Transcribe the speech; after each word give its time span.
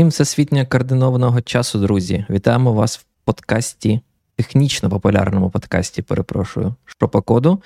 Всім 0.00 0.08
всесвітньо 0.08 0.66
координованого 0.66 1.40
часу, 1.40 1.78
друзі. 1.78 2.26
Вітаємо 2.30 2.72
вас 2.72 2.98
в 2.98 3.04
подкасті, 3.24 4.00
технічно 4.36 4.90
популярному 4.90 5.50
подкасті, 5.50 6.02
перепрошую, 6.02 6.74
що 6.84 7.08
по 7.08 7.22
коду. 7.22 7.62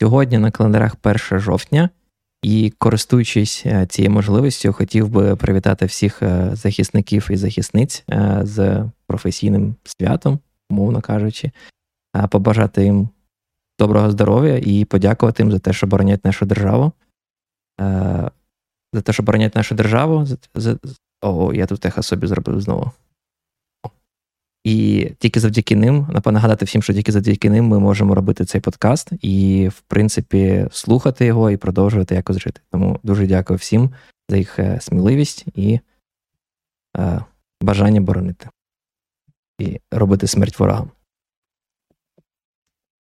Сьогодні 0.00 0.38
на 0.38 0.50
календарях 0.50 0.96
1 1.02 1.40
жовтня, 1.40 1.90
і 2.42 2.72
користуючись 2.78 3.62
е, 3.66 3.86
цією 3.86 4.10
можливістю, 4.10 4.72
хотів 4.72 5.08
би 5.08 5.36
привітати 5.36 5.86
всіх 5.86 6.22
е, 6.22 6.50
захисників 6.52 7.28
і 7.30 7.36
захисниць 7.36 8.04
е, 8.10 8.40
з 8.42 8.84
професійним 9.06 9.74
святом, 9.84 10.38
умовно 10.70 11.00
кажучи, 11.00 11.50
побажати 12.30 12.84
їм 12.84 13.08
доброго 13.78 14.10
здоров'я 14.10 14.60
і 14.62 14.84
подякувати 14.84 15.42
їм 15.42 15.52
за 15.52 15.58
те, 15.58 15.72
що 15.72 15.86
боронять 15.86 16.24
нашу 16.24 16.46
державу. 16.46 16.92
За 18.92 19.00
те, 19.02 19.12
що 19.12 19.22
боронять 19.22 19.54
нашу 19.54 19.74
державу, 19.74 20.26
за, 20.54 20.78
о, 21.20 21.52
я 21.54 21.66
тут 21.66 21.80
теха 21.80 22.02
собі 22.02 22.26
зробив 22.26 22.60
знову. 22.60 22.92
І 24.64 25.10
тільки 25.18 25.40
завдяки 25.40 25.76
ним, 25.76 26.06
напевно, 26.10 26.36
нагадати 26.36 26.64
всім, 26.64 26.82
що 26.82 26.94
тільки 26.94 27.12
завдяки 27.12 27.50
ним 27.50 27.64
ми 27.64 27.78
можемо 27.78 28.14
робити 28.14 28.44
цей 28.44 28.60
подкаст 28.60 29.10
і, 29.20 29.68
в 29.68 29.80
принципі, 29.80 30.66
слухати 30.70 31.26
його 31.26 31.50
і 31.50 31.56
продовжувати 31.56 32.14
якось 32.14 32.38
жити. 32.38 32.60
Тому 32.70 33.00
дуже 33.02 33.26
дякую 33.26 33.56
всім 33.56 33.90
за 34.28 34.36
їх 34.36 34.58
е, 34.58 34.78
сміливість 34.80 35.46
і 35.54 35.80
е, 36.96 37.24
бажання 37.60 38.00
боронити 38.00 38.48
і 39.58 39.80
робити 39.90 40.26
смерть 40.26 40.58
ворогам. 40.58 40.90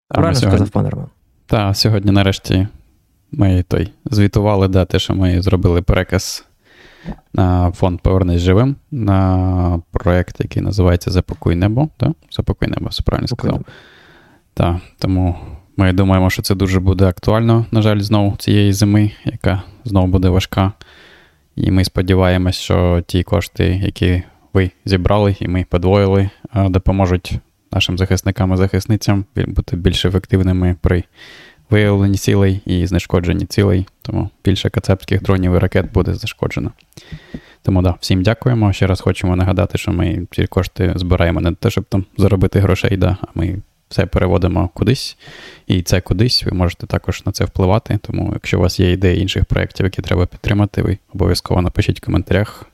Правильно 0.09 0.35
сьогодні... 0.35 0.57
сказав 0.57 0.69
пан 0.69 0.87
Роман? 0.87 1.09
Так, 1.45 1.77
сьогодні, 1.77 2.11
нарешті, 2.11 2.67
ми 3.31 3.63
той 3.63 3.93
звітували 4.05 4.67
да, 4.67 4.85
те, 4.85 4.99
що 4.99 5.15
ми 5.15 5.41
зробили 5.41 5.81
переказ 5.81 6.45
фонд 7.73 8.01
Повернись 8.01 8.41
живим 8.41 8.75
на 8.91 9.81
проєкт, 9.91 10.35
який 10.39 10.61
називається 10.61 11.11
Запакуй 11.11 11.55
небо. 11.55 11.89
Да? 11.99 12.13
Запакуй 12.31 12.67
небо, 12.67 12.87
все 12.89 13.03
правильно 13.03 13.27
сказав. 13.27 13.61
Так, 14.53 14.75
Тому 14.99 15.35
ми 15.77 15.93
думаємо, 15.93 16.29
що 16.29 16.41
це 16.41 16.55
дуже 16.55 16.79
буде 16.79 17.05
актуально, 17.05 17.65
на 17.71 17.81
жаль, 17.81 17.99
знову 17.99 18.35
цієї 18.37 18.73
зими, 18.73 19.11
яка 19.25 19.61
знову 19.85 20.07
буде 20.07 20.29
важка. 20.29 20.71
І 21.55 21.71
ми 21.71 21.83
сподіваємось, 21.83 22.55
що 22.55 23.03
ті 23.07 23.23
кошти, 23.23 23.81
які 23.83 24.23
ви 24.53 24.71
зібрали, 24.85 25.35
і 25.39 25.47
ми 25.47 25.65
подвоїли, 25.69 26.29
допоможуть 26.55 27.39
нашим 27.71 27.97
захисникам 27.97 28.53
і 28.53 28.57
захисницям 28.57 29.25
бути 29.35 29.75
більш 29.75 30.05
ефективними 30.05 30.75
при 30.81 31.03
виявлені 31.69 32.17
цілей 32.17 32.61
і 32.65 32.87
знешкоджені 32.87 33.45
цілей, 33.45 33.87
тому 34.01 34.29
більше 34.45 34.69
кацапських 34.69 35.21
дронів 35.21 35.53
і 35.53 35.57
ракет 35.57 35.91
буде 35.91 36.13
зашкоджено. 36.13 36.71
Тому 37.61 37.81
да, 37.81 37.95
всім 37.99 38.23
дякуємо. 38.23 38.73
Ще 38.73 38.87
раз 38.87 39.01
хочемо 39.01 39.35
нагадати, 39.35 39.77
що 39.77 39.91
ми 39.91 40.27
ці 40.31 40.47
кошти 40.47 40.93
збираємо 40.95 41.41
не 41.41 41.51
те, 41.51 41.69
щоб 41.69 41.83
там 41.83 42.05
заробити 42.17 42.59
грошей, 42.59 42.97
да, 42.97 43.17
а 43.21 43.25
ми 43.33 43.55
все 43.89 44.05
переводимо 44.05 44.69
кудись. 44.73 45.17
І 45.67 45.81
це 45.81 46.01
кудись, 46.01 46.43
ви 46.43 46.51
можете 46.51 46.87
також 46.87 47.25
на 47.25 47.31
це 47.31 47.45
впливати. 47.45 47.99
Тому, 48.01 48.29
якщо 48.33 48.59
у 48.59 48.61
вас 48.61 48.79
є 48.79 48.91
ідеї 48.91 49.21
інших 49.21 49.45
проєктів, 49.45 49.85
які 49.85 50.01
треба 50.01 50.25
підтримати, 50.25 50.81
ви 50.81 50.97
обов'язково 51.13 51.61
напишіть 51.61 52.01
в 52.01 52.05
коментарях 52.05 52.65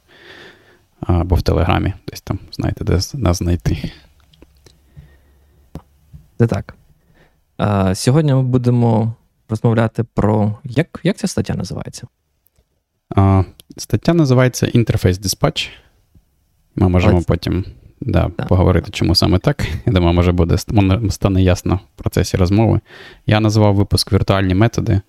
або 1.01 1.35
в 1.35 1.41
Телеграмі, 1.41 1.93
десь 2.07 2.21
там 2.21 2.39
знаєте, 2.51 2.83
де 2.83 2.99
нас 3.13 3.37
знайти. 3.37 3.91
Це 6.37 6.47
так. 6.47 6.75
Сьогодні 7.93 8.33
ми 8.33 8.43
будемо 8.43 9.13
розмовляти 9.49 10.03
про. 10.03 10.55
Як 10.63 10.99
як 11.03 11.17
ця 11.17 11.27
стаття 11.27 11.53
називається? 11.53 12.07
А, 13.15 13.43
Стаття 13.77 14.13
називається 14.13 14.67
Інтерфейс 14.67 15.19
Dispatch. 15.21 15.69
Ми 16.75 16.89
можемо 16.89 17.15
Але... 17.15 17.23
потім 17.27 17.65
да, 18.01 18.29
поговорити, 18.29 18.91
чому 18.91 19.15
саме 19.15 19.39
так. 19.39 19.67
Я 19.85 19.93
думаю, 19.93 20.13
може 20.13 20.31
буде 20.31 20.57
стане 21.09 21.43
ясно 21.43 21.79
в 21.95 21.99
процесі 22.01 22.37
розмови. 22.37 22.79
Я 23.25 23.39
назвав 23.39 23.75
випуск 23.75 24.13
віртуальні 24.13 24.55
методи. 24.55 25.01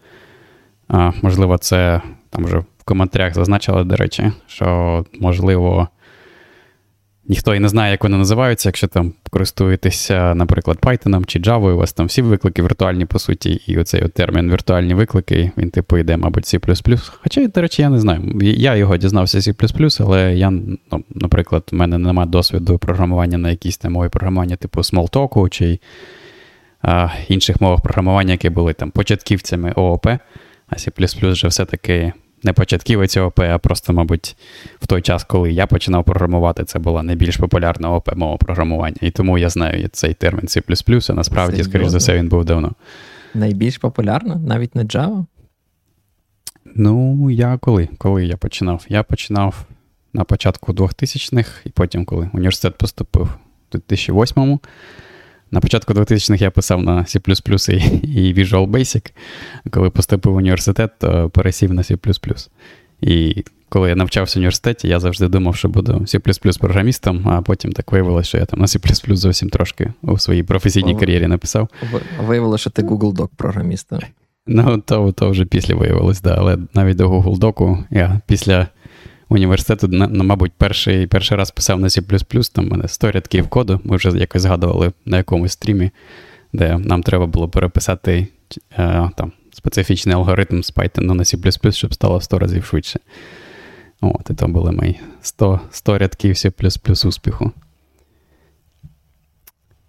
А, 0.88 1.12
Можливо, 1.22 1.59
це 1.59 2.03
там 2.31 2.44
вже 2.44 2.59
в 2.59 2.84
коментарях 2.84 3.34
зазначили, 3.34 3.84
до 3.84 3.97
речі, 3.97 4.32
що 4.47 5.04
можливо. 5.21 5.88
Ніхто 7.28 7.54
і 7.54 7.60
не 7.60 7.68
знає, 7.68 7.90
як 7.90 8.02
вони 8.02 8.16
називаються, 8.16 8.68
якщо 8.68 8.86
там 8.86 9.12
користуєтеся, 9.30 10.34
наприклад, 10.34 10.78
Python 10.82 11.24
чи 11.26 11.38
Java, 11.38 11.72
у 11.72 11.76
вас 11.76 11.92
там 11.92 12.06
всі 12.06 12.22
виклики 12.22 12.62
віртуальні, 12.62 13.04
по 13.04 13.18
суті, 13.18 13.50
і 13.66 13.78
оцей 13.78 14.02
от 14.02 14.12
термін 14.12 14.50
віртуальні 14.50 14.94
виклики, 14.94 15.50
він 15.56 15.70
типу 15.70 15.98
йде, 15.98 16.16
мабуть, 16.16 16.44
C. 16.44 17.18
Хоча, 17.22 17.46
до 17.46 17.60
речі, 17.60 17.82
я 17.82 17.88
не 17.88 17.98
знаю. 17.98 18.38
Я 18.42 18.76
його 18.76 18.96
дізнався 18.96 19.38
C, 19.38 20.04
але 20.04 20.34
я, 20.34 20.50
ну, 20.50 21.04
наприклад, 21.10 21.62
в 21.72 21.74
мене 21.74 21.98
немає 21.98 22.28
досвіду 22.28 22.78
програмування 22.78 23.38
на 23.38 23.50
якійсь 23.50 23.76
там 23.76 23.92
мові 23.92 24.08
програмування, 24.08 24.56
типу 24.56 24.80
Smalltalk 24.80 25.48
чи 25.48 25.78
а, 26.82 27.08
інших 27.28 27.60
мовах 27.60 27.80
програмування, 27.80 28.32
які 28.32 28.50
були 28.50 28.72
там 28.72 28.91
початківцями 28.91 29.72
ООП, 29.76 30.06
а 30.68 30.76
C 30.76 31.32
вже 31.32 31.48
все-таки 31.48 32.12
не 32.44 32.53
початківець 32.53 33.16
ОП, 33.16 33.41
а 33.41 33.59
просто, 33.59 33.93
мабуть, 33.93 34.37
в 34.81 34.87
той 34.87 35.03
час, 35.03 35.25
коли 35.25 35.53
я 35.53 35.66
починав 35.66 36.05
програмувати, 36.05 36.65
це 36.65 36.78
була 36.78 37.03
найбільш 37.03 37.37
популярна 37.37 37.91
ОП 37.91 38.16
мова 38.16 38.37
програмування. 38.37 38.97
І 39.00 39.10
тому 39.10 39.38
я 39.38 39.49
знаю 39.49 39.88
цей 39.93 40.15
термін 40.15 40.44
C, 40.44 41.12
а 41.12 41.15
насправді, 41.15 41.65
скоріш 41.65 41.88
за 41.88 41.99
все, 41.99 42.16
він 42.16 42.28
був 42.28 42.44
давно. 42.44 42.72
Найбільш 43.34 43.78
популярна? 43.78 44.37
Навіть 44.37 44.75
не 44.75 44.84
Java? 44.84 45.25
Ну, 46.75 47.31
я 47.31 47.59
коли? 47.59 47.88
Коли 47.99 48.27
я 48.27 48.37
починав? 48.37 48.84
Я 48.88 49.03
починав 49.03 49.65
на 50.12 50.25
початку 50.25 50.72
2000-х, 50.72 51.60
і 51.65 51.71
потім, 51.71 52.04
коли 52.04 52.31
університет 52.33 52.78
поступив 52.78 53.34
у 53.75 53.77
2008-му. 53.77 54.60
На 55.50 55.60
початку 55.60 55.93
2000-х 55.93 56.43
я 56.43 56.50
писав 56.50 56.82
на 56.82 57.03
C 57.03 57.21
і 58.03 58.34
Visual 58.34 58.71
Basic. 58.71 59.12
Коли 59.71 59.91
поступив 59.91 60.32
в 60.32 60.37
університет, 60.37 60.91
то 60.99 61.31
пересів 61.31 61.72
на 61.72 61.82
C. 61.82 62.49
І 63.00 63.44
коли 63.69 63.88
я 63.88 63.97
навчався 63.97 64.38
в 64.38 64.41
університеті, 64.41 64.88
я 64.88 65.00
завжди 65.00 65.28
думав, 65.28 65.56
що 65.56 65.69
буду 65.69 65.93
C 65.93 66.59
програмістом, 66.59 67.28
а 67.28 67.43
потім 67.43 67.72
так 67.72 67.93
виявилося, 67.93 68.28
що 68.28 68.38
я 68.38 68.44
там 68.44 68.60
на 68.60 68.66
C 68.66 69.16
зовсім 69.16 69.49
трошки 69.49 69.93
у 70.03 70.19
своїй 70.19 70.43
професійній 70.43 70.97
кар'єрі 70.97 71.27
написав. 71.27 71.69
Виявилося, 72.27 72.60
що 72.60 72.71
ти 72.71 72.83
Google 72.83 73.12
Doc 73.12 73.28
програміст. 73.37 73.93
Ну, 74.47 74.83
то 74.87 75.12
то 75.12 75.31
вже 75.31 75.44
після 75.44 75.75
виявилось, 75.75 76.21
да. 76.21 76.34
Але 76.38 76.59
навіть 76.75 76.97
до 76.97 77.10
Google 77.10 77.38
Doc 77.38 77.84
я 77.91 78.21
після 78.27 78.69
університету, 79.34 79.89
на, 79.89 80.09
мабуть, 80.09 80.53
перший 80.53 81.06
перший 81.06 81.37
раз 81.37 81.50
писав 81.50 81.81
на 81.81 81.89
C, 81.89 82.55
там 82.55 82.67
у 82.67 82.69
мене 82.69 82.89
100 82.89 83.11
рядків 83.11 83.49
коду. 83.49 83.81
Ми 83.84 83.97
вже 83.97 84.19
якось 84.19 84.43
згадували 84.43 84.93
на 85.06 85.17
якомусь 85.17 85.53
стрімі, 85.53 85.91
де 86.53 86.78
нам 86.78 87.03
треба 87.03 87.27
було 87.27 87.49
переписати 87.49 88.27
е, 88.78 89.11
там, 89.17 89.33
специфічний 89.53 90.15
алгоритм 90.15 90.62
з 90.62 90.72
Python 90.72 91.00
на 91.00 91.22
C, 91.22 91.72
щоб 91.72 91.95
стало 91.95 92.19
в 92.19 92.22
100 92.22 92.39
разів 92.39 92.65
швидше. 92.65 93.00
От, 94.00 94.31
І 94.31 94.34
то 94.34 94.49
були 94.49 94.72
мої 94.72 95.00
100 95.22 95.61
100 95.71 95.99
рядків 95.99 96.34
C 96.34 97.09
успіху. 97.09 97.53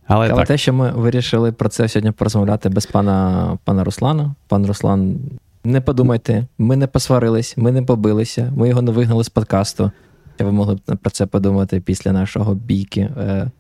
Але, 0.08 0.30
Але 0.30 0.36
так. 0.36 0.48
те, 0.48 0.58
що 0.58 0.74
ми 0.74 0.92
вирішили 0.92 1.52
про 1.52 1.70
це 1.70 1.88
сьогодні 1.88 2.12
порозмовляти 2.12 2.70
без 2.70 2.86
пана 2.86 3.58
пана 3.64 3.84
Руслана. 3.84 4.36
Пан 4.48 4.66
Руслан 4.66 5.20
не 5.66 5.82
подумайте, 5.82 6.48
ми 6.58 6.76
не 6.76 6.88
посварились, 6.88 7.58
ми 7.58 7.72
не 7.72 7.82
побилися, 7.82 8.54
ми 8.58 8.70
його 8.70 8.82
не 8.82 8.92
вигнали 8.92 9.24
з 9.24 9.30
подкасту. 9.30 9.92
Ви 10.40 10.52
могли 10.52 10.76
б 10.76 10.80
про 11.02 11.10
це 11.12 11.26
подумати 11.26 11.80
після 11.80 12.12
нашого 12.12 12.56
бійки 12.56 13.02
е, 13.02 13.52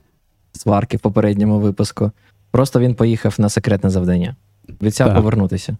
сварки 0.52 0.98
в 0.98 1.00
попередньому 1.00 1.60
випуску. 1.60 2.12
Просто 2.52 2.80
він 2.80 2.96
поїхав 2.96 3.36
на 3.38 3.50
секретне 3.50 3.90
завдання. 3.90 4.36
Обіцяв 4.82 5.16
повернутися. 5.16 5.78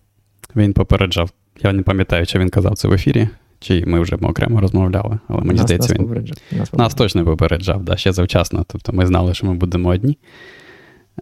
Він 0.56 0.74
попереджав. 0.74 1.32
Я 1.64 1.74
не 1.74 1.82
пам'ятаю, 1.82 2.26
чи 2.26 2.40
він 2.40 2.50
казав 2.50 2.78
це 2.78 2.88
в 2.88 2.94
ефірі, 2.94 3.30
чи 3.60 3.86
ми 3.86 4.00
вже 4.00 4.16
окремо 4.16 4.62
розмовляли, 4.62 5.20
але 5.28 5.42
мені 5.42 5.54
нас, 5.54 5.62
здається, 5.62 5.90
нас 5.90 6.00
він 6.00 6.08
попереджав. 6.08 6.38
Нас, 6.52 6.74
нас 6.74 6.94
точно 6.94 7.26
попереджав, 7.26 7.84
да, 7.84 7.98
ще 7.98 8.12
завчасно. 8.12 8.66
Тобто 8.68 8.94
ми 8.94 9.06
знали, 9.06 9.34
що 9.34 9.46
ми 9.48 9.54
будемо 9.54 9.90
одні. 9.90 10.18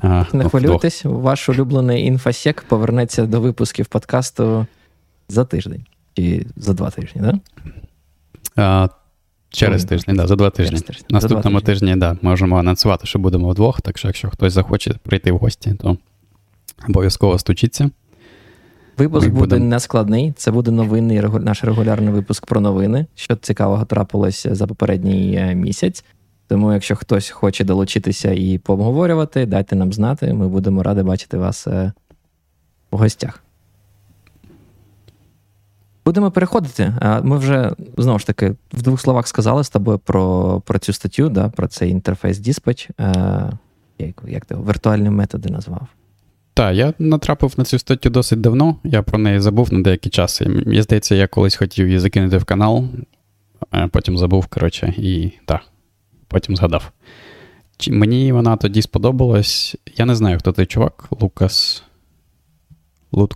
А, 0.01 0.25
Не 0.33 0.43
ну, 0.43 0.49
хвилюйтесь, 0.49 1.05
ваш 1.05 1.49
улюблений 1.49 2.05
інфосек 2.05 2.65
повернеться 2.67 3.25
до 3.25 3.41
випусків 3.41 3.85
подкасту 3.85 4.65
за 5.29 5.45
тиждень 5.45 5.85
чи 6.13 6.45
за 6.55 6.73
два 6.73 6.89
тижні, 6.89 7.21
так? 7.21 7.35
Да? 8.55 8.89
Через 9.49 9.85
тиждень, 9.85 10.15
да, 10.15 10.27
за 10.27 10.35
два 10.35 10.49
тижні. 10.49 10.79
тижні. 10.79 11.05
Наступному 11.09 11.61
тижні, 11.61 11.87
тижні 11.87 11.99
да, 11.99 12.17
можемо 12.21 12.59
анонсувати, 12.59 13.07
що 13.07 13.19
будемо 13.19 13.49
вдвох, 13.49 13.81
так 13.81 13.97
що 13.97 14.07
якщо 14.07 14.29
хтось 14.29 14.53
захоче 14.53 14.95
прийти 15.03 15.31
в 15.31 15.37
гості, 15.37 15.75
то 15.81 15.97
обов'язково 16.89 17.39
стучіться. 17.39 17.89
Випуск 18.97 19.27
Ми 19.27 19.33
буде 19.33 19.55
будем... 19.55 19.69
нескладний. 19.69 20.33
Це 20.37 20.51
буде 20.51 20.71
новинний 20.71 21.21
наш 21.21 21.63
регулярний 21.63 22.13
випуск 22.13 22.45
про 22.45 22.61
новини, 22.61 23.05
що 23.15 23.35
цікавого 23.35 23.85
трапилося 23.85 24.55
за 24.55 24.67
попередній 24.67 25.35
е, 25.35 25.55
місяць. 25.55 26.05
Тому, 26.47 26.73
якщо 26.73 26.95
хтось 26.95 27.29
хоче 27.29 27.63
долучитися 27.63 28.31
і 28.31 28.57
пообговорювати, 28.57 29.45
дайте 29.45 29.75
нам 29.75 29.93
знати. 29.93 30.33
Ми 30.33 30.47
будемо 30.47 30.83
раді 30.83 31.01
бачити 31.01 31.37
вас 31.37 31.67
е, 31.67 31.93
в 32.91 32.97
гостях. 32.97 33.43
Будемо 36.05 36.31
переходити. 36.31 36.93
Ми 37.23 37.37
вже 37.37 37.71
знову 37.97 38.19
ж 38.19 38.27
таки 38.27 38.55
в 38.73 38.81
двох 38.81 39.01
словах 39.01 39.27
сказали 39.27 39.63
з 39.63 39.69
тобою 39.69 39.99
про 39.99 40.61
про 40.65 40.79
цю 40.79 40.93
статтю, 40.93 41.29
да, 41.29 41.49
про 41.49 41.67
цей 41.67 41.91
інтерфейс 41.91 42.39
диспач. 42.39 42.89
Як 43.99 44.23
як 44.27 44.45
ти 44.45 44.55
віртуальні 44.55 45.09
методи 45.09 45.49
назвав? 45.49 45.87
Так, 46.53 46.75
я 46.75 46.93
натрапив 46.99 47.53
на 47.57 47.63
цю 47.63 47.79
статтю 47.79 48.09
досить 48.09 48.41
давно. 48.41 48.75
Я 48.83 49.01
про 49.01 49.17
неї 49.17 49.39
забув 49.39 49.73
на 49.73 49.81
деякий 49.81 50.11
час. 50.11 50.41
Мені 50.41 50.81
здається, 50.81 51.15
я 51.15 51.27
колись 51.27 51.55
хотів 51.55 51.87
її 51.87 51.99
закинути 51.99 52.37
в 52.37 52.43
канал, 52.43 52.85
а 53.71 53.87
потім 53.87 54.17
забув, 54.17 54.45
коротше, 54.45 54.93
і 54.97 55.31
так, 55.45 55.61
потім 56.27 56.55
згадав. 56.55 56.91
Мені 57.89 58.31
вона 58.31 58.57
тоді 58.57 58.81
сподобалась. 58.81 59.75
Я 59.97 60.05
не 60.05 60.15
знаю, 60.15 60.39
хто 60.39 60.51
той 60.51 60.65
чувак, 60.65 61.07
Лукас. 61.19 61.83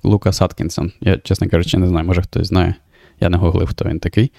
Лукас 0.04 0.42
Аткінсон. 0.42 0.92
Я, 1.02 1.18
чесно 1.18 1.50
кажучи, 1.50 1.78
не 1.78 1.88
знаю, 1.88 2.06
може 2.06 2.22
хтось 2.22 2.48
знає. 2.48 2.76
Я 3.20 3.30
не 3.30 3.38
гуглив, 3.38 3.68
хто 3.68 3.86
він 3.86 4.00
такий. 4.00 4.32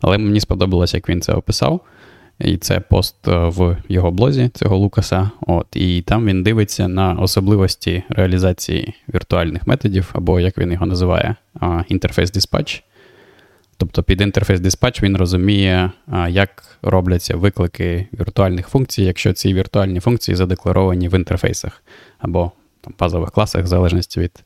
Але 0.00 0.18
мені 0.18 0.40
сподобалось, 0.40 0.94
як 0.94 1.08
він 1.08 1.20
це 1.20 1.32
описав. 1.32 1.80
І 2.38 2.56
це 2.56 2.80
пост 2.80 3.28
е, 3.28 3.36
в 3.36 3.76
його 3.88 4.10
блозі 4.10 4.50
цього 4.54 4.76
Лукаса. 4.76 5.30
От, 5.40 5.66
І 5.76 6.02
там 6.02 6.26
він 6.26 6.42
дивиться 6.42 6.88
на 6.88 7.12
особливості 7.12 8.02
реалізації 8.08 8.94
віртуальних 9.14 9.66
методів, 9.66 10.10
або 10.12 10.40
як 10.40 10.58
він 10.58 10.72
його 10.72 10.86
називає, 10.86 11.36
інтерфейс 11.88 12.30
диспатч. 12.32 12.84
Тобто 13.76 14.02
під 14.02 14.20
інтерфейс 14.20 14.60
диспатч 14.60 15.02
він 15.02 15.16
розуміє, 15.16 15.90
як 16.28 16.78
робляться 16.82 17.36
виклики 17.36 18.06
віртуальних 18.20 18.68
функцій, 18.68 19.02
якщо 19.02 19.32
ці 19.32 19.54
віртуальні 19.54 20.00
функції 20.00 20.34
задекларовані 20.34 21.08
в 21.08 21.14
інтерфейсах 21.14 21.82
або 22.18 22.52
там, 22.80 22.94
базових 22.98 23.30
класах, 23.30 23.64
в 23.64 23.66
залежності 23.66 24.20
від 24.20 24.44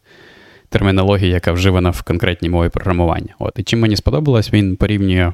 термінології, 0.71 1.31
яка 1.31 1.53
вживана 1.53 1.91
в 1.91 2.03
конкретній 2.03 2.51
мові 2.51 2.69
програмування. 2.69 3.35
От. 3.39 3.59
І 3.59 3.63
чим 3.63 3.81
мені 3.81 3.97
сподобалось, 3.97 4.53
він 4.53 4.77
порівнює 4.77 5.33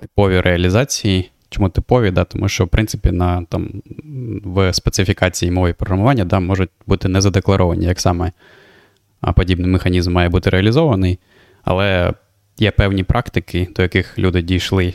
типові 0.00 0.40
реалізації. 0.40 1.30
Чому 1.50 1.68
типові? 1.68 2.10
Да? 2.10 2.24
Тому 2.24 2.48
що, 2.48 2.64
в 2.64 2.68
принципі, 2.68 3.10
на, 3.10 3.44
там, 3.44 3.82
в 4.44 4.72
специфікації 4.72 5.50
мови 5.50 5.72
програмування 5.72 6.24
да, 6.24 6.40
можуть 6.40 6.70
бути 6.86 7.08
не 7.08 7.20
задекларовані, 7.20 7.86
як 7.86 8.00
саме 8.00 8.32
подібний 9.36 9.70
механізм 9.70 10.12
має 10.12 10.28
бути 10.28 10.50
реалізований, 10.50 11.18
але 11.64 12.14
є 12.58 12.70
певні 12.70 13.04
практики, 13.04 13.68
до 13.76 13.82
яких 13.82 14.18
люди 14.18 14.42
дійшли, 14.42 14.94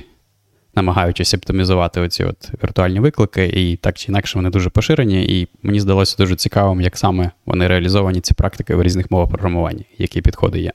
намагаючись 0.78 1.34
оптимізувати 1.34 2.02
оці 2.02 2.24
от 2.24 2.64
віртуальні 2.64 3.00
виклики, 3.00 3.46
і 3.46 3.76
так 3.76 3.98
чи 3.98 4.12
інакше 4.12 4.38
вони 4.40 4.50
дуже 4.50 4.70
поширені. 4.70 5.40
І 5.40 5.48
мені 5.64 5.80
здалося 5.80 6.16
дуже 6.18 6.36
цікавим, 6.36 6.82
як 6.82 6.98
саме 6.98 7.32
вони 7.46 7.68
реалізовані, 7.68 8.22
ці 8.22 8.34
практики 8.34 8.76
в 8.76 8.84
різних 8.84 9.12
мовах 9.12 9.30
програмування, 9.30 9.84
які 9.98 10.22
підходи 10.22 10.60
є. 10.60 10.72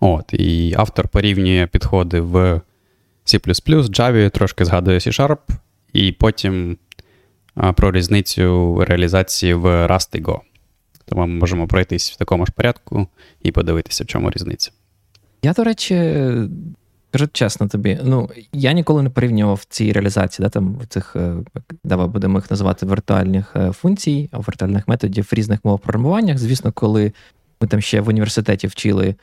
От, 0.00 0.32
І 0.32 0.74
автор 0.76 1.08
порівнює 1.08 1.66
підходи 1.66 2.20
в 2.20 2.60
C, 3.24 3.40
Java, 3.90 4.30
трошки 4.30 4.64
згадує 4.64 4.98
C-Sharp, 4.98 5.38
і 5.92 6.12
потім 6.12 6.76
про 7.76 7.92
різницю 7.92 8.76
реалізації 8.84 9.54
в 9.54 9.86
Rust 9.86 10.16
і 10.16 10.22
Go. 10.22 10.40
Тому 11.04 11.26
ми 11.26 11.34
можемо 11.34 11.66
пройтись 11.66 12.12
в 12.12 12.16
такому 12.16 12.46
ж 12.46 12.52
порядку 12.52 13.06
і 13.42 13.52
подивитися, 13.52 14.04
в 14.04 14.06
чому 14.06 14.30
різниця. 14.30 14.70
Я, 15.42 15.52
до 15.52 15.64
речі, 15.64 15.94
кажу 17.12 17.28
чесно 17.32 17.68
тобі, 17.68 17.98
ну 18.04 18.30
я 18.52 18.72
ніколи 18.72 19.02
не 19.02 19.10
порівнював 19.10 19.64
ці 19.68 19.92
реалізації, 19.92 20.44
да, 20.44 20.50
там 20.50 20.80
цих, 20.88 21.16
е, 21.16 21.36
давай 21.84 22.08
будемо 22.08 22.38
їх 22.38 22.50
називати 22.50 22.86
віртуальних 22.86 23.52
е, 23.56 23.72
функцій, 23.72 24.30
віртуальних 24.32 24.88
методів 24.88 25.28
в 25.32 25.34
різних 25.34 25.64
мовах 25.64 25.80
програмуваннях. 25.80 26.38
Звісно, 26.38 26.72
коли 26.72 27.12
ми 27.60 27.68
там 27.68 27.80
ще 27.80 28.00
в 28.00 28.08
університеті 28.08 28.66
вчили 28.66 29.14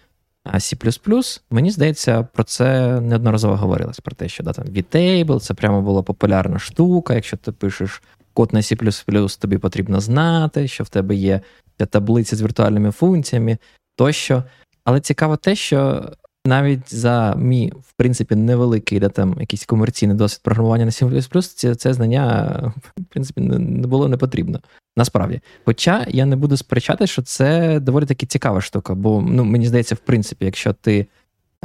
C, 0.54 1.42
мені 1.52 1.72
здається, 1.72 2.28
про 2.34 2.44
це 2.44 3.00
неодноразово 3.02 3.56
говорилось. 3.56 4.00
Про 4.00 4.16
те, 4.16 4.30
що 4.30 4.44
да, 4.44 4.54
там 4.54 4.66
VTable, 4.66 5.40
це 5.40 5.54
прямо 5.54 5.82
була 5.82 6.02
популярна 6.02 6.60
штука. 6.60 7.16
Якщо 7.16 7.38
ти 7.38 7.52
пишеш 7.52 8.02
код 8.34 8.54
на 8.54 8.60
C, 8.60 9.38
тобі 9.38 9.58
потрібно 9.58 10.00
знати, 10.00 10.68
що 10.68 10.84
в 10.84 10.90
тебе 10.90 11.16
є 11.16 11.42
таблиці 11.86 12.36
з 12.36 12.42
віртуальними 12.42 12.92
функціями 12.92 13.58
тощо. 13.96 14.44
Але 14.84 15.00
цікаво 15.00 15.38
те, 15.38 15.56
що 15.56 16.10
навіть 16.48 16.96
за 16.96 17.36
мій, 17.38 17.74
в 17.90 17.94
принципі, 17.94 18.36
невеликий 18.36 19.00
де 19.00 19.10
там 19.10 19.38
якийсь 19.40 19.66
комерційний 19.66 20.18
досвід 20.18 20.42
програмування 20.44 20.86
на 20.86 20.92
C++, 20.92 21.42
це, 21.42 21.76
це 21.76 21.94
знання, 21.94 22.74
в 22.98 23.04
принципі, 23.04 23.42
не 23.42 23.88
було 23.88 24.08
не 24.08 24.18
потрібно. 24.18 24.60
Насправді. 24.98 25.42
Хоча 25.66 26.06
я 26.10 26.26
не 26.26 26.36
буду 26.36 26.58
сперечати, 26.58 27.08
що 27.08 27.22
це 27.22 27.80
доволі 27.80 28.06
таки 28.06 28.26
цікава 28.26 28.62
штука, 28.62 28.94
бо 28.96 29.22
ну, 29.22 29.46
мені 29.46 29.68
здається, 29.68 29.96
в 29.96 29.98
принципі, 29.98 30.46
якщо 30.46 30.74
ти 30.74 31.08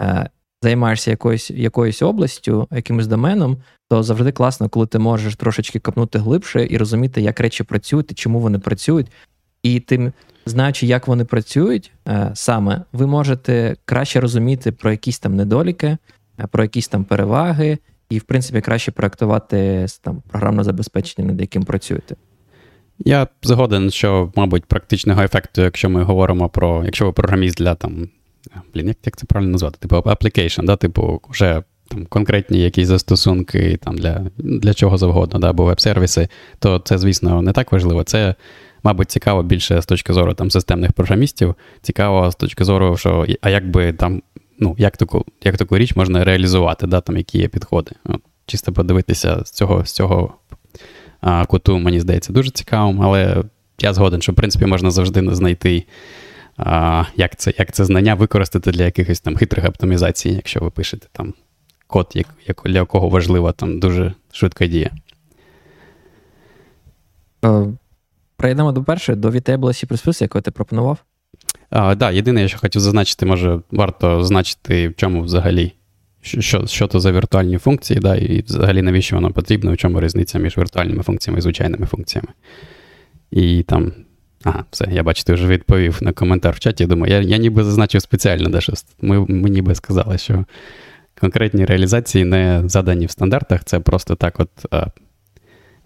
е, 0.00 0.31
займаєшся 0.62 1.11
якоюсь 1.11 1.50
якоюсь 1.50 2.02
областю, 2.02 2.69
якимось 2.70 3.06
доменом, 3.06 3.56
то 3.90 4.02
завжди 4.02 4.32
класно, 4.32 4.69
коли 4.69 4.87
ти 4.87 4.99
можеш 4.99 5.37
трошечки 5.37 5.78
копнути 5.78 6.19
глибше 6.19 6.67
і 6.70 6.76
розуміти, 6.76 7.20
як 7.20 7.40
речі 7.40 7.64
працюють 7.64 8.12
і 8.12 8.14
чому 8.14 8.40
вони 8.40 8.58
працюють. 8.58 9.06
І 9.62 9.81
тим, 9.81 10.12
знаючи, 10.46 10.86
як 10.86 11.08
вони 11.08 11.24
працюють, 11.24 11.92
е, 12.08 12.30
саме 12.34 12.82
ви 12.92 13.06
можете 13.06 13.76
краще 13.84 14.20
розуміти 14.20 14.72
про 14.72 14.90
якісь 14.90 15.18
там 15.18 15.36
недоліки, 15.36 15.96
е, 16.40 16.46
про 16.50 16.62
якісь 16.62 16.88
там 16.88 17.04
переваги, 17.04 17.78
і, 18.10 18.18
в 18.18 18.22
принципі, 18.22 18.60
краще 18.60 18.92
проектувати 18.92 19.86
там 20.02 20.22
програмне 20.28 20.64
забезпечення, 20.64 21.28
над 21.28 21.40
яким 21.40 21.62
працюєте. 21.62 22.16
Я 22.98 23.26
згоден, 23.42 23.90
що, 23.90 24.32
мабуть, 24.36 24.64
практичного 24.64 25.22
ефекту, 25.22 25.62
якщо 25.62 25.90
ми 25.90 26.02
говоримо 26.02 26.48
про, 26.48 26.84
якщо 26.84 27.06
ви 27.06 27.12
програміст 27.12 27.58
для 27.58 27.74
там, 27.74 28.08
блін, 28.74 28.88
як, 28.88 28.96
як 29.04 29.16
це 29.16 29.26
правильно 29.26 29.52
назвати? 29.52 29.78
Типу 29.78 29.96
application, 29.96 30.64
да, 30.64 30.76
типу, 30.76 31.20
вже 31.28 31.62
там 31.88 32.06
конкретні 32.06 32.60
якісь 32.60 32.88
застосунки 32.88 33.78
там 33.82 33.98
для 33.98 34.26
для 34.38 34.74
чого 34.74 34.98
завгодно, 34.98 35.38
да, 35.38 35.50
або 35.50 35.64
веб-сервіси, 35.64 36.28
то 36.58 36.78
це, 36.78 36.98
звісно, 36.98 37.42
не 37.42 37.52
так 37.52 37.72
важливо. 37.72 38.04
Це 38.04 38.34
мабуть, 38.82 39.11
цікаво 39.11 39.43
більше 39.43 39.82
з 39.82 39.87
точки 39.87 40.12
зору 40.12 40.34
там 40.34 40.50
системних 40.50 40.93
програмістів. 40.93 41.55
Цікаво 41.82 42.31
з 42.31 42.34
точки 42.34 42.64
зору, 42.64 42.96
що 42.96 43.26
а 43.40 43.50
як 43.50 43.70
би 43.70 43.93
там, 43.93 44.23
ну, 44.58 44.75
як 44.79 44.96
таку 44.96 45.25
як 45.44 45.56
таку 45.56 45.79
річ 45.79 45.96
можна 45.96 46.25
реалізувати, 46.25 46.87
да, 46.87 47.00
там, 47.00 47.17
які 47.17 47.38
є 47.38 47.49
підходи. 47.49 47.90
От, 48.05 48.20
Чисто 48.46 48.73
подивитися 48.73 49.43
з 49.44 49.50
цього 49.50 49.84
з 49.84 49.93
цього 49.93 50.34
а, 51.20 51.46
куту, 51.46 51.79
мені 51.79 52.00
здається, 52.00 52.32
дуже 52.32 52.50
цікавим, 52.50 53.02
але 53.02 53.44
я 53.81 53.94
згоден, 53.94 54.23
що 54.23 54.32
в 54.32 54.34
принципі 54.34 54.67
можна 54.67 54.90
завжди 54.90 55.35
знайти. 55.35 55.85
А, 56.56 57.05
Як 57.17 57.37
це 57.37 57.52
як 57.58 57.73
це 57.73 57.85
знання 57.85 58.14
використати 58.14 58.70
для 58.70 58.85
якихось 58.85 59.20
там 59.20 59.37
хитрих 59.37 59.64
оптимізацій, 59.64 60.31
якщо 60.31 60.61
ви 60.61 60.70
пишете 60.70 61.06
там 61.12 61.35
код, 61.87 62.11
як, 62.14 62.26
як, 62.46 62.62
для 62.64 62.78
якого 62.78 63.09
важлива 63.09 63.52
там 63.52 63.80
дуже 63.80 64.14
швидка 64.33 64.66
дія. 64.66 64.90
Е, 68.42 68.44
Перейдемо 68.44 68.72
до 68.72 68.82
першої, 68.82 69.18
до 69.18 69.30
VTable 69.30 69.58
C++, 69.58 70.22
яку 70.22 70.40
ти 70.40 70.50
пропонував. 70.50 70.99
Так, 71.70 71.99
да, 71.99 72.11
єдине, 72.11 72.49
що 72.49 72.58
хотів 72.58 72.82
зазначити, 72.82 73.26
може, 73.26 73.61
варто 73.70 74.22
зазначити, 74.22 74.88
в 74.88 74.94
чому 74.94 75.22
взагалі, 75.22 75.72
що 76.22 76.66
що 76.66 76.87
то 76.87 77.00
за 77.00 77.12
віртуальні 77.12 77.58
функції, 77.58 78.00
да, 78.00 78.16
і 78.16 78.42
взагалі 78.42 78.82
навіщо 78.82 79.16
воно 79.16 79.30
потрібно, 79.30 79.72
в 79.72 79.76
чому 79.76 80.00
різниця 80.00 80.38
між 80.38 80.58
віртуальними 80.58 81.02
функціями 81.02 81.38
і 81.38 81.42
звичайними 81.42 81.87
функціями. 81.87 82.28
І 83.30 83.62
там. 83.62 83.92
Ага, 84.44 84.64
все, 84.70 84.88
я 84.92 85.02
бачу, 85.02 85.25
ти 85.25 85.32
вже 85.32 85.46
відповів 85.46 85.99
на 86.00 86.12
коментар 86.12 86.54
в 86.54 86.58
чаті. 86.58 86.87
Думаю, 86.87 87.12
я 87.12 87.20
я 87.20 87.37
ніби 87.37 87.64
зазначив 87.64 88.02
спеціально, 88.02 88.49
де 88.49 88.61
щось. 88.61 88.87
Ми, 89.00 89.26
ми 89.28 89.50
ніби 89.50 89.75
сказали, 89.75 90.18
що 90.18 90.44
конкретні 91.20 91.64
реалізації 91.64 92.25
не 92.25 92.62
задані 92.66 93.06
в 93.06 93.11
стандартах, 93.11 93.64
це 93.64 93.80
просто 93.80 94.14
так 94.14 94.40
от 94.40 94.50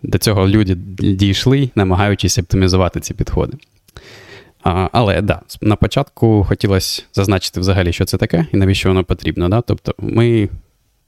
до 0.02 0.18
цього 0.18 0.48
люди 0.48 0.74
дійшли, 0.98 1.70
намагаючись 1.74 2.38
оптимізувати 2.38 3.00
ці 3.00 3.14
підходи. 3.14 3.56
А, 4.62 4.88
Але 4.92 5.22
да, 5.22 5.40
на 5.60 5.76
початку 5.76 6.44
хотілося 6.48 7.02
зазначити 7.12 7.60
взагалі, 7.60 7.92
що 7.92 8.04
це 8.04 8.16
таке 8.16 8.46
і 8.52 8.56
навіщо 8.56 8.88
воно 8.88 9.04
потрібно. 9.04 9.48
Да? 9.48 9.60
Тобто, 9.60 9.94
ми 9.98 10.48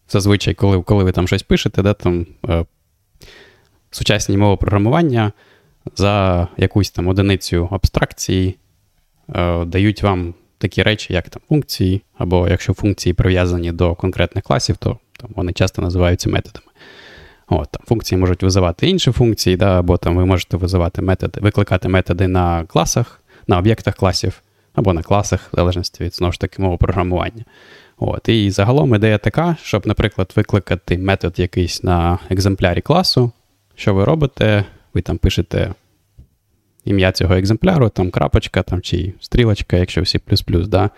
зазвичай, 0.09 0.55
коли 0.55 0.83
коли 0.83 1.05
ви 1.05 1.13
там 1.13 1.27
щось 1.27 1.43
пишете, 1.43 1.83
да, 1.83 1.95
там 1.95 2.27
е, 2.49 2.65
сучасні 3.91 4.37
мови 4.37 4.57
програмування 4.57 5.33
за 5.97 6.49
якусь 6.57 6.91
там 6.91 7.09
одиницю 7.09 7.69
абстракції 7.71 8.57
е, 9.35 9.65
дають 9.65 10.03
вам 10.03 10.35
такі 10.59 10.83
речі, 10.83 11.13
як 11.13 11.29
там 11.29 11.43
функції, 11.49 12.03
або 12.19 12.49
якщо 12.49 12.75
функції 12.75 13.13
прив'язані 13.13 13.73
до 13.73 13.95
конкретних 13.95 14.45
класів, 14.45 14.77
то 14.77 14.99
там, 15.17 15.31
вони 15.37 15.53
часто 15.53 15.83
називаються 15.83 16.31
методами. 16.31 16.68
От, 17.49 17.69
там 17.71 17.83
Функції 17.87 18.19
можуть 18.19 18.43
визивати 18.43 18.89
інші 18.89 19.13
функції, 19.13 19.57
да, 19.57 19.79
або 19.79 19.97
там 19.97 20.17
ви 20.17 20.27
можете 20.27 20.57
визивати 20.57 21.03
методи, 21.03 21.41
викликати 21.41 21.89
методи 21.89 22.29
на 22.29 22.65
класах, 22.65 23.21
на 23.47 23.59
об'єктах 23.59 23.95
класів, 23.95 24.43
або 24.75 24.93
на 24.93 25.03
класах, 25.03 25.49
в 25.53 25.57
залежності 25.57 26.05
від 26.05 26.15
знову 26.15 26.33
ж 26.33 26.41
таки 26.41 26.63
мого 26.63 26.79
програмування. 26.79 27.45
От, 27.99 28.29
І 28.29 28.51
загалом 28.51 28.95
ідея 28.95 29.19
така, 29.19 29.57
щоб, 29.63 29.87
наприклад, 29.87 30.33
викликати 30.37 30.99
метод 30.99 31.39
якийсь 31.39 31.83
на 31.83 32.19
екземплярі 32.31 32.81
класу. 32.81 33.33
Що 33.75 33.95
ви 33.95 34.05
робите? 34.05 34.65
Ви 34.95 35.01
там 35.01 35.19
пишете 35.19 35.75
ім'я 36.85 37.13
цього 37.13 37.35
екземпляру, 37.35 37.89
там 37.89 38.11
крапочка 38.11 38.63
там, 38.63 38.81
чи 38.81 39.13
стрілочка, 39.21 39.77
якщо 39.77 40.03
всі 40.03 40.19
плюс-плюс. 40.19 40.69
да, 40.69 40.91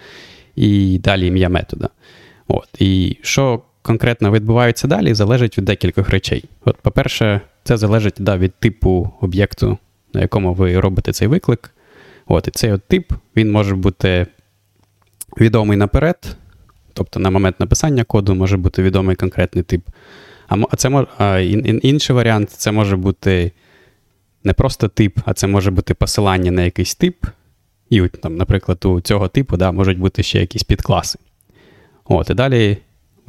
і 0.57 0.99
далі 0.99 1.27
ім'я 1.27 1.49
метода. 1.49 1.89
От. 2.49 2.69
І 2.79 3.17
що 3.23 3.63
конкретно 3.83 4.33
відбувається 4.33 4.89
далі, 4.89 5.15
залежить 5.15 5.59
від 5.59 5.65
декількох 5.65 6.11
речей. 6.11 6.45
От, 6.65 6.77
По-перше, 6.77 7.41
це 7.65 7.77
залежить 7.77 8.15
да, 8.19 8.37
від 8.37 8.55
типу 8.55 9.11
об'єкту, 9.21 9.79
на 10.15 10.21
якому 10.21 10.55
ви 10.55 10.81
робите 10.81 11.13
цей 11.13 11.29
виклик. 11.29 11.75
От, 12.27 12.49
І 12.49 12.51
цей 12.51 12.73
от 12.73 12.83
тип 12.83 13.13
він 13.37 13.53
може 13.53 13.75
бути 13.75 14.27
відомий 15.41 15.77
наперед, 15.77 16.37
тобто 16.93 17.21
на 17.21 17.31
момент 17.31 17.61
написання 17.61 18.05
коду 18.05 18.35
може 18.35 18.57
бути 18.57 18.83
відомий 18.83 19.17
конкретний 19.17 19.65
тип. 19.65 19.83
А 20.49 20.77
це 20.77 21.07
а 21.19 21.39
інший 21.39 22.17
варіант 22.17 22.51
це 22.51 22.73
може 22.73 22.97
бути 22.97 23.53
не 24.45 24.53
просто 24.53 24.89
тип, 24.89 25.19
а 25.25 25.35
це 25.35 25.47
може 25.47 25.71
бути 25.71 25.95
посилання 25.95 26.51
на 26.51 26.63
якийсь 26.63 26.95
тип. 26.95 27.27
І, 27.91 28.09
там, 28.09 28.37
наприклад, 28.37 28.85
у 28.85 29.01
цього 29.01 29.29
типу 29.29 29.57
да, 29.57 29.73
можуть 29.73 29.99
бути 29.99 30.23
ще 30.23 30.41
якісь 30.41 30.63
підкласи. 30.63 31.19
От, 32.05 32.31
І 32.31 32.35
далі 32.35 32.79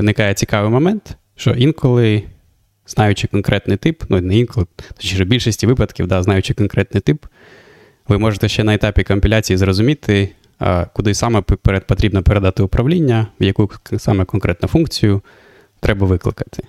виникає 0.02 0.34
цікавий 0.34 0.72
момент, 0.72 1.18
що 1.36 1.52
інколи, 1.52 2.24
знаючи 2.88 3.28
конкретний 3.28 3.78
тип, 3.78 4.04
ну 4.10 4.22
не 4.22 4.38
інколи, 4.38 4.66
точніше, 4.98 5.24
в 5.24 5.28
більшості 5.28 5.68
випадків, 5.68 6.08
да, 6.08 6.24
знаючи 6.24 6.54
конкретний 6.54 7.02
тип, 7.02 7.26
ви 8.08 8.18
можете 8.18 8.50
ще 8.50 8.64
на 8.64 8.74
етапі 8.74 9.04
компіляції 9.04 9.58
зрозуміти, 9.58 10.30
куди 10.94 11.14
саме 11.14 11.42
потрібно 11.88 12.24
передати 12.24 12.64
управління, 12.64 13.28
в 13.40 13.44
яку 13.44 13.70
саме 13.98 14.26
конкретну 14.26 14.68
функцію 14.68 15.22
треба 15.80 16.08
викликати. 16.08 16.64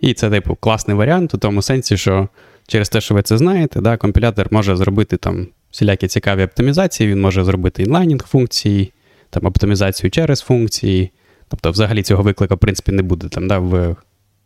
І 0.00 0.14
це, 0.14 0.30
типу, 0.30 0.54
класний 0.54 0.96
варіант 0.96 1.34
у 1.34 1.38
тому 1.38 1.62
сенсі, 1.62 1.96
що 1.96 2.28
через 2.66 2.88
те, 2.88 3.00
що 3.00 3.14
ви 3.14 3.22
це 3.22 3.38
знаєте, 3.38 3.80
да, 3.80 3.96
компілятор 3.96 4.48
може 4.50 4.76
зробити 4.76 5.16
там 5.16 5.46
всілякі 5.70 6.08
цікаві 6.08 6.44
оптимізації, 6.44 7.10
він 7.10 7.20
може 7.20 7.44
зробити 7.44 7.82
інлайнінг 7.82 8.26
функції, 8.26 8.92
там 9.30 9.46
оптимізацію 9.46 10.10
через 10.10 10.40
функції. 10.40 11.10
Тобто, 11.54 11.70
взагалі 11.70 12.02
цього 12.02 12.22
виклика, 12.22 12.54
в 12.54 12.58
принципі, 12.58 12.92
не 12.92 13.02
буде 13.02 13.28
там, 13.28 13.48
да, 13.48 13.58
в 13.58 13.96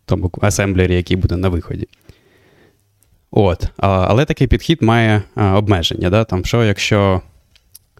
тому 0.05 0.33
асемблері, 0.41 0.95
який 0.95 1.17
буде 1.17 1.37
на 1.37 1.49
виході. 1.49 1.89
От, 3.31 3.69
Але 3.77 4.25
такий 4.25 4.47
підхід 4.47 4.83
має 4.83 5.23
обмеження. 5.37 6.11
Да, 6.11 6.25
там, 6.25 6.45
Що 6.45 6.65
якщо 6.65 7.23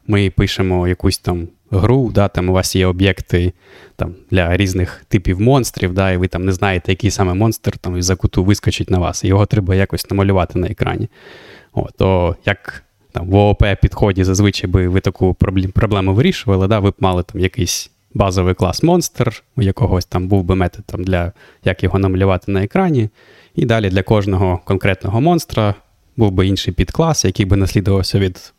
ми 0.07 0.31
пишемо 0.31 0.89
якусь 0.89 1.19
там 1.19 1.49
гру, 1.71 2.11
да, 2.11 2.29
там 2.29 2.49
у 2.49 2.53
вас 2.53 2.77
є 2.77 2.87
об'єкти 2.87 3.53
там, 3.97 4.15
для 4.31 4.57
різних 4.57 5.05
типів 5.09 5.41
монстрів, 5.41 5.95
да, 5.95 6.11
і 6.11 6.17
ви 6.17 6.29
там 6.29 6.45
не 6.45 6.53
знаєте, 6.53 6.93
який 6.93 7.11
саме 7.11 7.35
монстр 7.35 7.79
там 7.79 7.97
із-за 7.97 8.17
вискочить 8.37 8.91
на 8.91 8.99
вас, 8.99 9.25
і 9.25 9.29
його 9.29 9.47
треба 9.47 9.75
якось 9.75 10.11
намалювати 10.11 10.59
на 10.59 10.67
екрані. 10.67 11.09
От, 11.73 11.95
То 11.99 12.37
як 12.45 12.85
там, 13.13 13.29
в 13.29 13.35
ООП 13.35 13.65
підході 13.83 14.25
зазвичай 14.25 14.71
би 14.71 14.89
ви 14.89 15.01
таку 15.01 15.35
проблему 15.75 16.15
вирішували, 16.15 16.69
да, 16.69 16.79
ви 16.79 16.91
б 16.91 16.95
мали 17.01 17.23
там 17.23 17.41
якийсь 17.41 17.91
базовий 18.15 18.55
клас 18.55 18.83
монстр, 18.83 19.43
у 19.57 19.63
якогось 19.63 20.05
там 20.05 20.29
був 20.29 20.45
би 20.45 20.55
метод 20.55 20.85
там, 20.87 21.05
для 21.05 21.33
як 21.65 21.83
його 21.83 21.99
намалювати 21.99 22.53
на 22.53 22.65
екрані. 22.65 23.09
І 23.55 23.67
далі 23.67 23.91
для 23.91 24.03
кожного 24.03 24.61
конкретного 24.65 25.21
монстра 25.21 25.75
був 26.17 26.31
би 26.31 26.47
інший 26.47 26.75
підклас, 26.75 27.25
який 27.25 27.47
би 27.47 27.57
наслідувався 27.57 28.19
від 28.19 28.53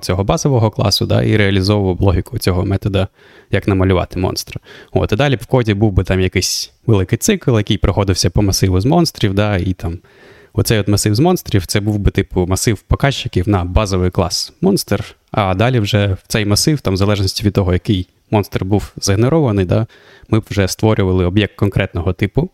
цього 0.00 0.24
базового 0.24 0.70
класу, 0.70 1.06
да, 1.06 1.22
і 1.22 1.36
реалізовував 1.36 2.00
логіку 2.00 2.38
цього 2.38 2.64
метода, 2.64 3.08
як 3.50 3.68
намалювати 3.68 4.18
монстра. 4.18 4.60
От, 4.92 5.12
І 5.12 5.16
далі 5.16 5.36
в 5.36 5.46
коді 5.46 5.74
був 5.74 5.92
би 5.92 6.04
там 6.04 6.20
якийсь 6.20 6.72
великий 6.86 7.18
цикл, 7.18 7.56
який 7.56 7.78
проходився 7.78 8.30
по 8.30 8.42
масиву 8.42 8.80
з 8.80 8.84
монстрів, 8.84 9.34
да, 9.34 9.56
і 9.56 9.72
там 9.72 9.98
оцей 10.52 10.78
от 10.78 10.88
масив 10.88 11.14
з 11.14 11.20
монстрів 11.20 11.66
це 11.66 11.80
був 11.80 11.98
би 11.98 12.10
типу 12.10 12.46
масив 12.46 12.78
показчиків 12.78 13.48
на 13.48 13.64
базовий 13.64 14.10
клас 14.10 14.52
монстр, 14.60 15.16
а 15.30 15.54
далі 15.54 15.80
вже 15.80 16.06
в 16.06 16.18
цей 16.26 16.46
масив, 16.46 16.80
там, 16.80 16.94
в 16.94 16.96
залежності 16.96 17.44
від 17.44 17.52
того, 17.52 17.72
який 17.72 18.08
монстр 18.30 18.64
був 18.64 18.92
згенерований, 18.96 19.64
да, 19.64 19.86
ми 20.28 20.40
б 20.40 20.44
вже 20.50 20.68
створювали 20.68 21.24
об'єкт 21.24 21.54
конкретного 21.54 22.12
типу, 22.12 22.50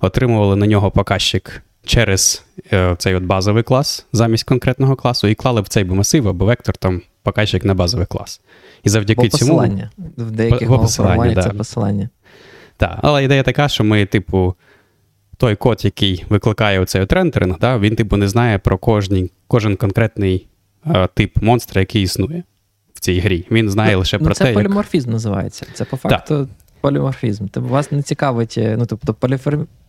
отримували 0.00 0.56
на 0.56 0.66
нього 0.66 0.90
показчик 0.90 1.62
через 1.84 2.44
е, 2.72 2.94
цей 2.98 3.14
от 3.14 3.22
базовий 3.22 3.62
клас 3.62 4.06
замість 4.12 4.44
конкретного 4.44 4.96
класу, 4.96 5.28
і 5.28 5.34
клали 5.34 5.60
в 5.60 5.68
цей 5.68 5.84
би 5.84 5.94
масив 5.94 6.28
або 6.28 6.44
вектор 6.44 6.76
там 6.76 7.02
показчик 7.22 7.64
на 7.64 7.74
базовий 7.74 8.06
клас. 8.06 8.40
І 8.84 8.88
завдяки 8.88 9.22
Бо 9.22 9.28
цьому. 9.28 9.52
посилання. 9.52 9.90
В 10.16 10.30
деяких 10.30 10.68
мовах 10.68 11.34
да. 11.34 11.42
це 11.42 11.50
посилання. 11.50 12.08
Так, 12.76 12.98
але 13.02 13.24
ідея 13.24 13.42
така, 13.42 13.68
що 13.68 13.84
ми, 13.84 14.06
типу, 14.06 14.54
той 15.36 15.56
код, 15.56 15.84
який 15.84 16.24
викликає 16.28 16.80
оцей 16.80 17.02
от 17.02 17.12
рендеринг, 17.12 17.58
да, 17.60 17.78
він, 17.78 17.96
типу, 17.96 18.16
не 18.16 18.28
знає 18.28 18.58
про 18.58 18.78
кожний, 18.78 19.32
кожен 19.46 19.76
конкретний 19.76 20.46
е, 20.86 21.08
тип 21.14 21.42
монстра, 21.42 21.80
який 21.80 22.02
існує 22.02 22.42
в 23.00 23.02
цій 23.02 23.20
грі. 23.20 23.46
Він 23.50 23.70
знає 23.70 23.92
ну, 23.92 23.98
лише 23.98 24.18
ну, 24.18 24.24
про 24.24 24.34
це 24.34 24.44
те. 24.44 24.50
Це 24.50 24.54
поліморфізм 24.54 25.08
як... 25.08 25.12
називається. 25.12 25.66
Це 25.74 25.84
по 25.84 25.96
факту 25.96 26.38
так. 26.38 26.48
поліморфізм. 26.80 27.46
Тобто 27.50 27.68
вас 27.68 27.92
не 27.92 28.02
цікавить, 28.02 28.54
е, 28.58 28.76
ну 28.78 28.86
тобто 28.86 29.16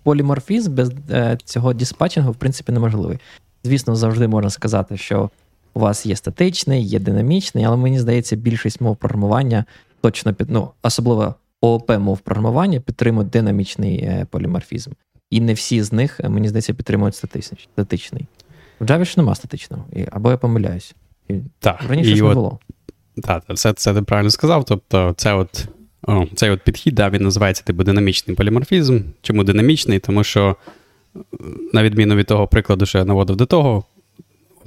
поліморфізм 0.03 0.75
без 0.75 0.91
е, 1.09 1.37
цього 1.45 1.73
диспатчингу, 1.73 2.31
в 2.31 2.35
принципі, 2.35 2.71
неможливий. 2.71 3.19
Звісно, 3.63 3.95
завжди 3.95 4.27
можна 4.27 4.49
сказати, 4.49 4.97
що 4.97 5.29
у 5.73 5.79
вас 5.79 6.05
є 6.05 6.15
статичний, 6.15 6.83
є 6.83 6.99
динамічний, 6.99 7.63
але 7.63 7.77
мені 7.77 7.99
здається, 7.99 8.35
більшість 8.35 8.81
мов 8.81 8.97
програмування 8.97 9.65
точно 10.01 10.33
під 10.33 10.49
ну, 10.49 10.69
особливо 10.83 11.35
ООП 11.61 11.89
мов 11.89 12.19
програмування 12.19 12.79
підтримують 12.79 13.29
динамічний 13.29 13.97
е, 13.97 14.27
поліморфізм. 14.29 14.91
І 15.29 15.41
не 15.41 15.53
всі 15.53 15.83
з 15.83 15.93
них, 15.93 16.19
мені 16.29 16.49
здається, 16.49 16.73
підтримують 16.73 17.15
статичний. 17.15 18.27
В 18.79 18.85
Java 18.85 19.05
ж 19.05 19.13
нема 19.17 19.35
статичного, 19.35 19.85
або 20.11 20.31
я 20.31 20.37
помиляюсь. 20.37 20.95
Так, 21.59 21.83
Раніше 21.89 22.15
ж 22.15 22.23
не 22.23 22.33
було. 22.33 22.59
Так, 23.23 23.43
це 23.55 23.73
це 23.73 23.93
ти 23.93 24.01
правильно 24.01 24.29
сказав. 24.29 24.65
Тобто, 24.65 25.13
це 25.17 25.33
от 25.33 25.67
о, 26.07 26.25
цей 26.35 26.49
от 26.49 26.61
підхід, 26.61 26.95
да, 26.95 27.09
він 27.09 27.23
називається 27.23 27.63
типу 27.63 27.83
динамічний 27.83 28.35
поліморфізм. 28.35 28.99
Чому 29.21 29.43
динамічний? 29.43 29.99
Тому 29.99 30.23
що, 30.23 30.55
на 31.73 31.83
відміну 31.83 32.15
від 32.15 32.27
того 32.27 32.47
прикладу, 32.47 32.85
що 32.85 32.97
я 32.97 33.05
наводив 33.05 33.35
до 33.35 33.45
того, 33.45 33.83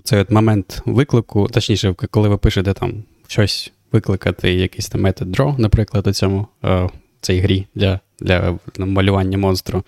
цей 0.04 0.20
от 0.20 0.30
момент 0.30 0.82
виклику, 0.86 1.48
точніше, 1.48 1.94
коли 2.10 2.28
ви 2.28 2.36
пишете 2.36 2.72
там 2.72 2.92
щось 3.26 3.72
викликати, 3.92 4.52
якийсь 4.52 4.88
там 4.88 5.00
метод 5.00 5.36
draw, 5.36 5.60
наприклад, 5.60 6.06
у 6.06 6.12
цьому 6.12 6.46
о, 6.62 6.88
цій 7.20 7.38
грі 7.38 7.66
для 7.74 8.00
для 8.20 8.58
малювання 8.78 9.38
монстру, 9.38 9.82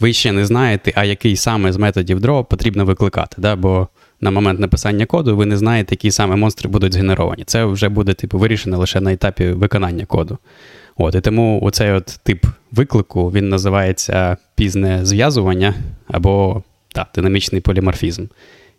ви 0.00 0.12
ще 0.12 0.32
не 0.32 0.46
знаєте, 0.46 0.92
а 0.94 1.04
який 1.04 1.36
саме 1.36 1.72
з 1.72 1.76
методів 1.76 2.18
draw 2.20 2.44
потрібно 2.44 2.84
викликати. 2.84 3.36
Да? 3.38 3.56
Бо 3.56 3.88
на 4.20 4.30
момент 4.30 4.60
написання 4.60 5.06
коду, 5.06 5.36
ви 5.36 5.46
не 5.46 5.56
знаєте, 5.56 5.94
які 5.94 6.10
саме 6.10 6.36
монстри 6.36 6.70
будуть 6.70 6.92
згенеровані. 6.92 7.44
Це 7.46 7.64
вже 7.64 7.88
буде 7.88 8.14
типу, 8.14 8.38
вирішено 8.38 8.78
лише 8.78 9.00
на 9.00 9.12
етапі 9.12 9.48
виконання 9.50 10.06
коду. 10.06 10.38
От, 10.96 11.14
І 11.14 11.20
тому 11.20 11.60
оцей 11.62 11.92
от 11.92 12.20
тип 12.22 12.46
виклику 12.72 13.30
він 13.30 13.48
називається 13.48 14.36
пізне 14.54 15.06
зв'язування 15.06 15.74
або 16.06 16.62
так, 16.94 17.08
динамічний 17.14 17.60
поліморфізм. 17.60 18.26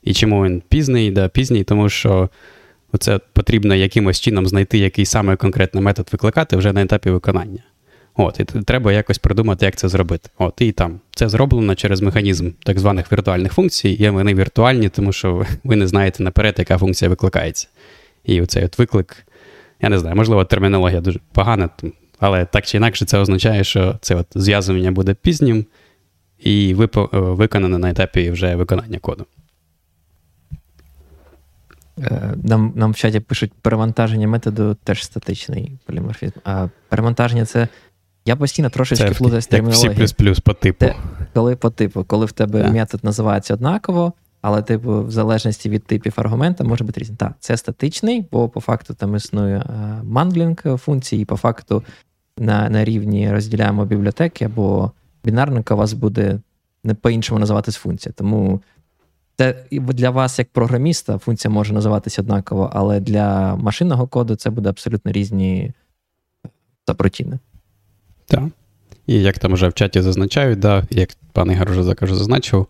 І 0.03 0.13
чому 0.13 0.46
він 0.46 0.62
пізний? 0.69 1.12
Да, 1.12 1.27
Пізній, 1.27 1.63
тому 1.63 1.89
що 1.89 2.29
це 3.00 3.19
потрібно 3.34 3.75
якимось 3.75 4.19
чином 4.19 4.48
знайти 4.48 4.77
який 4.77 5.05
саме 5.05 5.36
конкретний 5.36 5.84
метод 5.84 6.10
викликати 6.12 6.58
вже 6.58 6.74
на 6.74 6.81
етапі 6.81 7.10
виконання. 7.10 7.63
От, 8.16 8.39
І 8.39 8.44
треба 8.44 8.92
якось 8.92 9.18
придумати, 9.18 9.66
як 9.66 9.75
це 9.75 9.89
зробити. 9.89 10.30
От, 10.38 10.62
І 10.62 10.72
там 10.72 11.00
це 11.16 11.30
зроблено 11.30 11.75
через 11.75 12.01
механізм 12.01 12.51
так 12.63 12.80
званих 12.80 13.12
віртуальних 13.12 13.54
функцій. 13.54 13.89
І 13.89 14.10
вони 14.10 14.34
віртуальні, 14.34 14.89
тому 14.89 15.12
що 15.13 15.46
ви 15.63 15.75
не 15.75 15.88
знаєте 15.88 16.24
наперед, 16.24 16.56
яка 16.58 16.78
функція 16.78 17.10
викликається. 17.10 17.68
І 18.24 18.42
оцей 18.42 18.66
от 18.66 18.80
виклик, 18.80 19.25
я 19.82 19.89
не 19.89 20.00
знаю, 20.00 20.16
можливо, 20.16 20.46
термінологія 20.46 21.01
дуже 21.01 21.20
погана, 21.32 21.70
але 22.20 22.46
так 22.46 22.66
чи 22.66 22.78
інакше 22.78 23.06
це 23.06 23.18
означає, 23.18 23.63
що 23.63 23.98
це 24.01 24.16
от 24.16 24.28
зв'язування 24.36 24.92
буде 24.92 25.13
пізнім 25.13 25.66
і 26.39 26.74
виконане 27.13 27.78
на 27.78 27.89
етапі 27.89 28.32
вже 28.32 28.56
виконання 28.56 29.00
коду. 29.00 29.25
Е, 32.04 32.34
нам 32.44 32.74
нам 32.75 32.92
в 32.92 32.96
чаті 32.96 33.20
пишуть 33.20 33.51
перевантаження 33.62 34.28
методу 34.28 34.78
теж 34.84 35.04
статичний 35.04 35.80
поліморфізм. 35.86 36.39
А 36.44 36.68
перевантаження 36.89 37.46
це 37.46 37.68
я 38.29 38.36
постійно 38.36 38.69
трошечки 38.69 39.12
плутаюсь 39.12 39.48
термінологією. 39.48 40.05
C++ 40.07 40.41
по 40.41 40.53
типу. 40.53 40.86
Те, 40.86 40.95
коли 41.33 41.55
по 41.55 41.69
типу, 41.69 42.03
коли 42.03 42.25
в 42.25 42.31
тебе 42.31 42.62
yeah. 42.62 42.74
метод 42.74 43.03
називається 43.03 43.53
однаково, 43.53 44.13
але, 44.41 44.62
типу, 44.62 45.03
в 45.03 45.12
залежності 45.12 45.69
від 45.69 45.86
типів 45.86 46.13
аргумента 46.15 46.63
може 46.63 46.83
бути 46.83 47.01
різний. 47.01 47.17
Так, 47.17 47.33
це 47.39 47.57
статичний, 47.57 48.27
бо 48.31 48.50
по 48.50 48.62
факту 48.62 48.93
там 48.93 49.15
існує 49.15 49.63
манглінг 50.03 50.77
функції, 50.77 51.21
і 51.21 51.25
по 51.25 51.38
факту 51.38 51.83
на 52.38 52.69
на 52.69 52.86
рівні 52.86 53.31
розділяємо 53.31 53.86
бібліотеки, 53.86 54.45
або 54.45 54.91
бінарника 55.24 55.74
у 55.74 55.77
вас 55.77 55.93
буде 55.93 56.39
не 56.83 56.93
по-іншому 56.93 57.39
називатись 57.39 57.75
функція. 57.75 58.13
Тому 58.17 58.62
це 59.38 59.55
для 59.71 60.09
вас, 60.09 60.39
як 60.39 60.50
програміста, 60.50 61.17
функція 61.17 61.51
може 61.51 61.74
називатися 61.74 62.21
однаково, 62.21 62.69
але 62.74 63.00
для 63.00 63.55
машинного 63.55 64.07
коду 64.07 64.36
це 64.36 64.50
буде 64.50 64.69
абсолютно 64.69 65.12
різні 65.12 65.74
запротіни. 66.88 67.39
Так. 68.29 68.43
І 69.07 69.21
як 69.21 69.39
там 69.39 69.53
вже 69.53 69.67
в 69.67 69.74
чаті 69.74 70.01
зазначають, 70.01 70.59
да, 70.59 70.88
як 70.89 71.09
пан 71.33 71.51
Ігор 71.51 71.71
вже 71.71 71.83
закажу, 71.83 72.15
зазначив, 72.15 72.67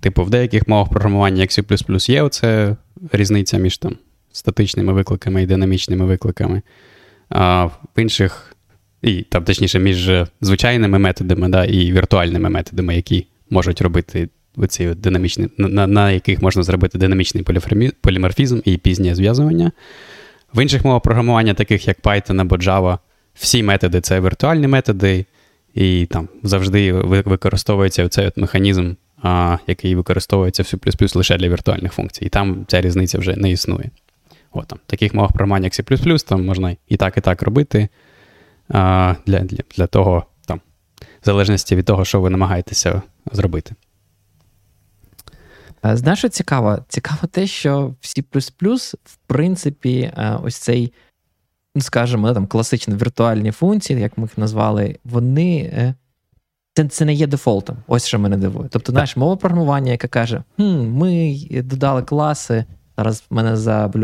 типу, 0.00 0.24
в 0.24 0.30
деяких 0.30 0.68
мовах 0.68 0.88
програмування, 0.88 1.40
як 1.40 1.50
C 1.50 2.10
є 2.10 2.22
оце 2.22 2.76
різниця 3.12 3.58
між 3.58 3.78
там 3.78 3.96
статичними 4.32 4.92
викликами 4.92 5.42
і 5.42 5.46
динамічними 5.46 6.04
викликами. 6.04 6.62
А 7.28 7.64
в 7.64 7.78
інших, 7.96 8.56
і 9.02 9.22
там, 9.22 9.44
точніше, 9.44 9.78
між 9.78 10.10
звичайними 10.40 10.98
методами 10.98 11.48
да, 11.48 11.64
і 11.64 11.92
віртуальними 11.92 12.48
методами, 12.48 12.96
які 12.96 13.26
можуть 13.50 13.80
робити 13.80 14.28
оці 14.56 14.94
динамічні, 14.94 15.48
на, 15.58 15.86
на 15.86 16.10
яких 16.10 16.42
можна 16.42 16.62
зробити 16.62 16.98
динамічний 16.98 17.44
поліморфізм 18.00 18.60
і 18.64 18.76
пізнє 18.76 19.14
зв'язування. 19.14 19.72
В 20.54 20.62
інших 20.62 20.84
мовах 20.84 21.02
програмування, 21.02 21.54
таких 21.54 21.88
як 21.88 22.00
Python 22.00 22.40
або 22.40 22.56
Java, 22.56 22.98
всі 23.34 23.62
методи 23.62 24.00
це 24.00 24.20
віртуальні 24.20 24.66
методи, 24.66 25.24
і 25.74 26.06
там 26.06 26.28
завжди 26.42 26.92
використовується 26.92 28.08
цей 28.08 28.30
механізм, 28.36 28.94
а, 29.22 29.58
який 29.66 29.94
використовується 29.94 30.62
в 30.62 30.66
C 30.66 31.16
лише 31.16 31.36
для 31.36 31.48
віртуальних 31.48 31.92
функцій. 31.92 32.24
І 32.24 32.28
там 32.28 32.64
ця 32.68 32.80
різниця 32.80 33.18
вже 33.18 33.36
не 33.36 33.50
існує. 33.50 33.90
От, 34.52 34.66
там, 34.66 34.78
Таких 34.86 35.14
мовах 35.14 35.32
програмування, 35.32 35.64
як 35.66 35.72
C, 35.72 36.28
там 36.28 36.46
можна 36.46 36.76
і 36.88 36.96
так, 36.96 37.16
і 37.16 37.20
так 37.20 37.42
робити. 37.42 37.88
а, 38.68 39.14
Для 39.26 39.40
для, 39.40 39.58
для 39.76 39.86
того, 39.86 40.24
там, 40.46 40.60
в 41.22 41.24
залежності 41.24 41.76
від 41.76 41.84
того, 41.84 42.04
що 42.04 42.20
ви 42.20 42.30
намагаєтеся 42.30 43.02
зробити. 43.32 43.74
Знаєш, 45.84 46.18
що 46.18 46.28
цікаво? 46.28 46.78
Цікаво 46.88 47.20
те, 47.30 47.46
що 47.46 47.94
в 48.00 48.06
C, 48.06 48.94
в 49.04 49.16
принципі, 49.26 50.12
ось 50.42 50.56
цей, 50.56 50.92
скажімо, 51.78 52.32
там 52.32 52.46
класичні 52.46 52.94
віртуальні 52.94 53.50
функції, 53.50 54.00
як 54.00 54.18
ми 54.18 54.24
їх 54.24 54.38
назвали, 54.38 54.98
вони. 55.04 55.58
Е, 55.58 55.94
це 56.74 56.88
це 56.88 57.04
не 57.04 57.12
є 57.14 57.26
дефолтом. 57.26 57.76
Ось 57.86 58.06
що 58.06 58.18
мене 58.18 58.36
дивує. 58.36 58.68
Тобто, 58.72 58.92
знаєш, 58.92 59.16
мова 59.16 59.36
програмування, 59.36 59.92
яка 59.92 60.08
каже: 60.08 60.42
хм, 60.56 60.86
ми 60.86 61.38
додали 61.50 62.02
класи, 62.02 62.64
зараз 62.98 63.24
мене 63.30 63.56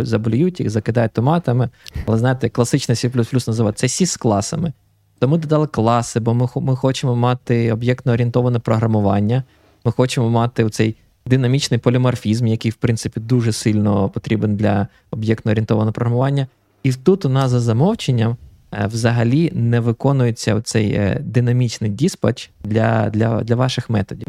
заблюють 0.04 0.60
їх, 0.60 0.70
закидають 0.70 1.12
томатами. 1.12 1.70
Але 2.06 2.18
знаєте, 2.18 2.48
класичне 2.48 2.94
C 2.94 3.48
називають 3.48 3.78
це 3.78 3.86
C 3.86 4.06
з 4.06 4.16
класами. 4.16 4.72
То 5.18 5.28
ми 5.28 5.38
додали 5.38 5.66
класи, 5.66 6.20
бо 6.20 6.34
ми 6.34 6.48
ми 6.56 6.76
хочемо 6.76 7.16
мати 7.16 7.72
об'єктно 7.72 8.12
орієнтоване 8.12 8.58
програмування. 8.58 9.44
Ми 9.84 9.92
хочемо 9.92 10.30
мати 10.30 10.70
цей 10.70 10.96
динамічний 11.26 11.80
поліморфізм, 11.80 12.46
який, 12.46 12.70
в 12.70 12.74
принципі, 12.74 13.20
дуже 13.20 13.52
сильно 13.52 14.08
потрібен 14.08 14.56
для 14.56 14.88
об'єктно 15.10 15.50
орієнтованого 15.50 15.92
програмування. 15.92 16.46
І 16.82 16.92
тут 16.92 17.24
у 17.24 17.28
нас 17.28 17.50
за 17.50 17.60
замовченням 17.60 18.36
е, 18.72 18.86
взагалі 18.86 19.52
не 19.54 19.80
виконується 19.80 20.60
цей 20.60 20.92
е, 20.92 21.20
динамічний 21.24 21.90
диспач 21.90 22.50
для, 22.64 23.10
для, 23.10 23.42
для 23.42 23.54
ваших 23.56 23.90
методів. 23.90 24.28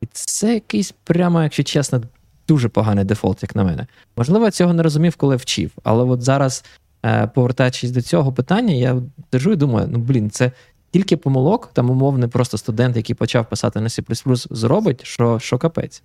І 0.00 0.06
це 0.12 0.54
якийсь 0.54 0.94
прямо, 1.04 1.42
якщо 1.42 1.62
чесно, 1.62 2.02
дуже 2.48 2.68
поганий 2.68 3.04
дефолт, 3.04 3.42
як 3.42 3.56
на 3.56 3.64
мене. 3.64 3.86
Можливо, 4.16 4.44
я 4.44 4.50
цього 4.50 4.72
не 4.72 4.82
розумів, 4.82 5.16
коли 5.16 5.36
вчив, 5.36 5.70
але 5.82 6.04
от 6.04 6.22
зараз, 6.22 6.64
е, 7.04 7.26
повертаючись 7.26 7.90
до 7.90 8.02
цього 8.02 8.32
питання, 8.32 8.74
я 8.74 9.02
держу 9.32 9.52
і 9.52 9.56
думаю: 9.56 9.88
ну 9.90 9.98
блін, 9.98 10.30
це 10.30 10.52
тільки 10.90 11.16
помилок, 11.16 11.70
там 11.72 11.90
умовний 11.90 12.28
просто 12.28 12.58
студент, 12.58 12.96
який 12.96 13.14
почав 13.14 13.48
писати 13.48 13.80
на 13.80 13.88
C++, 13.88 14.02
зробить, 14.50 15.04
що, 15.04 15.38
що 15.38 15.58
капець. 15.58 16.02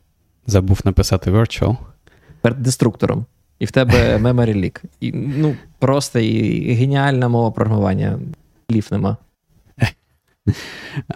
Забув 0.48 0.82
написати 0.84 1.32
virtual. 1.32 1.78
Перед 2.42 2.62
деструктором. 2.62 3.26
І 3.64 3.66
в 3.66 3.72
тебе 3.72 4.18
memory 4.18 4.56
leak. 4.56 4.84
І, 5.00 5.12
Ну, 5.14 5.56
просто 5.80 6.20
і 6.20 6.74
геніальна 6.74 7.28
мова 7.28 7.52
програмування. 7.52 8.20
Лів 8.72 8.88
нема. 8.92 9.18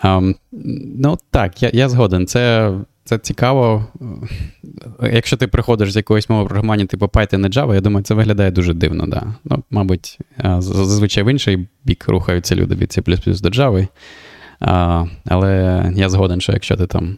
Um, 0.04 0.36
ну 0.98 1.18
так, 1.32 1.64
я 1.64 1.70
я 1.74 1.90
згоден. 1.90 2.28
Це 2.28 2.74
це 3.04 3.18
цікаво. 3.18 3.88
Якщо 5.02 5.38
ти 5.38 5.48
приходиш 5.48 5.94
з 5.94 5.96
якоїсь 5.96 6.30
мови 6.30 6.46
програмування, 6.46 6.86
типу 6.86 7.06
Python 7.06 7.48
і 7.48 7.50
Java, 7.50 7.74
я 7.74 7.82
думаю, 7.82 8.04
це 8.04 8.14
виглядає 8.14 8.52
дуже 8.52 8.74
дивно. 8.74 9.08
Да. 9.08 9.34
Ну, 9.46 9.64
Мабуть, 9.70 10.20
зазвичай 10.58 11.24
в 11.24 11.32
інший 11.32 11.68
бік 11.84 12.06
рухаються 12.08 12.56
люди 12.56 12.76
від 12.76 12.90
C 12.90 13.42
до 13.42 13.50
Java. 13.50 13.88
А, 14.60 15.06
Але 15.26 15.84
я 15.96 16.10
згоден, 16.10 16.42
що 16.42 16.52
якщо 16.52 16.76
ти 16.78 16.88
там 16.88 17.18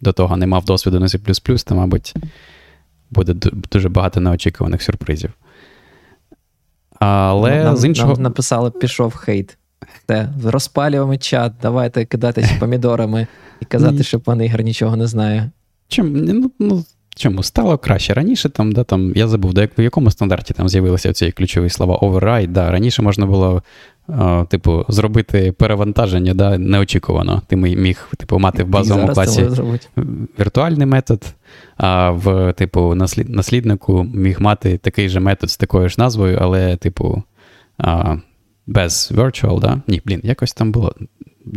до 0.00 0.12
того 0.12 0.36
не 0.36 0.46
мав 0.46 0.64
досвіду 0.64 1.00
на 1.00 1.06
C, 1.06 1.64
то, 1.64 1.74
мабуть, 1.74 2.14
буде 3.10 3.50
дуже 3.72 3.88
багато 3.88 4.20
неочікуваних 4.20 4.82
сюрпризів. 4.82 5.32
Але 6.98 7.64
нам, 7.64 7.76
з 7.76 7.84
іншого. 7.84 8.12
Нам 8.12 8.22
написали, 8.22 8.70
пішов 8.70 9.14
хейт. 9.14 9.56
Те, 10.06 10.28
розпалюємо 10.44 11.16
чат, 11.16 11.52
давайте 11.62 12.04
кидатися 12.04 12.56
помідорами 12.60 13.26
і 13.60 13.64
казати, 13.64 14.02
що 14.02 14.20
пан 14.20 14.42
Ігор 14.42 14.62
нічого 14.62 14.96
не 14.96 15.06
знає. 15.06 15.50
Чим, 15.88 16.12
ну, 16.12 16.50
ну, 16.58 16.84
Чому? 17.20 17.42
Стало 17.42 17.78
краще. 17.78 18.14
Раніше 18.14 18.48
там, 18.48 18.72
да, 18.72 18.84
там, 18.84 19.12
я 19.16 19.28
забув, 19.28 19.54
до 19.54 19.66
в 19.78 19.82
якому 19.82 20.10
стандарті 20.10 20.54
там 20.54 20.68
з'явилися 20.68 21.12
ці 21.12 21.30
ключові 21.30 21.68
слова 21.68 21.98
override. 21.98 22.46
Да, 22.46 22.70
Раніше 22.70 23.02
можна 23.02 23.26
було 23.26 23.62
типу, 24.48 24.84
зробити 24.88 25.52
перевантаження 25.52 26.34
да, 26.34 26.58
неочікувано. 26.58 27.42
Ти 27.46 27.56
міг 27.56 28.08
типу, 28.16 28.38
мати 28.38 28.64
в 28.64 28.68
базовому 28.68 29.08
класі 29.08 29.48
віртуальний 30.40 30.86
метод, 30.86 31.24
а 31.76 32.10
в 32.10 32.52
типу, 32.52 32.94
насліднику 33.26 34.06
міг 34.14 34.40
мати 34.40 34.78
такий 34.78 35.08
же 35.08 35.20
метод 35.20 35.50
з 35.50 35.56
такою 35.56 35.88
ж 35.88 35.94
назвою, 35.98 36.38
але, 36.40 36.76
типу, 36.76 37.22
без 38.66 39.12
virtual, 39.14 39.60
да? 39.60 39.80
Ні, 39.86 40.02
блін, 40.04 40.20
якось 40.24 40.52
там 40.52 40.72
було. 40.72 40.94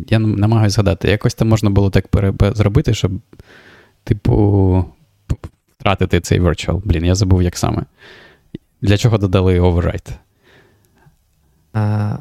Я 0.10 0.20
намагаюся 0.20 0.74
згадати, 0.74 1.10
якось 1.10 1.34
там 1.34 1.48
можна 1.48 1.70
було 1.70 1.90
так 1.90 2.06
зробити, 2.56 2.94
щоб, 2.94 3.12
типу, 4.04 4.86
втратити 5.84 6.20
цей 6.20 6.42
virtual. 6.42 6.82
Блін, 6.86 7.06
я 7.06 7.16
забув, 7.16 7.44
як 7.44 7.58
саме. 7.58 7.84
Для 8.82 8.98
чого 8.98 9.18
додали 9.18 9.60
override? 9.60 10.12
А, 11.74 12.18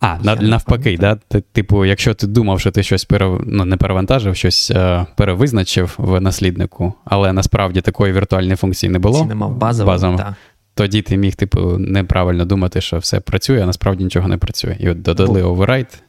а, 0.00 0.18
на, 0.22 0.34
навпаки, 0.34 0.98
да? 1.00 1.14
типу, 1.52 1.84
якщо 1.84 2.14
ти 2.14 2.26
думав, 2.26 2.60
що 2.60 2.70
ти 2.70 2.82
щось 2.82 3.04
пере, 3.04 3.38
ну, 3.46 3.64
не 3.64 3.76
перевантажив, 3.76 4.36
щось 4.36 4.70
е, 4.70 5.06
перевизначив 5.16 5.94
в 5.98 6.20
насліднику, 6.20 6.94
але 7.04 7.32
насправді 7.32 7.80
такої 7.80 8.12
віртуальної 8.12 8.56
функції 8.56 8.90
не 8.90 8.98
було. 8.98 9.18
Ці 9.20 9.26
немав 9.26 9.56
базово, 9.56 9.86
базово 9.90 10.18
так. 10.18 10.34
тоді 10.74 11.02
ти 11.02 11.16
міг, 11.16 11.34
типу, 11.34 11.60
неправильно 11.78 12.44
думати, 12.44 12.80
що 12.80 12.98
все 12.98 13.20
працює, 13.20 13.62
а 13.62 13.66
насправді 13.66 14.04
нічого 14.04 14.28
не 14.28 14.36
працює. 14.36 14.76
І 14.80 14.90
от 14.90 15.02
додали 15.02 15.42
override. 15.42 16.00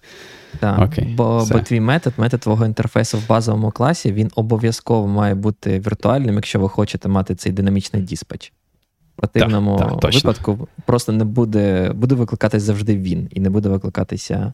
Так, 0.59 0.79
Окей, 0.79 1.13
бо 1.17 1.47
бо 1.51 1.59
твій 1.59 1.79
метод, 1.79 2.13
метод 2.17 2.39
твого 2.39 2.65
інтерфейсу 2.65 3.17
в 3.17 3.27
базовому 3.27 3.71
класі, 3.71 4.11
він 4.11 4.31
обов'язково 4.35 5.07
має 5.07 5.35
бути 5.35 5.79
віртуальним, 5.79 6.35
якщо 6.35 6.59
ви 6.59 6.69
хочете 6.69 7.09
мати 7.09 7.35
цей 7.35 7.51
динамічний 7.51 8.01
диспач 8.01 8.53
противному 9.17 9.77
так, 9.77 9.99
так, 9.99 10.13
випадку 10.13 10.67
просто 10.85 11.11
не 11.11 11.23
буде 11.23 11.91
буде 11.95 12.15
викликатись 12.15 12.63
завжди 12.63 12.97
він, 12.97 13.29
і 13.31 13.39
не 13.39 13.49
буде 13.49 13.69
викликатися 13.69 14.53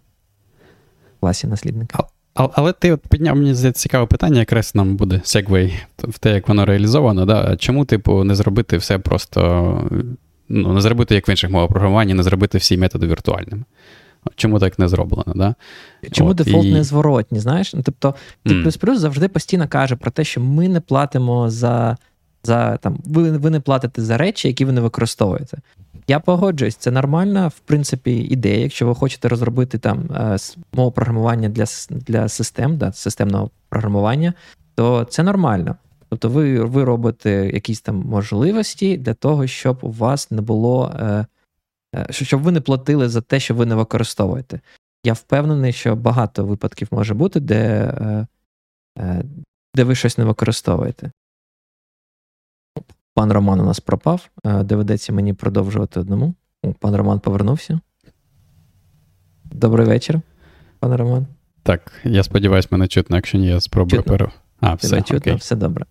в 1.18 1.20
класі 1.20 1.48
наслідника. 1.48 2.04
А, 2.36 2.48
але 2.54 2.74
ти 2.74 2.92
от 2.92 3.02
підняв 3.08 3.36
мені 3.36 3.54
здається, 3.54 3.82
цікаве 3.82 4.06
питання, 4.06 4.40
якраз 4.40 4.76
нам 4.76 4.96
буде 4.96 5.22
сегвей 5.24 5.74
в 5.98 6.20
те, 6.20 6.34
як 6.34 6.48
воно 6.48 6.66
реалізовано. 6.66 7.26
Да? 7.26 7.56
Чому, 7.56 7.86
типу, 7.86 8.24
не 8.24 8.36
зробити 8.36 8.78
все 8.78 9.00
просто, 9.00 9.92
ну, 10.50 10.74
не 10.74 10.82
зробити, 10.82 11.16
як 11.16 11.28
в 11.28 11.30
інших 11.30 11.50
мовах 11.50 11.70
програмування, 11.70 12.16
не 12.16 12.24
зробити 12.24 12.58
всі 12.58 12.78
методи 12.78 13.08
віртуальними? 13.08 13.64
Чому 14.36 14.60
так 14.60 14.80
не 14.80 14.88
зроблено? 14.88 15.34
Да? 15.36 15.56
Чому 16.12 16.30
От, 16.30 16.38
дефолт 16.38 16.66
і... 16.66 16.74
незворотні, 16.74 17.40
знаєш? 17.40 17.74
Ну, 17.74 17.82
Тобто, 17.84 18.16
mm. 18.46 18.96
завжди 18.96 19.28
постійно 19.28 19.68
каже 19.68 19.96
про 19.96 20.12
те, 20.12 20.24
що 20.24 20.42
ми 20.42 20.70
не 20.70 20.80
платимо 20.80 21.50
за 21.50 21.98
за 22.44 22.78
там, 22.78 23.00
ви 23.06 23.32
ви 23.32 23.50
не 23.50 23.60
платите 23.60 24.02
за 24.02 24.18
речі, 24.18 24.48
які 24.48 24.66
ви 24.66 24.72
не 24.72 24.82
використовуєте. 24.82 25.58
Я 26.08 26.20
погоджуюсь, 26.20 26.76
це 26.76 26.92
нормальна, 26.92 27.48
в 27.48 27.60
принципі, 27.60 28.12
ідея. 28.12 28.60
Якщо 28.60 28.88
ви 28.88 28.96
хочете 28.96 29.28
розробити 29.28 29.78
там 29.78 30.00
е, 30.16 30.38
мову 30.74 30.92
програмування 30.92 31.50
для 31.50 31.66
для 31.90 32.30
систем, 32.30 32.78
да, 32.78 32.92
системного 32.92 33.50
програмування, 33.70 34.34
то 34.76 35.08
це 35.10 35.24
нормально. 35.24 35.76
Тобто 36.10 36.30
ви 36.30 36.64
ви 36.64 36.84
робите 36.84 37.52
якісь 37.54 37.82
там 37.82 37.96
можливості 37.96 38.98
для 38.98 39.14
того, 39.14 39.48
щоб 39.48 39.78
у 39.82 39.92
вас 39.92 40.32
не 40.32 40.42
було, 40.42 40.92
е, 41.00 41.26
щоб 42.10 42.42
ви 42.42 42.52
не 42.52 42.62
платили 42.62 43.10
за 43.10 43.22
те, 43.22 43.40
що 43.40 43.56
ви 43.56 43.66
не 43.66 43.76
використовуєте. 43.76 44.60
Я 45.04 45.14
впевнений, 45.14 45.74
що 45.74 45.96
багато 45.96 46.46
випадків 46.46 46.88
може 46.92 47.14
бути, 47.14 47.40
де, 47.40 47.94
де 49.76 49.84
ви 49.84 49.96
щось 49.96 50.18
не 50.18 50.26
використовуєте. 50.26 51.12
Пан 53.14 53.32
Роман 53.32 53.60
у 53.60 53.66
нас 53.66 53.80
пропав. 53.80 54.30
Е, 54.46 54.64
доведеться 54.64 55.14
мені 55.14 55.34
продовжувати 55.34 56.00
одному. 56.00 56.34
Пан 56.80 56.96
Роман 56.96 57.20
повернувся. 57.20 57.80
Добрий 59.44 59.88
вечір, 59.88 60.22
пане 60.80 60.98
Роман. 60.98 61.28
Так, 61.64 61.92
я 62.04 62.24
сподіваюся, 62.24 62.68
мене 62.72 62.88
чутно, 62.88 63.16
якщо 63.16 63.38
ні, 63.38 63.48
я 63.48 63.62
спробую 63.62 64.04
пере... 64.04 64.32
А, 64.60 64.74
все 64.74 64.98
чутно, 64.98 65.18
окей. 65.18 65.36
все 65.36 65.56
добре. 65.56 65.86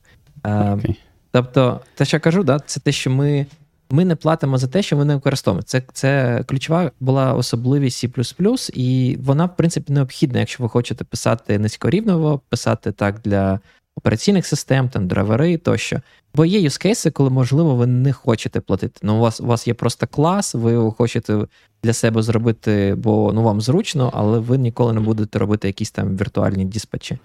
Окей. 0.44 1.00
Тобто, 1.30 1.80
те, 1.94 2.04
що 2.04 2.16
я 2.16 2.20
кажу, 2.20 2.44
да, 2.44 2.58
це 2.58 2.80
те, 2.80 2.92
що 2.92 3.10
ми 3.10 3.46
ми 3.92 4.04
не 4.04 4.16
платимо 4.16 4.58
за 4.58 4.66
те, 4.66 4.82
що 4.82 4.96
ми 4.96 5.04
не 5.04 5.14
використовуємо. 5.14 5.62
Це 5.62 5.82
це 5.92 6.44
ключова 6.46 6.90
була 7.00 7.34
особливість 7.34 8.04
C, 8.04 8.70
і 8.74 9.16
вона, 9.20 9.44
в 9.44 9.56
принципі, 9.56 9.92
необхідна, 9.92 10.38
якщо 10.38 10.62
ви 10.62 10.68
хочете 10.68 11.04
писати 11.04 11.58
низькорівново, 11.58 12.40
писати 12.48 12.92
так 12.92 13.20
для 13.24 13.60
операційних 13.96 14.46
систем, 14.46 14.88
там 14.88 15.08
драйвери 15.08 15.56
тощо. 15.56 16.00
Бо 16.34 16.44
є 16.44 16.60
юзкейси, 16.60 17.10
коли, 17.10 17.30
можливо, 17.30 17.74
ви 17.74 17.86
не 17.86 18.12
хочете 18.12 18.60
платити. 18.60 19.00
Ну, 19.02 19.16
у 19.16 19.20
вас 19.20 19.40
у 19.40 19.46
вас 19.46 19.68
є 19.68 19.74
просто 19.74 20.06
клас, 20.06 20.54
ви 20.54 20.90
хочете 20.90 21.46
для 21.82 21.92
себе 21.92 22.22
зробити, 22.22 22.94
бо 22.98 23.32
ну 23.34 23.42
вам 23.42 23.60
зручно, 23.60 24.10
але 24.14 24.38
ви 24.38 24.58
ніколи 24.58 24.92
не 24.92 25.00
будете 25.00 25.38
робити 25.38 25.68
якісь 25.68 25.90
там 25.90 26.16
віртуальні 26.16 26.64
диспатчі. 26.64 27.18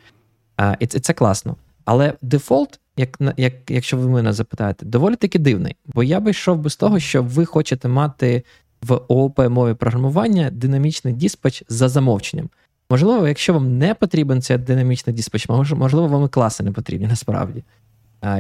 І 0.80 0.88
це, 0.88 1.00
це 1.00 1.14
класно. 1.14 1.56
Але 1.88 2.14
дефолт, 2.22 2.80
як, 2.98 3.20
як, 3.38 3.54
якщо 3.70 3.98
ви 3.98 4.08
мене 4.08 4.34
запитаєте, 4.34 4.86
доволі 4.86 5.16
таки 5.16 5.40
дивний. 5.40 5.76
Бо 5.86 6.04
я 6.04 6.20
би 6.20 6.32
йшов 6.32 6.58
би 6.58 6.70
з 6.70 6.76
того, 6.76 7.00
що 7.00 7.24
ви 7.24 7.46
хочете 7.46 7.88
мати 7.88 8.44
в 8.82 8.94
ООП 9.08 9.40
мові 9.50 9.74
програмування 9.74 10.50
динамічний 10.52 11.14
диспач 11.14 11.64
за 11.70 11.90
замовченням. 11.90 12.50
Можливо, 12.90 13.28
якщо 13.28 13.54
вам 13.54 13.78
не 13.78 13.94
потрібен 13.94 14.42
цей 14.42 14.58
динамічний 14.58 15.16
диспач, 15.16 15.50
можливо, 15.50 16.08
вам 16.08 16.26
і 16.26 16.28
класи 16.28 16.64
не 16.64 16.72
потрібні 16.72 17.08
насправді. 17.08 17.64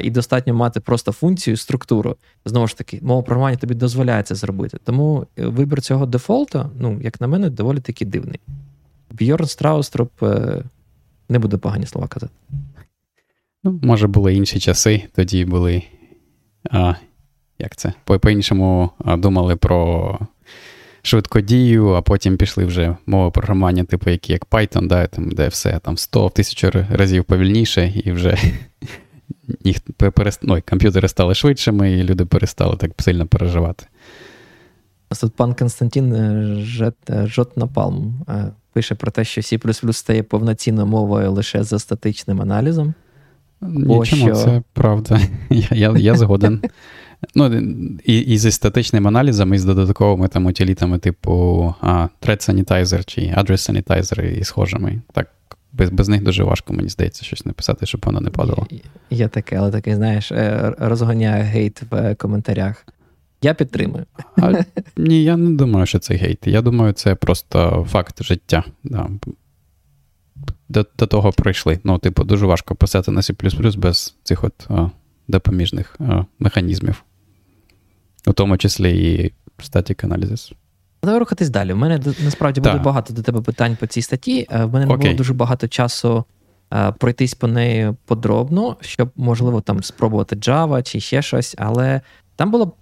І 0.03 0.11
достатньо 0.11 0.53
мати 0.53 0.79
просто 0.79 1.11
функцію, 1.11 1.57
структуру. 1.57 2.15
Знову 2.45 2.67
ж 2.67 2.77
таки, 2.77 2.99
мова 3.01 3.21
програмування 3.21 3.57
тобі 3.57 3.73
дозволяє 3.73 4.23
це 4.23 4.35
зробити. 4.35 4.77
Тому 4.83 5.27
е, 5.37 5.47
вибір 5.47 5.81
цього 5.81 6.05
дефолту, 6.05 6.69
ну, 6.79 6.99
як 7.01 7.21
на 7.21 7.27
мене, 7.27 7.49
доволі 7.49 7.79
таки 7.79 8.05
дивний. 8.05 8.39
Бьорн 9.11 9.45
Страустроп 9.45 10.23
е, 10.23 10.63
не 11.29 11.39
буде 11.39 11.57
погані 11.57 11.85
слова 11.85 12.07
казати. 12.07 12.33
Ну, 13.67 13.79
Може, 13.83 14.07
були 14.07 14.33
інші 14.33 14.59
часи, 14.59 15.03
тоді 15.15 15.45
були. 15.45 15.83
а, 16.71 16.93
Як 17.59 17.75
це? 17.75 17.93
По-іншому 18.03 18.89
думали 19.05 19.55
про 19.55 20.19
швидкодію, 21.01 21.89
а 21.89 22.01
потім 22.01 22.37
пішли 22.37 22.65
вже 22.65 22.95
мови 23.05 23.31
програмування, 23.31 23.83
типу, 23.83 24.09
які 24.09 24.33
як 24.33 24.45
Python, 24.45 24.87
да, 24.87 25.07
там, 25.07 25.29
де 25.29 25.47
все 25.47 25.79
там 25.79 25.97
100 25.97 26.27
в 26.27 26.31
тисячу 26.31 26.71
разів 26.89 27.25
повільніше, 27.25 27.93
і 27.95 28.11
вже 28.11 28.37
їх 29.63 29.79
перест... 29.97 30.39
ну, 30.43 30.61
комп'ютери 30.69 31.07
стали 31.07 31.35
швидшими, 31.35 31.91
і 31.91 32.03
люди 32.03 32.25
перестали 32.25 32.77
так 32.77 32.91
сильно 32.99 33.27
переживати. 33.27 33.85
Тут 35.21 35.35
пан 35.35 35.53
Константин 35.53 36.13
е, 36.15 36.91
е, 37.09 37.27
Жот 37.27 37.57
Напалм 37.57 38.25
е, 38.29 38.51
пише 38.73 38.95
про 38.95 39.11
те, 39.11 39.23
що 39.23 39.41
C 39.41 39.93
стає 39.93 40.23
повноцінною 40.23 40.87
мовою 40.87 41.31
лише 41.31 41.63
за 41.63 41.79
статичним 41.79 42.41
аналізом. 42.41 42.93
Нічому, 43.61 44.05
що... 44.05 44.35
це 44.35 44.61
правда. 44.73 45.19
Я 45.49 45.67
я, 45.71 45.97
я 45.97 46.15
згоден. 46.15 46.61
Ну, 47.35 47.55
І 48.05 48.17
і 48.19 48.37
зі 48.37 48.51
статичним 48.51 49.07
аналізом, 49.07 49.53
і 49.53 49.57
з 49.57 49.65
додатковими 49.65 50.27
там 50.27 50.45
утилітами, 50.45 50.97
типу 50.97 51.75
а, 51.81 52.07
Thread 52.21 52.49
Sanitizer 52.49 53.03
чи 53.05 53.21
Address 53.21 53.83
Sanitizer 53.83 54.39
і 54.39 54.43
схожими. 54.43 55.01
Так, 55.13 55.27
без 55.73 55.89
без 55.89 56.09
них 56.09 56.23
дуже 56.23 56.43
важко, 56.43 56.73
мені 56.73 56.89
здається, 56.89 57.25
щось 57.25 57.45
написати, 57.45 57.85
щоб 57.85 58.01
воно 58.05 58.21
не 58.21 58.29
падало. 58.29 58.67
Є 59.09 59.27
таке, 59.27 59.55
але 59.55 59.71
такий, 59.71 59.95
знаєш, 59.95 60.31
е, 60.31 60.73
розганяє 60.77 61.43
гейт 61.43 61.81
в 61.91 61.95
е, 61.95 62.15
коментарях. 62.15 62.85
Я 63.41 63.53
підтримую. 63.53 64.05
А, 64.41 64.53
Ні, 64.97 65.23
я 65.23 65.37
не 65.37 65.49
думаю, 65.49 65.85
що 65.85 65.99
це 65.99 66.15
гейт. 66.15 66.47
Я 66.47 66.61
думаю, 66.61 66.93
це 66.93 67.15
просто 67.15 67.87
факт 67.89 68.23
життя. 68.23 68.63
Да. 68.83 69.09
До 70.69 70.85
до 70.97 71.07
того 71.07 71.31
пройшли. 71.31 71.79
Ну, 71.83 71.97
типу, 71.97 72.23
дуже 72.23 72.45
важко 72.45 72.75
писати 72.75 73.11
на 73.11 73.21
C 73.21 73.77
без 73.77 74.15
цих 74.23 74.43
от 74.43 74.67
а, 74.69 74.89
допоміжних 75.27 75.95
а, 75.99 76.25
механізмів, 76.39 77.03
у 78.27 78.33
тому 78.33 78.57
числі 78.57 79.13
і 79.13 79.33
static 79.59 80.07
analysis. 80.07 80.53
Давай 81.03 81.19
рухатись 81.19 81.49
далі. 81.49 81.73
У 81.73 81.75
мене 81.75 81.99
насправді 82.23 82.61
буде 82.61 82.77
багато 82.77 83.13
до 83.13 83.21
тебе 83.21 83.41
питань 83.41 83.77
по 83.79 83.87
цій 83.87 84.01
статті. 84.01 84.47
Е, 84.51 84.65
в 84.65 84.73
мене 84.73 84.85
не 84.85 84.97
було 84.97 85.13
дуже 85.13 85.33
багато 85.33 85.67
часу 85.67 86.25
а, 86.69 86.91
пройтись 86.91 87.33
по 87.33 87.47
неї 87.47 87.93
подробно, 88.05 88.77
щоб, 88.81 89.09
можливо, 89.15 89.61
там 89.61 89.83
спробувати 89.83 90.35
Java 90.35 90.83
чи 90.83 90.99
ще 90.99 91.21
щось, 91.21 91.55
але 91.57 92.01
там 92.35 92.51
було 92.51 92.73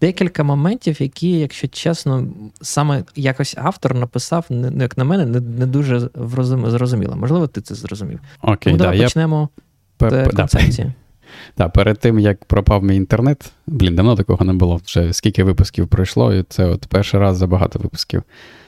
декілька 0.00 0.42
моментів, 0.42 1.02
які, 1.02 1.30
якщо 1.30 1.68
чесно, 1.68 2.26
саме 2.60 3.04
якось 3.16 3.54
автор 3.58 3.94
написав, 3.94 4.46
ну, 4.50 4.72
як 4.80 4.98
на 4.98 5.04
мене, 5.04 5.26
не 5.26 5.40
не 5.40 5.66
дуже 5.66 6.10
зрозуміло. 6.14 7.16
Можливо, 7.16 7.46
ти 7.46 7.60
це 7.60 7.74
зрозумів. 7.74 8.20
Окей, 8.42 8.72
Тому 8.72 8.76
да, 8.76 8.84
давай 8.84 9.00
почнемо 9.00 9.48
з 10.00 10.30
концепції. 10.36 10.92
Так, 11.54 11.72
перед 11.72 11.98
тим, 11.98 12.18
як 12.18 12.44
пропав 12.44 12.84
мій 12.84 12.96
інтернет, 12.96 13.52
блін, 13.66 13.94
давно 13.94 14.16
такого 14.16 14.44
не 14.44 14.52
було. 14.52 14.80
Вже 14.84 15.12
скільки 15.12 15.44
випусків 15.44 15.88
пройшло, 15.88 16.34
і 16.34 16.42
це 16.42 16.64
от 16.64 16.86
перший 16.86 17.20
раз 17.20 17.36
за 17.36 17.46
багато 17.46 17.78
випусків. 17.78 18.22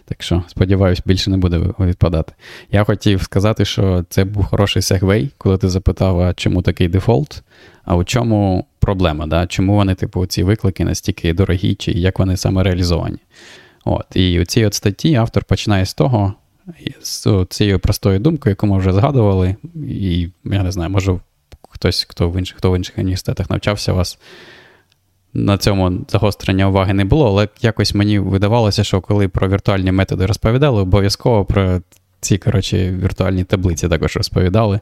Так 0.05 0.23
що, 0.23 0.43
сподіваюсь, 0.49 1.03
більше 1.05 1.31
не 1.31 1.37
буде 1.37 1.59
відпадати. 1.81 2.33
Я 2.71 2.85
хотів 2.85 3.23
сказати, 3.23 3.65
що 3.65 4.05
це 4.09 4.25
був 4.25 4.45
хороший 4.45 4.83
сегвей, 4.83 5.31
коли 5.39 5.59
ти 5.59 5.69
запитав, 5.69 6.21
а 6.21 6.35
чому 6.35 6.63
такий 6.63 6.89
дефолт, 6.89 7.43
а 7.85 7.97
у 7.97 8.05
чому 8.05 8.67
проблема, 8.91 9.27
да? 9.27 9.47
чому 9.47 9.75
вони, 9.75 9.95
типу, 9.95 10.27
ці 10.27 10.43
виклики 10.43 10.85
настільки 10.85 11.33
дорогі, 11.35 11.75
чи 11.75 11.93
як 11.93 12.19
вони 12.19 12.37
саме 12.37 12.63
реалізовані. 12.63 13.19
От. 13.85 14.07
І 14.15 14.41
у 14.41 14.45
цій 14.45 14.65
от 14.65 14.75
статті 14.75 15.15
автор 15.15 15.45
починає 15.45 15.87
з 15.87 15.95
того, 15.95 16.35
з 17.01 17.47
цією 17.51 17.79
простою 17.79 18.19
думкою, 18.19 18.51
яку 18.51 18.67
ми 18.67 18.79
вже 18.79 18.93
згадували, 18.93 19.57
і 19.89 20.29
я 20.45 20.63
не 20.63 20.73
знаю, 20.73 20.91
може 20.91 21.21
хтось, 21.69 22.07
хто 22.09 22.31
в 22.31 22.39
інших 22.39 22.57
хто 22.57 22.71
в 22.71 22.77
інших 22.77 22.99
університетах 22.99 23.51
навчався 23.51 23.93
вас. 23.93 24.19
На 25.35 25.59
цьому 25.59 26.05
загострення 26.09 26.69
уваги 26.69 26.95
не 26.95 27.05
було, 27.05 27.29
але 27.29 27.49
якось 27.61 27.95
мені 27.95 28.19
видавалося, 28.19 28.85
що 28.85 29.01
коли 29.01 29.29
про 29.29 29.49
віртуальні 29.49 29.93
методи 29.93 30.27
розповідали, 30.27 30.83
обов'язково 30.83 31.45
про 31.45 31.81
ці 32.21 32.39
коротше, 32.39 32.93
віртуальні 32.93 33.45
таблиці 33.45 33.89
також 33.89 34.17
розповідали. 34.17 34.81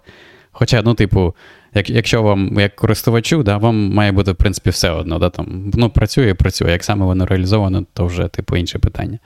Хоча, 0.53 0.83
ну, 0.83 0.94
типу, 0.94 1.35
як, 1.74 1.90
якщо 1.90 2.22
вам, 2.22 2.61
як 2.61 2.76
користувачу, 2.76 3.42
да, 3.42 3.57
вам 3.57 3.94
має 3.94 4.12
бути, 4.12 4.33
в 4.33 4.37
принципі, 4.37 4.70
все 4.70 4.90
одно. 4.90 5.18
Да, 5.18 5.31
там, 5.31 5.70
Ну, 5.74 5.90
працює, 5.90 6.35
працює. 6.35 6.70
Як 6.70 6.85
саме 6.85 7.04
воно 7.07 7.26
реалізовано, 7.26 7.87
то 7.92 8.07
вже, 8.07 8.28
типу, 8.28 8.57
інше 8.57 8.78
питання. 8.78 9.18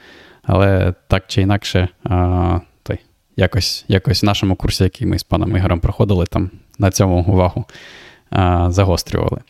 Але 0.42 0.94
так 1.08 1.24
чи 1.26 1.42
інакше, 1.42 1.88
а, 2.04 2.60
той, 2.82 2.98
якось 3.36 3.84
якось 3.88 4.22
в 4.22 4.26
нашому 4.26 4.56
курсі, 4.56 4.84
який 4.84 5.06
ми 5.06 5.18
з 5.18 5.22
паном 5.22 5.56
Ігорем 5.56 5.80
проходили, 5.80 6.26
там 6.26 6.50
на 6.78 6.90
цьому 6.90 7.24
увагу 7.28 7.64
а, 8.30 8.70
загострювали. 8.70 9.40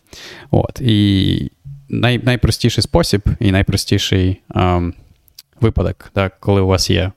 От. 0.51 0.81
І 0.81 1.51
най, 1.89 2.19
найпростіший 2.19 2.83
спосіб 2.83 3.23
і 3.41 3.53
найпростіший 3.53 4.41
а, 4.49 4.91
випадок, 5.61 6.11
да, 6.15 6.29
коли 6.29 6.61
у 6.61 6.67
вас 6.67 6.91
є, 6.91 7.13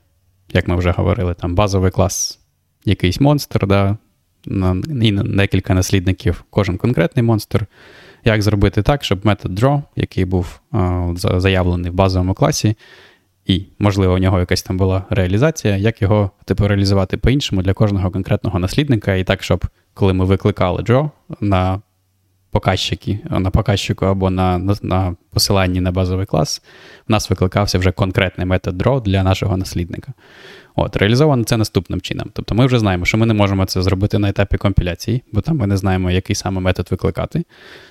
як 0.52 0.68
ми 0.68 0.76
вже 0.76 0.90
говорили, 0.90 1.34
там 1.34 1.54
базовий 1.54 1.90
клас, 1.90 2.38
якийсь 2.84 3.20
монстр, 3.20 3.66
да, 3.66 3.96
і 5.02 5.12
декілька 5.12 5.74
наслідників, 5.74 6.44
кожен 6.50 6.76
конкретний 6.76 7.22
монстр. 7.22 7.66
Як 8.24 8.42
зробити 8.42 8.82
так, 8.82 9.04
щоб 9.04 9.26
метод 9.26 9.60
draw, 9.60 9.82
який 9.96 10.24
був 10.24 10.60
заявлений 11.36 11.90
в 11.90 11.94
базовому 11.94 12.34
класі, 12.34 12.76
і, 13.46 13.66
можливо, 13.78 14.14
у 14.14 14.18
нього 14.18 14.38
якась 14.38 14.62
там 14.62 14.76
була 14.76 15.04
реалізація, 15.10 15.76
як 15.76 16.02
його 16.02 16.30
типу 16.44 16.68
реалізувати 16.68 17.16
по-іншому 17.16 17.62
для 17.62 17.72
кожного 17.72 18.10
конкретного 18.10 18.58
наслідника, 18.58 19.14
і 19.14 19.24
так, 19.24 19.42
щоб 19.42 19.66
коли 19.94 20.12
ми 20.12 20.24
викликали 20.24 20.82
draw 20.82 21.10
на 21.40 21.80
показчики, 22.50 23.18
на 23.30 23.50
показчику 23.50 24.06
або 24.06 24.30
на, 24.30 24.58
на 24.58 24.76
на, 24.82 25.16
посиланні 25.30 25.80
на 25.80 25.92
базовий 25.92 26.26
клас, 26.26 26.62
в 27.08 27.12
нас 27.12 27.30
викликався 27.30 27.78
вже 27.78 27.92
конкретний 27.92 28.46
метод 28.46 28.82
draw 28.82 29.02
для 29.02 29.22
нашого 29.22 29.56
наслідника. 29.56 30.12
От, 30.76 30.96
Реалізовано 30.96 31.44
це 31.44 31.56
наступним 31.56 32.00
чином. 32.00 32.30
Тобто 32.32 32.54
ми 32.54 32.66
вже 32.66 32.78
знаємо, 32.78 33.04
що 33.04 33.18
ми 33.18 33.26
не 33.26 33.34
можемо 33.34 33.64
це 33.64 33.82
зробити 33.82 34.18
на 34.18 34.28
етапі 34.28 34.56
компіляції, 34.56 35.22
бо 35.32 35.40
там 35.40 35.56
ми 35.56 35.66
не 35.66 35.76
знаємо, 35.76 36.10
який 36.10 36.36
саме 36.36 36.60
метод 36.60 36.88
викликати. 36.90 37.44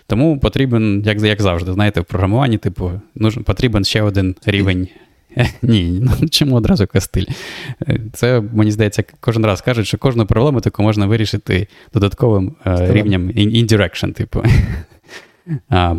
Тому 0.07 0.39
потрібен, 0.39 1.03
як 1.05 1.21
як 1.21 1.41
завжди, 1.41 1.73
знаєте, 1.73 2.01
в 2.01 2.05
програмуванні, 2.05 2.57
типу, 2.57 2.91
нужен, 3.15 3.43
потрібен 3.43 3.83
ще 3.83 4.01
один 4.01 4.35
рівень. 4.45 4.87
Ні, 5.61 6.01
ну 6.01 6.29
чому 6.29 6.55
одразу 6.55 6.87
кастиль? 6.87 7.25
Це, 8.13 8.41
мені 8.53 8.71
здається, 8.71 9.03
кожен 9.19 9.45
раз 9.45 9.61
кажуть, 9.61 9.87
що 9.87 9.97
кожну 9.97 10.25
проблему 10.25 10.61
таку 10.61 10.83
можна 10.83 11.05
вирішити 11.05 11.67
додатковим 11.93 12.55
е, 12.65 12.93
рівнем 12.93 13.31
indirection, 13.31 14.13
типу. 14.13 14.43
А, 15.69 15.95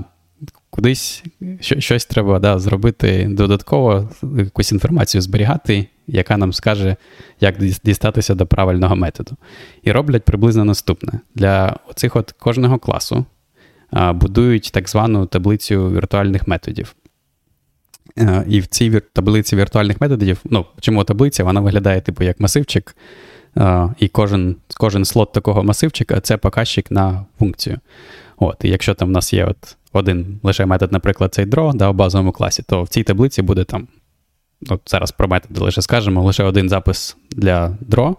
Кудись 0.76 1.24
щось 1.60 2.06
треба 2.06 2.38
да, 2.38 2.58
зробити 2.58 3.28
додатково, 3.30 4.10
якусь 4.38 4.72
інформацію 4.72 5.22
зберігати, 5.22 5.86
яка 6.06 6.36
нам 6.36 6.52
скаже, 6.52 6.96
як 7.40 7.58
дістатися 7.84 8.34
до 8.34 8.46
правильного 8.46 8.96
методу. 8.96 9.36
І 9.82 9.92
роблять 9.92 10.24
приблизно 10.24 10.64
наступне. 10.64 11.20
Для 11.34 11.76
оцих 11.90 12.16
от 12.16 12.32
кожного 12.32 12.78
класу 12.78 13.24
будують 13.92 14.70
так 14.72 14.88
звану 14.88 15.26
таблицю 15.26 15.90
віртуальних 15.90 16.48
методів. 16.48 16.94
І 18.46 18.60
в 18.60 18.66
цій 18.66 19.00
таблиці 19.12 19.56
віртуальних 19.56 20.00
методів, 20.00 20.40
ну, 20.44 20.66
чому 20.80 21.04
таблиця, 21.04 21.44
вона 21.44 21.60
виглядає 21.60 22.00
типу 22.00 22.24
як 22.24 22.40
масивчик, 22.40 22.96
а, 23.54 23.88
і 23.98 24.08
кожен 24.08 24.56
кожен 24.76 25.04
слот 25.04 25.32
такого 25.32 25.62
масивчика 25.62 26.20
це 26.20 26.36
показчик 26.36 26.90
на 26.90 27.26
функцію. 27.38 27.78
От, 28.36 28.56
І 28.64 28.68
якщо 28.68 28.94
там 28.94 29.08
в 29.08 29.10
нас 29.10 29.32
є 29.32 29.44
от 29.44 29.76
один 29.96 30.40
лише 30.42 30.66
метод, 30.66 30.92
наприклад, 30.92 31.34
цей 31.34 31.44
draw 31.44 31.74
да, 31.74 31.90
у 31.90 31.92
базовому 31.92 32.32
класі, 32.32 32.62
то 32.68 32.82
в 32.82 32.88
цій 32.88 33.02
таблиці 33.02 33.42
буде 33.42 33.64
там 33.64 33.88
от 34.68 34.80
зараз 34.86 35.12
про 35.12 35.28
методи 35.28 35.60
лише 35.60 35.82
скажемо, 35.82 36.22
лише 36.22 36.44
один 36.44 36.68
запис 36.68 37.16
для 37.30 37.76
draw. 37.88 38.16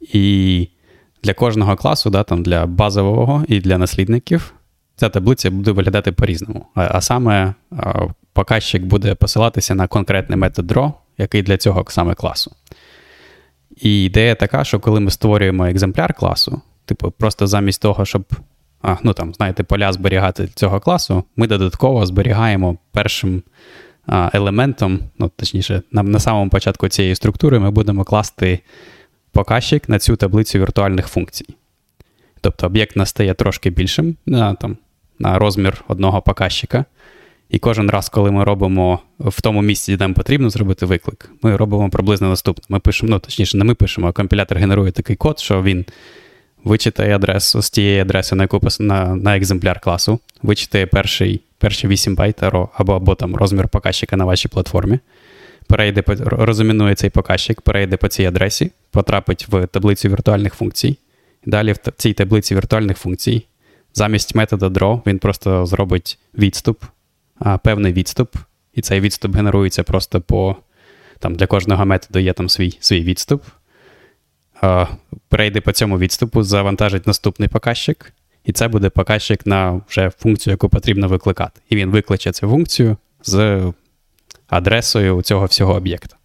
І 0.00 0.68
для 1.22 1.34
кожного 1.34 1.76
класу, 1.76 2.10
да, 2.10 2.22
там, 2.22 2.42
для 2.42 2.66
базового 2.66 3.44
і 3.48 3.60
для 3.60 3.78
наслідників, 3.78 4.54
ця 4.96 5.08
таблиця 5.08 5.50
буде 5.50 5.70
виглядати 5.70 6.12
по-різному. 6.12 6.66
А, 6.74 6.88
а 6.90 7.00
саме 7.00 7.54
а, 7.70 8.06
показчик 8.32 8.82
буде 8.82 9.14
посилатися 9.14 9.74
на 9.74 9.86
конкретний 9.86 10.38
метод 10.38 10.72
draw, 10.72 10.92
який 11.18 11.42
для 11.42 11.56
цього 11.56 11.84
саме 11.88 12.14
класу. 12.14 12.52
І 13.76 14.04
ідея 14.04 14.34
така, 14.34 14.64
що 14.64 14.80
коли 14.80 15.00
ми 15.00 15.10
створюємо 15.10 15.66
екземпляр 15.66 16.14
класу, 16.14 16.60
типу, 16.84 17.10
просто 17.10 17.46
замість 17.46 17.82
того, 17.82 18.04
щоб 18.04 18.24
а, 18.82 18.96
ну 19.02 19.12
там, 19.12 19.34
знаєте, 19.34 19.62
поля 19.62 19.92
зберігати 19.92 20.48
цього 20.54 20.80
класу, 20.80 21.24
ми 21.36 21.46
додатково 21.46 22.06
зберігаємо 22.06 22.76
першим 22.92 23.42
а, 24.06 24.30
елементом, 24.32 25.00
ну, 25.18 25.30
точніше, 25.36 25.82
на, 25.92 26.02
на 26.02 26.18
самому 26.18 26.50
початку 26.50 26.88
цієї 26.88 27.14
структури 27.14 27.58
ми 27.58 27.70
будемо 27.70 28.04
класти 28.04 28.60
показчик 29.32 29.88
на 29.88 29.98
цю 29.98 30.16
таблицю 30.16 30.58
віртуальних 30.58 31.06
функцій. 31.06 31.46
Тобто 32.40 32.66
об'єкт 32.66 32.96
настає 32.96 33.34
трошки 33.34 33.70
більшим 33.70 34.16
на, 34.26 34.54
там, 34.54 34.76
на 35.18 35.38
розмір 35.38 35.84
одного 35.88 36.22
показчика. 36.22 36.84
І 37.50 37.58
кожен 37.58 37.90
раз, 37.90 38.08
коли 38.08 38.30
ми 38.30 38.44
робимо 38.44 39.00
в 39.18 39.42
тому 39.42 39.62
місці, 39.62 39.96
де 39.96 40.04
нам 40.04 40.14
потрібно 40.14 40.50
зробити 40.50 40.86
виклик, 40.86 41.30
ми 41.42 41.56
робимо 41.56 41.90
приблизно 41.90 42.28
наступне. 42.28 42.64
Ми 42.68 42.80
пишемо, 42.80 43.10
ну 43.10 43.18
точніше, 43.18 43.56
не 43.56 43.64
ми 43.64 43.74
пишемо, 43.74 44.08
а 44.08 44.12
компілятор 44.12 44.58
генерує 44.58 44.92
такий 44.92 45.16
код, 45.16 45.38
що 45.38 45.62
він 45.62 45.84
вичитає 46.64 47.16
адресу 47.16 47.62
з 47.62 47.70
тієї 47.70 48.00
адреси, 48.00 48.36
на 48.36 48.44
яку 48.44 48.60
на, 48.80 49.16
на 49.16 49.36
екземпляр 49.36 49.80
класу, 49.80 50.20
вичитає 50.42 50.86
перший, 50.86 51.40
перші 51.58 51.88
8 51.88 52.14
байт 52.14 52.42
або, 52.42 52.70
або 52.76 53.14
там 53.14 53.36
розмір 53.36 53.68
показчика 53.68 54.16
на 54.16 54.24
вашій 54.24 54.48
платформі, 54.48 54.98
перейде 55.66 56.02
розумінує 56.20 56.94
цей 56.94 57.10
показчик, 57.10 57.60
перейде 57.60 57.96
по 57.96 58.08
цій 58.08 58.24
адресі, 58.24 58.70
потрапить 58.90 59.48
в 59.48 59.66
таблицю 59.66 60.08
віртуальних 60.08 60.54
функцій. 60.54 60.98
Далі 61.46 61.72
в 61.72 61.78
цій 61.96 62.12
таблиці 62.12 62.54
віртуальних 62.54 62.98
функцій, 62.98 63.46
замість 63.94 64.34
методу 64.34 64.66
draw, 64.66 65.02
він 65.06 65.18
просто 65.18 65.66
зробить 65.66 66.18
відступ 66.38 66.84
а, 67.38 67.58
певний 67.58 67.92
відступ, 67.92 68.36
і 68.74 68.80
цей 68.80 69.00
відступ 69.00 69.36
генерується 69.36 69.82
просто 69.82 70.20
по. 70.20 70.56
Там 71.20 71.34
Для 71.34 71.46
кожного 71.46 71.86
методу 71.86 72.18
є 72.18 72.32
там 72.32 72.48
свій 72.48 72.78
свій 72.80 73.00
відступ. 73.00 73.42
Перейде 75.28 75.60
по 75.60 75.72
цьому 75.72 75.98
відступу, 75.98 76.42
завантажить 76.42 77.06
наступний 77.06 77.48
показчик, 77.48 78.12
і 78.44 78.52
це 78.52 78.68
буде 78.68 78.88
показчик 78.88 79.46
на 79.46 79.80
вже 79.88 80.10
функцію, 80.10 80.52
яку 80.52 80.68
потрібно 80.68 81.08
викликати. 81.08 81.60
І 81.68 81.76
він 81.76 81.90
викличе 81.90 82.32
цю 82.32 82.48
функцію 82.48 82.96
з 83.24 83.62
адресою 84.48 85.22
цього 85.22 85.46
всього 85.46 85.74
об'єкта. 85.74 86.16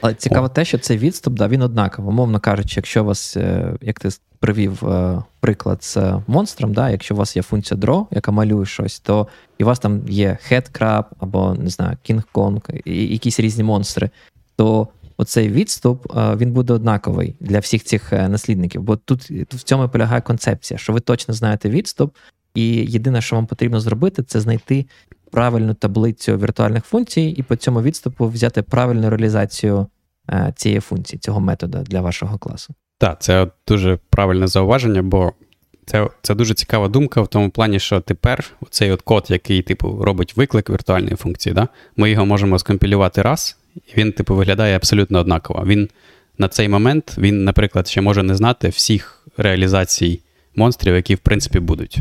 Але 0.00 0.14
цікаво 0.14 0.46
О. 0.46 0.48
те, 0.48 0.64
що 0.64 0.78
цей 0.78 0.98
відступ, 0.98 1.34
да, 1.34 1.48
він 1.48 1.62
однаково. 1.62 2.08
Умовно 2.08 2.40
кажучи, 2.40 2.74
якщо 2.76 3.02
у 3.02 3.06
вас, 3.06 3.36
е, 3.36 3.74
як 3.80 4.00
ти 4.00 4.08
привів 4.40 4.88
е, 4.88 5.22
приклад 5.40 5.84
з 5.84 5.98
монстром, 6.26 6.72
да, 6.72 6.90
якщо 6.90 7.14
у 7.14 7.18
вас 7.18 7.36
є 7.36 7.42
функція 7.42 7.80
draw, 7.80 8.06
яка 8.10 8.32
малює 8.32 8.66
щось, 8.66 9.00
то 9.00 9.28
і 9.58 9.64
у 9.64 9.66
вас 9.66 9.78
там 9.78 10.02
є 10.08 10.38
headcrab 10.50 11.04
або 11.20 11.54
не 11.54 11.70
знаю, 11.70 11.96
King 12.08 12.22
Kong, 12.34 12.80
і 12.84 13.06
якісь 13.06 13.40
різні 13.40 13.64
монстри, 13.64 14.10
то 14.56 14.88
оцей 15.18 15.48
відступ 15.48 16.16
е, 16.16 16.36
він 16.36 16.52
буде 16.52 16.72
однаковий 16.72 17.36
для 17.40 17.58
всіх 17.58 17.84
цих 17.84 18.12
наслідників. 18.12 18.82
Бо 18.82 18.96
тут, 18.96 19.30
в 19.30 19.62
цьому 19.62 19.88
полягає 19.88 20.20
концепція, 20.20 20.78
що 20.78 20.92
ви 20.92 21.00
точно 21.00 21.34
знаєте 21.34 21.70
відступ, 21.70 22.16
і 22.54 22.66
єдине, 22.66 23.20
що 23.20 23.36
вам 23.36 23.46
потрібно 23.46 23.80
зробити, 23.80 24.22
це 24.22 24.40
знайти 24.40 24.86
правильну 25.30 25.74
таблицю 25.74 26.38
віртуальних 26.38 26.84
функцій, 26.84 27.22
і 27.22 27.42
по 27.42 27.56
цьому 27.56 27.82
відступу 27.82 28.28
взяти 28.28 28.62
правильну 28.62 29.10
реалізацію 29.10 29.86
е, 30.30 30.52
цієї 30.56 30.80
функції, 30.80 31.18
цього 31.18 31.40
методу 31.40 31.78
для 31.78 32.00
вашого 32.00 32.38
класу. 32.38 32.74
Так, 32.98 33.22
це 33.22 33.50
дуже 33.68 33.98
правильне 34.10 34.46
зауваження, 34.46 35.02
бо 35.02 35.32
це 35.86 36.08
це 36.22 36.34
дуже 36.34 36.54
цікава 36.54 36.88
думка 36.88 37.20
в 37.20 37.28
тому 37.28 37.50
плані, 37.50 37.80
що 37.80 38.00
тепер 38.00 38.44
цей 38.70 38.96
код, 38.96 39.26
який 39.28 39.62
типу 39.62 39.98
робить 40.02 40.36
виклик 40.36 40.70
віртуальної 40.70 41.16
функції, 41.16 41.54
да, 41.54 41.68
ми 41.96 42.10
його 42.10 42.26
можемо 42.26 42.58
скомпілювати 42.58 43.22
раз, 43.22 43.57
він, 43.96 44.12
типу, 44.12 44.34
виглядає 44.34 44.76
абсолютно 44.76 45.18
однаково. 45.18 45.64
Він 45.66 45.88
на 46.38 46.48
цей 46.48 46.68
момент, 46.68 47.14
він, 47.18 47.44
наприклад, 47.44 47.88
ще 47.88 48.00
може 48.00 48.22
не 48.22 48.34
знати 48.34 48.68
всіх 48.68 49.26
реалізацій 49.36 50.20
монстрів, 50.56 50.94
які 50.94 51.14
в 51.14 51.18
принципі 51.18 51.60
будуть. 51.60 51.98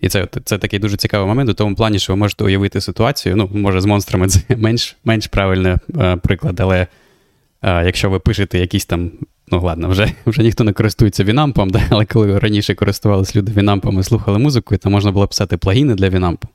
І 0.00 0.08
це 0.08 0.28
це 0.44 0.58
такий 0.58 0.78
дуже 0.78 0.96
цікавий 0.96 1.26
момент 1.26 1.50
у 1.50 1.54
тому 1.54 1.76
плані, 1.76 1.98
що 1.98 2.12
ви 2.12 2.16
можете 2.16 2.44
уявити 2.44 2.80
ситуацію. 2.80 3.36
Ну, 3.36 3.50
може, 3.52 3.80
з 3.80 3.84
монстрами 3.84 4.28
це 4.28 4.40
менш 4.56 4.96
менш 5.04 5.26
правильний 5.26 5.74
е, 5.98 6.16
приклад, 6.16 6.60
але 6.60 6.86
е, 7.62 7.84
якщо 7.84 8.10
ви 8.10 8.18
пишете 8.18 8.58
якісь 8.58 8.86
там. 8.86 9.10
Ну, 9.48 9.60
ладно, 9.62 9.88
вже 9.88 10.12
вже 10.26 10.42
ніхто 10.42 10.64
не 10.64 10.72
користується 10.72 11.24
Вінампом, 11.24 11.70
да? 11.70 11.82
але 11.90 12.04
коли 12.04 12.38
раніше 12.38 12.74
користувалися 12.74 13.38
люди 13.38 13.52
Вінампом 13.52 14.00
і 14.00 14.02
слухали 14.02 14.38
музику, 14.38 14.76
то 14.76 14.90
можна 14.90 15.12
було 15.12 15.28
писати 15.28 15.56
плагіни 15.56 15.94
для 15.94 16.08
Вінампу. 16.08 16.48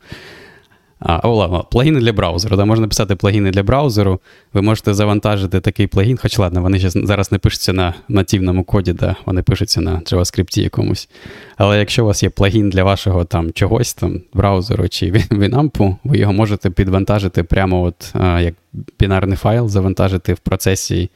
А, 0.99 1.63
плагіни 1.71 1.99
для 1.99 2.13
браузеру. 2.13 2.57
Да, 2.57 2.65
Можна 2.65 2.87
писати 2.87 3.15
плагіни 3.15 3.51
для 3.51 3.63
браузеру. 3.63 4.19
Ви 4.53 4.61
можете 4.61 4.93
завантажити 4.93 5.59
такий 5.59 5.87
плагін, 5.87 6.17
хоч 6.17 6.39
ладно, 6.39 6.61
вони 6.61 6.79
зараз 6.79 7.31
не 7.31 7.37
пишуться 7.37 7.73
на 7.73 7.93
нативному 8.07 8.63
коді, 8.63 8.93
да, 8.93 9.15
вони 9.25 9.43
пишуться 9.43 9.81
на 9.81 9.99
JavaScript 9.99 10.59
якомусь. 10.59 11.09
Але 11.57 11.79
якщо 11.79 12.03
у 12.03 12.07
вас 12.07 12.23
є 12.23 12.29
плагін 12.29 12.69
для 12.69 12.83
вашого 12.83 13.23
там 13.25 13.51
чогось, 13.51 13.93
там, 13.93 14.21
браузеру 14.33 14.89
чи 14.89 15.11
Winamp, 15.11 15.95
ви 16.03 16.17
його 16.17 16.33
можете 16.33 16.69
підвантажити 16.69 17.43
прямо 17.43 17.83
от, 17.83 18.11
а, 18.13 18.41
як 18.41 18.55
бінарний 18.99 19.37
файл, 19.37 19.67
завантажити 19.67 20.33
в 20.33 20.39
процесі 20.39 21.09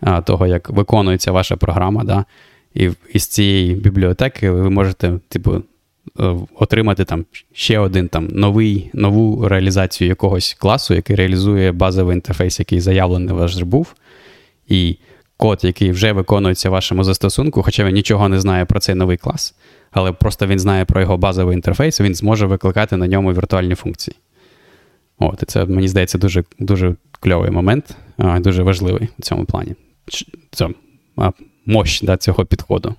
а, 0.00 0.20
того, 0.20 0.46
як 0.46 0.70
виконується 0.70 1.32
ваша 1.32 1.56
програма. 1.56 2.04
Да, 2.04 2.24
І 2.74 2.90
із 3.12 3.26
цієї 3.26 3.74
бібліотеки 3.74 4.50
ви 4.50 4.70
можете, 4.70 5.18
типу, 5.28 5.62
отримати 6.54 7.04
там 7.04 7.24
ще 7.52 7.78
один 7.78 8.08
там 8.08 8.26
новий, 8.26 8.90
нову 8.94 9.48
реалізацію 9.48 10.08
якогось 10.08 10.54
класу, 10.54 10.94
який 10.94 11.16
реалізує 11.16 11.72
базовий 11.72 12.14
інтерфейс, 12.14 12.58
який 12.58 12.80
заявлений 12.80 13.34
ваш 13.34 13.62
був, 13.62 13.94
і 14.68 14.96
код, 15.36 15.60
який 15.62 15.90
вже 15.90 16.12
виконується 16.12 16.68
в 16.68 16.72
вашому 16.72 17.04
застосунку, 17.04 17.62
хоча 17.62 17.84
він 17.84 17.94
нічого 17.94 18.28
не 18.28 18.40
знає 18.40 18.64
про 18.64 18.80
цей 18.80 18.94
новий 18.94 19.16
клас, 19.16 19.54
але 19.90 20.12
просто 20.12 20.46
він 20.46 20.58
знає 20.58 20.84
про 20.84 21.00
його 21.00 21.16
базовий 21.16 21.54
інтерфейс, 21.54 22.00
він 22.00 22.14
зможе 22.14 22.46
викликати 22.46 22.96
на 22.96 23.06
ньому 23.06 23.32
віртуальні 23.32 23.74
функції. 23.74 24.16
От, 25.18 25.42
І 25.42 25.46
це, 25.46 25.64
мені 25.64 25.88
здається, 25.88 26.18
дуже 26.18 26.44
дуже 26.58 26.94
кльовий 27.20 27.50
момент, 27.50 27.96
дуже 28.18 28.62
важливий 28.62 29.08
в 29.18 29.22
цьому 29.22 29.44
плані. 29.44 29.74
Це 30.50 30.68
мощь 31.66 32.02
да, 32.02 32.16
цього 32.16 32.44
підходу. 32.44 32.94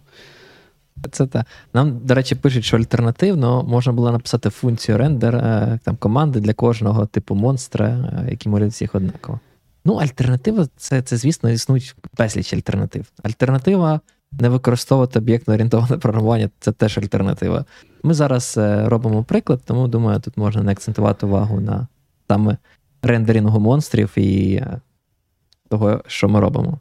Це 1.12 1.28
та. 1.28 1.46
Нам, 1.74 2.00
до 2.04 2.14
речі, 2.14 2.36
пишуть, 2.36 2.66
що 2.66 2.78
альтернативно 2.78 3.64
можна 3.64 3.94
було 3.94 4.12
написати 4.12 4.50
функцію 4.50 4.98
рендер 4.98 5.36
е, 5.36 5.80
там, 5.84 5.96
команди 5.96 6.40
для 6.40 6.54
кожного 6.54 7.06
типу 7.06 7.36
монстра, 7.36 7.88
е, 7.88 8.32
які 8.32 8.50
малюють 8.50 8.74
всіх 8.74 8.96
однаково. 8.96 9.40
Ну, 9.86 9.94
альтернатива 9.94 10.68
це, 10.78 11.02
це, 11.02 11.18
звісно, 11.18 11.50
існують 11.50 11.96
безліч 12.18 12.54
альтернатив. 12.54 13.06
Альтернатива 13.24 14.00
не 14.32 14.50
використовувати 14.50 15.20
об'єктно 15.20 15.54
орієнтоване 15.54 15.98
програмування 15.98 16.50
це 16.60 16.72
теж 16.72 16.98
альтернатива. 16.98 17.66
Ми 18.04 18.14
зараз 18.14 18.56
е, 18.58 18.90
робимо 18.90 19.24
приклад, 19.24 19.62
тому 19.66 19.88
думаю, 19.88 20.20
тут 20.20 20.38
можна 20.38 20.64
не 20.64 20.72
акцентувати 20.72 21.26
увагу 21.26 21.60
на 21.60 21.88
саме 22.28 22.58
рендерінгу 23.02 23.60
монстрів 23.60 24.12
і 24.16 24.62
того, 25.70 26.02
що 26.08 26.30
ми 26.30 26.40
робимо. 26.40 26.80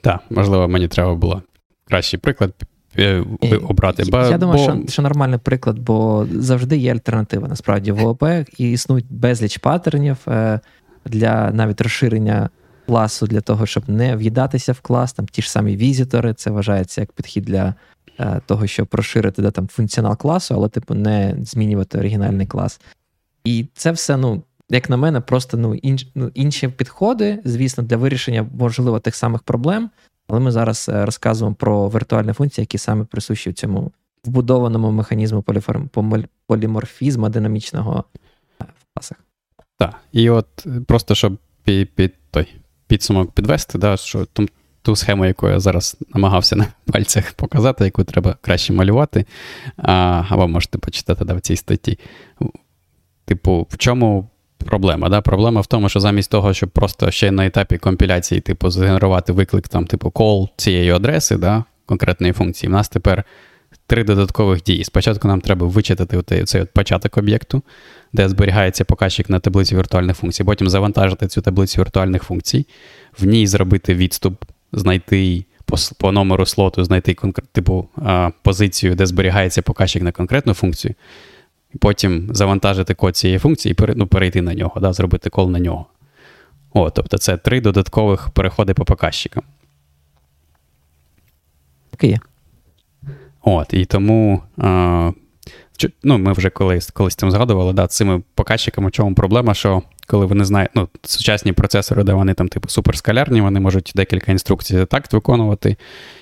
Так, 0.00 0.20
можливо, 0.30 0.68
мені 0.68 0.88
треба 0.88 1.14
було 1.14 1.42
кращий 1.88 2.18
приклад 2.18 2.54
е, 2.98 3.24
обрати. 3.68 4.02
Я, 4.06 4.28
я 4.28 4.38
думаю, 4.38 4.62
що 4.62 4.92
що 4.92 5.02
нормальний 5.02 5.38
приклад, 5.38 5.78
бо 5.78 6.26
завжди 6.32 6.76
є 6.76 6.92
альтернатива. 6.92 7.48
Насправді 7.48 7.92
в 7.92 8.06
ООП 8.06 8.24
і 8.58 8.70
існують 8.70 9.06
безліч 9.10 9.58
паттернів 9.58 10.16
е, 10.28 10.60
для 11.04 11.50
навіть 11.50 11.80
розширення 11.80 12.48
класу 12.86 13.26
для 13.26 13.40
того, 13.40 13.66
щоб 13.66 13.88
не 13.88 14.16
в'їдатися 14.16 14.72
в 14.72 14.80
клас. 14.80 15.12
Там 15.12 15.26
ті 15.26 15.42
ж 15.42 15.50
самі 15.50 15.76
візитори, 15.76 16.34
це 16.34 16.50
вважається 16.50 17.00
як 17.00 17.12
підхід 17.12 17.44
для 17.44 17.74
е, 18.20 18.40
того, 18.46 18.66
щоб 18.66 18.88
розширити 18.92 19.42
да, 19.42 19.50
там, 19.50 19.68
функціонал 19.68 20.16
класу, 20.16 20.54
але 20.54 20.68
типу 20.68 20.94
не 20.94 21.36
змінювати 21.40 21.98
оригінальний 21.98 22.46
клас. 22.46 22.80
І 23.44 23.66
це 23.74 23.90
все, 23.92 24.16
ну. 24.16 24.42
Як 24.70 24.90
на 24.90 24.96
мене, 24.96 25.20
просто 25.20 25.56
ну, 25.56 25.74
інш, 25.74 26.08
ну, 26.14 26.30
інші 26.34 26.68
підходи, 26.68 27.38
звісно, 27.44 27.84
для 27.84 27.96
вирішення, 27.96 28.46
можливо, 28.58 29.00
тих 29.00 29.14
самих 29.14 29.42
проблем, 29.42 29.90
але 30.28 30.40
ми 30.40 30.50
зараз 30.50 30.88
е, 30.88 31.04
розказуємо 31.04 31.54
про 31.54 31.88
віртуальні 31.88 32.32
функції, 32.32 32.62
які 32.62 32.78
саме 32.78 33.04
присущі 33.04 33.50
в 33.50 33.54
цьому 33.54 33.92
вбудованому 34.24 34.90
механізму 34.90 35.44
поліморфізму 36.46 37.28
динамічного 37.28 38.04
е, 38.62 38.64
в 38.64 38.94
класах. 38.94 39.18
Так. 39.78 39.94
І 40.12 40.30
от 40.30 40.46
е, 40.66 40.80
просто 40.86 41.14
щоб 41.14 41.38
під, 41.64 41.94
під 41.94 42.14
той 42.30 42.48
підсумок 42.86 43.32
підвести, 43.32 43.78
да, 43.78 43.96
що 43.96 44.24
ту, 44.24 44.48
ту 44.82 44.96
схему, 44.96 45.26
яку 45.26 45.48
я 45.48 45.60
зараз 45.60 45.96
намагався 46.14 46.56
на 46.56 46.66
пальцях 46.92 47.32
показати, 47.32 47.84
яку 47.84 48.04
треба 48.04 48.36
краще 48.40 48.72
малювати, 48.72 49.26
а, 49.76 50.24
або 50.28 50.48
можете 50.48 50.78
почитати 50.78 51.24
да, 51.24 51.34
в 51.34 51.40
цій 51.40 51.56
статті. 51.56 51.98
Типу, 53.24 53.66
в 53.70 53.76
чому 53.76 54.30
проблема? 54.64 55.08
Да? 55.08 55.20
Проблема 55.20 55.60
в 55.60 55.66
тому, 55.66 55.88
що 55.88 56.00
замість 56.00 56.30
того, 56.30 56.54
щоб 56.54 56.70
просто 56.70 57.10
ще 57.10 57.30
на 57.30 57.46
етапі 57.46 57.78
компіляції, 57.78 58.40
типу, 58.40 58.70
згенерувати 58.70 59.32
виклик, 59.32 59.68
там, 59.68 59.86
типу, 59.86 60.08
call 60.08 60.48
цієї 60.56 60.90
адреси, 60.90 61.36
да, 61.36 61.64
конкретної 61.86 62.32
функції, 62.32 62.70
в 62.70 62.72
нас 62.72 62.88
тепер 62.88 63.24
три 63.86 64.04
додаткових 64.04 64.62
дії. 64.62 64.84
Спочатку 64.84 65.28
нам 65.28 65.40
треба 65.40 65.66
вичитати 65.66 66.44
цей 66.44 66.62
от 66.62 66.70
початок 66.72 67.16
об'єкту, 67.16 67.62
де 68.12 68.28
зберігається 68.28 68.84
показчик 68.84 69.30
на 69.30 69.40
таблиці 69.40 69.76
віртуальних 69.76 70.16
функцій, 70.16 70.44
потім 70.44 70.68
завантажити 70.68 71.26
цю 71.26 71.40
таблицю 71.40 71.80
віртуальних 71.80 72.22
функцій, 72.22 72.66
в 73.18 73.26
ній 73.26 73.46
зробити 73.46 73.94
відступ, 73.94 74.44
знайти 74.72 75.44
по 75.64 75.76
по 75.98 76.12
номеру 76.12 76.46
слоту, 76.46 76.84
знайти 76.84 77.16
типу, 77.52 77.88
позицію, 78.42 78.94
де 78.94 79.06
зберігається 79.06 79.62
показчик 79.62 80.02
на 80.02 80.12
конкретну 80.12 80.54
функцію, 80.54 80.94
потім 81.80 82.30
завантажити 82.34 82.94
код 82.94 83.16
цієї 83.16 83.38
функції 83.38 83.76
і 83.78 83.84
ну, 83.96 84.06
перейти 84.06 84.42
на 84.42 84.54
нього, 84.54 84.80
да, 84.80 84.92
зробити 84.92 85.30
кол 85.30 85.50
на 85.50 85.58
нього. 85.58 85.86
О, 86.72 86.90
Тобто 86.90 87.18
це 87.18 87.36
три 87.36 87.60
додаткових 87.60 88.30
переходи 88.30 88.74
по 88.74 88.84
показчикам. 88.84 89.42
Окей. 91.94 92.18
От, 93.42 93.74
І 93.74 93.84
тому 93.84 94.42
а, 94.56 95.12
ну, 96.02 96.18
ми 96.18 96.32
вже 96.32 96.50
колись 96.50 96.90
колись 96.90 97.14
цим 97.14 97.30
згадували, 97.30 97.72
да, 97.72 97.86
цими 97.86 98.22
показчиками, 98.34 98.88
в 98.88 98.92
чому 98.92 99.14
проблема, 99.14 99.54
що 99.54 99.82
коли 100.08 100.26
вони 100.26 100.44
знають, 100.44 100.70
ну, 100.74 100.88
сучасні 101.02 101.52
процесори, 101.52 102.04
де 102.04 102.12
вони 102.12 102.34
там, 102.34 102.48
типу, 102.48 102.68
суперскалярні, 102.68 103.40
вони 103.40 103.60
можуть 103.60 103.92
декілька 103.94 104.32
інструкцій 104.32 104.74
за 104.74 104.86
такт 104.86 105.12
виконувати, 105.12 105.76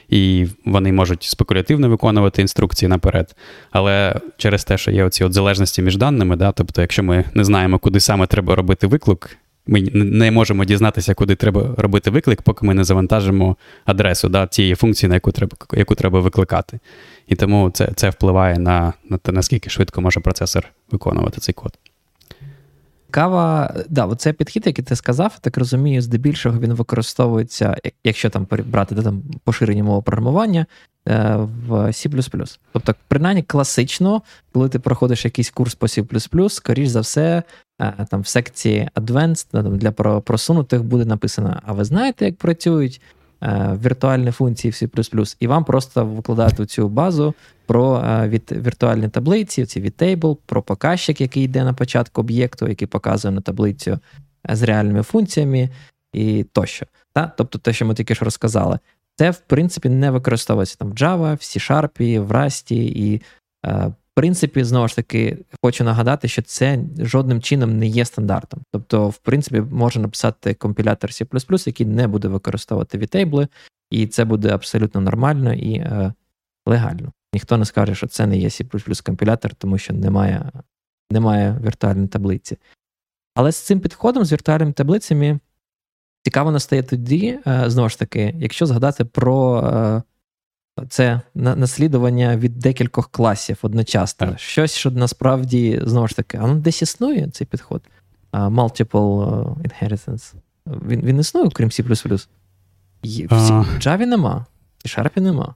і 0.09 0.47
вони 0.65 0.93
можуть 0.93 1.23
спекулятивно 1.23 1.89
виконувати 1.89 2.43
інструкції 2.43 2.89
наперед. 2.89 3.37
Але 3.71 4.15
через 4.37 4.65
те, 4.65 4.79
що 4.79 4.91
є 4.91 5.05
оці 5.05 5.25
от 5.25 5.33
залежності 5.33 5.83
між 5.83 5.97
даними, 5.97 6.37
да, 6.37 6.53
тобто, 6.53 6.81
якщо 6.81 7.03
ми 7.03 7.25
не 7.35 7.45
знаємо, 7.45 7.79
куди 7.79 8.01
саме 8.01 8.27
треба 8.27 8.55
робити 8.55 8.87
виклик, 8.87 9.39
ми 9.67 9.81
не 9.95 10.31
можемо 10.31 10.65
дізнатися, 10.65 11.15
куди 11.15 11.35
треба 11.35 11.75
робити 11.77 12.11
виклик, 12.11 12.43
поки 12.43 12.67
ми 12.67 12.75
не 12.75 12.85
завантажимо 12.85 13.57
адресу 13.85 14.29
да, 14.29 14.47
тієї 14.47 14.75
функції, 14.75 15.09
на 15.09 15.15
яку 15.15 15.33
треба 15.33 15.57
яку 15.73 15.95
треба 15.95 16.21
викликати. 16.21 16.79
І 17.29 17.35
тому 17.35 17.71
це 17.71 17.89
це 17.97 18.11
впливає 18.11 18.59
на, 18.59 18.93
на 19.11 19.19
те, 19.19 19.33
наскільки 19.33 19.71
швидко 19.71 20.01
може 20.01 20.21
процесор 20.21 20.65
виконувати 20.91 21.41
цей 21.41 21.55
код. 21.55 21.73
Цікава, 23.07 23.75
да, 23.89 24.07
оце 24.07 24.33
підхід, 24.33 24.67
який 24.67 24.85
ти 24.85 24.97
сказав, 24.97 25.39
так 25.41 25.57
розумію, 25.57 26.03
здебільшого 26.03 26.61
він 26.61 26.73
використовується, 26.73 27.77
якщо 28.05 28.31
там 28.31 28.47
брати 28.51 28.95
де, 28.95 29.03
там 29.03 29.23
поширені 29.45 29.83
мови 29.83 30.03
програмування 30.03 30.67
е, 31.09 31.37
в 31.37 31.73
C. 31.73 32.59
Тобто, 32.73 32.95
принаймні 33.09 33.43
класично, 33.43 34.23
коли 34.53 34.69
ти 34.69 34.79
проходиш 34.79 35.25
якийсь 35.25 35.51
курс 35.51 35.75
по 35.75 35.87
C, 35.87 36.49
скоріш 36.49 36.89
за 36.89 37.01
все, 37.01 37.43
е, 37.81 38.07
там 38.11 38.21
в 38.21 38.27
секції 38.27 38.89
Advanced 38.95 39.77
для 39.77 39.93
просунутих 40.21 40.83
буде 40.85 41.05
написано: 41.05 41.61
а 41.67 41.73
ви 41.73 41.85
знаєте, 41.85 42.25
як 42.25 42.37
працюють 42.37 43.01
Е, 43.43 43.79
віртуальні 43.85 44.31
функції 44.31 44.71
в 44.71 44.75
C++, 44.75 45.37
і 45.41 45.47
вам 45.47 45.65
просто 45.65 46.05
викладають 46.05 46.71
цю 46.71 46.89
базу 46.89 47.35
про 47.67 48.05
е, 48.07 48.29
від 48.29 48.53
віртуальні 48.53 49.09
таблиці, 49.09 49.67
ці 49.67 49.81
від 49.81 49.95
table, 49.95 50.37
про 50.47 50.63
показчик, 50.63 51.21
який 51.21 51.43
йде 51.43 51.65
на 51.65 51.73
початку 51.75 52.21
об'єкту, 52.21 52.69
який 52.69 52.89
показує 52.89 53.35
на 53.35 53.41
таблицю 53.41 53.99
е, 54.51 54.57
з 54.57 54.63
реальними 54.63 55.03
функціями 55.03 55.71
і 56.13 56.45
тощо. 56.45 56.87
Та? 57.13 57.33
Тобто 57.37 57.59
те, 57.59 57.73
що 57.73 57.87
ми 57.87 57.95
тільки 57.95 58.15
що 58.15 58.25
розказали, 58.25 58.79
це, 59.17 59.31
в 59.31 59.39
принципі, 59.39 59.89
не 59.89 60.11
використовується 60.11 60.77
там 60.79 60.91
в 60.91 60.95
Java, 60.95 61.35
в 61.35 61.39
C-Sharp, 61.39 62.21
в 62.21 62.33
Rust, 62.33 62.73
і 62.75 63.23
в 64.17 64.19
принципі, 64.19 64.65
знову 64.65 64.89
ж 64.89 64.97
таки, 64.97 65.39
хочу 65.63 65.85
нагадати, 65.85 66.29
що 66.29 66.43
це 66.43 66.79
жодним 66.99 67.43
чином 67.43 67.79
не 67.79 67.87
є 67.87 68.05
стандартом. 68.05 68.61
Тобто, 68.73 69.09
в 69.09 69.19
принципі, 69.19 69.61
можна 69.61 70.03
написати 70.03 70.55
компілятор 70.55 71.11
C, 71.11 71.67
який 71.67 71.87
не 71.87 72.09
буде 72.09 72.29
використовувати 72.29 72.99
VTable, 72.99 73.49
і 73.91 74.07
це 74.07 74.25
буде 74.25 74.49
абсолютно 74.49 75.01
нормально 75.01 75.55
і 75.55 75.75
е, 75.75 76.13
легально. 76.67 77.13
Ніхто 77.35 77.57
не 77.57 77.65
скаже, 77.65 77.95
що 77.95 78.07
це 78.07 78.27
не 78.27 78.39
є 78.39 78.49
C 78.49 79.03
компілятор, 79.03 79.55
тому 79.55 79.79
що 79.79 79.95
немає 79.95 80.51
немає 81.11 81.61
віртуальної 81.65 82.09
таблиці. 82.09 82.59
Але 83.35 83.53
з 83.53 83.57
цим 83.57 83.81
підходом, 83.81 84.25
з 84.25 84.33
віртуальними 84.33 84.73
таблицями, 84.73 85.39
цікаво 86.23 86.51
настає 86.51 86.83
тоді, 86.83 87.39
е, 87.47 87.71
знову 87.71 87.89
ж 87.89 87.99
таки, 87.99 88.35
якщо 88.39 88.67
згадати 88.67 89.05
про. 89.05 89.61
Е, 89.61 90.03
це 90.89 91.21
наслідування 91.35 92.37
від 92.37 92.59
декількох 92.59 93.11
класів 93.11 93.59
одночасно. 93.63 94.27
Так. 94.27 94.39
Щось, 94.39 94.73
що 94.73 94.91
насправді 94.91 95.81
знову 95.85 96.09
ж 96.09 96.17
таки, 96.17 96.39
а 96.43 96.47
ну 96.47 96.55
десь 96.55 96.83
існує 96.83 97.29
цей 97.29 97.47
підход. 97.47 97.83
Uh, 98.33 98.55
multiple 98.55 99.55
inheritance. 99.57 100.35
Він 100.67 101.01
він 101.01 101.21
існує, 101.21 101.51
крім 101.51 101.69
C. 101.69 101.83
В 101.83 103.79
Java 103.79 104.07
нема, 104.07 104.47
в 104.79 104.89
C-Sharp 104.89 105.21
нема. 105.21 105.55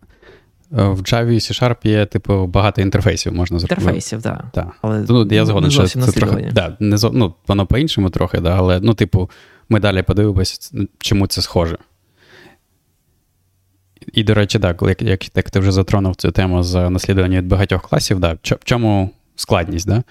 В 0.71 1.01
Java 1.01 1.31
і 1.31 1.39
C-Sharp 1.39 1.77
є, 1.87 2.07
типу, 2.07 2.47
багато 2.47 2.81
інтерфейсів 2.81 3.35
можна 3.35 3.59
зробити. 3.59 3.81
Інтерфейсів, 3.81 4.23
так. 4.23 4.45
Да. 4.55 4.73
Але 4.83 5.05
ну, 5.09 5.29
Я 5.31 5.47
згоден, 5.47 5.71
що 5.71 5.87
це 5.87 6.13
трохи. 6.13 6.51
Да, 6.53 6.77
не, 6.81 6.97
ну, 7.13 7.35
Воно 7.47 7.67
по-іншому 7.67 8.11
трохи, 8.11 8.41
да, 8.41 8.57
але 8.57 8.81
ну, 8.81 8.95
типу, 8.95 9.31
ми 9.69 9.81
далі 9.81 10.03
подивимося, 10.03 10.71
чому 10.99 11.27
це 11.27 11.43
схоже. 11.43 11.79
І, 14.13 14.25
до 14.25 14.35
речі, 14.35 14.59
так, 14.59 14.83
як 14.83 15.03
як, 15.03 15.37
як 15.37 15.51
ти 15.51 15.61
вже 15.61 15.73
затронув 15.73 16.17
цю 16.17 16.31
тему 16.31 16.63
з 16.63 16.91
наслідування 16.91 17.39
від 17.39 17.47
багатьох 17.47 17.89
класів, 17.89 18.21
да, 18.21 18.33
в 18.43 18.65
чому 18.65 19.11
складність? 19.37 19.89
Да? 19.89 20.03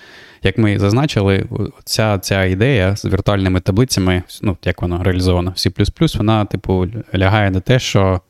Як 0.43 0.58
ми 0.58 0.80
зазначили, 0.80 1.45
ця 1.86 2.19
ця 2.19 2.43
ідея 2.43 2.95
з 2.95 3.06
віртуальними 3.06 3.60
таблицями, 3.60 4.24
ну, 4.41 4.58
як 4.63 4.82
вона 4.82 5.04
реалізована 5.04 5.52
в 5.52 5.54
C, 5.54 6.17
вона, 6.17 6.45
типу, 6.45 6.88
лягає 7.15 7.52
на 7.52 7.60
те, 7.60 7.80
що 7.80 8.22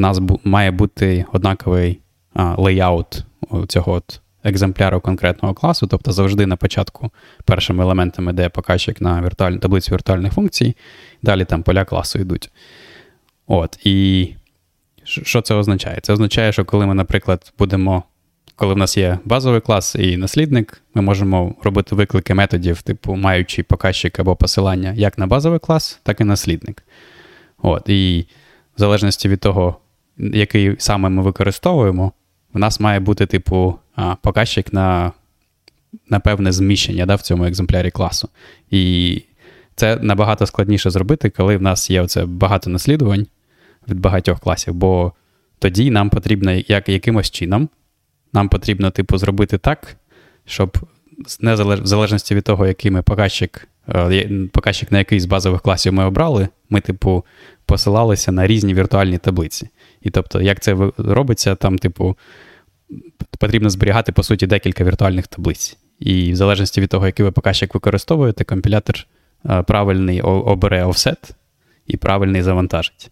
нас 0.00 0.20
має 0.44 0.70
бути 0.70 1.24
однаковий 1.32 2.00
лейаут 2.34 3.24
цього 3.68 3.92
от 3.92 4.20
екземпляру 4.44 5.00
конкретного 5.00 5.54
класу, 5.54 5.86
тобто 5.86 6.12
завжди 6.12 6.46
на 6.46 6.56
початку 6.56 7.10
першими 7.44 7.84
елементами 7.84 8.32
де 8.32 8.48
показчик 8.48 9.00
на 9.00 9.22
віртуальну 9.22 9.58
таблицю 9.58 9.94
віртуальних 9.94 10.32
функцій, 10.32 10.76
далі 11.22 11.44
там 11.44 11.62
поля 11.62 11.84
класу 11.84 12.18
йдуть. 12.18 12.50
От, 13.46 13.78
І 13.84 14.28
що 15.04 15.40
це 15.40 15.54
означає? 15.54 15.98
Це 16.02 16.12
означає, 16.12 16.52
що 16.52 16.64
коли 16.64 16.86
ми, 16.86 16.94
наприклад, 16.94 17.52
будемо, 17.58 18.02
коли 18.56 18.74
в 18.74 18.76
нас 18.76 18.96
є 18.96 19.18
базовий 19.24 19.60
клас 19.60 19.94
і 19.94 20.16
наслідник, 20.16 20.82
ми 20.94 21.02
можемо 21.02 21.54
робити 21.62 21.94
виклики 21.94 22.34
методів, 22.34 22.82
типу, 22.82 23.16
маючи 23.16 23.62
показчик 23.62 24.20
або 24.20 24.36
посилання 24.36 24.92
як 24.96 25.18
на 25.18 25.26
базовий 25.26 25.58
клас, 25.58 26.00
так 26.02 26.20
і 26.20 26.24
наслідник. 26.24 26.82
От, 27.62 27.88
І 27.88 28.26
в 28.76 28.80
залежності 28.80 29.28
від 29.28 29.40
того, 29.40 29.76
який 30.32 30.76
саме 30.78 31.08
ми 31.08 31.22
використовуємо, 31.22 32.12
в 32.54 32.58
нас 32.58 32.80
має 32.80 33.00
бути, 33.00 33.26
типу, 33.26 33.78
показчик 34.22 34.72
на 34.72 35.12
на 36.10 36.20
певне 36.20 36.52
зміщення 36.52 37.06
да, 37.06 37.14
в 37.14 37.22
цьому 37.22 37.44
екземплярі 37.44 37.90
класу. 37.90 38.28
І 38.70 39.22
це 39.74 39.96
набагато 39.96 40.46
складніше 40.46 40.90
зробити, 40.90 41.30
коли 41.30 41.56
в 41.56 41.62
нас 41.62 41.90
є 41.90 42.02
оце 42.02 42.24
багато 42.24 42.70
наслідувань 42.70 43.26
від 43.88 44.00
багатьох 44.00 44.40
класів, 44.40 44.74
бо 44.74 45.12
тоді 45.58 45.90
нам 45.90 46.10
потрібно 46.10 46.52
як, 46.52 46.88
якимось 46.88 47.30
чином, 47.30 47.68
нам 48.32 48.48
потрібно, 48.48 48.90
типу, 48.90 49.18
зробити 49.18 49.58
так, 49.58 49.96
щоб 50.46 50.78
в 51.18 51.86
залежності 51.86 52.34
від 52.34 52.44
того, 52.44 52.66
який 52.66 52.90
ми 52.90 53.02
показчик, 53.02 53.68
е, 53.88 54.48
показчик 54.52 54.92
на 54.92 54.98
який 54.98 55.20
з 55.20 55.26
базових 55.26 55.62
класів 55.62 55.92
ми 55.92 56.04
обрали, 56.04 56.48
ми, 56.70 56.80
типу, 56.80 57.24
посилалися 57.66 58.32
на 58.32 58.46
різні 58.46 58.74
віртуальні 58.74 59.18
таблиці. 59.18 59.68
І 60.02 60.10
тобто, 60.10 60.42
як 60.42 60.60
це 60.60 60.76
робиться, 60.98 61.54
там, 61.54 61.78
типу, 61.78 62.16
потрібно 63.38 63.70
зберігати, 63.70 64.12
по 64.12 64.22
суті, 64.22 64.46
декілька 64.46 64.84
віртуальних 64.84 65.26
таблиць. 65.26 65.76
І 65.98 66.32
в 66.32 66.36
залежності 66.36 66.80
від 66.80 66.90
того, 66.90 67.06
який 67.06 67.24
ви 67.24 67.32
показчик 67.32 67.74
використовуєте, 67.74 68.44
компілятор 68.44 69.06
е, 69.50 69.62
правильний 69.62 70.20
обере 70.22 70.84
офсет 70.84 71.30
і 71.86 71.96
правильний 71.96 72.42
завантажить. 72.42 73.10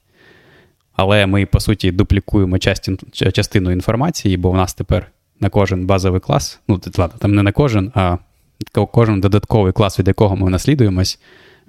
Але 0.92 1.26
ми, 1.26 1.46
по 1.46 1.60
суті, 1.60 1.90
дуплікуємо 1.90 2.58
частину 3.12 3.70
інформації, 3.70 4.36
бо 4.36 4.50
в 4.50 4.56
нас 4.56 4.74
тепер 4.74 5.06
на 5.40 5.48
кожен 5.48 5.86
базовий 5.86 6.20
клас, 6.20 6.60
ну, 6.68 6.78
там 7.18 7.34
не 7.34 7.42
на 7.42 7.52
кожен, 7.52 7.92
а 7.94 8.16
кожен 8.72 9.20
додатковий 9.20 9.72
клас, 9.72 9.98
від 9.98 10.08
якого 10.08 10.36
ми 10.36 10.50
наслідуємось, 10.50 11.20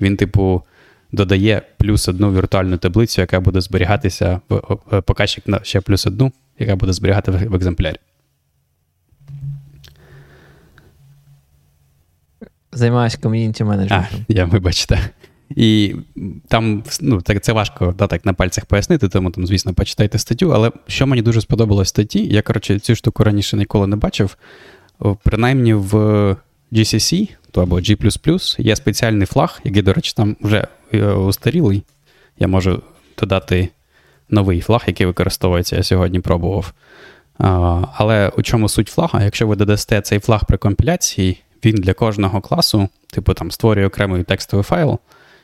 він, 0.02 0.18
типу, 0.18 0.64
додає 1.12 1.62
плюс 1.78 2.08
одну 2.08 2.34
віртуальну 2.34 2.78
таблицю, 2.78 3.22
яка 3.22 3.40
буде 3.40 3.62
зберігатися 3.62 4.42
в 4.50 5.02
показчик 5.02 5.48
на 5.48 5.60
ще 5.64 5.82
плюс 5.82 6.08
одну, 6.08 6.32
яка 6.60 6.76
буде 6.76 6.94
зберігати 6.94 7.32
в 7.32 7.56
екземплярі. 7.56 7.98
Займаюся 12.72 13.18
ком'юніті 13.18 13.64
менеджментом. 13.64 14.20
А, 14.30 14.34
Я 14.34 14.46
вибачте. 14.46 15.10
І 15.50 15.96
там 16.48 16.84
ну, 17.02 17.22
це 17.22 17.54
важко 17.54 17.96
да, 17.98 18.08
так 18.08 18.26
на 18.26 18.34
пальцях 18.34 18.66
пояснити, 18.66 19.10
тому 19.10 19.32
там, 19.32 19.48
звісно, 19.48 19.74
почитайте 19.74 20.18
статтю. 20.18 20.54
Але 20.54 20.72
що 20.88 21.08
мені 21.08 21.22
дуже 21.22 21.42
сподобалось 21.42 21.88
в 21.88 21.90
статті, 21.90 22.26
я, 22.26 22.42
коротше, 22.42 22.80
цю 22.80 22.96
штуку 22.96 23.24
раніше 23.24 23.58
ніколи 23.58 23.88
не 23.88 23.96
бачив. 23.96 24.38
Принаймні, 25.24 25.74
в 25.74 25.96
GCC 26.72 27.30
то 27.52 27.62
або 27.62 27.76
G, 27.76 28.56
є 28.60 28.76
спеціальний 28.76 29.28
флаг, 29.28 29.60
який, 29.64 29.82
до 29.82 29.94
речі, 29.94 30.14
там 30.16 30.38
вже 30.42 30.68
устарілий. 30.98 31.84
Я 32.40 32.48
можу 32.48 32.82
додати 33.18 33.70
новий 34.30 34.62
флаг, 34.62 34.84
який 34.88 35.06
використовується, 35.06 35.76
я 35.76 35.84
сьогодні 35.84 36.20
пробував. 36.20 36.74
Але 37.98 38.32
у 38.38 38.42
чому 38.42 38.70
суть 38.70 38.88
флага? 38.88 39.24
Якщо 39.24 39.48
ви 39.48 39.56
додасте 39.56 40.02
цей 40.02 40.20
флаг 40.20 40.46
при 40.46 40.58
компіляції, 40.58 41.44
він 41.66 41.76
для 41.76 41.94
кожного 41.94 42.42
класу, 42.42 42.90
типу 43.14 43.34
там 43.34 43.52
створює 43.52 43.86
окремий 43.86 44.24
текстовий 44.24 44.64
файл, 44.64 45.00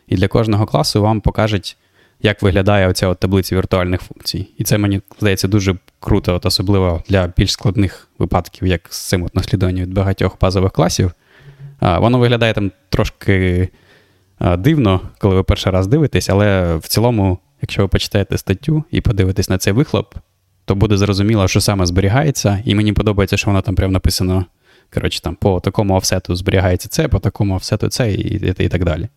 і 0.07 0.15
для 0.15 0.27
кожного 0.27 0.65
класу 0.65 1.01
вам 1.01 1.21
покажуть, 1.21 1.77
як 2.21 2.41
виглядає 2.41 2.87
оця 2.87 3.07
от 3.07 3.19
таблиця 3.19 3.55
віртуальних 3.55 4.01
функцій. 4.01 4.47
І 4.57 4.63
це 4.63 4.77
мені 4.77 5.01
здається 5.19 5.47
дуже 5.47 5.75
круто, 5.99 6.35
от 6.35 6.45
особливо 6.45 7.03
для 7.09 7.33
більш 7.37 7.51
складних 7.51 8.07
випадків, 8.19 8.67
як 8.67 8.81
з 8.89 9.07
цим 9.07 9.23
от 9.23 9.35
наслідуванням 9.35 9.85
від 9.85 9.93
багатьох 9.93 10.37
базових 10.41 10.71
класів. 10.71 11.11
Воно 11.81 12.19
виглядає 12.19 12.53
там 12.53 12.71
трошки 12.89 13.69
дивно, 14.57 15.01
коли 15.19 15.36
ви 15.36 15.43
перший 15.43 15.71
раз 15.71 15.88
дивитесь, 15.88 16.29
але 16.29 16.75
в 16.75 16.88
цілому, 16.88 17.38
якщо 17.61 17.81
ви 17.81 17.88
почитаєте 17.88 18.38
статтю 18.38 18.83
і 18.91 19.01
подивитесь 19.01 19.49
на 19.49 19.57
цей 19.57 19.73
вихлоп, 19.73 20.15
то 20.65 20.75
буде 20.75 20.97
зрозуміло, 20.97 21.47
що 21.47 21.61
саме 21.61 21.86
зберігається, 21.86 22.63
і 22.65 22.75
мені 22.75 22.93
подобається, 22.93 23.38
що 23.38 23.47
воно 23.47 23.61
там 23.61 23.75
прямо 23.75 23.93
написано. 23.93 24.45
Коротше, 24.93 25.21
там 25.21 25.36
по 25.36 25.59
такому 25.59 25.95
офсету 25.95 26.36
зберігається 26.36 26.89
це, 26.89 27.07
по 27.07 27.19
такому 27.19 27.55
офсету 27.55 27.88
це, 27.88 28.11
і, 28.11 28.21
і, 28.21 28.53
і 28.57 28.69
так 28.69 28.86
далі. 28.86 29.07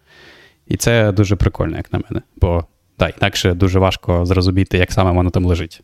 І 0.67 0.77
це 0.77 1.13
дуже 1.13 1.37
прикольно, 1.37 1.77
як 1.77 1.93
на 1.93 2.01
мене. 2.11 2.23
Бо 2.37 2.65
так, 2.97 3.15
інакше 3.21 3.55
дуже 3.55 3.79
важко 3.79 4.27
зрозуміти, 4.27 4.79
як 4.79 4.93
саме 4.93 5.11
воно 5.11 5.31
там 5.31 5.45
лежить. 5.45 5.83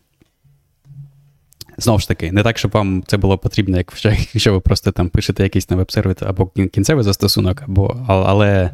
Знову 1.78 1.98
ж 1.98 2.08
таки, 2.08 2.32
не 2.32 2.42
так, 2.42 2.58
щоб 2.58 2.70
вам 2.70 3.02
це 3.06 3.16
було 3.16 3.38
потрібно, 3.38 3.76
як 3.76 3.92
якщо 4.04 4.52
ви 4.52 4.60
просто 4.60 4.92
там 4.92 5.08
пишете 5.08 5.42
якийсь 5.42 5.70
на 5.70 5.76
веб-сервіс 5.76 6.16
або 6.20 6.46
кінцевий 6.46 7.04
застосунок, 7.04 7.62
або, 7.62 8.04
але 8.06 8.70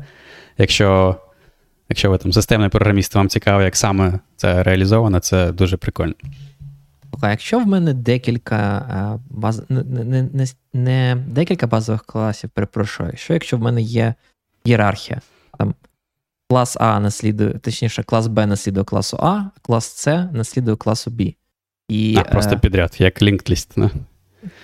якщо 0.61 1.17
якщо 1.89 2.11
ви 2.11 2.19
там 2.19 2.33
системний 2.33 2.69
програміст, 2.69 3.15
вам 3.15 3.29
цікаво, 3.29 3.63
як 3.63 3.77
саме 3.77 4.19
це 4.37 4.63
реалізовано, 4.63 5.21
це 5.21 5.53
дуже 5.53 5.77
прикольно. 5.77 6.15
А 7.21 7.31
якщо 7.31 7.59
в 7.59 7.67
мене 7.67 7.95
декілька 7.95 9.19
баз... 9.31 9.63
не, 9.69 9.83
не, 9.83 10.23
не, 10.23 10.47
не 10.73 11.17
декілька 11.27 11.67
базових 11.67 12.05
класів, 12.05 12.51
перепрошую, 12.51 13.13
що 13.17 13.33
якщо 13.33 13.57
в 13.57 13.61
мене 13.61 13.83
є 13.83 14.15
ієрархія, 14.65 15.21
там 15.59 15.75
клас 16.51 16.77
А 16.81 17.01
наслідує, 17.01 17.51
точніше, 17.51 18.03
клас 18.03 18.27
Б 18.27 18.47
наслідує 18.47 18.85
класу 18.85 19.17
А, 19.21 19.43
клас 19.63 19.85
С 19.97 20.29
наслідує 20.33 20.77
класу 20.77 21.11
Б. 21.11 21.35
І, 21.89 22.17
а, 22.19 22.25
Просто 22.25 22.55
е, 22.55 22.59
підряд, 22.59 22.97
як 22.99 23.23
linked 23.23 23.51
list, 23.51 23.79
не? 23.79 23.91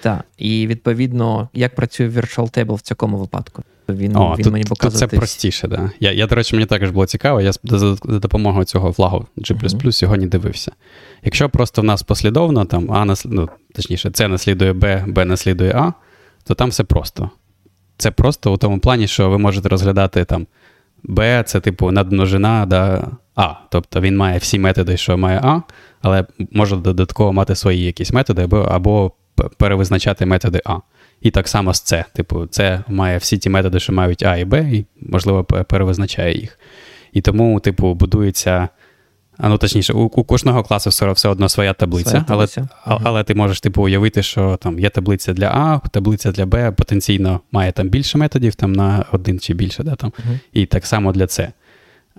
Так. 0.01 0.25
І 0.37 0.67
відповідно, 0.67 1.49
як 1.53 1.75
працює 1.75 2.09
Virtual 2.09 2.59
Table 2.59 2.75
в 2.75 2.81
цьому 2.81 3.19
випадку. 3.19 3.63
Він 3.89 4.17
О, 4.17 4.35
він 4.39 4.45
тут, 4.45 4.53
мені 4.53 4.65
показує. 4.65 5.01
Тут 5.01 5.11
це 5.11 5.17
простіше, 5.17 5.69
да. 5.69 5.91
Я, 6.01 6.13
я, 6.13 6.27
до 6.27 6.35
речі, 6.35 6.57
мені 6.57 6.67
також 6.67 6.91
було 6.91 7.07
цікаво, 7.07 7.41
я 7.41 7.53
за, 7.53 7.79
за 7.79 8.19
допомогою 8.19 8.65
цього 8.65 8.93
флагу 8.93 9.27
G 9.37 9.59
mm-hmm. 9.59 9.93
сьогодні 9.93 10.27
дивився. 10.27 10.73
Якщо 11.25 11.49
просто 11.49 11.83
в 11.83 11.85
нас 11.85 12.03
послідовно, 12.03 12.65
там 12.65 12.93
А 12.93 13.05
наслід... 13.05 13.33
ну, 13.33 13.49
точніше, 13.75 14.11
С 14.15 14.29
наслідує 14.29 14.73
Б, 14.73 15.05
Б 15.07 15.25
наслідує 15.25 15.73
А, 15.73 15.93
то 16.45 16.55
там 16.55 16.69
все 16.69 16.85
просто. 16.85 17.31
Це 17.97 18.11
просто 18.11 18.53
у 18.53 18.57
тому 18.57 18.79
плані, 18.79 19.07
що 19.07 19.31
ви 19.31 19.39
можете 19.39 19.69
розглядати 19.69 20.25
там 20.25 20.47
Б, 21.03 21.45
це 21.47 21.61
типу 21.61 21.91
надмножина 21.91 22.67
да, 22.67 23.09
А. 23.35 23.55
Тобто 23.71 24.01
він 24.01 24.17
має 24.17 24.39
всі 24.39 24.59
методи, 24.59 24.97
що 24.97 25.19
має 25.19 25.41
А, 25.43 25.61
але 26.03 26.25
може 26.53 26.77
додатково 26.77 27.33
мати 27.33 27.55
свої 27.55 27.85
якісь 27.85 28.13
методи, 28.13 28.43
або, 28.43 28.59
або 28.59 29.13
перевизначати 29.57 30.27
методи 30.27 30.61
А. 30.65 30.77
І 31.21 31.31
так 31.31 31.49
само 31.49 31.75
з 31.75 31.83
С. 31.85 32.05
Типу, 32.13 32.47
це 32.47 32.83
має 32.89 33.19
всі 33.19 33.39
ті 33.39 33.51
методи, 33.51 33.81
що 33.81 33.93
мають 33.93 34.23
А 34.23 34.37
і 34.37 34.45
Б, 34.45 34.61
і, 34.73 34.87
можливо, 35.01 35.45
перевизначає 35.45 36.35
їх. 36.39 36.59
І 37.13 37.21
тому, 37.21 37.61
типу, 37.61 37.95
будується. 37.95 38.69
А 39.39 39.49
ну 39.49 39.59
точніше, 39.59 39.93
у, 39.93 40.01
у 40.01 40.25
кожного 40.25 40.63
класу 40.63 40.91
все, 40.91 41.13
все 41.13 41.29
одно 41.29 41.49
своя 41.49 41.73
таблиця, 41.73 42.11
своя 42.11 42.25
таблиця. 42.25 42.69
але 42.85 43.01
але 43.05 43.25
ти 43.25 43.35
можеш 43.35 43.61
типу, 43.61 43.83
уявити, 43.83 44.23
що 44.23 44.57
там 44.57 44.79
є 44.79 44.91
таблиця 44.91 45.33
для 45.33 45.47
А, 45.47 45.89
таблиця 45.89 46.33
для 46.33 46.47
Б, 46.47 46.73
потенційно 46.73 47.41
має 47.53 47.73
там 47.73 47.89
більше 47.89 48.19
методів, 48.19 48.55
там 48.55 48.73
на 48.73 49.05
один 49.13 49.39
чи 49.39 49.55
більше, 49.55 49.83
да, 49.83 49.95
там, 49.95 50.11
uh 50.11 50.39
і 50.53 50.67
так 50.67 50.87
само 50.87 51.13
для 51.13 51.29
С. 51.29 51.49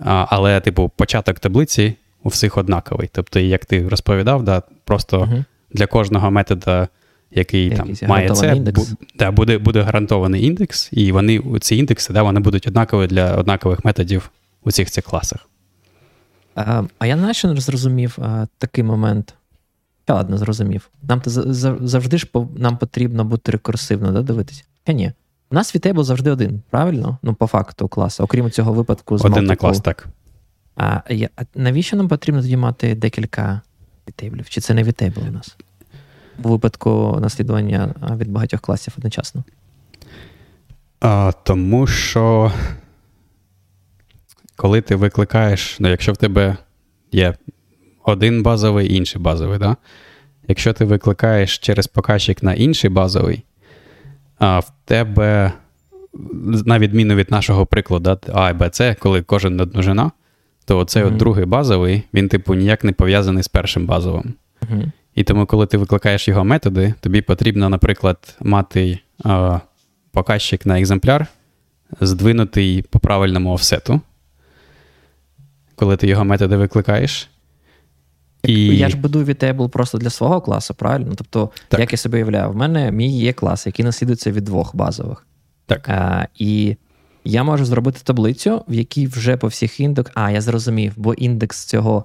Але, 0.04 0.60
типу, 0.60 0.90
початок 0.96 1.38
таблиці 1.38 1.94
у 2.22 2.28
всіх 2.28 2.58
однаковий. 2.58 3.10
Тобто, 3.12 3.40
як 3.40 3.64
ти 3.64 3.88
розповідав, 3.88 4.42
да, 4.42 4.62
просто 4.84 5.20
uh 5.20 5.44
для 5.72 5.86
кожного 5.86 6.30
метода, 6.30 6.88
який 7.30 7.70
там 7.70 7.94
має 8.08 8.30
це, 8.30 8.54
бу, 8.54 8.86
да, 9.18 9.30
буде 9.30 9.58
буде 9.58 9.82
гарантований 9.82 10.44
індекс, 10.44 10.88
і 10.92 11.12
вони 11.12 11.42
ці 11.60 11.76
індекси 11.76 12.12
да, 12.12 12.22
вони 12.22 12.40
будуть 12.40 12.66
однакові 12.66 13.06
для 13.06 13.34
однакових 13.34 13.84
методів 13.84 14.30
у 14.64 14.70
цих 14.70 14.90
цих 14.90 15.04
класах. 15.04 15.48
А 16.54 16.82
а 16.98 17.06
я 17.06 17.16
знаєш, 17.16 17.44
не 17.44 17.60
зрозумів 17.60 18.18
а, 18.22 18.46
такий 18.58 18.84
момент. 18.84 19.34
Я 20.08 20.14
ладно, 20.14 20.38
зрозумів. 20.38 20.90
Нам 21.02 21.22
завжди 21.80 22.18
ж 22.18 22.26
нам 22.56 22.76
потрібно 22.76 23.24
бути 23.24 23.52
рекурсивно, 23.52 24.12
да, 24.12 24.22
дивитися? 24.22 24.64
Я 24.86 24.94
ні. 24.94 25.12
У 25.50 25.54
нас 25.54 25.74
VTable 25.74 26.04
завжди 26.04 26.30
один, 26.30 26.62
правильно? 26.70 27.18
Ну, 27.22 27.34
по 27.34 27.46
факту 27.46 27.88
класу. 27.88 28.24
Окрім 28.24 28.50
цього 28.50 28.72
випадку 28.72 29.18
з 29.18 29.24
Один 29.24 29.44
на 29.44 29.56
клас, 29.56 29.80
так. 29.80 30.08
А, 30.76 31.00
я, 31.10 31.28
а 31.36 31.42
навіщо 31.54 31.96
нам 31.96 32.08
потрібно 32.08 32.42
тоді 32.42 32.56
мати 32.56 32.94
декілька 32.94 33.60
VTable? 34.06 34.48
Чи 34.48 34.60
це 34.60 34.74
не 34.74 34.84
VTable 34.84 35.28
у 35.28 35.32
нас? 35.32 35.56
У 36.42 36.48
випадку 36.48 37.18
наслідування 37.20 37.94
від 38.16 38.30
багатьох 38.30 38.60
класів 38.60 38.94
одночасно? 38.98 39.44
А, 41.00 41.32
Тому 41.42 41.86
що 41.86 42.52
коли 44.56 44.80
ти 44.80 44.96
викликаєш, 44.96 45.76
ну, 45.80 45.88
якщо 45.88 46.12
в 46.12 46.16
тебе 46.16 46.56
є 47.12 47.34
один 48.04 48.42
базовий 48.42 48.94
інший 48.94 49.22
базовий, 49.22 49.58
да? 49.58 49.76
якщо 50.48 50.72
ти 50.72 50.84
викликаєш 50.84 51.58
через 51.58 51.86
показчик 51.86 52.42
на 52.42 52.54
інший 52.54 52.90
базовий, 52.90 53.44
а 54.38 54.58
в 54.58 54.72
тебе, 54.84 55.52
на 56.64 56.78
відміну 56.78 57.14
від 57.14 57.30
нашого 57.30 57.66
прикладу, 57.66 58.18
А 58.34 58.50
і 58.50 58.52
Б, 58.52 58.70
С, 58.72 58.94
коли 58.94 59.22
кожен 59.22 59.60
одножина, 59.60 60.10
то 60.64 60.78
оцей 60.78 61.02
mm-hmm. 61.02 61.08
от 61.08 61.16
другий 61.16 61.44
базовий, 61.44 62.02
він, 62.14 62.28
типу, 62.28 62.54
ніяк 62.54 62.84
не 62.84 62.92
пов'язаний 62.92 63.42
з 63.42 63.48
першим 63.48 63.86
базовим. 63.86 64.34
Mm-hmm. 64.62 64.90
І 65.18 65.24
тому, 65.24 65.46
коли 65.46 65.66
ти 65.66 65.76
викликаєш 65.78 66.28
його 66.28 66.44
методи, 66.44 66.94
тобі 67.00 67.22
потрібно, 67.22 67.68
наприклад, 67.68 68.36
мати 68.40 68.98
а, 69.24 69.60
показчик 70.12 70.66
на 70.66 70.80
екземпляр, 70.80 71.26
здвинутий 72.00 72.82
по 72.82 72.98
правильному 72.98 73.52
офсету 73.52 74.00
коли 75.78 75.96
ти 75.96 76.06
його 76.06 76.24
методи 76.24 76.56
викликаєш. 76.56 77.30
І... 78.42 78.76
Я 78.76 78.88
ж 78.88 78.96
будую 78.96 79.24
VTable 79.24 79.68
просто 79.68 79.98
для 79.98 80.10
свого 80.10 80.40
класу, 80.40 80.74
правильно? 80.74 81.14
Тобто, 81.16 81.50
так. 81.68 81.80
як 81.80 81.92
я 81.92 81.98
собі 81.98 82.16
уявляю, 82.16 82.50
в 82.50 82.56
мене 82.56 82.92
мій 82.92 83.18
є 83.18 83.32
клас, 83.32 83.66
який 83.66 83.84
наслідується 83.84 84.32
від 84.32 84.44
двох 84.44 84.76
базових. 84.76 85.26
Так. 85.66 85.88
А, 85.88 86.26
І 86.34 86.76
я 87.24 87.44
можу 87.44 87.64
зробити 87.64 88.00
таблицю, 88.04 88.64
в 88.68 88.74
якій 88.74 89.06
вже 89.06 89.36
по 89.36 89.46
всіх 89.46 89.80
індексах. 89.80 90.12
А, 90.16 90.30
я 90.30 90.40
зрозумів, 90.40 90.92
бо 90.96 91.14
індекс 91.14 91.64
цього 91.64 92.04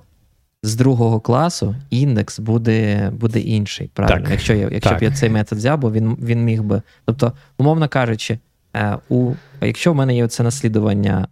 з 0.63 0.75
другого 0.75 1.19
класу, 1.19 1.75
індекс 1.89 2.39
буде 2.39 3.09
буде 3.19 3.39
інший. 3.39 3.89
Правильно? 3.93 4.21
Так. 4.21 4.31
Якщо 4.31 4.53
я, 4.53 4.69
якщо 4.71 4.89
так. 4.89 4.99
б 4.99 5.03
я 5.03 5.11
цей 5.11 5.29
метод 5.29 5.57
взяв, 5.57 5.79
бо 5.79 5.91
він 5.91 6.17
він 6.21 6.43
міг 6.43 6.63
би. 6.63 6.81
Тобто, 7.05 7.33
умовно 7.57 7.89
кажучи, 7.89 8.39
е, 8.75 8.97
у, 9.09 9.33
якщо 9.61 9.93
в 9.93 9.95
мене 9.95 10.15
є 10.15 10.27
це 10.27 10.43
наслідування 10.43 11.27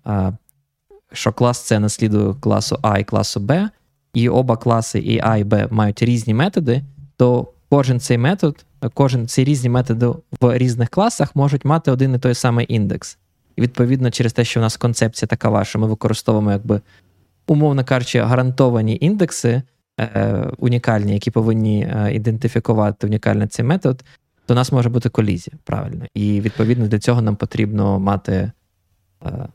що 1.13 1.31
клас 1.31 1.65
С 1.65 1.79
наслідує 1.79 2.33
класу 2.39 2.79
А 2.81 2.99
і 2.99 3.03
класу 3.03 3.39
Б, 3.39 3.69
і 4.13 4.29
оба 4.29 4.57
класи 4.57 4.99
і 4.99 5.19
А 5.23 5.37
і 5.37 5.43
Б 5.43 5.67
мають 5.71 6.01
різні 6.01 6.33
методи, 6.33 6.83
то 7.17 7.47
кожен 7.69 7.99
цей 7.99 8.17
метод, 8.17 8.65
кожен 8.93 9.27
ці 9.27 9.43
різні 9.43 9.69
методи 9.69 10.05
в 10.41 10.57
різних 10.57 10.89
класах 10.89 11.35
можуть 11.35 11.65
мати 11.65 11.91
один 11.91 12.15
і 12.15 12.19
той 12.19 12.33
самий 12.33 12.65
індекс. 12.69 13.17
І 13.55 13.61
відповідно, 13.61 14.11
через 14.11 14.33
те, 14.33 14.45
що 14.45 14.59
в 14.59 14.63
нас 14.63 14.77
концепція 14.77 15.27
така 15.27 15.63
що 15.63 15.79
ми 15.79 15.87
використовуємо, 15.87 16.51
якби, 16.51 16.81
умовно 17.47 17.83
кажучи, 17.83 18.19
гарантовані 18.19 18.97
індекси 19.01 19.61
е, 19.99 20.47
унікальні, 20.57 21.13
які 21.13 21.31
повинні 21.31 21.81
е, 21.81 22.13
ідентифікувати 22.13 23.07
унікально 23.07 23.47
цей 23.47 23.65
метод, 23.65 24.03
то 24.45 24.53
у 24.53 24.55
нас 24.55 24.71
може 24.71 24.89
бути 24.89 25.09
колізія, 25.09 25.57
правильно. 25.63 26.05
І 26.13 26.41
відповідно 26.41 26.87
для 26.87 26.99
цього 26.99 27.21
нам 27.21 27.35
потрібно 27.35 27.99
мати. 27.99 28.51
Е, 29.25 29.47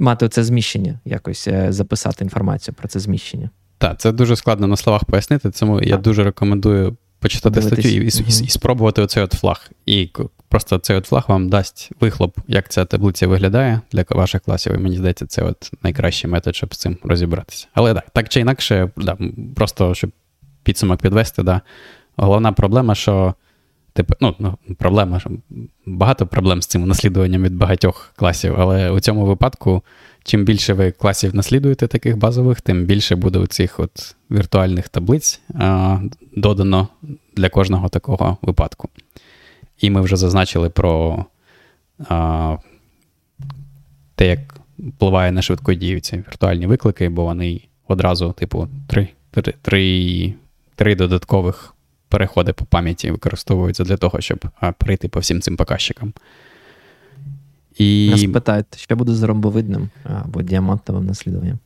мати 0.00 0.28
це 0.28 0.44
зміщення, 0.44 1.00
якось 1.04 1.48
е, 1.48 1.72
записати 1.72 2.24
інформацію 2.24 2.74
про 2.74 2.88
це 2.88 3.00
зміщення. 3.00 3.50
Так, 3.78 4.00
це 4.00 4.12
дуже 4.12 4.36
складно 4.36 4.66
на 4.66 4.76
словах 4.76 5.04
пояснити, 5.04 5.50
тому 5.50 5.82
я 5.82 5.96
дуже 5.96 6.24
рекомендую 6.24 6.96
почитати 7.20 7.60
Дивитись. 7.60 7.84
статтю 7.84 8.22
і, 8.22 8.24
і, 8.26 8.42
і, 8.42 8.46
і 8.46 8.48
спробувати 8.48 9.02
оцей 9.02 9.22
от 9.22 9.32
флаг. 9.32 9.70
І 9.86 10.10
просто 10.48 10.78
цей 10.78 10.96
от 10.96 11.06
флаг 11.06 11.24
вам 11.28 11.48
дасть 11.48 11.90
вихлоп, 12.00 12.38
як 12.48 12.68
ця 12.68 12.84
таблиця 12.84 13.26
виглядає 13.26 13.80
для 13.92 14.04
ваших 14.10 14.42
класів. 14.42 14.74
І 14.74 14.78
мені 14.78 14.96
здається, 14.96 15.26
це 15.26 15.42
от 15.42 15.70
найкращий 15.82 16.30
метод, 16.30 16.56
щоб 16.56 16.74
з 16.74 16.78
цим 16.78 16.98
розібратися. 17.04 17.66
Але 17.74 17.94
так, 17.94 18.10
так 18.12 18.28
чи 18.28 18.40
інакше, 18.40 18.90
да, 18.96 19.16
просто 19.56 19.94
щоб 19.94 20.10
підсумок 20.62 21.02
підвести, 21.02 21.42
да, 21.42 21.60
головна 22.16 22.52
проблема, 22.52 22.94
що 22.94 23.34
типу, 23.92 24.14
ну, 24.20 24.34
ну, 24.38 24.58
проблема, 24.78 25.20
багато 25.86 26.26
проблем 26.26 26.62
з 26.62 26.66
цим 26.66 26.86
наслідуванням 26.86 27.42
від 27.42 27.56
багатьох 27.56 28.12
класів, 28.16 28.54
але 28.58 28.90
у 28.90 29.00
цьому 29.00 29.26
випадку, 29.26 29.82
чим 30.28 30.44
більше 30.44 30.72
ви 30.72 30.90
класів 30.90 31.34
наслідуєте 31.34 31.86
таких 31.86 32.16
базових, 32.16 32.60
тим 32.60 32.84
більше 32.84 33.16
буде 33.16 33.46
цих 33.46 33.80
от 33.80 34.16
віртуальних 34.30 34.88
таблиць 34.88 35.40
а, 35.54 35.98
додано 36.36 36.88
для 37.36 37.48
кожного 37.48 37.88
такого 37.88 38.38
випадку. 38.42 38.88
І 39.78 39.90
ми 39.90 40.00
вже 40.00 40.16
зазначили 40.16 40.70
про 40.70 41.24
а, 42.08 42.56
те, 44.14 44.26
як 44.26 44.40
впливає 44.78 45.32
на 45.32 45.42
швидкодію 45.42 46.00
ці 46.00 46.16
віртуальні 46.16 46.66
виклики, 46.66 47.08
бо 47.08 47.24
вони 47.24 47.60
одразу, 47.88 48.32
типу, 48.32 48.68
три, 48.86 49.08
три, 49.30 49.54
три, 49.62 50.34
три 50.74 50.94
додаткових 50.94 51.74
переходи 52.08 52.52
по 52.52 52.64
пам'яті 52.64 53.10
використовуються 53.10 53.84
для 53.84 53.96
того, 53.96 54.20
щоб 54.20 54.44
перейти 54.78 55.08
по 55.08 55.20
всім 55.20 55.40
цим 55.40 55.56
показчикам. 55.56 56.12
І... 57.78 58.08
Нас 58.10 58.24
питають, 58.24 58.66
що 58.76 58.96
буде 58.96 59.12
з 59.12 59.22
ромбовидним 59.22 59.88
або 60.04 60.42
діамантовим 60.42 61.06
наслідуванням? 61.06 61.58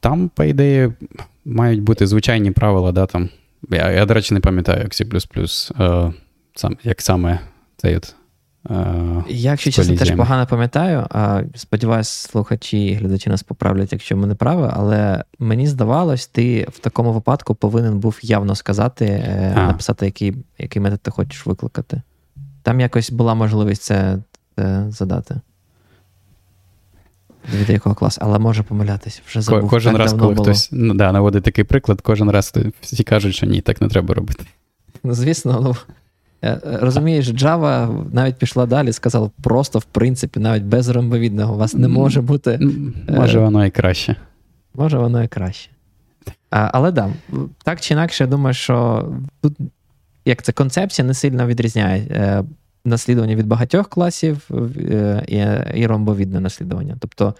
Там, 0.00 0.30
по 0.34 0.44
ідеї, 0.44 0.92
мають 1.44 1.82
бути 1.82 2.06
звичайні 2.06 2.50
правила. 2.50 2.92
да, 2.92 3.06
там. 3.06 3.28
Я, 3.70 3.90
я 3.90 4.06
до 4.06 4.14
речі, 4.14 4.34
не 4.34 4.40
пам'ятаю, 4.40 4.82
як 4.82 4.92
C, 4.92 6.12
сам, 6.54 6.76
як 6.84 7.02
саме 7.02 7.38
цей 7.76 7.96
от 7.96 8.14
Е, 8.70 9.24
я, 9.28 9.50
якщо 9.50 9.70
чесно, 9.70 9.96
теж 9.96 10.10
погано 10.10 10.46
пам'ятаю. 10.46 11.06
Сподіваюсь, 11.54 12.08
слухачі 12.08 12.84
і 12.84 12.94
глядачі 12.94 13.30
нас 13.30 13.42
поправлять, 13.42 13.92
якщо 13.92 14.16
ми 14.16 14.26
не 14.26 14.34
праві, 14.34 14.70
але 14.72 15.24
мені 15.38 15.66
здавалось, 15.66 16.26
ти 16.26 16.66
в 16.72 16.78
такому 16.78 17.12
випадку 17.12 17.54
повинен 17.54 17.98
був 17.98 18.18
явно 18.22 18.54
сказати, 18.54 19.04
е, 19.04 19.52
а. 19.56 19.66
написати, 19.66 20.06
який 20.06 20.36
який 20.58 20.82
метод 20.82 21.00
ти 21.00 21.10
хочеш 21.10 21.46
викликати. 21.46 22.02
Там 22.62 22.80
якось 22.80 23.10
була 23.10 23.34
можливість 23.34 23.82
це, 23.82 24.18
це 24.56 24.86
задати. 24.88 25.40
Від 27.60 27.70
якого 27.70 27.94
класу, 27.94 28.20
але 28.24 28.38
може 28.38 28.62
помилятися. 28.62 29.22
Вже 29.26 29.40
забув. 29.40 29.70
Кожен 29.70 29.92
так 29.92 30.00
раз, 30.00 30.12
коли 30.12 30.34
було. 30.34 30.44
хтось 30.44 30.68
ну, 30.72 30.94
да, 30.94 31.12
наводить 31.12 31.44
такий 31.44 31.64
приклад, 31.64 32.00
кожен 32.00 32.30
раз 32.30 32.54
всі 32.80 33.04
кажуть, 33.04 33.34
що 33.34 33.46
ні, 33.46 33.60
так 33.60 33.80
не 33.80 33.88
треба 33.88 34.14
робити. 34.14 34.44
Ну, 35.04 35.14
звісно, 35.14 35.60
ну. 35.60 35.76
Е, 36.42 36.50
е, 36.50 36.60
розумієш, 36.64 37.28
Java 37.28 38.04
навіть 38.12 38.36
пішла 38.36 38.66
далі, 38.66 38.92
сказала, 38.92 39.30
просто, 39.42 39.78
в 39.78 39.84
принципі, 39.84 40.40
навіть 40.40 40.62
без 40.62 40.88
ромбовідного 40.88 41.54
у 41.54 41.58
вас 41.58 41.74
не 41.74 41.88
може 41.88 42.20
бути. 42.20 42.50
Е, 43.08 43.12
може, 43.12 43.38
воно 43.38 43.66
і 43.66 43.70
краще. 43.70 44.16
Може, 44.74 44.98
воно 44.98 45.22
і 45.22 45.28
краще. 45.28 45.70
А, 46.50 46.70
Але 46.72 46.92
да, 46.92 47.10
так 47.64 47.80
чи 47.80 47.94
інакше, 47.94 48.24
я 48.24 48.30
думаю, 48.30 48.54
що 48.54 49.08
тут 49.40 49.56
як 50.24 50.42
це 50.42 50.52
концепція 50.52 51.06
не 51.06 51.14
сильно 51.14 51.46
відрізняє 51.46 52.44
наслідування 52.84 53.36
від 53.36 53.46
багатьох 53.46 53.88
класів 53.88 54.50
і 55.28 55.46
і 55.74 55.86
ромбовідне 55.86 56.40
наслідування. 56.40 56.96
Тобто, 57.00 57.34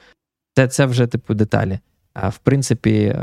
це 0.55 0.69
це 0.69 0.87
вже 0.87 1.07
типу 1.07 1.35
деталі. 1.35 1.79
А 2.15 2.29
в 2.29 2.39
принципі, 2.39 3.17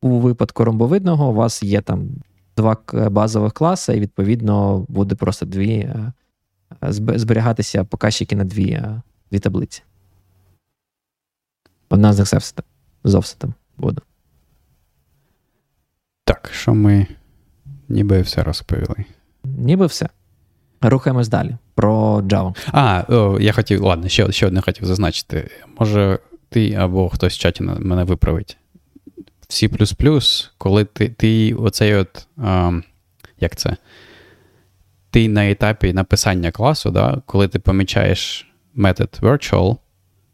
у 0.00 0.18
випадку 0.18 0.64
ромбовидного 0.64 1.30
у 1.30 1.34
вас 1.34 1.62
є 1.62 1.80
там 1.80 2.08
два 2.56 2.76
базових 2.92 3.52
класи, 3.52 3.96
і 3.96 4.00
з 4.00 4.86
буде 4.88 5.14
просто 5.14 5.46
дві 5.46 5.74
е, 5.74 6.12
зберігатися 6.90 7.84
показчики 7.84 8.36
на 8.36 8.44
дві 8.44 8.70
е, 8.70 9.02
дві 9.30 9.38
таблиці. 9.38 9.82
Одна 11.88 12.12
з 12.12 12.18
них 12.18 12.28
з 13.04 13.14
офсетом 13.14 13.54
буде. 13.76 14.00
Так, 16.24 16.50
що 16.52 16.74
ми 16.74 17.06
ніби 17.92 18.20
все 18.20 18.42
розповіли. 18.42 19.04
Ніби 19.44 19.86
все. 19.86 20.08
Рухаємось 20.80 21.28
далі. 21.28 21.56
Про 21.74 22.20
Java. 22.20 22.54
А, 22.72 23.04
о, 23.08 23.40
я 23.40 23.52
хотів, 23.52 23.82
ладно, 23.82 24.08
ще 24.08 24.32
ще 24.32 24.46
одне 24.46 24.60
хотів 24.60 24.84
зазначити. 24.84 25.50
Може, 25.78 26.18
ти 26.48 26.72
або 26.72 27.08
хтось 27.08 27.34
в 27.34 27.38
чаті 27.38 27.62
мене 27.62 28.04
виправить. 28.04 28.56
C, 29.48 30.48
коли 30.58 30.84
ти 30.84 31.08
ти 31.08 31.54
оцей 31.54 31.94
от, 31.94 32.26
а, 32.36 32.80
як 33.40 33.56
це? 33.56 33.76
Ти 35.10 35.28
на 35.28 35.50
етапі 35.50 35.92
написання 35.92 36.50
класу, 36.50 36.90
да, 36.90 37.22
коли 37.26 37.48
ти 37.48 37.58
помічаєш 37.58 38.52
метод 38.74 39.18
virtual, 39.22 39.76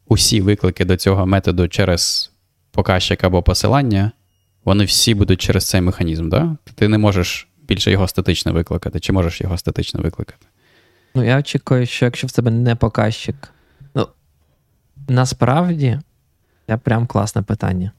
усі 0.06 0.40
виклики 0.40 0.84
до 0.84 0.96
цього 0.96 1.26
методу 1.26 1.68
через 1.68 2.32
показчик 2.70 3.24
або 3.24 3.42
посилання, 3.42 4.12
вони 4.64 4.84
всі 4.84 5.14
будуть 5.14 5.40
через 5.40 5.68
цей 5.68 5.80
механізм. 5.80 6.28
Да? 6.28 6.56
Ти 6.74 6.88
не 6.88 6.98
можеш 6.98 7.47
більше 7.68 7.90
його 7.90 8.08
статично 8.08 8.52
викликати, 8.52 9.00
чи 9.00 9.12
можеш 9.12 9.40
його 9.40 9.58
статично 9.58 10.02
викликати? 10.02 10.46
Ну, 11.14 11.24
я 11.24 11.38
очікую, 11.38 11.86
що 11.86 12.04
якщо 12.04 12.26
в 12.26 12.32
тебе 12.32 12.50
не 12.50 12.74
показчик. 12.74 13.52
Ну, 13.94 14.08
насправді, 15.08 16.00
це 16.66 16.76
прям 16.76 17.06
класне 17.06 17.42
питання. 17.42 17.92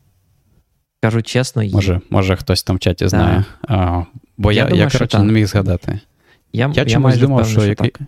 Кажу 1.02 1.22
чесно, 1.22 1.64
є. 1.64 1.74
Може, 1.74 2.02
може 2.10 2.36
хтось 2.36 2.64
там 2.64 2.76
в 2.76 2.80
чаті 2.80 3.08
знає. 3.08 3.44
А, 3.68 4.04
Бо 4.38 4.52
я, 4.52 4.64
я, 4.64 4.70
думаю, 4.70 4.84
я 4.84 4.90
коротше, 4.90 5.20
не 5.20 5.34
міг 5.34 5.48
згадати. 5.48 6.00
Я 6.54 6.72
я 6.76 6.86
чомусь 6.86 7.18
думав, 7.18 7.48
що, 7.48 7.62
що 7.62 7.70
як... 7.70 8.00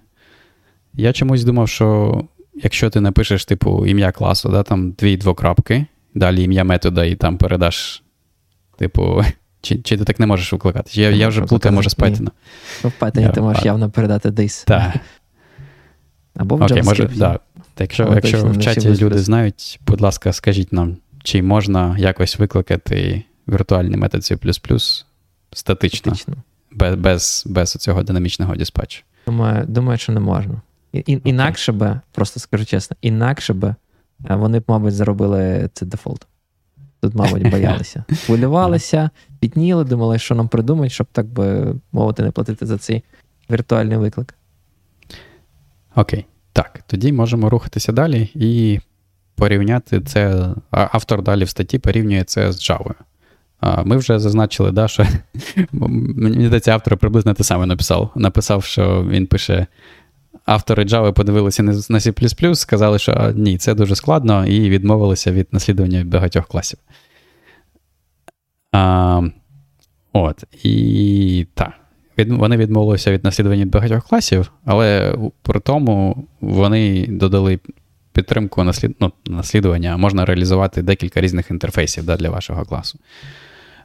я 0.93 1.13
чомусь 1.13 1.43
думав, 1.43 1.69
що 1.69 2.21
якщо 2.55 2.89
ти 2.89 3.01
напишеш, 3.01 3.45
типу, 3.45 3.85
ім'я 3.85 4.11
класу, 4.11 4.49
да, 4.49 4.63
там 4.63 4.91
дві 4.91 5.17
двокрапки, 5.17 5.85
далі 6.15 6.43
ім'я 6.43 6.63
метода, 6.63 7.05
і 7.05 7.15
там 7.15 7.37
передаш, 7.37 8.03
типу, 8.77 9.23
чи 9.61 9.77
чи 9.77 9.97
ти 9.97 10.03
так 10.03 10.19
не 10.19 10.25
можеш 10.25 10.53
викликати? 10.53 11.01
Я 11.01 11.09
я 11.09 11.27
вже 11.27 11.41
плутаю, 11.41 11.75
може, 11.75 11.89
з 11.89 11.97
Python. 11.97 12.29
Ну, 12.83 12.91
в 12.99 13.03
Python 13.03 13.33
ти 13.33 13.41
можеш 13.41 13.65
явно 13.65 13.89
передати 13.89 14.29
this. 14.29 14.65
Так. 14.65 14.93
Або 16.35 16.55
в 16.55 16.63
Окей, 16.63 16.83
може, 16.83 17.09
да. 17.15 17.39
Якщо, 17.79 18.11
якщо 18.13 18.45
в 18.45 18.59
чаті 18.59 18.97
люди 18.97 19.19
знають, 19.19 19.79
будь 19.87 20.01
ласка, 20.01 20.33
скажіть 20.33 20.73
нам, 20.73 20.97
чи 21.23 21.41
можна 21.41 21.97
якось 21.97 22.39
викликати 22.39 23.23
віртуальний 23.47 23.97
метод 23.97 24.21
C 24.21 24.37
статично, 25.53 26.15
статично. 26.15 26.35
без 26.71 26.95
без, 26.95 27.43
без 27.47 27.71
цього 27.71 28.03
динамічного 28.03 28.55
диспатчу? 28.55 29.03
Думаю, 29.25 29.65
думаю, 29.67 29.97
що 29.97 30.11
не 30.11 30.19
можна. 30.19 30.61
І, 30.93 30.99
і, 30.99 31.21
Інакше 31.23 31.71
би, 31.71 31.99
просто 32.11 32.39
скажу 32.39 32.65
чесно, 32.65 32.97
інакше 33.01 33.53
би 33.53 33.75
е, 34.29 34.35
вони 34.35 34.59
б, 34.59 34.63
мабуть, 34.67 34.93
заробили 34.93 35.69
це 35.73 35.85
дефолт. 35.85 36.27
Тут, 37.01 37.15
мабуть, 37.15 37.49
боялися. 37.51 38.03
Хвилювалися, 38.25 39.09
пітніли, 39.39 39.83
думали, 39.83 40.19
що 40.19 40.35
нам 40.35 40.47
придумають, 40.47 40.93
щоб 40.93 41.07
так 41.11 41.25
би 41.25 41.75
мовити, 41.91 42.23
не 42.23 42.31
платити 42.31 42.65
за 42.65 42.77
цей 42.77 43.03
віртуальний 43.51 43.97
виклик. 43.97 44.35
Окей. 45.95 46.25
Так, 46.53 46.83
тоді 46.87 47.13
можемо 47.13 47.49
рухатися 47.49 47.91
далі 47.91 48.29
і 48.35 48.79
порівняти 49.35 50.01
це. 50.01 50.49
Автор 50.71 51.21
далі 51.21 51.43
в 51.43 51.49
статті 51.49 51.79
порівнює 51.79 52.23
це 52.23 52.51
з 52.51 52.69
Java. 52.69 52.93
Ми 53.85 53.97
вже 53.97 54.19
зазначили, 54.19 54.71
да, 54.71 54.87
що 54.87 55.07
мені 55.71 56.47
здається, 56.47 56.71
автор 56.71 56.97
приблизно 56.97 57.33
те 57.33 57.43
саме 57.43 57.65
написав. 57.65 58.11
Написав, 58.15 58.63
що 58.63 59.05
він 59.09 59.27
пише. 59.27 59.67
Автори 60.45 60.83
Java 60.83 61.13
подивилися 61.13 61.63
на 61.63 61.73
C, 61.73 62.55
сказали, 62.55 62.99
що 62.99 63.33
ні, 63.35 63.57
це 63.57 63.73
дуже 63.73 63.95
складно, 63.95 64.45
і 64.45 64.69
відмовилися 64.69 65.31
від 65.31 65.47
наслідування 65.51 66.03
багатьох 66.03 66.47
класів. 66.47 66.79
А, 68.71 69.21
От, 70.13 70.43
і 70.63 71.47
так. 71.53 71.73
Вони 72.17 72.57
відмовилися 72.57 73.11
від 73.11 73.23
наслідування 73.23 73.65
багатьох 73.65 74.07
класів, 74.07 74.51
але 74.65 75.15
при 75.41 75.59
тому 75.59 76.27
вони 76.41 77.07
додали 77.07 77.59
підтримку 78.13 78.63
наслід... 78.63 78.95
ну, 78.99 79.11
наслідування 79.25 79.97
можна 79.97 80.25
реалізувати 80.25 80.81
декілька 80.81 81.21
різних 81.21 81.51
інтерфейсів 81.51 82.05
да, 82.05 82.17
для 82.17 82.29
вашого 82.29 82.65
класу. 82.65 82.99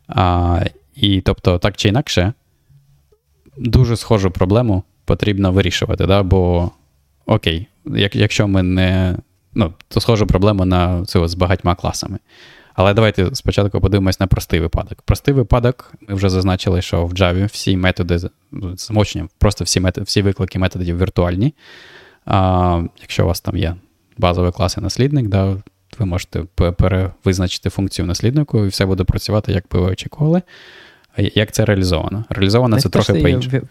А, 0.09 0.61
І 0.95 1.21
тобто, 1.21 1.59
так 1.59 1.77
чи 1.77 1.89
інакше, 1.89 2.33
дуже 3.57 3.97
схожу 3.97 4.31
проблему 4.31 4.83
потрібно 5.07 5.53
вирішувати. 5.53 6.07
да, 6.07 6.23
Бо 6.23 6.71
окей, 7.27 7.67
як, 7.85 8.17
якщо 8.17 8.49
ми 8.49 8.63
не. 8.63 9.17
Ну, 9.55 9.73
то 9.89 10.01
схожу 10.01 10.27
проблему 10.27 10.65
на 10.65 11.05
це 11.05 11.29
з 11.29 11.35
багатьма 11.35 11.75
класами. 11.75 12.19
Але 12.75 12.95
давайте 12.95 13.35
спочатку 13.35 13.81
подивимось 13.81 14.21
на 14.21 14.27
простий 14.27 14.61
випадок. 14.61 15.03
Простий 15.03 15.35
випадок, 15.35 15.95
ми 16.09 16.15
вже 16.15 16.29
зазначили, 16.29 16.83
що 16.83 17.07
в 17.07 17.13
Java 17.13 17.47
всі 17.47 17.77
методи 17.77 18.21
замовчення, 18.75 19.29
просто 19.39 19.65
всі 19.65 19.81
методи, 19.81 20.05
всі 20.05 20.23
виклики 20.23 20.59
методів 20.59 20.99
віртуальні. 20.99 21.55
А, 22.25 22.83
Якщо 23.01 23.25
у 23.25 23.27
вас 23.27 23.41
там 23.41 23.57
є 23.57 23.77
базовий 24.19 24.53
клас 24.53 24.77
і 24.77 24.81
наслідник, 24.81 25.29
да, 25.29 25.57
ви 25.99 26.07
можете 26.07 26.43
перевизначити 26.77 27.71
функцію 27.71 28.07
насліднику, 28.07 28.65
і 28.65 28.69
все 28.69 28.87
буде 28.87 29.05
працювати, 29.05 29.53
як 29.53 29.65
би 29.73 29.81
ви 29.81 29.91
очікували. 29.91 30.43
Як 31.17 31.53
це 31.53 31.65
реалізовано? 31.65 32.25
Реалізовано 32.29 32.81
це 32.81 32.89
трохи 32.89 33.13
по-іншому. 33.13 33.63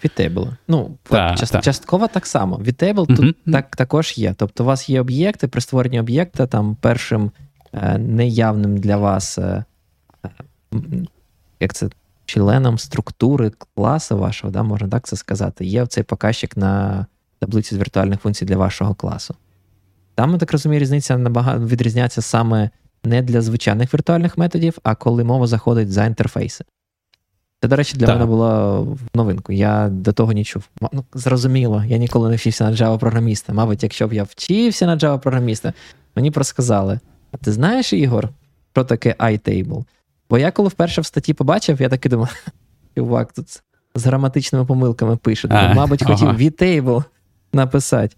Ну, 0.67 0.97
та, 1.03 1.35
част, 1.35 1.53
та. 1.53 1.61
частково 1.61 2.07
так 2.07 2.25
само. 2.25 2.57
Vtable 2.57 3.07
тут 3.07 3.19
mm-hmm. 3.19 3.51
так, 3.51 3.75
також 3.75 4.17
є. 4.17 4.35
Тобто, 4.37 4.63
у 4.63 4.67
вас 4.67 4.89
є 4.89 5.01
об'єкти, 5.01 5.47
при 5.47 5.61
створенні 5.61 5.99
об'єкта, 5.99 6.47
там 6.47 6.77
першим 6.81 7.31
е, 7.73 7.97
неявним 7.97 8.77
для 8.77 8.97
вас, 8.97 9.37
е, 9.37 9.63
як 11.59 11.73
це 11.73 11.89
членом 12.25 12.77
структури 12.77 13.51
класу 13.75 14.17
вашого, 14.17 14.53
да, 14.53 14.63
можна 14.63 14.87
так 14.87 15.07
це 15.07 15.15
сказати, 15.15 15.65
є 15.65 15.85
цей 15.85 16.03
показчик 16.03 16.57
на 16.57 17.05
таблиці 17.39 17.75
з 17.75 17.77
віртуальних 17.77 18.19
функцій 18.19 18.45
для 18.45 18.57
вашого 18.57 18.95
класу. 18.95 19.35
Там, 20.15 20.31
я 20.31 20.37
так 20.37 20.51
розумію, 20.51 20.79
різниця 20.79 21.17
набагато 21.17 21.65
відрізняється 21.65 22.21
саме 22.21 22.69
не 23.03 23.21
для 23.21 23.41
звичайних 23.41 23.93
віртуальних 23.93 24.37
методів, 24.37 24.77
а 24.83 24.95
коли 24.95 25.23
мова 25.23 25.47
заходить 25.47 25.91
за 25.91 26.05
інтерфейси. 26.05 26.65
Це, 27.65 27.69
до 27.69 27.75
речі, 27.75 27.97
для 27.97 28.05
так. 28.05 28.15
мене 28.15 28.25
було 28.25 28.97
новинку. 29.15 29.51
Я 29.51 29.89
до 29.89 30.13
того 30.13 30.33
не 30.33 30.43
чув. 30.43 30.63
Ну, 30.91 31.05
Зрозуміло, 31.13 31.83
я 31.87 31.97
ніколи 31.97 32.29
не 32.29 32.35
вчився 32.35 32.63
на 32.63 32.71
Java 32.71 32.99
програміста. 32.99 33.53
Мабуть, 33.53 33.83
якщо 33.83 34.07
б 34.07 34.13
я 34.13 34.23
вчився 34.23 34.85
на 34.85 34.97
Java 34.97 35.19
програміста, 35.19 35.73
мені 36.15 36.31
просказали: 36.31 36.99
а 37.31 37.37
ти 37.37 37.51
знаєш, 37.51 37.93
Ігор, 37.93 38.29
що 38.71 38.83
таке 38.83 39.15
iTable? 39.19 39.83
Бо 40.29 40.37
я 40.37 40.51
коли 40.51 40.69
вперше 40.69 41.01
в 41.01 41.05
статті 41.05 41.33
побачив, 41.33 41.81
я 41.81 41.89
таки 41.89 42.09
думав, 42.09 42.35
чувак, 42.97 43.33
тут 43.33 43.63
з 43.95 44.05
граматичними 44.05 44.65
помилками 44.65 45.17
пише. 45.17 45.47
Мабуть, 45.75 46.03
хотів. 46.03 46.27
V-table 46.27 47.03
написати. 47.53 48.15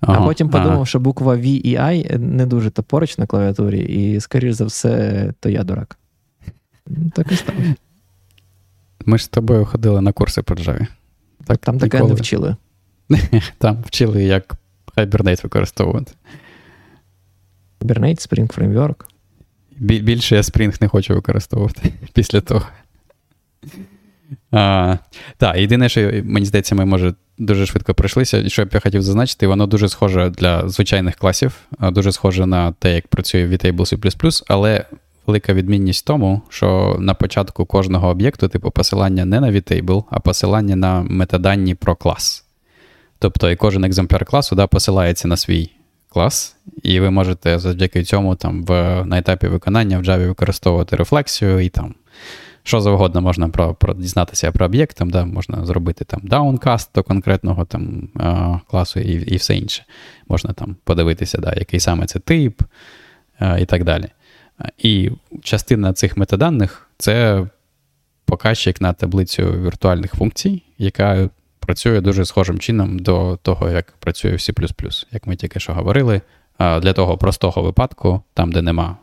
Ага, 0.00 0.20
а 0.22 0.26
потім 0.26 0.48
подумав, 0.48 0.74
ага. 0.74 0.86
що 0.86 1.00
буква 1.00 1.36
V 1.36 1.44
і 1.44 1.78
I 1.78 2.18
не 2.18 2.46
дуже 2.46 2.70
то 2.70 2.82
поруч 2.82 3.18
на 3.18 3.26
клавіатурі, 3.26 3.80
і, 3.80 4.20
скоріш 4.20 4.54
за 4.54 4.64
все, 4.64 5.32
то 5.40 5.48
я 5.48 5.64
дурак. 5.64 5.98
Так 7.14 7.32
і 7.32 7.36
стало. 7.36 7.58
Ми 9.06 9.18
ж 9.18 9.24
з 9.24 9.28
тобою 9.28 9.64
ходили 9.64 10.00
на 10.00 10.12
курси 10.12 10.42
по 10.42 10.54
Java. 10.54 10.86
Так, 11.46 11.58
Там 11.58 11.78
таке 11.78 12.02
не 12.02 12.14
вчили. 12.14 12.56
Там 13.58 13.82
вчили, 13.86 14.24
як 14.24 14.54
Hibernate 14.96 15.42
використовувати. 15.42 16.12
Hibernate, 17.80 18.28
Spring 18.28 18.58
Framework. 18.58 19.04
Більше 19.78 20.34
я 20.34 20.40
Spring 20.40 20.76
не 20.80 20.88
хочу 20.88 21.14
використовувати 21.14 21.92
після 22.12 22.40
того. 22.40 22.66
А, 24.50 24.96
Так, 25.36 25.56
єдине, 25.56 25.88
що 25.88 26.00
мені 26.24 26.46
здається, 26.46 26.74
ми 26.74 26.84
може 26.84 27.14
дуже 27.38 27.66
швидко 27.66 27.94
пройшлися. 27.94 28.48
Що 28.48 28.64
б 28.64 28.70
я 28.72 28.80
хотів 28.80 29.02
зазначити, 29.02 29.46
воно 29.46 29.66
дуже 29.66 29.88
схоже 29.88 30.30
для 30.30 30.68
звичайних 30.68 31.16
класів, 31.16 31.60
дуже 31.80 32.12
схоже 32.12 32.46
на 32.46 32.72
те, 32.72 32.94
як 32.94 33.08
працює 33.08 33.46
Vtable 33.46 34.20
C++, 34.20 34.42
але 34.48 34.84
велика 35.26 35.54
відмінність 35.54 36.04
в 36.04 36.06
тому, 36.06 36.42
що 36.48 36.96
на 36.98 37.14
початку 37.14 37.66
кожного 37.66 38.08
об'єкту, 38.08 38.48
типу, 38.48 38.70
посилання 38.70 39.24
не 39.24 39.40
на 39.40 39.50
vtable, 39.50 40.04
а 40.10 40.20
посилання 40.20 40.76
на 40.76 41.02
метадані 41.02 41.74
про 41.74 41.96
клас. 41.96 42.44
Тобто, 43.18 43.50
і 43.50 43.56
кожен 43.56 43.84
екземпляр 43.84 44.24
класу 44.24 44.56
да, 44.56 44.66
посилається 44.66 45.28
на 45.28 45.36
свій 45.36 45.70
клас, 46.08 46.56
і 46.82 47.00
ви 47.00 47.10
можете 47.10 47.58
завдяки 47.58 48.04
цьому 48.04 48.34
там 48.34 48.64
в, 48.64 49.04
на 49.04 49.18
етапі 49.18 49.46
виконання 49.48 49.98
в 49.98 50.02
Java 50.02 50.26
використовувати 50.26 50.96
рефлексію 50.96 51.60
і 51.60 51.68
там 51.68 51.94
що 52.66 52.80
завгодно 52.80 53.20
можна 53.20 53.48
про, 53.48 53.74
про 53.74 53.94
дізнатися 53.94 54.52
про 54.52 54.66
об'єкт, 54.66 54.96
там, 54.96 55.10
да, 55.10 55.24
можна 55.24 55.66
зробити 55.66 56.04
там 56.04 56.20
даункаст 56.24 56.90
до 56.94 57.02
конкретного 57.02 57.64
там, 57.64 58.08
а, 58.16 58.58
класу 58.70 59.00
і 59.00 59.12
і 59.12 59.36
все 59.36 59.56
інше. 59.56 59.84
Можна 60.28 60.52
там 60.52 60.76
подивитися, 60.84 61.38
да, 61.38 61.54
який 61.56 61.80
саме 61.80 62.06
це 62.06 62.18
тип 62.18 62.62
а, 63.38 63.58
і 63.58 63.66
так 63.66 63.84
далі. 63.84 64.08
І 64.78 65.10
частина 65.42 65.92
цих 65.92 66.16
метаданих 66.16 66.90
це 66.98 67.46
показчик 68.24 68.80
на 68.80 68.92
таблицю 68.92 69.42
віртуальних 69.42 70.14
функцій, 70.14 70.62
яка 70.78 71.30
працює 71.58 72.00
дуже 72.00 72.24
схожим 72.24 72.58
чином 72.58 72.98
до 72.98 73.38
того, 73.42 73.70
як 73.70 73.92
працює 73.92 74.30
в 74.30 74.38
C++, 74.38 74.52
як 75.12 75.26
ми 75.26 75.36
тільки 75.36 75.60
що 75.60 75.74
говорили. 75.74 76.20
Для 76.58 76.92
того 76.92 77.18
простого 77.18 77.62
випадку, 77.62 78.22
там, 78.34 78.52
де 78.52 78.62
нема 78.62 78.96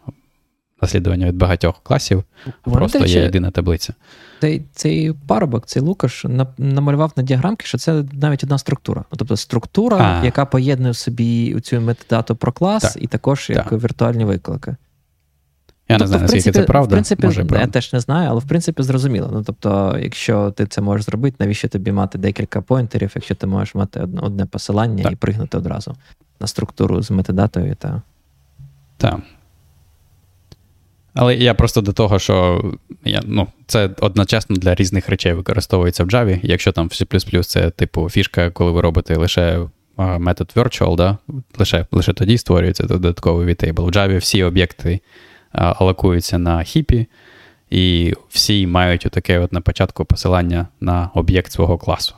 наслідування 0.81 1.27
від 1.27 1.35
багатьох 1.35 1.79
класів, 1.83 2.23
Вони 2.65 2.77
просто 2.77 3.05
є 3.05 3.21
єдина 3.21 3.51
таблиця. 3.51 3.93
Цей 4.41 4.63
цей 4.71 5.13
парубок, 5.13 5.65
цей 5.65 5.81
Лукаш, 5.81 6.25
намалював 6.57 7.11
на 7.15 7.23
діаграмки, 7.23 7.65
що 7.65 7.77
це 7.77 8.03
навіть 8.11 8.43
одна 8.43 8.57
структура. 8.57 9.03
Тобто 9.17 9.37
структура, 9.37 9.97
а. 9.97 10.25
яка 10.25 10.45
поєднує 10.45 10.91
в 10.91 10.95
собі 10.95 11.59
цю 11.59 11.81
метадату 11.81 12.35
про 12.35 12.51
клас, 12.51 12.83
так. 12.93 13.03
і 13.03 13.07
також 13.07 13.49
як 13.49 13.69
так. 13.69 13.83
віртуальні 13.83 14.25
виклики. 14.25 14.75
Я 15.91 15.97
тобто, 15.97 16.11
не 16.11 16.17
знаю, 16.17 16.33
наскільки 16.33 16.51
це 16.51 16.63
правда. 16.63 16.87
В 16.87 16.89
принципі, 16.89 17.25
Може, 17.25 17.45
правда. 17.45 17.65
я 17.65 17.67
теж 17.67 17.93
не 17.93 17.99
знаю, 17.99 18.29
але 18.29 18.39
в 18.39 18.47
принципі 18.47 18.83
зрозуміло. 18.83 19.29
Ну, 19.33 19.43
тобто, 19.43 19.97
якщо 20.01 20.51
ти 20.51 20.65
це 20.65 20.81
можеш 20.81 21.05
зробити, 21.05 21.37
навіщо 21.39 21.67
тобі 21.67 21.91
мати 21.91 22.17
декілька 22.17 22.61
поінтерів, 22.61 23.11
якщо 23.15 23.35
ти 23.35 23.47
можеш 23.47 23.75
мати 23.75 23.99
одне, 23.99 24.21
одне 24.21 24.45
посилання 24.45 25.03
так. 25.03 25.13
і 25.13 25.15
пригнути 25.15 25.57
одразу 25.57 25.95
на 26.39 26.47
структуру 26.47 27.01
з 27.01 27.11
метадатою 27.11 27.75
та. 27.75 28.01
Так. 28.97 29.19
Але 31.13 31.35
я 31.35 31.53
просто 31.53 31.81
до 31.81 31.93
того, 31.93 32.19
що 32.19 32.63
я, 33.05 33.21
ну, 33.25 33.47
це 33.67 33.89
одночасно 33.99 34.55
для 34.55 34.75
різних 34.75 35.09
речей 35.09 35.33
використовується 35.33 36.03
в 36.03 36.07
Java. 36.07 36.39
Якщо 36.43 36.71
там 36.71 36.87
в 36.87 36.91
C 36.91 37.43
це, 37.43 37.69
типу, 37.69 38.09
фішка, 38.09 38.49
коли 38.49 38.71
ви 38.71 38.81
робите 38.81 39.15
лише 39.15 39.67
метод 39.97 40.53
virtual, 40.55 40.95
да? 40.95 41.17
лише 41.57 41.85
лише 41.91 42.13
тоді 42.13 42.37
створюється 42.37 42.83
додатковий 42.83 43.47
VTable. 43.47 43.81
В 43.81 43.89
Java 43.89 44.17
всі 44.17 44.43
об'єкти 44.43 44.99
алокуються 45.51 46.37
на 46.37 46.63
хіпі, 46.63 47.07
і 47.69 48.13
всі 48.29 48.67
мають 48.67 49.05
отаке 49.05 49.39
от 49.39 49.53
на 49.53 49.61
початку 49.61 50.05
посилання 50.05 50.67
на 50.79 51.09
об'єкт 51.13 51.51
свого 51.51 51.77
класу. 51.77 52.15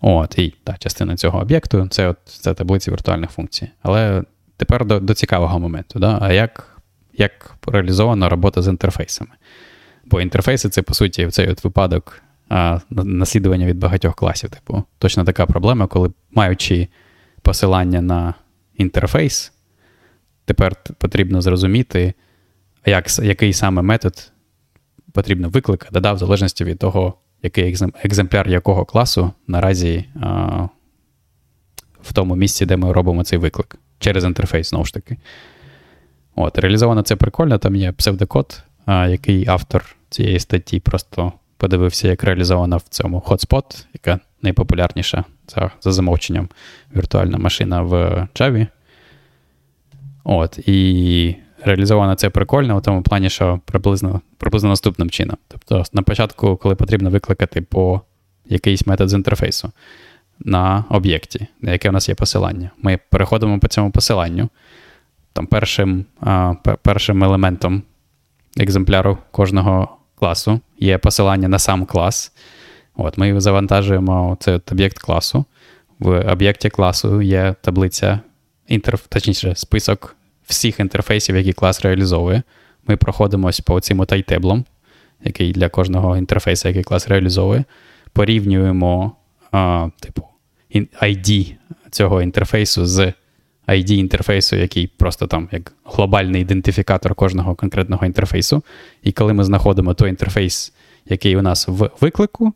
От, 0.00 0.38
і 0.38 0.54
та, 0.64 0.76
частина 0.76 1.16
цього 1.16 1.40
об'єкту 1.40 1.88
це 1.90 2.08
от, 2.08 2.18
це 2.24 2.54
таблиці 2.54 2.90
віртуальних 2.90 3.30
функцій. 3.30 3.68
Але 3.82 4.22
тепер 4.56 4.84
до 4.84 5.00
до 5.00 5.14
цікавого 5.14 5.58
моменту. 5.58 5.98
Да? 5.98 6.18
А 6.22 6.32
як 6.32 6.78
як 7.12 7.54
реалізована 7.66 8.28
робота 8.28 8.62
з 8.62 8.68
інтерфейсами? 8.68 9.30
Бо 10.04 10.20
інтерфейси 10.20 10.68
це, 10.68 10.82
по 10.82 10.94
суті, 10.94 11.26
цей 11.26 11.48
от 11.48 11.64
випадок 11.64 12.22
а, 12.48 12.80
наслідування 12.90 13.66
від 13.66 13.78
багатьох 13.78 14.14
класів. 14.14 14.50
Типу, 14.50 14.84
точно 14.98 15.24
така 15.24 15.46
проблема, 15.46 15.86
коли 15.86 16.10
маючи 16.34 16.88
посилання 17.42 18.00
на 18.00 18.34
інтерфейс, 18.76 19.52
Тепер 20.48 20.76
потрібно 20.98 21.42
зрозуміти, 21.42 22.14
як, 22.86 23.18
який 23.18 23.52
саме 23.52 23.82
метод 23.82 24.32
потрібно 25.12 25.48
викликати, 25.48 26.00
да, 26.00 26.12
в 26.12 26.18
залежності 26.18 26.64
від 26.64 26.78
того, 26.78 27.14
який 27.42 27.76
екземпляр 28.02 28.48
якого 28.48 28.84
класу 28.84 29.32
наразі 29.46 30.04
а, 30.20 30.28
в 32.02 32.12
тому 32.12 32.36
місці, 32.36 32.66
де 32.66 32.76
ми 32.76 32.92
робимо 32.92 33.24
цей 33.24 33.38
виклик, 33.38 33.76
через 33.98 34.24
інтерфейс, 34.24 34.70
знову 34.70 34.84
ж 34.84 34.94
таки. 34.94 35.16
От, 36.34 36.58
Реалізовано 36.58 37.02
це 37.02 37.16
прикольно, 37.16 37.58
там 37.58 37.76
є 37.76 37.92
псевдокод, 37.92 38.62
а, 38.86 39.08
який 39.08 39.48
автор 39.48 39.96
цієї 40.10 40.40
статті 40.40 40.80
просто 40.80 41.32
подивився, 41.56 42.08
як 42.08 42.24
реалізовано 42.24 42.76
в 42.76 42.82
цьому 42.82 43.22
Hotspot, 43.26 43.86
яка 43.94 44.20
найпопулярніша 44.42 45.24
за, 45.48 45.70
за 45.80 45.92
замовченням 45.92 46.48
віртуальна 46.96 47.38
машина 47.38 47.82
в 47.82 47.92
Java. 48.34 48.66
От, 50.30 50.58
І 50.68 51.36
реалізовано 51.64 52.14
це 52.14 52.30
прикольно 52.30 52.76
у 52.76 52.80
тому 52.80 53.02
плані, 53.02 53.30
що 53.30 53.60
приблизно 53.64 54.20
приблизно 54.38 54.68
наступним 54.68 55.10
чином. 55.10 55.36
Тобто, 55.48 55.84
на 55.92 56.02
початку, 56.02 56.56
коли 56.56 56.74
потрібно 56.74 57.10
викликати 57.10 57.62
по 57.62 58.00
якийсь 58.44 58.86
метод 58.86 59.08
з 59.08 59.14
інтерфейсу 59.14 59.72
на 60.38 60.84
об'єкті, 60.90 61.46
на 61.60 61.72
яке 61.72 61.90
в 61.90 61.92
нас 61.92 62.08
є 62.08 62.14
посилання, 62.14 62.70
ми 62.82 62.98
переходимо 63.10 63.58
по 63.58 63.68
цьому 63.68 63.90
посиланню. 63.90 64.48
Там 65.32 65.46
Першим 65.46 66.04
а, 66.20 66.54
першим 66.82 67.24
елементом 67.24 67.82
екземпляру 68.56 69.18
кожного 69.30 69.98
класу 70.14 70.60
є 70.78 70.98
посилання 70.98 71.48
на 71.48 71.58
сам 71.58 71.86
клас. 71.86 72.32
От, 72.96 73.18
Ми 73.18 73.40
завантажуємо 73.40 74.36
цей 74.40 74.60
об'єкт 74.72 74.98
класу. 74.98 75.44
В 75.98 76.32
об'єкті 76.32 76.70
класу 76.70 77.22
є 77.22 77.54
таблиця, 77.60 78.20
інтерф, 78.66 79.06
точніше, 79.06 79.52
список 79.56 80.14
всіх 80.48 80.80
інтерфейсів, 80.80 81.36
які 81.36 81.52
клас 81.52 81.80
реалізовує. 81.80 82.42
Ми 82.86 82.96
проходимось 82.96 83.60
по 83.60 83.80
цим 83.80 84.04
тайтеблам, 84.04 84.64
який 85.24 85.52
для 85.52 85.68
кожного 85.68 86.16
інтерфейсу, 86.16 86.68
який 86.68 86.82
клас 86.82 87.08
реалізовує, 87.08 87.64
порівнюємо 88.12 89.12
а, 89.52 89.88
типу, 90.00 90.22
ID 91.02 91.54
цього 91.90 92.22
інтерфейсу 92.22 92.86
з 92.86 93.12
ID 93.68 93.92
інтерфейсу, 93.92 94.56
який 94.56 94.86
просто 94.86 95.26
там 95.26 95.48
як 95.52 95.72
глобальний 95.84 96.42
ідентифікатор 96.42 97.14
кожного 97.14 97.54
конкретного 97.54 98.06
інтерфейсу. 98.06 98.62
І 99.02 99.12
коли 99.12 99.32
ми 99.32 99.44
знаходимо 99.44 99.94
той 99.94 100.08
інтерфейс, 100.08 100.72
який 101.06 101.36
у 101.36 101.42
нас 101.42 101.68
в 101.68 101.90
виклику, 102.00 102.52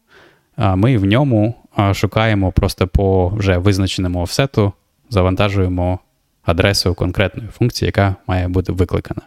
ми 0.56 0.98
в 0.98 1.04
ньому 1.04 1.54
шукаємо 1.92 2.52
просто 2.52 2.86
по 2.88 3.28
вже 3.28 3.58
визначеному 3.58 4.22
офсету, 4.22 4.72
завантажуємо 5.10 5.98
адресу 6.42 6.94
конкретної 6.94 7.48
функції, 7.48 7.86
яка 7.86 8.16
має 8.26 8.48
бути 8.48 8.72
викликана. 8.72 9.22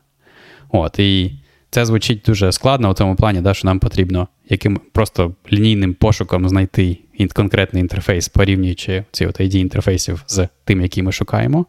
От, 0.70 1.00
І 1.00 1.32
це 1.70 1.86
звучить 1.86 2.22
дуже 2.26 2.52
складно 2.52 2.92
у 2.92 2.94
тому 2.94 3.16
плані, 3.16 3.42
да, 3.42 3.54
що 3.54 3.68
нам 3.68 3.80
потрібно 3.80 4.28
яким 4.50 4.80
просто 4.92 5.34
лінійним 5.54 5.94
пошуком 5.94 6.50
знайти 6.50 6.98
конкретний 7.34 7.82
інтерфейс, 7.82 8.30
порівнюючи 8.30 9.04
ці 9.12 9.26
от 9.26 9.42
ID 9.42 9.56
інтерфейсів 9.56 10.24
з 10.28 10.48
тим, 10.66 10.82
який 10.82 11.04
ми 11.04 11.12
шукаємо. 11.12 11.66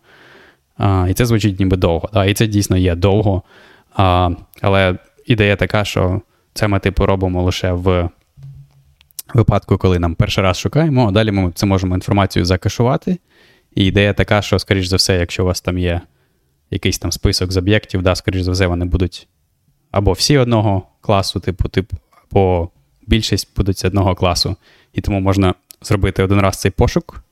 А, 0.79 1.07
І 1.11 1.15
це 1.15 1.27
звучить 1.27 1.61
ніби 1.61 1.77
довго. 1.77 2.11
Да, 2.13 2.25
І 2.25 2.35
це 2.35 2.47
дійсно 2.47 2.77
є 2.77 2.95
довго. 2.95 3.43
А, 3.95 4.31
Але 4.61 4.99
ідея 5.27 5.57
така, 5.57 5.85
що 5.85 6.21
це 6.55 6.69
ми 6.69 6.79
типу 6.79 7.07
робимо 7.07 7.43
лише 7.43 7.73
в 7.73 8.09
випадку, 9.35 9.79
коли 9.79 9.99
нам 9.99 10.15
перший 10.15 10.45
раз 10.45 10.59
шукаємо, 10.59 11.09
а 11.09 11.11
далі 11.11 11.31
ми 11.31 11.53
це 11.55 11.67
можемо 11.67 11.95
інформацію 11.95 12.45
закашувати. 12.45 13.19
І 13.77 13.85
ідея 13.85 14.13
така, 14.13 14.43
що, 14.43 14.59
скоріш 14.59 14.87
за 14.87 14.97
все, 14.97 15.19
якщо 15.19 15.43
у 15.43 15.47
вас 15.47 15.61
там 15.61 15.79
є 15.79 16.01
якийсь 16.71 16.99
там 16.99 17.13
список 17.13 17.53
з 17.53 17.57
об'єктів, 17.57 18.03
да, 18.03 18.15
скоріш 18.15 18.43
за 18.43 18.53
все, 18.53 18.67
вони 18.67 18.85
будуть 18.85 19.29
або 19.91 20.13
всі 20.13 20.39
одного 20.39 20.83
класу, 21.01 21.41
типу, 21.41 21.69
типу, 21.69 21.97
або 22.31 22.71
більшість 23.07 23.57
будуть 23.57 23.85
одного 23.85 24.15
класу. 24.15 24.57
І 24.93 25.01
тому 25.01 25.21
можна 25.21 25.55
зробити 25.83 26.23
один 26.23 26.41
раз 26.41 26.61
цей 26.61 26.71
пошук, 26.71 27.23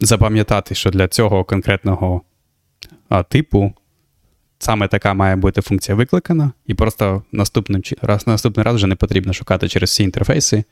запам'ятати, 0.00 0.74
що 0.74 0.90
для 0.90 1.08
цього 1.08 1.44
конкретного 1.44 2.22
а, 3.08 3.22
типу 3.22 3.72
саме 4.58 4.88
така 4.88 5.14
має 5.14 5.36
бути 5.36 5.60
функція 5.60 5.94
викликана, 5.94 6.52
і 6.66 6.74
просто 6.74 7.22
наступним 7.32 7.82
раз, 8.02 8.26
наступний 8.26 8.64
раз 8.64 8.74
вже 8.74 8.86
не 8.86 8.94
потрібно 8.94 9.32
шукати 9.32 9.68
через 9.68 9.90
всі 9.90 10.04
інтерфейси. 10.04 10.64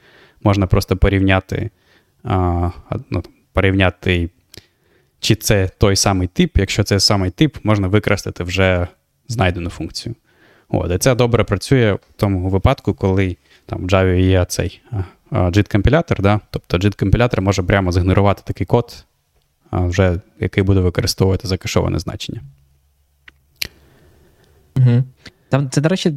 Можна 0.43 0.66
просто 0.66 0.97
порівняти, 0.97 1.70
а, 2.24 2.70
ну, 3.11 3.22
порівняти, 3.53 4.31
чи 5.20 5.34
це 5.34 5.68
той 5.78 5.96
самий 5.96 6.28
тип. 6.28 6.58
Якщо 6.58 6.84
це 6.84 7.00
самий 7.00 7.30
тип, 7.30 7.56
можна 7.62 7.88
використати 7.88 8.44
вже 8.44 8.86
знайдену 9.28 9.70
функцію. 9.70 10.14
От, 10.68 10.92
І 10.92 10.98
це 10.98 11.14
добре 11.14 11.44
працює 11.44 11.92
в 11.92 11.98
тому 12.16 12.48
випадку, 12.48 12.94
коли 12.94 13.36
там 13.66 13.80
в 13.80 13.86
Java 13.86 14.14
є 14.14 14.44
цей 14.44 14.80
JIT-компілятор, 15.30 16.22
да? 16.22 16.40
тобто 16.50 16.76
JIT-компілятор 16.76 17.40
може 17.40 17.62
прямо 17.62 17.92
згенерувати 17.92 18.42
такий 18.44 18.66
код, 18.66 19.04
вже 19.72 20.20
який 20.40 20.62
буде 20.64 20.80
використовувати 20.80 21.48
закешоване 21.48 21.98
значення. 21.98 22.40
Угу. 24.76 25.04
Там 25.48 25.70
це, 25.70 25.80
до 25.80 25.88
речі, 25.88 26.14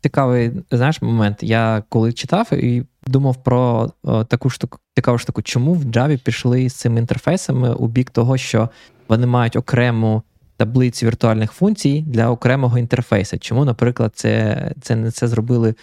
цікавий 0.00 0.52
знаєш, 0.70 1.02
момент. 1.02 1.38
Я 1.42 1.82
коли 1.88 2.12
читав 2.12 2.52
і 2.52 2.84
думав 3.06 3.42
про 3.42 3.92
о, 4.02 4.24
таку 4.24 4.50
штуку, 4.50 4.78
цікаву 4.94 5.18
штуку, 5.18 5.42
чому 5.42 5.74
в 5.74 5.84
Java 5.84 6.16
пішли 6.16 6.68
з 6.68 6.74
цими 6.74 7.00
інтерфейсами 7.00 7.74
у 7.74 7.86
бік 7.86 8.10
того, 8.10 8.36
що 8.36 8.68
вони 9.08 9.26
мають 9.26 9.56
окрему 9.56 10.22
таблицю 10.56 11.06
віртуальних 11.06 11.52
функцій 11.52 12.04
для 12.06 12.30
окремого 12.30 12.78
інтерфейсу. 12.78 13.38
Чому, 13.38 13.64
наприклад, 13.64 14.12
це 14.14 14.72
це 14.80 15.10
це 15.10 15.28
зробили, 15.28 15.74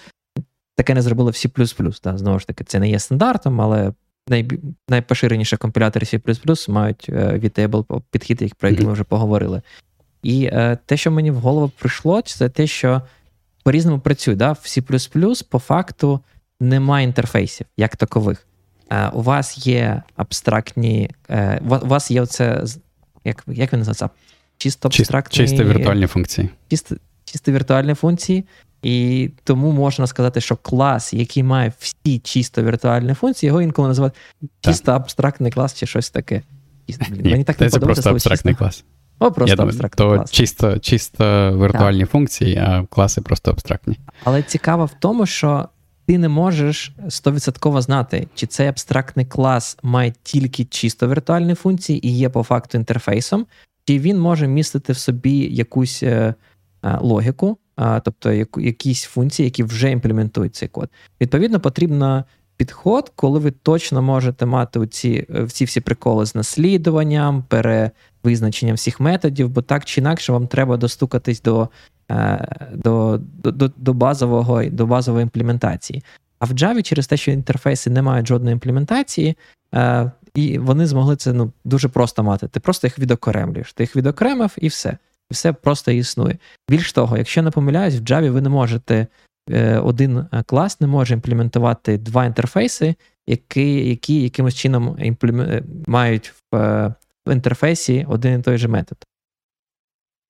таке 0.75 0.93
не 0.93 1.01
зробили 1.01 1.31
в 1.31 1.33
C++. 1.33 1.99
Да? 2.03 2.17
Знову 2.17 2.39
ж 2.39 2.47
таки, 2.47 2.63
це 2.63 2.79
не 2.79 2.89
є 2.89 2.99
стандартом, 2.99 3.61
але 3.61 3.93
най, 4.27 4.49
найпоширеніші 4.89 5.57
компілятори 5.57 6.05
C 6.05 6.69
мають 6.69 7.09
VTable 7.09 7.97
е, 7.97 8.01
підхід, 8.11 8.53
про 8.53 8.69
який 8.69 8.85
ми 8.85 8.93
вже 8.93 9.03
поговорили. 9.03 9.61
І 10.23 10.45
е, 10.45 10.77
те, 10.85 10.97
що 10.97 11.11
мені 11.11 11.31
в 11.31 11.35
голову 11.35 11.71
прийшло, 11.79 12.21
це 12.21 12.49
те, 12.49 12.67
що 12.67 13.01
по-різному 13.63 13.99
працює. 13.99 14.35
Да? 14.35 14.51
В 14.51 14.65
C 14.65 15.43
по 15.43 15.59
факту 15.59 16.19
немає 16.59 17.05
інтерфейсів 17.05 17.67
як 17.77 17.95
такових. 17.95 18.47
Е, 18.91 19.09
у 19.09 19.21
вас 19.21 19.67
є 19.67 20.03
абстрактні. 20.15 21.09
Е, 21.29 21.61
у 21.81 21.87
вас 21.87 22.11
є 22.11 22.21
оце, 22.21 22.63
як 23.25 23.43
як 23.47 23.73
він 23.73 23.79
називається? 23.79 24.09
Чисто 24.57 24.87
абстрактні... 24.87 25.37
Чисто 25.37 25.63
віртуальні 25.63 26.07
функції. 26.07 26.49
Чисто, 26.69 26.95
чисто 27.25 27.51
віртуальні 27.51 27.93
функції. 27.93 28.45
І 28.83 29.29
тому 29.43 29.71
можна 29.71 30.07
сказати, 30.07 30.41
що 30.41 30.55
клас, 30.55 31.13
який 31.13 31.43
має 31.43 31.73
всі 31.79 32.19
чисто 32.19 32.63
віртуальні 32.63 33.13
функції, 33.13 33.47
його 33.47 33.61
інколи 33.61 33.87
називають 33.87 34.15
чисто 34.61 34.91
абстрактний 34.91 35.51
клас 35.51 35.73
чи 35.73 35.85
щось 35.85 36.09
таке. 36.09 36.41
Мені 37.09 37.43
так 37.43 37.59
не 37.59 37.69
Це 37.69 37.79
просто 37.79 38.09
абстрактний 38.09 38.53
чисто. 38.53 38.63
клас. 38.63 38.83
О, 39.19 39.31
просто 39.31 39.55
Я 39.57 39.63
абстрактний 39.63 40.07
думаю, 40.07 40.25
то 40.27 40.33
Чисто 40.33 40.79
чисто 40.79 41.51
віртуальні 41.61 42.01
так. 42.01 42.09
функції, 42.09 42.57
а 42.57 42.85
класи 42.89 43.21
просто 43.21 43.51
абстрактні. 43.51 43.99
Але 44.23 44.43
цікаво 44.43 44.85
в 44.85 44.91
тому, 44.99 45.25
що 45.25 45.69
ти 46.09 46.17
не 46.17 46.29
можеш 46.29 46.93
100% 47.05 47.81
знати, 47.81 48.27
чи 48.35 48.47
цей 48.47 48.67
абстрактний 48.67 49.25
клас 49.25 49.77
має 49.83 50.13
тільки 50.23 50.65
чисто 50.65 51.07
віртуальні 51.07 51.53
функції 51.53 52.07
і 52.07 52.17
є 52.17 52.29
по 52.29 52.43
факту 52.43 52.77
інтерфейсом, 52.77 53.45
чи 53.85 53.99
він 53.99 54.19
може 54.19 54.47
містити 54.47 54.93
в 54.93 54.97
собі 54.97 55.37
якусь 55.37 56.03
е, 56.03 56.33
е, 56.83 56.97
логіку, 57.01 57.57
е, 57.79 58.01
тобто 58.05 58.31
якісь 58.57 59.03
функції, 59.03 59.45
які 59.45 59.63
вже 59.63 59.91
імплементують 59.91 60.55
цей 60.55 60.69
код. 60.69 60.89
Відповідно, 61.21 61.59
потрібно 61.59 62.25
підход, 62.57 63.11
коли 63.15 63.39
ви 63.39 63.51
точно 63.51 64.01
можете 64.01 64.45
мати 64.45 64.87
ці 64.87 65.27
всі 65.65 65.81
приколи 65.81 66.25
з 66.25 66.35
наслідуванням, 66.35 67.43
перевизначенням 67.47 68.75
всіх 68.75 68.99
методів, 68.99 69.49
бо 69.49 69.61
так 69.61 69.85
чи 69.85 70.01
інакше 70.01 70.31
вам 70.31 70.47
треба 70.47 70.77
достукатись 70.77 71.41
до 71.41 71.69
до, 72.73 73.19
до, 73.43 73.71
до, 73.77 73.93
базового, 73.93 74.63
до 74.65 74.85
базової 74.85 75.23
імплементації. 75.23 76.03
А 76.39 76.45
в 76.45 76.51
Java 76.51 76.81
через 76.81 77.07
те, 77.07 77.17
що 77.17 77.31
інтерфейси 77.31 77.89
не 77.89 78.01
мають 78.01 78.27
жодної 78.27 78.53
імплементації, 78.53 79.37
і 80.35 80.57
вони 80.57 80.87
змогли 80.87 81.15
це 81.15 81.33
ну, 81.33 81.51
дуже 81.65 81.87
просто 81.87 82.23
мати. 82.23 82.47
Ти 82.47 82.59
просто 82.59 82.87
їх 82.87 82.99
відокремлюєш. 82.99 83.73
Ти 83.73 83.83
їх 83.83 83.95
відокремив 83.95 84.55
і 84.57 84.67
все. 84.67 84.97
І 85.29 85.33
все 85.33 85.53
просто 85.53 85.91
існує. 85.91 86.37
Більш 86.69 86.93
того, 86.93 87.17
якщо 87.17 87.41
не 87.41 87.51
помиляюсь, 87.51 87.95
в 87.95 88.03
Java 88.03 88.29
ви 88.29 88.41
не 88.41 88.49
можете. 88.49 89.07
Е, 89.49 89.77
один 89.77 90.17
е, 90.17 90.43
клас 90.45 90.81
не 90.81 90.87
може 90.87 91.13
імплементувати 91.13 91.97
два 91.97 92.25
інтерфейси, 92.25 92.95
які 93.27 93.89
які 93.89 94.21
якимось 94.21 94.55
чином 94.55 94.97
імплем... 94.99 95.41
Е, 95.41 95.63
мають 95.87 96.33
в, 96.51 96.57
в 97.27 97.33
інтерфейсі 97.33 98.05
один 98.09 98.39
і 98.39 98.43
той 98.43 98.57
же 98.57 98.67
метод. 98.67 98.97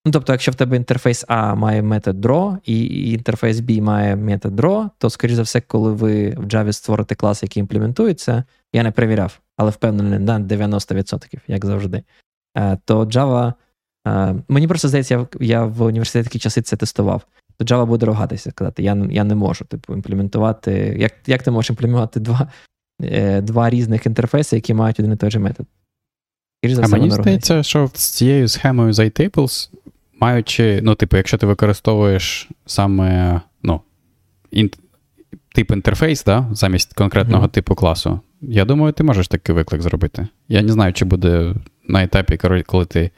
Ну, 0.06 0.12
Тобто, 0.12 0.32
якщо 0.32 0.52
в 0.52 0.56
тебе 0.56 0.76
інтерфейс 0.78 1.26
А 1.28 1.56
має 1.56 1.82
метод 1.82 2.26
draw, 2.26 2.58
і 2.66 3.12
інтерфейс 3.12 3.58
B 3.58 3.82
має 3.82 4.16
метод 4.16 4.60
draw, 4.60 4.90
то, 4.98 5.10
скоріш 5.10 5.36
за 5.36 5.42
все, 5.42 5.62
коли 5.62 5.92
ви 5.92 6.30
в 6.30 6.46
Java 6.46 6.74
створите 6.74 7.16
клас, 7.16 7.44
який 7.44 7.62
імплементується, 7.62 8.44
я 8.74 8.84
не 8.84 8.92
перевіряв, 8.92 9.40
але 9.58 9.72
впевнений 9.72 10.20
на 10.20 10.40
90%, 10.40 11.40
як 11.48 11.66
завжди. 11.66 12.04
Е, 12.58 12.78
то 12.86 13.06
Java. 13.06 13.54
Е, 14.08 14.36
мені 14.48 14.68
просто 14.68 14.88
здається, 14.88 15.14
я, 15.14 15.28
я 15.40 15.66
в 15.66 15.82
університеті 15.82 16.24
такі 16.24 16.40
часи 16.40 16.62
це 16.62 16.76
тестував. 16.76 17.26
То 17.58 17.66
Java 17.66 17.86
буде 17.86 18.06
рогатися, 18.06 18.52
сказати, 18.52 18.84
я 18.84 19.08
я 19.12 19.24
не 19.24 19.36
можу 19.36 19.66
типу, 19.66 19.94
імплементувати. 19.94 20.96
Як 21.00 21.14
як 21.28 21.44
ти 21.44 21.52
можеш 21.52 21.70
імплементувати 21.70 22.20
два 22.20 22.52
е, 23.04 23.42
два 23.42 23.70
різних 23.70 24.06
інтерфейси, 24.06 24.56
які 24.56 24.74
мають 24.74 25.00
один 25.00 25.14
і 25.14 25.16
той 25.16 25.32
же 25.32 25.40
метод? 25.40 25.68
А 26.84 26.88
мені 26.88 27.12
здається, 27.12 27.64
що 27.64 27.92
з 27.94 28.10
цією 28.10 28.48
схемою 28.48 28.94
з 28.94 29.00
iTables, 29.00 29.70
маючи, 30.20 30.80
ну, 30.84 30.96
типу, 30.96 31.18
якщо 31.18 31.38
ти 31.38 31.46
використовуєш 31.46 32.50
саме 32.66 33.42
ну, 33.64 33.82
ін, 34.52 34.72
тип 35.54 35.72
інтерфейс, 35.72 36.24
да, 36.24 36.48
замість 36.52 36.94
конкретного 36.94 37.46
mm-hmm. 37.46 37.52
типу 37.52 37.76
класу, 37.76 38.20
я 38.42 38.66
думаю, 38.66 38.94
ти 38.94 39.04
можеш 39.04 39.28
такий 39.28 39.56
виклик 39.56 39.82
зробити. 39.82 40.28
Я 40.48 40.62
не 40.62 40.72
знаю, 40.72 40.94
чи 40.94 41.06
буде 41.06 41.56
на 41.88 42.04
етапі, 42.04 42.38
коли 42.66 42.86
ти 42.86 43.12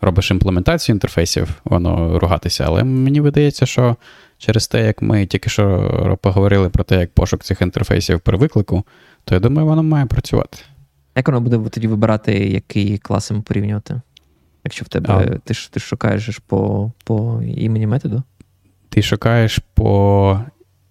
робиш 0.00 0.30
імплементацію 0.30 0.94
інтерфейсів, 0.94 1.48
воно 1.64 2.18
ругатися, 2.18 2.64
але 2.66 2.84
мені 2.84 3.20
видається, 3.20 3.66
що 3.66 3.96
через 4.38 4.68
те, 4.68 4.86
як 4.86 5.02
ми 5.02 5.26
тільки 5.26 5.50
що 5.50 6.18
поговорили 6.22 6.68
про 6.68 6.84
те, 6.84 7.00
як 7.00 7.12
пошук 7.12 7.44
цих 7.44 7.62
інтерфейсів 7.62 8.20
при 8.20 8.36
виклику, 8.36 8.84
то 9.24 9.34
я 9.34 9.40
думаю, 9.40 9.68
воно 9.68 9.82
має 9.82 10.06
працювати. 10.06 10.58
Як 11.16 11.28
воно 11.28 11.40
буде 11.40 11.70
тоді 11.70 11.88
вибирати, 11.88 12.32
який 12.32 12.98
клас 12.98 13.30
йому 13.30 13.42
порівнювати? 13.42 14.00
Якщо 14.66 14.84
в 14.84 14.88
тебе 14.88 15.14
а. 15.14 15.38
ти 15.38 15.54
ти 15.70 15.80
шукаєш 15.80 16.38
по 16.38 16.92
по 17.04 17.42
імені 17.42 17.86
методу? 17.86 18.22
Ти 18.88 19.02
шукаєш 19.02 19.58
по 19.74 20.40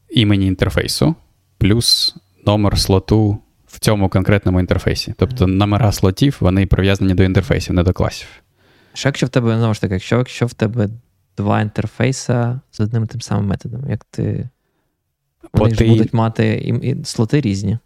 імені 0.09 0.47
інтерфейсу, 0.47 1.15
плюс 1.57 2.15
номер 2.45 2.79
слоту 2.79 3.37
в 3.67 3.79
цьому 3.79 4.09
конкретному 4.09 4.59
інтерфейсі. 4.59 5.13
Тобто 5.17 5.47
номера 5.47 5.91
слотів 5.91 6.37
вони 6.39 6.65
прив'язані 6.65 7.13
до 7.13 7.23
інтерфейсів, 7.23 7.75
не 7.75 7.83
до 7.83 7.93
класів. 7.93 8.27
Що 8.93 9.09
якщо 9.09 9.25
в 9.25 9.29
тебе, 9.29 9.57
знову 9.57 9.73
ж 9.73 9.81
таки, 9.81 9.93
якщо, 9.93 10.17
якщо 10.17 10.45
в 10.45 10.53
тебе 10.53 10.89
два 11.37 11.61
інтерфейса 11.61 12.59
з 12.71 12.79
одним 12.79 13.03
і 13.03 13.07
тим 13.07 13.21
самим 13.21 13.45
методом, 13.45 13.89
як 13.89 14.03
ти. 14.03 14.49
Вони 15.53 15.75
ти... 15.75 15.85
ж 15.85 15.91
будуть 15.91 16.13
мати 16.13 16.47
і, 16.47 16.89
і 16.89 17.03
слоти 17.03 17.41
різні. 17.41 17.77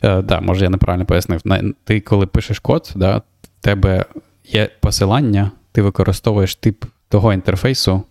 Так, 0.00 0.18
е, 0.18 0.22
да, 0.22 0.40
може, 0.40 0.64
я 0.64 0.70
неправильно 0.70 1.06
пояснив. 1.06 1.40
Ти, 1.84 2.00
коли 2.00 2.26
пишеш 2.26 2.58
код, 2.58 2.92
да, 2.96 3.16
в 3.16 3.22
тебе 3.60 4.04
є 4.44 4.70
посилання, 4.80 5.50
ти 5.72 5.82
використовуєш 5.82 6.54
тип 6.54 6.84
того 7.08 7.32
інтерфейсу, 7.32 8.02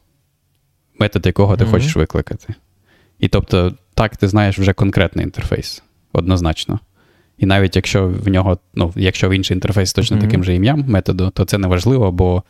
метод 0.99 1.25
якого 1.25 1.57
ти 1.57 1.63
mm-hmm. 1.63 1.71
хочеш 1.71 1.95
викликати. 1.95 2.53
І 3.19 3.27
тобто, 3.27 3.73
так, 3.93 4.17
ти 4.17 4.27
знаєш 4.27 4.59
вже 4.59 4.73
конкретний 4.73 5.25
інтерфейс, 5.25 5.83
однозначно. 6.13 6.79
І 7.37 7.45
навіть 7.45 7.75
якщо 7.75 8.07
в 8.07 8.27
нього, 8.27 8.59
ну, 8.73 8.93
якщо 8.95 9.29
в 9.29 9.31
інший 9.31 9.55
інтерфейс 9.55 9.93
точно 9.93 10.17
mm-hmm. 10.17 10.21
таким 10.21 10.43
же 10.43 10.55
ім'ям 10.55 10.85
методу, 10.87 11.29
то 11.29 11.45
це 11.45 11.57
не 11.57 11.67
важливо, 11.67 12.11
бо 12.11 12.43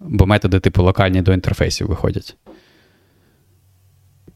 бо 0.00 0.26
методи, 0.26 0.60
типу, 0.60 0.82
локальні 0.82 1.22
до 1.22 1.32
інтерфейсів 1.32 1.86
виходять. 1.86 2.36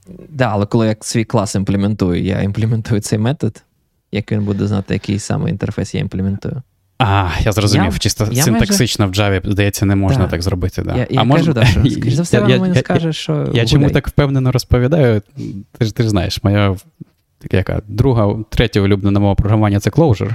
Так, 0.06 0.16
да, 0.28 0.44
але 0.44 0.66
коли 0.66 0.86
я 0.86 0.96
свій 1.00 1.24
клас 1.24 1.54
імплементую, 1.54 2.22
я 2.22 2.42
імплементую 2.42 3.00
цей 3.00 3.18
метод, 3.18 3.64
як 4.12 4.32
він 4.32 4.44
буде 4.44 4.66
знати, 4.66 4.94
який 4.94 5.18
саме 5.18 5.50
інтерфейс 5.50 5.94
я 5.94 6.00
імплементую. 6.00 6.62
А, 6.98 7.28
я 7.40 7.52
зрозумів. 7.52 7.92
Я, 7.92 7.98
Чисто 7.98 8.28
я 8.32 8.42
синтаксично 8.42 9.06
майже... 9.06 9.22
в 9.22 9.32
Java, 9.32 9.50
здається, 9.50 9.86
не 9.86 9.96
можна 9.96 10.24
да. 10.24 10.30
так 10.30 10.42
зробити. 10.42 10.82
Да. 10.82 10.96
Я, 10.96 11.06
я 11.10 11.22
а 11.22 11.28
кажу, 11.28 11.52
да, 11.52 11.64
що, 11.64 11.80
скоріш 11.90 12.14
за 12.14 12.22
все, 12.22 12.40
вона 12.40 12.58
мені 12.58 12.78
скаже, 12.78 13.12
що. 13.12 13.50
Я 13.54 13.66
чому 13.66 13.90
так 13.90 14.08
впевнено 14.08 14.52
розповідаю, 14.52 15.22
ти 15.78 15.84
ж 15.84 15.94
ти 15.94 16.02
ж 16.02 16.08
знаєш, 16.08 16.42
моя 16.42 16.76
яка 17.50 17.82
друга, 17.88 18.34
третя 18.48 18.80
улюблена 18.80 19.20
мова 19.20 19.34
програмування 19.34 19.80
це 19.80 19.90
Clojure. 19.90 20.34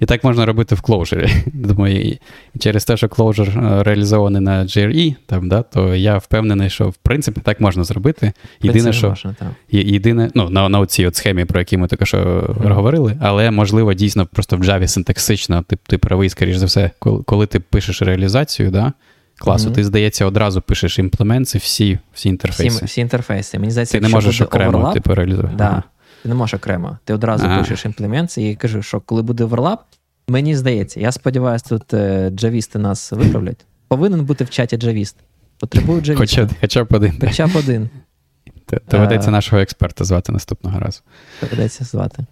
І 0.00 0.06
так 0.06 0.24
можна 0.24 0.46
робити 0.46 0.74
в 0.74 0.78
Clojure. 0.78 1.42
Думаю, 1.54 2.00
і 2.00 2.20
через 2.58 2.84
те, 2.84 2.96
що 2.96 3.06
Clojure 3.06 3.80
е, 3.80 3.82
реалізований 3.82 4.40
на 4.40 4.64
JRE, 4.64 5.14
там, 5.26 5.48
да, 5.48 5.62
то 5.62 5.94
я 5.94 6.18
впевнений, 6.18 6.70
що 6.70 6.88
в 6.88 6.94
принципі 6.94 7.40
так 7.44 7.60
можна 7.60 7.84
зробити. 7.84 8.32
Єдине, 8.62 8.92
що 8.92 9.08
можна, 9.08 9.34
єдине, 9.70 10.30
ну, 10.34 10.50
на 10.50 10.68
на 10.68 10.86
цій 10.86 11.06
от 11.06 11.16
схемі, 11.16 11.44
про 11.44 11.60
які 11.60 11.76
ми 11.76 11.88
тільки 11.88 12.06
що 12.06 12.18
mm. 12.18 12.72
говорили, 12.72 13.16
але 13.20 13.50
можливо 13.50 13.94
дійсно 13.94 14.26
просто 14.26 14.56
в 14.56 14.60
Java 14.60 14.88
синтаксично, 14.88 15.64
ти 15.68 15.78
ти 15.86 15.98
правий, 15.98 16.28
скоріш 16.28 16.56
за 16.56 16.66
все, 16.66 16.90
коли, 16.98 17.22
коли 17.22 17.46
ти 17.46 17.60
пишеш 17.60 18.02
реалізацію, 18.02 18.70
да, 18.70 18.92
класу, 19.38 19.68
mm-hmm. 19.68 19.74
ти, 19.74 19.84
здається, 19.84 20.26
одразу 20.26 20.60
пишеш 20.60 20.98
implements, 20.98 21.58
всі 21.58 21.98
всі 22.12 22.28
інтерфейси. 22.28 22.76
Всі 22.76 22.84
всі 22.84 23.00
інтерфейси. 23.00 23.58
Мені 23.58 23.70
здається, 23.70 23.98
Ти 23.98 24.00
не 24.00 24.08
можеш 24.08 24.40
окремо 24.40 24.70
overlap, 24.70 24.94
типу, 24.94 25.14
реалізувати. 25.14 25.54
Да. 25.56 25.82
Ти 26.22 26.28
не 26.28 26.34
можеш 26.34 26.54
окремо. 26.54 26.98
Ти 27.04 27.14
одразу 27.14 27.44
ага. 27.44 27.58
пишеш 27.58 27.84
implement 27.84 28.38
і 28.38 28.54
кажу, 28.54 28.82
що 28.82 29.00
коли 29.00 29.22
буде 29.22 29.44
overlap, 29.44 29.84
мені 30.28 30.56
здається, 30.56 31.00
я 31.00 31.12
сподіваюся, 31.12 31.64
тут 31.68 31.94
е, 31.94 32.30
джавісти 32.30 32.78
нас 32.78 33.12
виправлять. 33.12 33.64
Повинен 33.88 34.24
бути 34.24 34.44
в 34.44 34.50
чаті 34.50 34.76
джавіст. 34.76 35.16
Потребую 35.58 36.00
джавіста. 36.00 36.42
Хоча, 36.42 36.54
хоча 36.60 36.84
б 36.84 36.88
один. 36.90 37.12
Хоча 37.20 37.46
б 37.46 37.56
один. 37.56 37.90
Доведеться 38.90 39.30
нашого 39.30 39.62
експерта 39.62 40.04
звати 40.04 40.32
наступного 40.32 40.78
разу. 40.78 41.00
Доведеться 41.40 41.84
звати. 41.84 42.24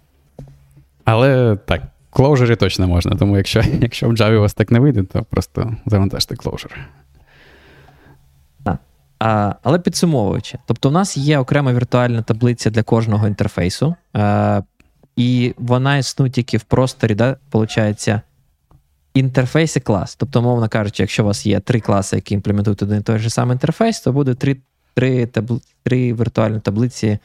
Але 1.03 1.57
так, 1.65 1.81
клоужері 2.09 2.55
точно 2.55 2.87
можна, 2.87 3.15
тому 3.15 3.37
якщо 3.37 3.63
якщо 3.81 4.09
в 4.09 4.11
Java 4.11 4.37
у 4.37 4.41
вас 4.41 4.53
так 4.53 4.71
не 4.71 4.79
вийде, 4.79 5.03
то 5.03 5.23
просто 5.23 5.75
завантажте 5.85 6.35
клоужер. 6.35 6.87
Але 9.63 9.79
підсумовуючи, 9.79 10.57
тобто, 10.65 10.89
у 10.89 10.91
нас 10.91 11.17
є 11.17 11.39
окрема 11.39 11.73
віртуальна 11.73 12.21
таблиця 12.21 12.69
для 12.69 12.83
кожного 12.83 13.27
інтерфейсу, 13.27 13.95
а, 14.13 14.61
і 15.15 15.53
вона 15.57 15.97
існує 15.97 16.31
тільки 16.31 16.57
в 16.57 16.63
просторі, 16.63 17.15
да, 17.15 17.37
виходить, 17.53 18.09
інтерфейс 19.13 19.75
і 19.75 19.79
клас. 19.79 20.15
Тобто, 20.15 20.41
мовно 20.41 20.69
кажучи, 20.69 21.03
якщо 21.03 21.23
у 21.23 21.25
вас 21.25 21.45
є 21.45 21.59
три 21.59 21.79
класи, 21.79 22.15
які 22.15 22.33
імплементують 22.33 22.83
один 22.83 22.99
і 22.99 23.01
той 23.01 23.19
же 23.19 23.29
самий 23.29 23.55
інтерфейс, 23.55 24.01
то 24.01 24.11
буде 24.11 24.33
три 24.33 24.57
три, 24.93 25.25
табли, 25.25 25.59
три 25.83 26.13
віртуальні 26.13 26.59
таблиці. 26.59 27.17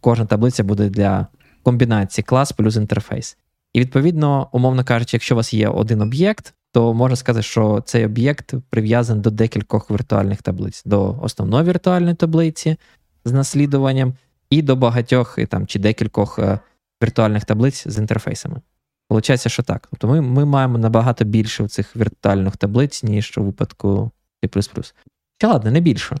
Кожна 0.00 0.24
таблиця 0.24 0.64
буде 0.64 0.88
для 0.88 1.26
комбінації 1.62 2.24
клас 2.24 2.52
плюс 2.52 2.76
інтерфейс. 2.76 3.36
І 3.72 3.80
відповідно, 3.80 4.48
умовно 4.52 4.84
кажучи, 4.84 5.16
якщо 5.16 5.34
у 5.34 5.36
вас 5.36 5.54
є 5.54 5.68
один 5.68 6.00
об'єкт, 6.00 6.54
то 6.76 6.94
можна 6.94 7.16
сказати, 7.16 7.42
що 7.42 7.82
цей 7.86 8.04
об'єкт 8.04 8.54
прив'язаний 8.70 9.22
до 9.22 9.30
декількох 9.30 9.90
віртуальних 9.90 10.42
таблиць, 10.42 10.82
до 10.84 11.18
основної 11.22 11.64
віртуальної 11.64 12.14
таблиці 12.14 12.76
з 13.24 13.32
наслідуванням, 13.32 14.14
і 14.50 14.62
до 14.62 14.76
багатьох 14.76 15.38
там, 15.48 15.66
чи 15.66 15.78
декількох 15.78 16.38
е, 16.38 16.58
віртуальних 17.02 17.44
таблиць 17.44 17.88
з 17.88 17.98
інтерфейсами. 17.98 18.60
Получається, 19.08 19.48
що 19.48 19.62
так. 19.62 19.88
Тобто 19.90 20.08
ми 20.08 20.20
ми 20.20 20.44
маємо 20.44 20.78
набагато 20.78 21.24
більше 21.24 21.64
в 21.64 21.68
цих 21.68 21.96
віртуальних 21.96 22.56
таблиць, 22.56 23.02
ніж 23.02 23.38
у 23.38 23.42
випадку 23.42 24.10
C. 24.44 24.92
Чи 25.38 25.46
ладно, 25.46 25.70
не 25.70 25.80
більше. 25.80 26.16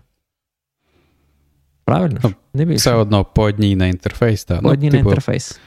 Правильно? 1.84 2.20
Ну, 2.22 2.34
не 2.54 2.64
більше. 2.64 2.78
Все 2.78 2.92
одно 2.92 3.24
по 3.24 3.42
одній 3.42 3.76
на 3.76 3.86
інтерфейс. 3.86 4.44
так. 4.44 4.56
По 4.56 4.62
ну, 4.62 4.72
одній 4.72 4.90
типу, 4.90 5.02
на 5.02 5.08
інтерфейс. 5.08 5.60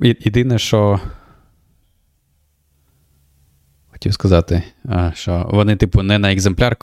Єдине, 0.00 0.58
що 0.58 1.00
хотів 4.04 4.14
сказати, 4.14 4.62
що 5.14 5.46
вони, 5.50 5.76
типу, 5.76 6.02
не 6.02 6.18
на 6.18 6.32
екземпляр, 6.32 6.76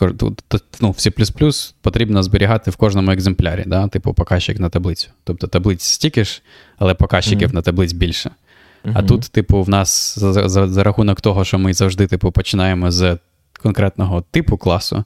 ну, 0.82 0.92
в 0.92 0.96
C 0.96 1.74
потрібно 1.82 2.24
зберігати 2.24 2.72
в 2.72 2.76
кожному 2.76 3.12
екземплярі, 3.12 3.64
да? 3.68 3.88
типу, 3.88 4.14
показчик 4.14 4.60
на 4.60 4.70
таблицю. 4.70 5.10
Тобто 5.24 5.48
таблиць 5.48 5.84
стільки 5.84 6.24
ж, 6.24 6.42
але 6.78 6.94
показчиків 6.94 7.50
mm-hmm. 7.50 7.54
на 7.54 7.62
таблиць 7.62 7.94
більше. 7.94 8.30
Mm-hmm. 8.30 8.92
А 8.96 9.04
тут, 9.04 9.22
типу, 9.22 9.64
в 9.64 9.70
нас 9.70 10.20
за, 10.20 10.50
за, 10.50 10.68
за 10.68 10.84
рахунок 10.84 11.22
того, 11.22 11.46
що 11.46 11.60
ми 11.60 11.74
завжди 11.74 12.08
типу, 12.08 12.32
починаємо 12.32 12.92
з 12.92 13.18
конкретного 13.64 14.22
типу 14.32 14.58
класу, 14.58 15.04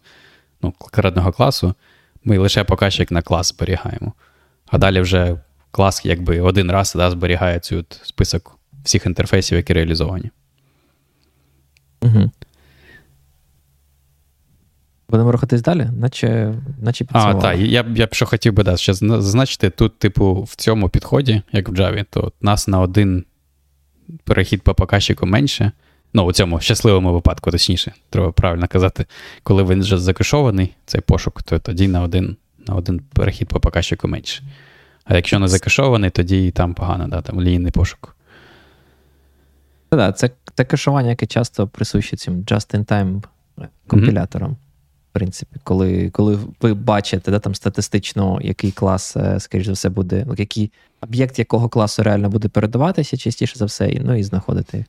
ну, 0.62 0.72
конкретного 0.72 1.32
класу, 1.32 1.74
ми 2.24 2.38
лише 2.38 2.64
показчик 2.64 3.12
на 3.12 3.22
клас 3.22 3.48
зберігаємо. 3.48 4.14
А 4.68 4.78
далі 4.78 5.02
вже 5.02 5.38
клас 5.72 6.06
якби 6.06 6.42
один 6.42 6.72
раз 6.72 6.94
да, 6.96 7.12
зберігає 7.12 7.60
цю 7.60 7.86
список 8.04 8.60
всіх 8.84 9.06
інтерфейсів, 9.06 9.58
які 9.58 9.74
реалізовані. 9.74 10.32
Угу. 12.06 12.32
Будемо 15.10 15.32
рухатись 15.32 15.62
далі, 15.62 15.90
наче 16.00 16.54
наче 16.82 17.06
А, 17.12 17.34
так, 17.34 17.60
я 17.60 17.86
я 17.96 18.08
б 18.08 18.14
що 18.14 18.26
хотів 18.26 18.54
би 18.54 18.64
да, 18.64 18.78
ще 18.78 18.94
зазначити, 18.94 19.70
тут, 19.70 20.00
типу, 20.00 20.44
в 20.44 20.56
цьому 20.56 20.90
підході, 20.90 21.42
як 21.52 21.70
в 21.70 21.74
Java, 21.74 22.06
то 22.10 22.32
нас 22.42 22.68
на 22.68 22.80
один 22.80 23.26
перехід 24.24 24.62
по 24.62 24.74
показчику 24.74 25.26
менше. 25.26 25.72
Ну, 26.14 26.24
у 26.24 26.34
цьому 26.34 26.60
щасливому 26.60 27.14
випадку, 27.14 27.52
точніше, 27.52 27.94
треба 28.10 28.32
правильно 28.32 28.68
казати, 28.68 29.06
коли 29.44 29.64
він 29.64 29.80
вже 29.80 29.98
закешований, 29.98 30.74
цей 30.86 31.02
пошук, 31.02 31.44
то 31.44 31.60
тоді 31.60 31.88
на 31.88 32.02
один 32.02 32.38
на 32.68 32.76
один 32.76 33.00
перехід 33.00 33.48
по 33.48 33.60
показчику 33.60 34.08
менше. 34.08 34.44
А 35.04 35.16
якщо 35.16 35.40
не 35.40 35.48
закешований, 35.48 36.10
тоді 36.10 36.48
і 36.48 36.52
там 36.52 36.74
погано, 36.74 37.08
да, 37.08 37.22
там 37.22 37.42
лінійний 37.42 37.72
пошук. 37.72 38.15
Так, 39.98 40.18
це 40.18 40.30
це 40.56 40.66
кешування, 40.66 41.10
яке 41.10 41.26
часто 41.26 41.68
присуще 41.68 42.18
цим 42.18 42.44
just-in-time 42.44 43.24
компіляторам. 43.88 44.52
Mm-hmm. 44.52 45.10
В 45.10 45.14
принципі, 45.14 45.60
коли 45.64 46.10
коли 46.10 46.40
ви 46.62 46.74
бачите 46.74 47.32
да, 47.32 47.40
там 47.40 47.56
статистично, 47.56 48.40
який 48.42 48.72
клас, 48.72 49.18
е, 49.18 49.40
скоріш 49.40 49.66
за 49.66 49.72
все, 49.72 49.90
буде, 49.90 50.24
ну, 50.28 50.36
який 50.38 50.72
об'єкт 51.02 51.40
якого 51.40 51.70
класу 51.70 52.04
реально 52.04 52.30
буде 52.30 52.48
передаватися, 52.48 53.18
частіше 53.18 53.56
за 53.56 53.66
все, 53.66 54.00
ну 54.02 54.16
і 54.16 54.24
знаходити 54.24 54.86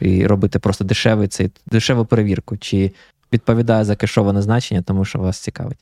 і 0.00 0.26
робити 0.26 0.58
просто 0.58 0.84
дешевий 0.84 1.28
цей, 1.28 1.50
дешеву 1.66 2.04
перевірку, 2.04 2.56
чи 2.56 2.92
відповідає 3.32 3.84
за 3.84 3.96
кешоване 3.96 4.42
значення, 4.42 4.82
тому 4.82 5.04
що 5.04 5.18
вас 5.18 5.38
цікавить. 5.38 5.78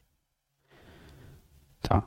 Так. 1.81 2.03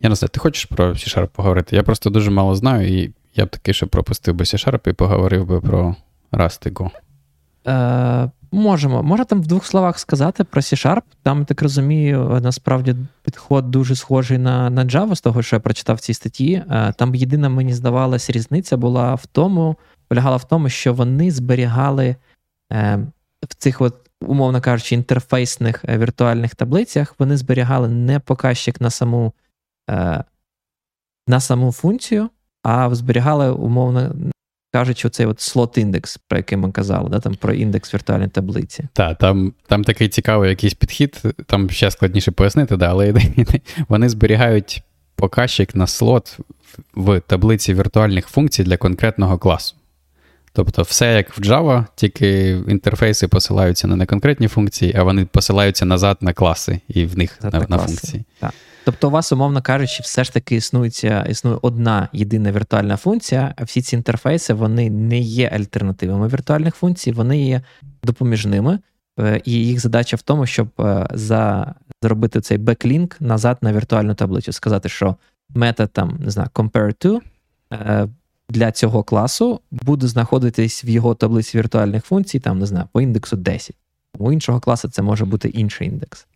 Я 0.00 0.08
не 0.08 0.14
знаю, 0.14 0.28
ти 0.28 0.40
хочеш 0.40 0.64
про 0.64 0.90
C-Sharp 0.90 1.26
поговорити? 1.26 1.76
Я 1.76 1.82
просто 1.82 2.10
дуже 2.10 2.30
мало 2.30 2.54
знаю, 2.54 2.98
і 2.98 3.12
я 3.36 3.46
б 3.46 3.48
таки 3.48 3.72
ще 3.72 3.86
пропустив 3.86 4.34
би 4.34 4.44
C-Sharp 4.44 4.88
і 4.88 4.92
поговорив 4.92 5.46
би 5.46 5.60
про 5.60 5.96
Rust 6.32 6.90
Е, 7.66 8.30
Можемо. 8.52 9.02
Можна 9.02 9.24
там 9.24 9.42
в 9.42 9.46
двох 9.46 9.66
словах 9.66 9.98
сказати 9.98 10.44
про 10.44 10.60
C-Sharp. 10.60 11.02
Там, 11.22 11.44
так 11.44 11.62
розумію, 11.62 12.40
насправді 12.42 12.96
підход 13.22 13.70
дуже 13.70 13.96
схожий 13.96 14.38
на 14.38 14.70
на 14.70 14.84
Java, 14.84 15.14
з 15.14 15.20
того, 15.20 15.42
що 15.42 15.56
я 15.56 15.60
прочитав 15.60 15.96
в 15.96 16.00
цій 16.00 16.14
статті. 16.14 16.52
Е, 16.70 16.92
там 16.98 17.14
єдина, 17.14 17.48
мені 17.48 17.74
здавалася, 17.74 18.32
різниця 18.32 18.76
була 18.76 19.14
в 19.14 19.26
тому, 19.26 19.76
полягала 20.08 20.36
в 20.36 20.48
тому, 20.48 20.68
що 20.68 20.94
вони 20.94 21.30
зберігали 21.30 22.16
е, 22.72 22.98
в 23.42 23.54
цих, 23.54 23.80
от, 23.80 23.94
умовно 24.20 24.60
кажучи, 24.60 24.94
інтерфейсних 24.94 25.84
е, 25.88 25.98
віртуальних 25.98 26.54
таблицях, 26.54 27.14
вони 27.18 27.36
зберігали 27.36 27.88
не 27.88 28.20
показчик 28.20 28.80
на 28.80 28.90
саму, 28.90 29.32
е, 29.90 30.24
на 31.26 31.40
саму 31.40 31.72
функцію 31.72 32.30
а 32.66 32.94
зберігали, 32.94 33.50
умовно 33.50 34.14
кажучи, 34.72 35.08
цей 35.08 35.26
от 35.26 35.38
слот-індекс, 35.38 36.18
про 36.28 36.38
який 36.38 36.58
ми 36.58 36.72
казали, 36.72 37.10
да, 37.10 37.20
там 37.20 37.34
про 37.34 37.54
індекс 37.54 37.94
віртуальної 37.94 38.30
таблиці. 38.30 38.88
Так, 38.92 39.18
там 39.18 39.52
там 39.66 39.84
такий 39.84 40.08
цікавий 40.08 40.50
якийсь 40.50 40.74
підхід, 40.74 41.22
там 41.46 41.70
ще 41.70 41.90
складніше 41.90 42.30
пояснити, 42.30 42.76
да, 42.76 42.90
але 42.90 43.14
вони 43.88 44.08
зберігають 44.08 44.82
показчик 45.14 45.74
на 45.74 45.86
слот 45.86 46.38
в 46.94 47.20
таблиці 47.20 47.74
віртуальних 47.74 48.28
функцій 48.28 48.64
для 48.64 48.76
конкретного 48.76 49.38
класу. 49.38 49.76
Тобто, 50.56 50.82
все 50.82 51.14
як 51.14 51.38
в 51.38 51.40
Java, 51.40 51.84
тільки 51.94 52.50
інтерфейси 52.68 53.28
посилаються 53.28 53.88
не 53.88 53.96
на 53.96 54.06
конкретні 54.06 54.48
функції, 54.48 54.94
а 54.96 55.02
вони 55.02 55.24
посилаються 55.24 55.84
назад 55.84 56.18
на 56.20 56.32
класи 56.32 56.80
і 56.88 57.06
в 57.06 57.18
них 57.18 57.38
на, 57.42 57.50
на, 57.50 57.66
на 57.68 57.78
функції. 57.78 58.24
Так. 58.40 58.54
Тобто, 58.84 59.08
у 59.08 59.10
вас, 59.10 59.32
умовно 59.32 59.62
кажучи, 59.62 60.02
все 60.02 60.24
ж 60.24 60.32
таки 60.32 60.56
існується, 60.56 61.26
існує 61.30 61.58
одна 61.62 62.08
єдина 62.12 62.52
віртуальна 62.52 62.96
функція, 62.96 63.54
а 63.56 63.64
всі 63.64 63.82
ці 63.82 63.96
інтерфейси 63.96 64.54
вони 64.54 64.90
не 64.90 65.18
є 65.18 65.48
альтернативами 65.48 66.28
віртуальних 66.28 66.74
функцій, 66.74 67.12
вони 67.12 67.42
є 67.42 67.62
допоміжними, 68.02 68.78
е, 69.20 69.40
і 69.44 69.52
їх 69.52 69.80
задача 69.80 70.16
в 70.16 70.22
тому, 70.22 70.46
щоб 70.46 70.68
е, 70.80 71.06
за, 71.10 71.74
зробити 72.02 72.40
цей 72.40 72.58
беклінк 72.58 73.20
назад 73.20 73.58
на 73.60 73.72
віртуальну 73.72 74.14
таблицю. 74.14 74.52
Сказати, 74.52 74.88
що 74.88 75.16
метод 75.48 75.90
там, 75.92 76.18
не 76.24 76.30
знаю, 76.30 76.48
compare 76.54 77.06
to 77.06 77.20
е, 77.72 78.08
для 78.48 78.72
цього 78.72 79.02
класу 79.02 79.60
буде 79.70 80.06
знаходитись 80.06 80.84
в 80.84 80.88
його 80.88 81.14
таблиці 81.14 81.58
віртуальних 81.58 82.04
функцій, 82.04 82.40
там, 82.40 82.58
не 82.58 82.66
знаю, 82.66 82.86
по 82.92 83.00
індексу 83.00 83.36
10. 83.36 83.76
У 84.18 84.32
іншого 84.32 84.60
класу 84.60 84.88
це 84.88 85.02
може 85.02 85.24
бути 85.24 85.48
інший 85.48 85.88
індекс. 85.88 86.26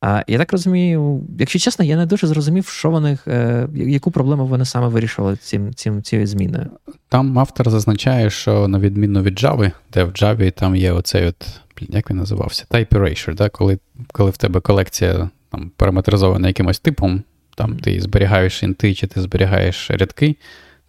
А 0.00 0.22
я 0.26 0.38
так 0.38 0.52
розумію, 0.52 1.24
якщо 1.38 1.58
чесно, 1.58 1.84
я 1.84 1.96
не 1.96 2.06
дуже 2.06 2.26
зрозумів, 2.26 2.66
що 2.66 2.90
вони, 2.90 3.18
е, 3.26 3.68
яку 3.74 4.10
проблему 4.10 4.46
вони 4.46 4.64
саме 4.64 4.88
вирішили 4.88 5.36
цим, 5.36 5.74
цим, 5.74 6.02
цією 6.02 6.26
зміною. 6.26 6.70
Там 7.08 7.38
автор 7.38 7.70
зазначає, 7.70 8.30
що 8.30 8.68
на 8.68 8.78
відміну 8.78 9.22
від 9.22 9.38
Java, 9.38 9.72
де 9.92 10.04
в 10.04 10.08
Java 10.08 10.52
там 10.52 10.76
є 10.76 10.92
оцей 10.92 11.26
от, 11.26 11.60
як 11.80 12.10
він 12.10 12.16
називався, 12.16 12.64
Type 12.70 12.88
Erasure, 12.88 13.34
да? 13.34 13.48
коли 13.48 13.78
коли 14.12 14.30
в 14.30 14.36
тебе 14.36 14.60
колекція 14.60 15.30
там, 15.50 15.70
параметризована 15.76 16.48
якимось 16.48 16.78
типом, 16.78 17.22
там 17.56 17.76
ти 17.76 18.00
зберігаєш 18.00 18.62
інти 18.62 18.94
чи 18.94 19.06
ти 19.06 19.20
зберігаєш 19.20 19.90
рядки, 19.90 20.36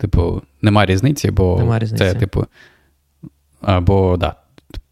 типу, 0.04 0.42
нема 0.62 0.86
різниці, 0.86 1.32
бо 1.32 1.58
нема 1.58 1.80
різниці. 1.80 2.04
це, 2.04 2.14
типу, 2.14 2.46
або 3.62 4.18
да, 4.18 4.36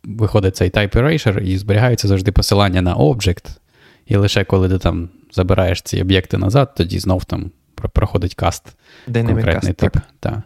виходить 0.03 0.55
цей 0.55 0.69
Type 0.69 0.97
Erasure 0.97 1.39
і 1.39 1.57
зберігається 1.57 2.07
завжди 2.07 2.31
посилання 2.31 2.81
на 2.81 2.93
об'єкт. 2.93 3.59
І 4.05 4.15
лише 4.15 4.43
коли 4.43 4.69
ти 4.69 4.77
там 4.77 5.09
забираєш 5.31 5.81
ці 5.81 6.01
об'єкти 6.01 6.37
назад, 6.37 6.75
тоді 6.75 6.99
знов 6.99 7.25
там 7.25 7.51
проходить 7.75 8.35
каст 8.35 8.75
Dynamic 9.07 9.33
конкретний 9.33 9.73
cast, 9.73 9.75
тип. 9.75 9.93
Так. 9.93 10.03
Та. 10.19 10.43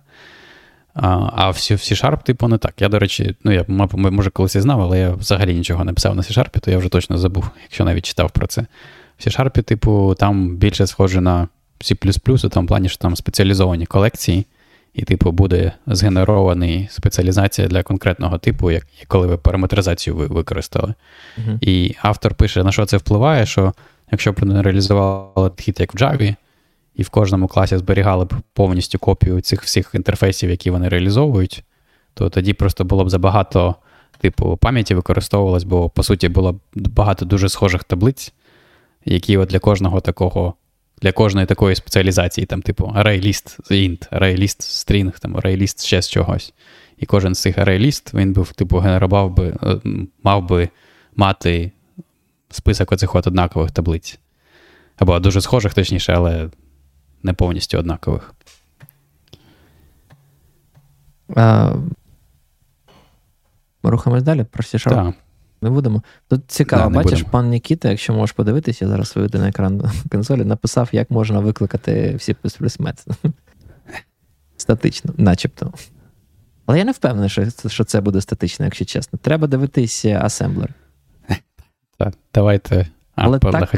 А 0.93 1.29
а 1.35 1.49
в 1.49 1.55
C-Sharp, 1.55 2.23
типу, 2.23 2.47
не 2.47 2.57
так. 2.57 2.73
Я, 2.81 2.89
до 2.89 2.99
речі, 2.99 3.35
ну 3.43 3.51
я 3.51 3.65
може 3.67 4.29
колись 4.29 4.55
і 4.55 4.61
знав, 4.61 4.81
але 4.81 4.99
я 4.99 5.11
взагалі 5.11 5.53
нічого 5.53 5.83
не 5.83 5.93
писав 5.93 6.15
на 6.15 6.21
C-Sharp, 6.21 6.59
то 6.59 6.71
я 6.71 6.77
вже 6.77 6.89
точно 6.89 7.17
забув, 7.17 7.49
якщо 7.63 7.85
навіть 7.85 8.05
читав 8.05 8.31
про 8.31 8.47
це. 8.47 8.65
В 9.17 9.27
C-Sharp, 9.27 9.63
типу, 9.63 10.15
там 10.19 10.55
більше 10.57 10.87
схоже 10.87 11.21
на 11.21 11.47
C, 11.81 12.45
у 12.45 12.49
тому 12.49 12.67
плані, 12.67 12.89
що 12.89 12.97
там 12.97 13.15
спеціалізовані 13.15 13.85
колекції, 13.85 14.45
і, 14.95 15.03
типу, 15.03 15.31
буде 15.31 15.71
згенерований 15.87 16.87
спеціалізація 16.91 17.67
для 17.67 17.83
конкретного 17.83 18.37
типу, 18.37 18.71
як 18.71 18.87
коли 19.07 19.27
ви 19.27 19.37
параметризацію 19.37 20.15
ви 20.15 20.25
використали. 20.25 20.93
Uh-huh. 21.37 21.57
І 21.61 21.95
автор 22.01 22.33
пише, 22.33 22.63
на 22.63 22.71
що 22.71 22.85
це 22.85 22.97
впливає, 22.97 23.45
що 23.45 23.73
якщо 24.11 24.31
б 24.31 24.43
не 24.43 24.61
реалізували 24.61 25.49
підхід 25.49 25.79
як 25.79 25.93
в 25.93 25.97
Java, 25.97 26.35
і 26.95 27.03
в 27.03 27.09
кожному 27.09 27.47
класі 27.47 27.77
зберігали 27.77 28.25
б 28.25 28.33
повністю 28.53 28.99
копію 28.99 29.41
цих 29.41 29.63
всіх 29.63 29.91
інтерфейсів, 29.93 30.49
які 30.49 30.71
вони 30.71 30.89
реалізовують, 30.89 31.63
то 32.13 32.29
тоді 32.29 32.53
просто 32.53 32.85
було 32.85 33.05
б 33.05 33.09
забагато, 33.09 33.75
типу, 34.19 34.57
пам'яті 34.57 34.95
використовувалось, 34.95 35.63
бо, 35.63 35.89
по 35.89 36.03
суті, 36.03 36.29
було 36.29 36.53
б 36.53 36.59
багато 36.75 37.25
дуже 37.25 37.49
схожих 37.49 37.83
таблиць, 37.83 38.33
які 39.05 39.37
от 39.37 39.49
для 39.49 39.59
кожного 39.59 40.01
такого 40.01 40.53
для 41.01 41.11
кожної 41.11 41.47
такої 41.47 41.75
спеціалізації, 41.75 42.45
там, 42.45 42.61
типу, 42.61 42.85
ArrayList 42.85 43.71
int, 43.71 44.09
ArrayList 44.09 44.59
string, 44.59 45.19
там, 45.19 45.37
ArrayList 45.37 45.85
ще 45.85 46.01
з 46.01 46.09
чогось. 46.09 46.53
І 46.97 47.05
кожен 47.05 47.35
з 47.35 47.41
цих 47.41 47.57
ArrayList, 47.57 48.17
він 48.17 48.33
був, 48.33 48.53
типу, 48.53 48.77
генерував 48.77 49.33
би, 49.33 49.55
е, 49.63 49.79
мав 50.23 50.47
би 50.47 50.69
мати 51.15 51.71
список 52.49 52.91
оцих 52.91 53.15
от 53.15 53.27
однакових 53.27 53.71
таблиць. 53.71 54.19
Або 54.97 55.19
дуже 55.19 55.41
схожих, 55.41 55.73
точніше, 55.73 56.13
але 56.13 56.49
не 57.23 57.33
повністю 57.33 57.77
однакових. 57.77 58.33
А, 61.35 61.75
Рухаємось 63.83 64.23
далі 64.23 64.43
про 64.43 64.63
C-Sharp? 64.63 64.89
Так. 64.89 65.15
Не 65.65 65.71
будемо. 65.71 66.03
Тут 66.27 66.41
цікаво, 66.47 66.89
да, 66.89 66.95
бачиш, 66.95 67.11
будемо. 67.11 67.29
пан 67.29 67.49
Нікіта, 67.49 67.89
якщо 67.89 68.13
можеш 68.13 68.33
подивитися, 68.33 68.85
я 68.85 68.91
зараз 68.91 69.15
виведу 69.15 69.37
на 69.37 69.49
екран 69.49 69.91
консолі, 70.11 70.45
написав, 70.45 70.89
як 70.91 71.11
можна 71.11 71.39
викликати 71.39 72.15
всі 72.15 72.35
метод. 72.79 73.17
Статично, 74.57 75.13
начебто. 75.17 75.73
Але 76.65 76.77
я 76.77 76.85
не 76.85 76.91
впевнений, 76.91 77.29
що, 77.29 77.45
що 77.67 77.83
це 77.83 78.01
буде 78.01 78.21
статично, 78.21 78.65
якщо 78.65 78.85
чесно. 78.85 79.19
Треба 79.21 79.47
дивитися 79.47 80.21
асемблер. 80.23 80.69
Так, 81.97 82.13
давайте. 82.33 82.87
А, 83.15 83.23
але, 83.23 83.39
так, 83.39 83.73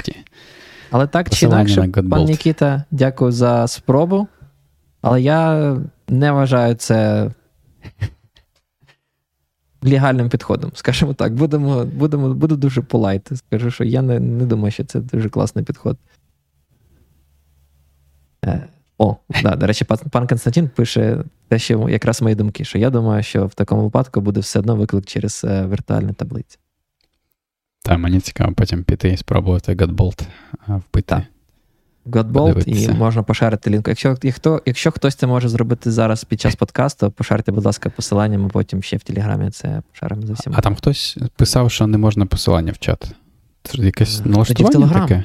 але 0.92 1.08
так 1.08 1.30
чи 1.30 1.46
інакше, 1.46 1.88
пан 2.12 2.24
Нікіта, 2.24 2.84
дякую 2.92 3.32
за 3.32 3.68
спробу. 3.68 4.28
Але 5.02 5.22
я 5.22 5.76
не 6.08 6.32
вважаю 6.32 6.76
це 6.76 7.30
легальним 9.88 10.30
підходом, 10.30 10.72
скажімо 10.74 11.14
так. 11.14 11.34
Будемо, 11.34 11.86
будемо, 11.86 12.34
Буду 12.34 12.56
дуже 12.58 12.82
полайти. 12.82 13.36
Скажу, 13.36 13.72
що 13.72 13.84
я 13.84 14.02
не 14.02 14.20
не 14.20 14.46
думаю, 14.46 14.72
що 14.72 14.84
це 14.84 15.00
дуже 15.00 15.30
класний 15.30 15.66
підход. 15.66 15.98
Е, 18.46 18.68
О, 18.98 19.16
да, 19.44 19.56
до 19.56 19.68
речі, 19.68 19.86
пан, 19.86 19.98
пан 20.12 20.28
Константин 20.28 20.70
пише 20.70 21.24
те, 21.48 21.60
що 21.60 21.90
якраз 21.90 22.22
мої 22.22 22.36
думки, 22.36 22.66
що 22.66 22.78
я 22.78 22.90
думаю, 22.90 23.24
що 23.24 23.46
в 23.46 23.54
такому 23.54 23.84
випадку 23.84 24.22
буде 24.22 24.40
все 24.40 24.60
одно 24.60 24.76
виклик 24.76 25.06
через 25.06 25.46
е, 25.48 25.68
віртуальні 25.68 26.14
таблиці. 26.14 26.58
Так, 27.82 28.00
мені 28.00 28.20
цікаво 28.20 28.54
потім 28.54 28.84
піти 28.84 29.10
і 29.10 29.18
спробувати 29.18 29.76
Godbolt 29.76 30.28
вбити. 30.68 31.08
Так. 31.08 31.24
Godbolt, 32.08 32.64
і 32.68 32.90
можна 32.94 33.24
пошарити 33.24 33.70
лінку. 33.70 33.92
Якщо 33.92 34.18
якщо, 34.24 34.62
якщо 34.66 34.92
хтось 34.92 35.16
це 35.16 35.28
може 35.28 35.50
зробити 35.50 35.92
зараз 35.92 36.24
під 36.24 36.42
час 36.42 36.56
подкасту, 36.56 37.12
пошарте, 37.12 37.52
будь 37.52 37.66
ласка, 37.66 37.90
посилання, 37.90 38.38
ми 38.38 38.50
потім 38.50 38.84
ще 38.84 38.98
в 38.98 39.04
Телеграмі 39.04 39.50
це 39.50 39.82
пошаримо 39.92 40.22
за 40.28 40.34
всіма. 40.34 40.56
А 40.60 40.62
там 40.62 40.76
хтось 40.76 41.18
писав, 41.36 41.72
що 41.72 41.88
не 41.88 41.98
можна 41.98 42.26
посилання 42.26 42.72
в 42.72 42.78
чат. 42.78 43.12
Це 43.64 43.78
якесь 43.78 44.26
налаштування 44.26 44.90
таке? 44.90 45.24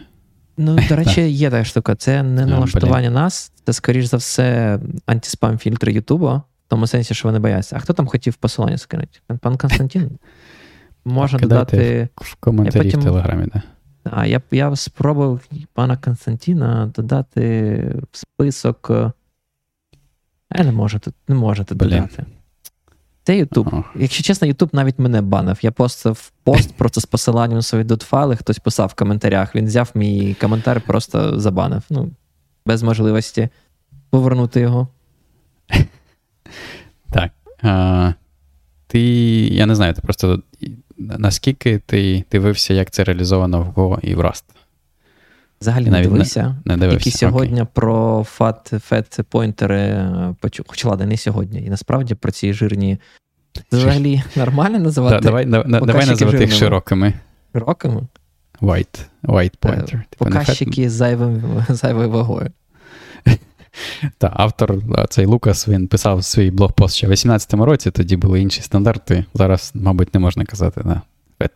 Ну, 0.56 0.78
до 0.88 0.96
речі, 0.96 1.28
є 1.28 1.50
така 1.50 1.64
штука. 1.64 1.94
Це 1.94 2.22
не 2.22 2.46
налаштування 2.46 3.10
нас, 3.10 3.52
це, 3.64 3.72
скоріш 3.72 4.04
за 4.04 4.16
все, 4.16 4.78
антиспам 5.06 5.58
фільтри 5.58 5.92
Ютуба, 5.92 6.34
в 6.36 6.42
тому 6.68 6.86
сенсі, 6.86 7.14
що 7.14 7.28
вони 7.28 7.38
бояться. 7.38 7.76
А 7.76 7.78
хто 7.78 7.92
там 7.92 8.06
хотів 8.06 8.34
посилання 8.34 8.78
скинути? 8.78 9.18
Пан 9.40 9.56
Константин? 9.56 10.10
Можна 11.04 11.38
додати. 11.38 12.08
В 12.16 12.34
коментарі 12.34 12.88
в 12.88 13.02
Телеграмі, 13.02 13.42
так. 13.42 13.52
Да. 13.54 13.62
А 14.04 14.26
я 14.26 14.40
я 14.50 14.76
спробував 14.76 15.40
пана 15.72 15.96
Константина 15.96 16.92
додати 16.94 17.76
в 18.12 18.16
список. 18.16 18.90
Е, 18.90 19.12
я 20.56 20.64
не 20.64 20.72
можу 20.72 20.98
тут 20.98 21.14
не 21.28 21.34
можу 21.34 21.64
тут 21.64 21.78
додати. 21.78 22.24
Це 23.24 23.36
Ютуб. 23.38 23.68
Ага. 23.72 23.84
Якщо 23.96 24.22
чесно, 24.22 24.48
Ютуб 24.48 24.68
навіть 24.72 24.98
мене 24.98 25.22
банив. 25.22 25.58
Я 25.62 25.70
постав 25.70 26.32
пост 26.44 26.74
просто 26.76 27.00
з 27.00 27.04
посиланням 27.04 27.56
на 27.56 27.62
свої 27.62 27.84
дотфайли, 27.84 28.36
хтось 28.36 28.58
писав 28.58 28.88
в 28.88 28.94
коментарях. 28.94 29.54
Він 29.54 29.66
взяв 29.66 29.90
мій 29.94 30.34
коментар, 30.34 30.80
просто 30.80 31.40
забанив. 31.40 31.82
Ну, 31.90 32.10
без 32.66 32.82
можливості 32.82 33.48
повернути 34.10 34.60
його. 34.60 34.88
Так. 37.10 37.32
А, 37.62 38.12
Ти, 38.86 39.00
я 39.46 39.66
не 39.66 39.74
знаю, 39.74 39.94
ти 39.94 40.00
просто 40.00 40.42
наскільки 41.18 41.78
ти 41.78 42.24
дивився, 42.32 42.74
як 42.74 42.90
це 42.90 43.04
реалізовано 43.04 43.62
в 43.62 43.78
Go 43.78 43.98
і 44.02 44.14
в 44.14 44.20
Rust? 44.20 44.44
Взагалі 45.60 45.90
не 45.90 46.02
дивився. 46.02 46.56
Не, 46.64 46.76
не 46.76 46.80
дивився. 46.80 47.04
Тільки 47.04 47.18
сьогодні 47.18 47.62
okay. 47.62 47.66
про 47.72 48.24
фат 48.28 48.72
фет 48.84 49.20
поінтери 49.28 50.08
почув. 50.40 50.66
Хоча 50.68 50.88
ладно, 50.88 51.06
не 51.06 51.16
сьогодні. 51.16 51.62
І 51.62 51.70
насправді 51.70 52.14
про 52.14 52.32
ці 52.32 52.52
жирні. 52.52 52.98
Взагалі 53.72 54.22
нормально 54.36 54.78
називати? 54.78 55.16
Да, 55.16 55.22
давай 55.22 55.44
давай 55.64 56.06
називати 56.06 56.40
їх 56.40 56.54
широкими. 56.54 57.14
Широкими? 57.52 58.02
White 58.60 59.06
white 59.22 59.58
pointer. 59.58 59.90
Типу 60.10 60.24
Показчики 60.24 60.90
з 60.90 60.92
зайвою 61.68 62.10
вагою. 62.10 62.50
Та 64.18 64.32
автор, 64.36 64.78
цей 65.08 65.26
Лукас, 65.26 65.68
він 65.68 65.88
писав 65.88 66.24
свій 66.24 66.50
блогпост 66.50 66.96
ще 66.96 67.06
в 67.06 67.10
18-му 67.10 67.64
році, 67.64 67.90
тоді 67.90 68.16
були 68.16 68.40
інші 68.40 68.62
стандарти. 68.62 69.24
Зараз, 69.34 69.72
мабуть, 69.74 70.14
не 70.14 70.20
можна 70.20 70.44
казати 70.44 70.80
на 70.84 71.02
FET. 71.40 71.50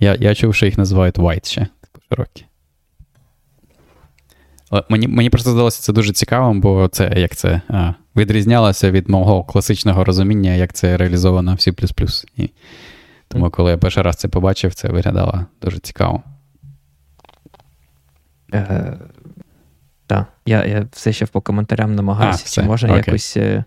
Я 0.00 0.16
я 0.20 0.34
чув, 0.34 0.54
що 0.54 0.66
їх 0.66 0.78
називають 0.78 1.18
white 1.18 1.46
ще, 1.46 1.60
типу 1.60 2.00
широкі. 2.08 2.44
Мені 4.88 5.08
мені 5.08 5.30
просто 5.30 5.50
здалося 5.50 5.82
це 5.82 5.92
дуже 5.92 6.12
цікавим, 6.12 6.60
бо 6.60 6.88
це 6.88 7.12
як 7.16 7.36
це 7.36 7.60
а, 7.68 7.92
відрізнялося 8.16 8.90
від 8.90 9.08
мого 9.08 9.44
класичного 9.44 10.04
розуміння, 10.04 10.54
як 10.54 10.72
це 10.72 10.96
реалізовано 10.96 11.52
в 11.52 11.56
C. 11.56 12.24
І 12.36 12.50
Тому, 13.28 13.50
коли 13.50 13.70
я 13.70 13.78
перший 13.78 14.02
раз 14.02 14.16
це 14.16 14.28
побачив, 14.28 14.74
це 14.74 14.88
виглядало 14.88 15.46
дуже 15.62 15.78
цікаво. 15.78 16.22
Е, 20.08 20.14
так, 20.14 20.26
я 20.46 20.64
я 20.64 20.86
все 20.92 21.12
ще 21.12 21.26
по 21.26 21.40
коментарям 21.40 21.94
намагаюся, 21.94 22.44
а, 22.46 22.50
чи 22.50 22.62
можна 22.62 22.88
Окей. 22.88 23.04
якось, 23.06 23.36
е, 23.36 23.64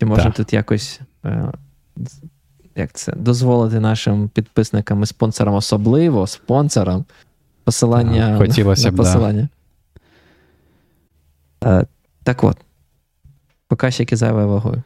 чи 0.00 0.06
можна 0.06 0.30
тут 0.30 0.52
якось 0.52 1.00
е, 1.24 1.52
як 2.76 2.92
це, 2.92 3.12
дозволити 3.12 3.80
нашим 3.80 4.28
підписникам 4.28 5.02
і 5.02 5.06
спонсорам, 5.06 5.54
особливо 5.54 6.26
спонсорам, 6.26 7.04
посилання 7.64 8.38
Хотілося 8.38 8.88
на 8.88 8.92
б, 8.92 8.96
посилання. 8.96 9.48
Да. 11.62 11.86
Так 12.22 12.44
от, 12.44 12.56
показчики 13.68 14.16
зайвою 14.16 14.48
вагою. 14.48 14.82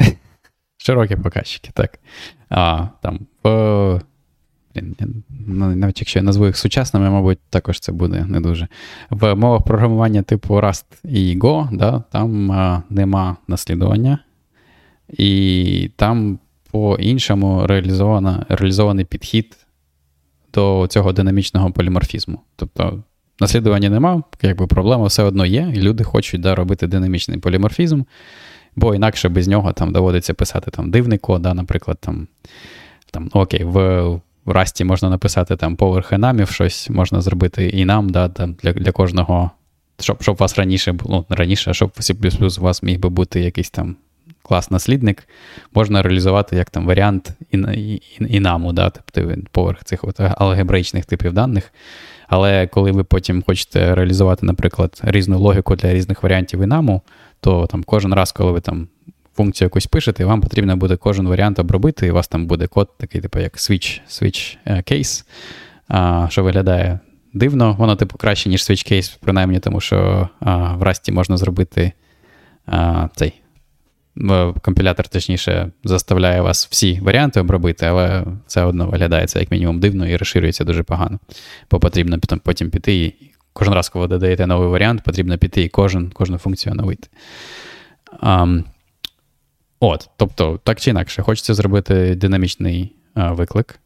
Широкі 0.76 1.16
показчики, 1.16 1.70
так. 1.74 1.98
А, 2.48 2.86
там, 3.02 3.26
навіть 5.46 6.00
якщо 6.00 6.18
я 6.18 6.22
назву 6.22 6.46
їх 6.46 6.56
сучасними, 6.56 7.10
мабуть, 7.10 7.38
також 7.50 7.80
це 7.80 7.92
буде 7.92 8.24
не 8.28 8.40
дуже. 8.40 8.68
В 9.10 9.34
мовах 9.34 9.64
програмування 9.64 10.22
типу 10.22 10.54
Rust 10.54 10.84
і 11.04 11.38
Go, 11.38 11.76
да, 11.76 12.02
там 12.12 12.52
а, 12.52 12.82
нема 12.90 13.36
наслідування, 13.48 14.18
і 15.08 15.90
там 15.96 16.38
по-іншому 16.70 17.66
реалізований 18.48 19.04
підхід 19.04 19.56
до 20.54 20.86
цього 20.90 21.12
динамічного 21.12 21.70
поліморфізму. 21.70 22.40
Тобто 22.56 23.02
наслідування 23.40 23.90
нема, 23.90 24.22
якби 24.42 24.66
проблема 24.66 25.06
все 25.06 25.22
одно 25.22 25.46
є, 25.46 25.72
і 25.74 25.80
люди 25.80 26.04
хочуть 26.04 26.40
да, 26.40 26.54
робити 26.54 26.86
динамічний 26.86 27.38
поліморфізм, 27.38 28.02
бо 28.76 28.94
інакше 28.94 29.28
без 29.28 29.48
нього 29.48 29.72
там 29.72 29.92
доводиться 29.92 30.34
писати 30.34 30.70
там 30.70 30.90
дивний 30.90 31.18
код, 31.18 31.42
да, 31.42 31.54
наприклад, 31.54 31.98
там, 32.00 32.28
там 33.10 33.30
окей, 33.32 33.64
в 33.64 34.20
в 34.48 34.50
Расті 34.50 34.84
можна 34.84 35.10
написати 35.10 35.56
там 35.56 35.76
поверх 35.76 36.12
енамів, 36.12 36.50
щось 36.50 36.90
можна 36.90 37.20
зробити 37.20 37.68
і 37.68 37.84
нам, 37.84 38.10
да, 38.10 38.28
там, 38.28 38.56
для 38.62 38.72
для 38.72 38.92
кожного, 38.92 39.50
щоб 40.00 40.22
щоб 40.22 40.36
вас 40.36 40.58
раніше 40.58 40.92
було 40.92 41.26
ну, 41.30 41.36
раніше, 41.36 41.74
щоб 41.74 41.90
C 41.90 42.60
у 42.60 42.62
вас 42.62 42.82
міг 42.82 42.98
би 42.98 43.08
бути 43.08 43.40
якийсь 43.40 43.70
там 43.70 43.96
клас-наслідник, 44.42 45.28
можна 45.74 46.02
реалізувати 46.02 46.56
як 46.56 46.70
там 46.70 46.86
варіант 46.86 47.30
інаму, 48.20 48.72
да, 48.72 48.90
тобто 48.90 49.34
поверх 49.52 49.84
цих 49.84 50.04
от 50.04 50.20
алгебраїчних 50.20 51.06
типів 51.06 51.32
даних. 51.32 51.72
Але 52.28 52.66
коли 52.66 52.92
ви 52.92 53.04
потім 53.04 53.42
хочете 53.46 53.94
реалізувати, 53.94 54.46
наприклад, 54.46 55.00
різну 55.02 55.38
логіку 55.38 55.76
для 55.76 55.94
різних 55.94 56.22
варіантів 56.22 56.60
інаму, 56.60 57.02
то 57.40 57.66
там 57.66 57.82
кожен 57.82 58.14
раз, 58.14 58.32
коли 58.32 58.52
ви 58.52 58.60
там 58.60 58.88
функцію 59.38 59.66
якусь 59.66 59.86
пишете, 59.86 60.24
вам 60.24 60.40
потрібно 60.40 60.76
буде 60.76 60.96
кожен 60.96 61.28
варіант 61.28 61.58
обробити, 61.58 62.06
і 62.06 62.10
у 62.10 62.14
вас 62.14 62.28
там 62.28 62.46
буде 62.46 62.66
код, 62.66 62.88
такий, 62.98 63.20
типу, 63.20 63.38
як 63.38 63.56
switch 63.56 64.00
switch 64.08 64.56
е, 64.66 64.76
case, 64.76 65.24
що 66.30 66.42
виглядає 66.42 66.98
дивно. 67.32 67.76
Воно, 67.78 67.96
типу, 67.96 68.18
краще, 68.18 68.48
ніж 68.48 68.60
switch 68.60 68.92
case, 68.92 69.18
принаймні, 69.20 69.60
тому 69.60 69.80
що 69.80 70.28
в 70.78 70.82
Rust 70.82 71.12
можна 71.12 71.36
зробити 71.36 71.92
цей 73.14 73.32
компілятор, 74.62 75.08
точніше, 75.08 75.70
заставляє 75.84 76.40
вас 76.40 76.68
всі 76.70 77.00
варіанти 77.00 77.40
обробити, 77.40 77.86
але 77.86 78.24
все 78.46 78.62
одно 78.62 78.86
виглядає 78.86 79.26
це 79.26 79.40
як 79.40 79.50
мінімум 79.50 79.80
дивно 79.80 80.08
і 80.08 80.16
розширюється 80.16 80.64
дуже 80.64 80.82
погано. 80.82 81.18
Бо 81.70 81.80
потрібно 81.80 82.18
потім, 82.18 82.38
потім 82.38 82.70
піти 82.70 82.94
і 82.96 83.14
кожен 83.52 83.74
раз, 83.74 83.88
коли 83.88 84.06
додаєте 84.06 84.46
новий 84.46 84.68
варіант, 84.68 85.02
потрібно 85.04 85.38
піти 85.38 85.62
і 85.62 85.68
кожен, 85.68 86.10
кожну 86.10 86.38
функцію 86.38 86.72
оновити. 86.72 87.08
Um, 88.22 88.64
от, 89.80 90.10
Тобто, 90.16 90.60
так 90.64 90.80
чи 90.80 90.90
інакше, 90.90 91.22
хочеться 91.22 91.54
зробити 91.54 92.14
динамічний 92.14 92.96
а, 93.14 93.32
виклик. 93.32 93.80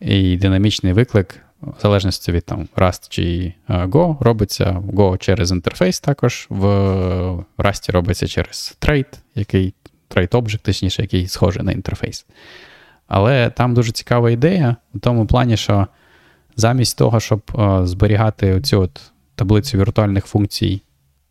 І 0.00 0.36
динамічний 0.36 0.92
виклик 0.92 1.40
в 1.62 1.80
залежності 1.82 2.32
від 2.32 2.44
там 2.44 2.68
Rust 2.76 3.06
чи 3.08 3.54
Go, 3.68 4.22
робиться 4.22 4.70
в 4.70 4.90
Go 4.90 5.18
через 5.18 5.50
інтерфейс 5.50 6.00
також, 6.00 6.46
в 6.48 6.66
Rust 7.58 7.92
робиться 7.92 8.26
через 8.26 8.76
trade, 8.80 9.18
який 9.34 9.74
trade 10.10 10.28
object, 10.28 10.58
точніше, 10.58 11.02
який 11.02 11.28
схожий 11.28 11.62
на 11.62 11.72
інтерфейс. 11.72 12.26
Але 13.06 13.50
там 13.50 13.74
дуже 13.74 13.92
цікава 13.92 14.30
ідея 14.30 14.76
у 14.94 14.98
тому 14.98 15.26
плані, 15.26 15.56
що 15.56 15.86
замість 16.56 16.98
того, 16.98 17.20
щоб 17.20 17.42
зберігати 17.84 18.54
оцю 18.54 18.80
от 18.80 19.00
таблицю 19.34 19.78
віртуальних 19.78 20.26
функцій 20.26 20.82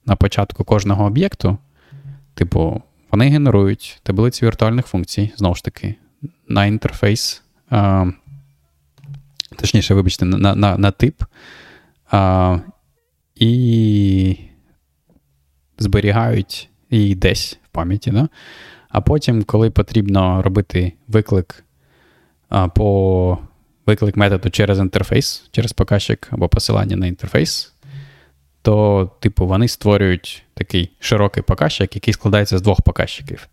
на 0.06 0.16
початку 0.16 0.64
кожного 0.64 1.06
об'єкту, 1.06 1.58
типу, 2.34 2.82
вони 3.12 3.30
генерують 3.30 4.00
таблицю 4.04 4.46
віртуальних 4.46 4.86
функцій, 4.88 5.32
знову 5.38 5.56
ж 5.56 5.64
таки, 5.64 5.96
на 6.48 6.66
інтерфейс 6.66 7.44
точніше, 9.56 9.94
вибачте, 9.94 10.26
на 10.26 10.56
на, 10.56 10.78
на 10.78 10.92
тип. 10.92 11.24
А, 12.12 12.60
І 13.36 14.38
зберігають 15.78 16.70
її 16.90 17.16
десь 17.16 17.60
в 17.66 17.68
пам'яті. 17.68 18.12
Да? 18.12 18.30
А 18.90 19.02
потім, 19.02 19.44
коли 19.44 19.70
потрібно 19.70 20.42
робити 20.42 20.94
виклик 21.08 21.64
а, 22.50 22.68
по 22.68 23.38
виклик 23.86 24.18
методу 24.18 24.50
через 24.50 24.80
інтерфейс, 24.80 25.44
через 25.52 25.74
показчик 25.74 26.28
або 26.32 26.50
посилання 26.50 26.96
на 26.96 27.08
інтерфейс, 27.08 27.71
то, 28.62 29.10
типу, 29.20 29.48
вони 29.48 29.68
створюють 29.68 30.44
такий 30.54 30.92
широкий 31.00 31.44
показчик, 31.44 31.96
який 31.96 32.14
складається 32.14 32.58
з 32.58 32.62
двох 32.62 32.82
показчиків 32.82 33.48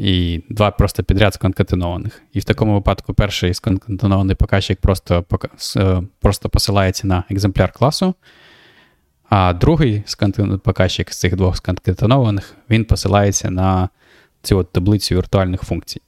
і 0.00 0.42
два 0.48 0.70
просто 0.70 1.02
підряд 1.02 1.34
сконкатенованих. 1.34 2.22
І 2.32 2.40
в 2.40 2.44
такому 2.44 2.74
випадку 2.74 3.14
перший 3.14 3.54
сконкатенований 3.54 4.36
показчик 4.36 4.80
просто 4.80 5.24
е, 5.76 6.02
просто 6.20 6.48
посилається 6.48 7.06
на 7.06 7.24
екземпляр 7.30 7.72
класу, 7.72 8.14
а 9.28 9.52
другий 9.52 10.04
показчик 10.64 11.12
з 11.12 11.18
цих 11.18 11.36
двох 11.36 11.56
сконкатенованих 11.56 12.56
він 12.70 12.84
посилається 12.84 13.50
на 13.50 13.88
цю 14.42 14.58
от 14.58 14.72
таблицю 14.72 15.14
віртуальних 15.14 15.62
функцій, 15.62 16.00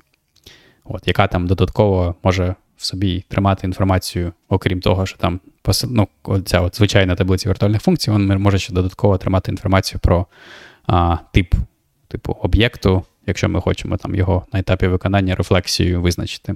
от, 0.84 1.08
яка 1.08 1.26
там 1.26 1.46
додатково 1.46 2.14
може 2.22 2.54
в 2.76 2.84
собі 2.84 3.24
тримати 3.28 3.66
інформацію, 3.66 4.32
окрім 4.48 4.80
того, 4.80 5.06
що 5.06 5.18
там 5.18 5.40
ну, 5.88 6.08
ця 6.44 6.60
от 6.60 6.76
звичайна 6.76 7.14
таблиця 7.14 7.48
віртуальних 7.48 7.82
функцій, 7.82 8.10
він 8.10 8.38
може 8.38 8.58
ще 8.58 8.72
додатково 8.72 9.18
тримати 9.18 9.50
інформацію 9.50 10.00
про 10.00 10.26
а, 10.86 11.16
тип 11.32 11.54
типу 12.08 12.32
об'єкту, 12.32 13.02
якщо 13.26 13.48
ми 13.48 13.60
хочемо 13.60 13.96
там 13.96 14.14
його 14.14 14.46
на 14.52 14.58
етапі 14.58 14.86
виконання 14.86 15.34
рефлексією 15.34 16.02
визначити. 16.02 16.54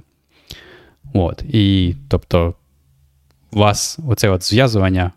От, 1.13 1.41
І 1.41 1.95
тобто 2.07 2.53
у 3.51 3.59
вас 3.59 3.99
оце 4.07 4.29
от 4.29 4.43
зв'язування 4.43 5.11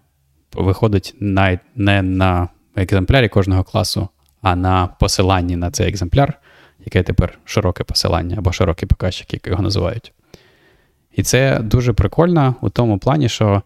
виходить 0.52 1.14
на, 1.20 1.58
не 1.76 2.02
на 2.02 2.48
екземплярі 2.76 3.28
кожного 3.28 3.64
класу, 3.64 4.08
а 4.42 4.56
на 4.56 4.86
посиланні 4.86 5.56
на 5.56 5.70
цей 5.70 5.88
екземпляр, 5.88 6.40
яке 6.84 7.02
тепер 7.02 7.38
широке 7.44 7.84
посилання 7.84 8.36
або 8.38 8.52
широкий 8.52 8.88
показчик, 8.88 9.34
як 9.34 9.46
його 9.46 9.62
називають. 9.62 10.12
І 11.12 11.22
це 11.22 11.58
дуже 11.58 11.92
прикольно 11.92 12.54
у 12.60 12.70
тому 12.70 12.98
плані, 12.98 13.28
що 13.28 13.62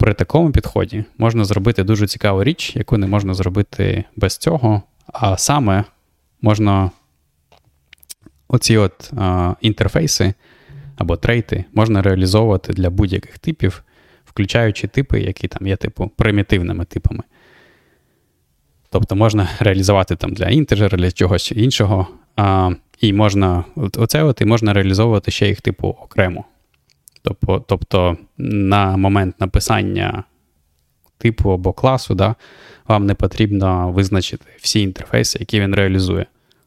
при 0.00 0.14
такому 0.14 0.52
підході 0.52 1.04
можна 1.18 1.44
зробити 1.44 1.84
дуже 1.84 2.06
цікаву 2.06 2.44
річ, 2.44 2.76
яку 2.76 2.98
не 2.98 3.06
можна 3.06 3.34
зробити 3.34 4.04
без 4.16 4.36
цього. 4.36 4.82
А 5.12 5.36
саме 5.36 5.84
можна 6.42 6.90
оці 8.48 8.76
от 8.76 9.12
а, 9.16 9.54
інтерфейси 9.60 10.34
або 10.96 11.16
трейти 11.16 11.64
можна 11.74 12.02
реалізовувати 12.02 12.72
для 12.72 12.90
будь-яких 12.90 13.38
типів, 13.38 13.82
включаючи 14.24 14.88
типи, 14.88 15.20
які 15.20 15.48
там 15.48 15.66
є, 15.66 15.76
типу, 15.76 16.10
примітивними 16.16 16.84
типами. 16.84 17.22
Тобто 18.90 19.16
можна 19.16 19.48
реалізувати 19.58 20.16
там 20.16 20.32
для 20.32 20.48
інтежера, 20.48 20.98
для 20.98 21.10
чогось 21.10 21.52
іншого. 21.52 22.06
А, 22.36 22.70
І 23.00 23.12
можна 23.12 23.64
оце 23.76 24.22
от 24.22 24.40
і 24.40 24.44
можна 24.44 24.72
реалізовувати 24.72 25.30
ще 25.30 25.48
їх 25.48 25.60
типу 25.60 25.88
окремо. 25.88 26.44
Тобто, 27.22 27.64
тобто 27.68 28.16
на 28.38 28.96
момент 28.96 29.40
написання 29.40 30.24
типу 31.18 31.50
або 31.50 31.72
класу, 31.72 32.14
да, 32.14 32.34
вам 32.88 33.06
не 33.06 33.14
потрібно 33.14 33.92
визначити 33.92 34.44
всі 34.60 34.80
інтерфейси, 34.80 35.38
які 35.40 35.60
він 35.60 35.74
реалізує. 35.74 36.26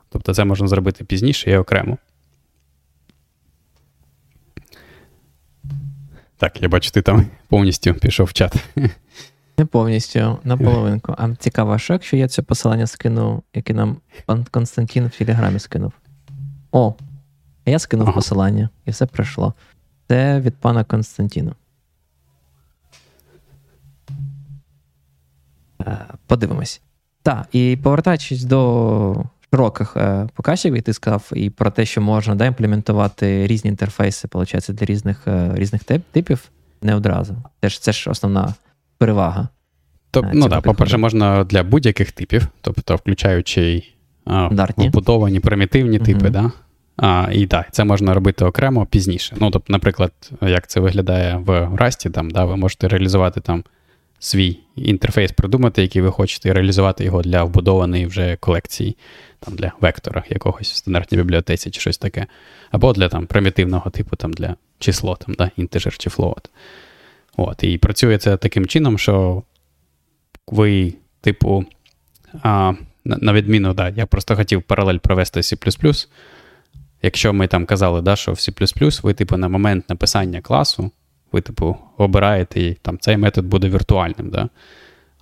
Тобто 0.09 0.33
це 0.33 0.45
можна 0.45 0.67
зробити 0.67 1.03
пізніше 1.03 1.51
і 1.51 1.57
окремо. 1.57 1.97
Так, 6.37 6.61
я 6.61 6.69
бачу, 6.69 6.91
ти 6.91 7.01
там 7.01 7.25
повністю 7.47 7.93
пішов 7.93 8.27
в 8.27 8.33
чат. 8.33 8.55
Не 9.57 9.65
повністю, 9.65 10.37
наполовинку. 10.43 11.15
А 11.17 11.35
цікаво, 11.35 11.77
що 11.77 11.93
якщо 11.93 12.17
я 12.17 12.27
це 12.27 12.41
посилання 12.41 12.87
скину, 12.87 13.43
яке 13.53 13.73
нам 13.73 13.97
пан 14.25 14.45
Константин 14.51 15.07
в 15.07 15.17
Телеграмі 15.17 15.59
скинув. 15.59 15.93
О, 16.71 16.93
я 17.65 17.79
скинув 17.79 18.07
ага. 18.07 18.15
посилання, 18.15 18.69
і 18.85 18.91
все 18.91 19.05
пройшло. 19.05 19.53
Це 20.07 20.39
від 20.39 20.55
пана 20.55 20.83
Константіна. 20.83 21.55
Е, 25.81 25.97
подивимось. 26.27 26.81
Так, 27.23 27.47
і 27.51 27.77
повертаючись 27.84 28.43
до 28.43 29.23
широких 29.51 29.97
е, 29.97 30.27
показів, 30.34 30.73
і 30.73 30.81
ти 30.81 30.93
сказав, 30.93 31.31
і 31.35 31.49
про 31.49 31.71
те, 31.71 31.85
що 31.85 32.01
можна 32.01 32.35
да, 32.35 32.45
імплементувати 32.45 33.47
різні 33.47 33.69
інтерфейси, 33.69 34.27
виходить, 34.34 34.69
для 34.69 34.85
різних 34.85 35.27
е, 35.27 35.51
різних 35.55 35.84
типів, 36.11 36.49
не 36.81 36.95
одразу. 36.95 37.35
Це 37.61 37.69
ж 37.69 37.81
це 37.81 37.91
ж 37.91 38.09
основна 38.09 38.53
перевага. 38.97 39.47
Тоб, 40.11 40.25
ну 40.34 40.49
так, 40.49 40.63
по-перше, 40.63 40.97
можна 40.97 41.43
для 41.43 41.63
будь-яких 41.63 42.11
типів, 42.11 42.47
тобто 42.61 42.95
включаючи 42.95 43.84
вбудовані 44.77 45.39
примітивні 45.39 45.97
угу. 45.97 46.05
типи, 46.05 46.30
да? 46.30 46.51
А, 46.98 47.30
І 47.34 47.45
так, 47.45 47.68
це 47.72 47.84
можна 47.84 48.14
робити 48.14 48.45
окремо 48.45 48.86
пізніше. 48.86 49.36
Ну, 49.40 49.52
тобто, 49.52 49.74
наприклад, 49.74 50.11
як 50.41 50.68
це 50.68 50.80
виглядає 50.80 51.36
в 51.36 51.49
Rust, 51.49 52.11
там, 52.11 52.32
да, 52.32 52.45
ви 52.45 52.56
можете 52.57 52.88
реалізувати 52.88 53.41
там 53.41 53.64
свій 54.20 54.60
інтерфейс 54.76 55.32
придумати, 55.32 55.82
який 55.82 56.02
ви 56.02 56.11
хочете, 56.11 56.49
і 56.49 56.52
реалізувати 56.52 57.03
його 57.03 57.22
для 57.22 57.44
вбудованої 57.44 58.06
вже 58.06 58.36
колекції, 58.36 58.98
там 59.40 59.56
для 59.56 59.72
вектора 59.82 60.24
якогось 60.30 60.72
в 60.72 60.76
стандартній 60.76 61.18
бібліотеці 61.18 61.72
чи 61.72 61.82
щось 61.82 61.98
таке. 61.98 62.28
Або 62.72 62.94
для 62.94 63.10
там 63.10 63.26
примітивного 63.26 63.90
типу, 63.90 64.15
там 64.15 64.34
для 64.34 64.56
число, 64.80 65.15
там, 65.15 65.36
да, 65.38 65.52
інтежер 65.57 65.98
чи 65.98 66.10
float. 66.10 66.45
От, 67.38 67.64
І 67.64 67.78
працює 67.78 68.18
це 68.18 68.38
таким 68.38 68.65
чином, 68.65 68.98
що 68.98 69.44
ви, 70.48 70.94
типу, 71.22 71.65
а, 72.44 72.74
на 73.06 73.34
відміну, 73.34 73.74
да, 73.74 73.90
я 73.90 74.06
просто 74.06 74.36
хотів 74.36 74.64
паралель 74.64 74.98
провести 74.98 75.40
C. 75.40 75.56
Якщо 77.05 77.34
ми 77.34 77.47
там 77.47 77.65
казали, 77.65 78.01
да, 78.01 78.15
що 78.15 78.31
в 78.31 78.35
C, 78.35 79.03
ви, 79.03 79.13
типу, 79.13 79.38
на 79.38 79.47
момент 79.47 79.89
написання 79.89 80.41
класу 80.41 80.91
ви, 81.31 81.41
типу, 81.41 81.77
обираєте 81.97 82.61
і 82.61 82.73
там 82.73 82.97
цей 82.97 83.17
метод 83.17 83.45
буде 83.45 83.69
віртуальним. 83.69 84.30
Да? 84.30 84.49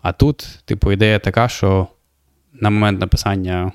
А 0.02 0.12
тут, 0.12 0.60
типу, 0.66 0.92
ідея 0.92 1.20
така, 1.20 1.48
що 1.48 1.88
на 2.54 2.70
момент 2.70 3.00
написання 3.00 3.72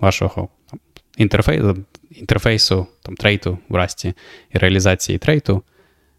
вашого 0.00 0.48
там, 0.70 0.80
інтерфейсу, 1.16 1.76
інтерфейсу 2.10 2.86
там, 3.02 3.14
трейту 3.14 3.58
в 3.68 3.74
Расті 3.74 4.14
і 4.54 4.58
реалізації 4.58 5.18
трейту, 5.18 5.62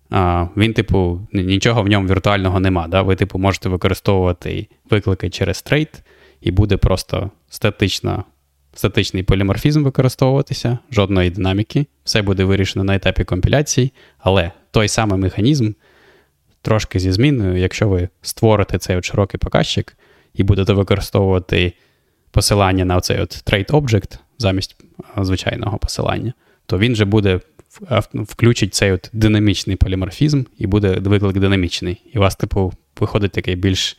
а, 0.10 0.48
він, 0.58 0.74
типу, 0.74 1.22
нічого 1.34 1.84
в 1.84 1.88
ньому 1.88 2.08
віртуального 2.08 2.60
нема. 2.60 2.88
Да? 2.88 3.02
Ви, 3.02 3.16
типу, 3.16 3.40
можете 3.40 3.70
використовувати 3.70 4.68
виклики 4.90 5.30
через 5.30 5.62
трейт, 5.62 6.04
і 6.42 6.52
буде 6.52 6.78
просто 6.78 7.32
статична, 7.50 8.24
статичний 8.78 9.24
поліморфізм 9.24 9.84
використовуватися, 9.84 10.78
жодної 10.92 11.30
динаміки. 11.30 11.86
Все 12.04 12.22
буде 12.22 12.44
вирішено 12.44 12.84
на 12.84 12.96
етапі 12.96 13.24
компіляції, 13.24 13.94
але 14.20 14.52
той 14.72 14.88
самий 14.88 15.20
механізм 15.20 15.72
трошки 16.62 17.00
зі 17.00 17.12
зміною, 17.12 17.58
якщо 17.58 17.90
ви 17.90 18.10
створите 18.22 18.78
цей 18.78 18.96
от 18.98 19.06
широкий 19.06 19.38
показчик 19.38 19.98
і 20.34 20.44
будете 20.44 20.74
використовувати 20.74 21.74
посилання 22.32 22.86
на 22.86 23.02
цей 23.02 23.20
от 23.20 23.30
trade 23.30 23.72
object 23.72 24.18
замість 24.38 24.76
звичайного 25.18 25.78
посилання, 25.78 26.34
то 26.66 26.78
він 26.78 26.96
же 26.96 27.06
буде 27.06 27.40
включить 28.14 28.74
цей 28.74 28.92
от 28.92 29.10
динамічний 29.14 29.76
поліморфізм 29.76 30.44
і 30.58 30.68
буде 30.68 30.92
виклик 30.92 31.38
динамічний. 31.38 32.02
І 32.14 32.18
у 32.18 32.22
вас, 32.22 32.36
типу, 32.36 32.74
виходить 33.00 33.32
такий 33.32 33.56
більш 33.56 33.98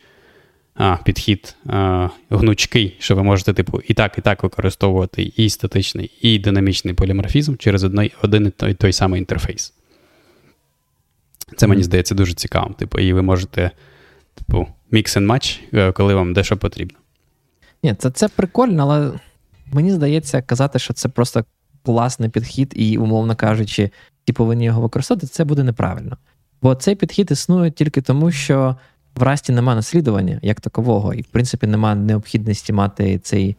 а, 0.79 0.97
підхід 1.03 1.55
а, 1.65 2.09
гнучкий, 2.29 2.95
що 2.99 3.15
ви 3.15 3.23
можете, 3.23 3.53
типу, 3.53 3.81
і 3.87 3.93
так, 3.93 4.17
і 4.17 4.21
так 4.21 4.43
використовувати 4.43 5.33
і 5.35 5.49
статичний, 5.49 6.11
і 6.21 6.39
динамічний 6.39 6.93
поліморфізм 6.93 7.55
через 7.55 7.83
одний, 7.83 8.13
один 8.21 8.45
і 8.47 8.49
той, 8.49 8.73
той 8.73 8.93
самий 8.93 9.19
інтерфейс. 9.19 9.73
Це 11.57 11.67
мені 11.67 11.83
здається 11.83 12.15
дуже 12.15 12.33
цікавим. 12.33 12.73
Типу, 12.73 12.99
і 12.99 13.13
ви 13.13 13.21
можете, 13.21 13.71
типу, 14.35 14.67
mix 14.91 15.03
and 15.03 15.25
match, 15.25 15.59
е, 15.73 15.91
коли 15.91 16.15
вам 16.15 16.33
дещо 16.33 16.57
потрібно. 16.57 16.97
Ні, 17.83 17.95
це 17.95 18.11
це 18.11 18.27
прикольно, 18.27 18.83
але 18.83 19.11
мені 19.71 19.91
здається, 19.91 20.41
казати, 20.41 20.79
що 20.79 20.93
це 20.93 21.09
просто 21.09 21.45
класний 21.83 22.29
підхід, 22.29 22.73
і, 22.75 22.97
умовно 22.97 23.35
кажучи, 23.35 23.89
ті 24.25 24.33
повинні 24.33 24.65
його 24.65 24.81
використовувати, 24.81 25.27
це 25.27 25.43
буде 25.43 25.63
неправильно. 25.63 26.17
Бо 26.61 26.75
цей 26.75 26.95
підхід 26.95 27.31
існує 27.31 27.71
тільки 27.71 28.01
тому, 28.01 28.31
що 28.31 28.75
в 29.19 29.23
Расті 29.23 29.51
немає 29.51 29.75
наслідування 29.75 30.39
як 30.41 30.61
такового, 30.61 31.13
і, 31.13 31.21
в 31.21 31.25
принципі, 31.25 31.67
немає 31.67 31.95
необхідності 31.95 32.73
мати 32.73 33.19
цей 33.19 33.55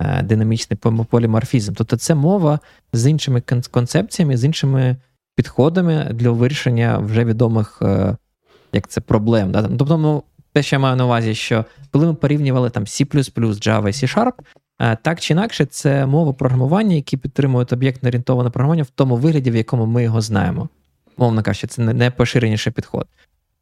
е, 0.00 0.22
динамічний 0.22 0.78
поліморфізм. 1.10 1.72
Тобто 1.74 1.96
це 1.96 2.14
мова 2.14 2.58
з 2.92 3.10
іншими 3.10 3.42
концепціями, 3.70 4.36
з 4.36 4.44
іншими 4.44 4.96
підходами 5.36 6.10
для 6.12 6.30
вирішення 6.30 6.98
вже 6.98 7.24
відомих 7.24 7.78
е, 7.82 8.16
як 8.72 8.88
це 8.88 9.00
проблем. 9.00 9.52
Да? 9.52 9.62
Тобто, 9.62 9.98
ну, 9.98 10.22
те, 10.52 10.62
що 10.62 10.76
я 10.76 10.80
маю 10.80 10.96
на 10.96 11.04
увазі, 11.04 11.34
що 11.34 11.64
коли 11.90 12.06
ми 12.06 12.14
порівнювали 12.14 12.70
там 12.70 12.84
C, 12.84 13.14
Java 13.14 13.86
C 13.86 14.16
Sharp, 14.16 14.32
е, 14.80 14.96
так 15.02 15.20
чи 15.20 15.32
інакше, 15.34 15.66
це 15.66 16.06
мова 16.06 16.32
програмування, 16.32 16.94
які 16.94 17.16
підтримують 17.16 17.72
об'єктно 17.72 18.08
орієнтоване 18.08 18.50
програмування 18.50 18.82
в 18.82 18.90
тому 18.90 19.16
вигляді, 19.16 19.50
в 19.50 19.56
якому 19.56 19.86
ми 19.86 20.02
його 20.02 20.20
знаємо. 20.20 20.68
Мовно 21.16 21.42
кажучи, 21.42 21.66
це 21.66 21.82
не 21.82 21.94
найпоширеніший 21.94 22.72
підход. 22.72 23.06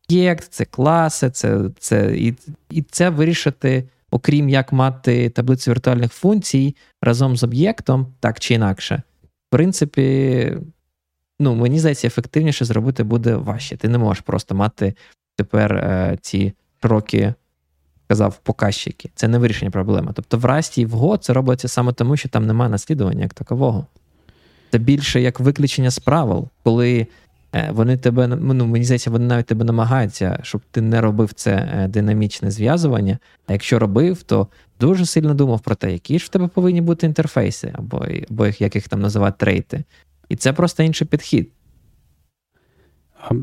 Об'єкт, 0.09 0.53
це 0.53 0.65
класи, 0.65 1.31
це, 1.31 1.61
це, 1.79 2.17
і, 2.17 2.35
і 2.71 2.83
це 2.83 3.11
вирішити, 3.11 3.85
окрім 4.11 4.49
як 4.49 4.73
мати 4.73 5.31
таблицю 5.31 5.71
віртуальних 5.71 6.13
функцій 6.13 6.77
разом 7.03 7.37
з 7.37 7.43
об'єктом, 7.43 8.07
так 8.21 8.41
чи 8.41 8.55
інакше. 8.55 9.03
В 9.23 9.51
принципі, 9.51 10.57
ну, 11.41 11.55
мені 11.55 11.79
здається, 11.79 12.07
ефективніше 12.07 12.65
зробити 12.65 13.03
буде 13.03 13.37
важче. 13.37 13.77
Ти 13.77 13.89
не 13.89 13.99
можеш 13.99 14.21
просто 14.21 14.55
мати 14.55 14.95
тепер 15.37 15.73
е, 15.73 16.19
ці 16.21 16.53
широкі, 16.83 17.33
казав, 18.09 18.41
показчики. 18.43 19.11
Це 19.15 19.29
не 19.29 19.39
вирішення 19.39 19.71
проблеми. 19.71 20.13
Тобто 20.15 20.39
в 20.39 20.45
Расті 20.45 20.83
і 20.83 20.87
в 20.87 20.95
Go 20.95 21.19
це 21.19 21.33
робиться 21.33 21.69
саме 21.69 21.93
тому, 21.93 22.17
що 22.17 22.29
там 22.29 22.47
немає 22.47 22.71
наслідування 22.71 23.23
як 23.23 23.35
такового. 23.35 23.87
Це 24.71 24.79
більше 24.79 25.21
як 25.21 25.41
виключення 25.41 25.91
з 25.91 25.99
правил, 25.99 26.49
коли 26.63 27.07
вони 27.71 27.97
тебе, 27.97 28.27
ну, 28.27 28.67
мені 28.67 28.85
здається, 28.85 29.11
вони 29.11 29.27
навіть 29.27 29.47
тебе 29.47 29.65
намагаються, 29.65 30.41
щоб 30.43 30.61
ти 30.71 30.81
не 30.81 31.01
робив 31.01 31.33
це 31.33 31.53
е, 31.53 31.89
динамічне 31.89 32.51
зв'язування. 32.51 33.19
А 33.47 33.53
якщо 33.53 33.79
робив, 33.79 34.23
то 34.23 34.49
дуже 34.81 35.07
сильно 35.07 35.35
думав 35.35 35.61
про 35.61 35.75
те, 35.75 35.93
які 35.93 36.19
ж 36.19 36.27
в 36.27 36.29
тебе 36.29 36.49
повинні 36.49 36.81
бути 36.81 37.07
інтерфейси, 37.07 37.73
або 37.75 38.07
або 38.31 38.47
як 38.47 38.75
їх 38.75 38.89
там 38.89 39.01
називають 39.01 39.39
трейти. 39.39 39.85
І 40.29 40.37
це 40.37 40.53
просто 40.53 40.83
інший 40.83 41.07
підхід. 41.07 41.49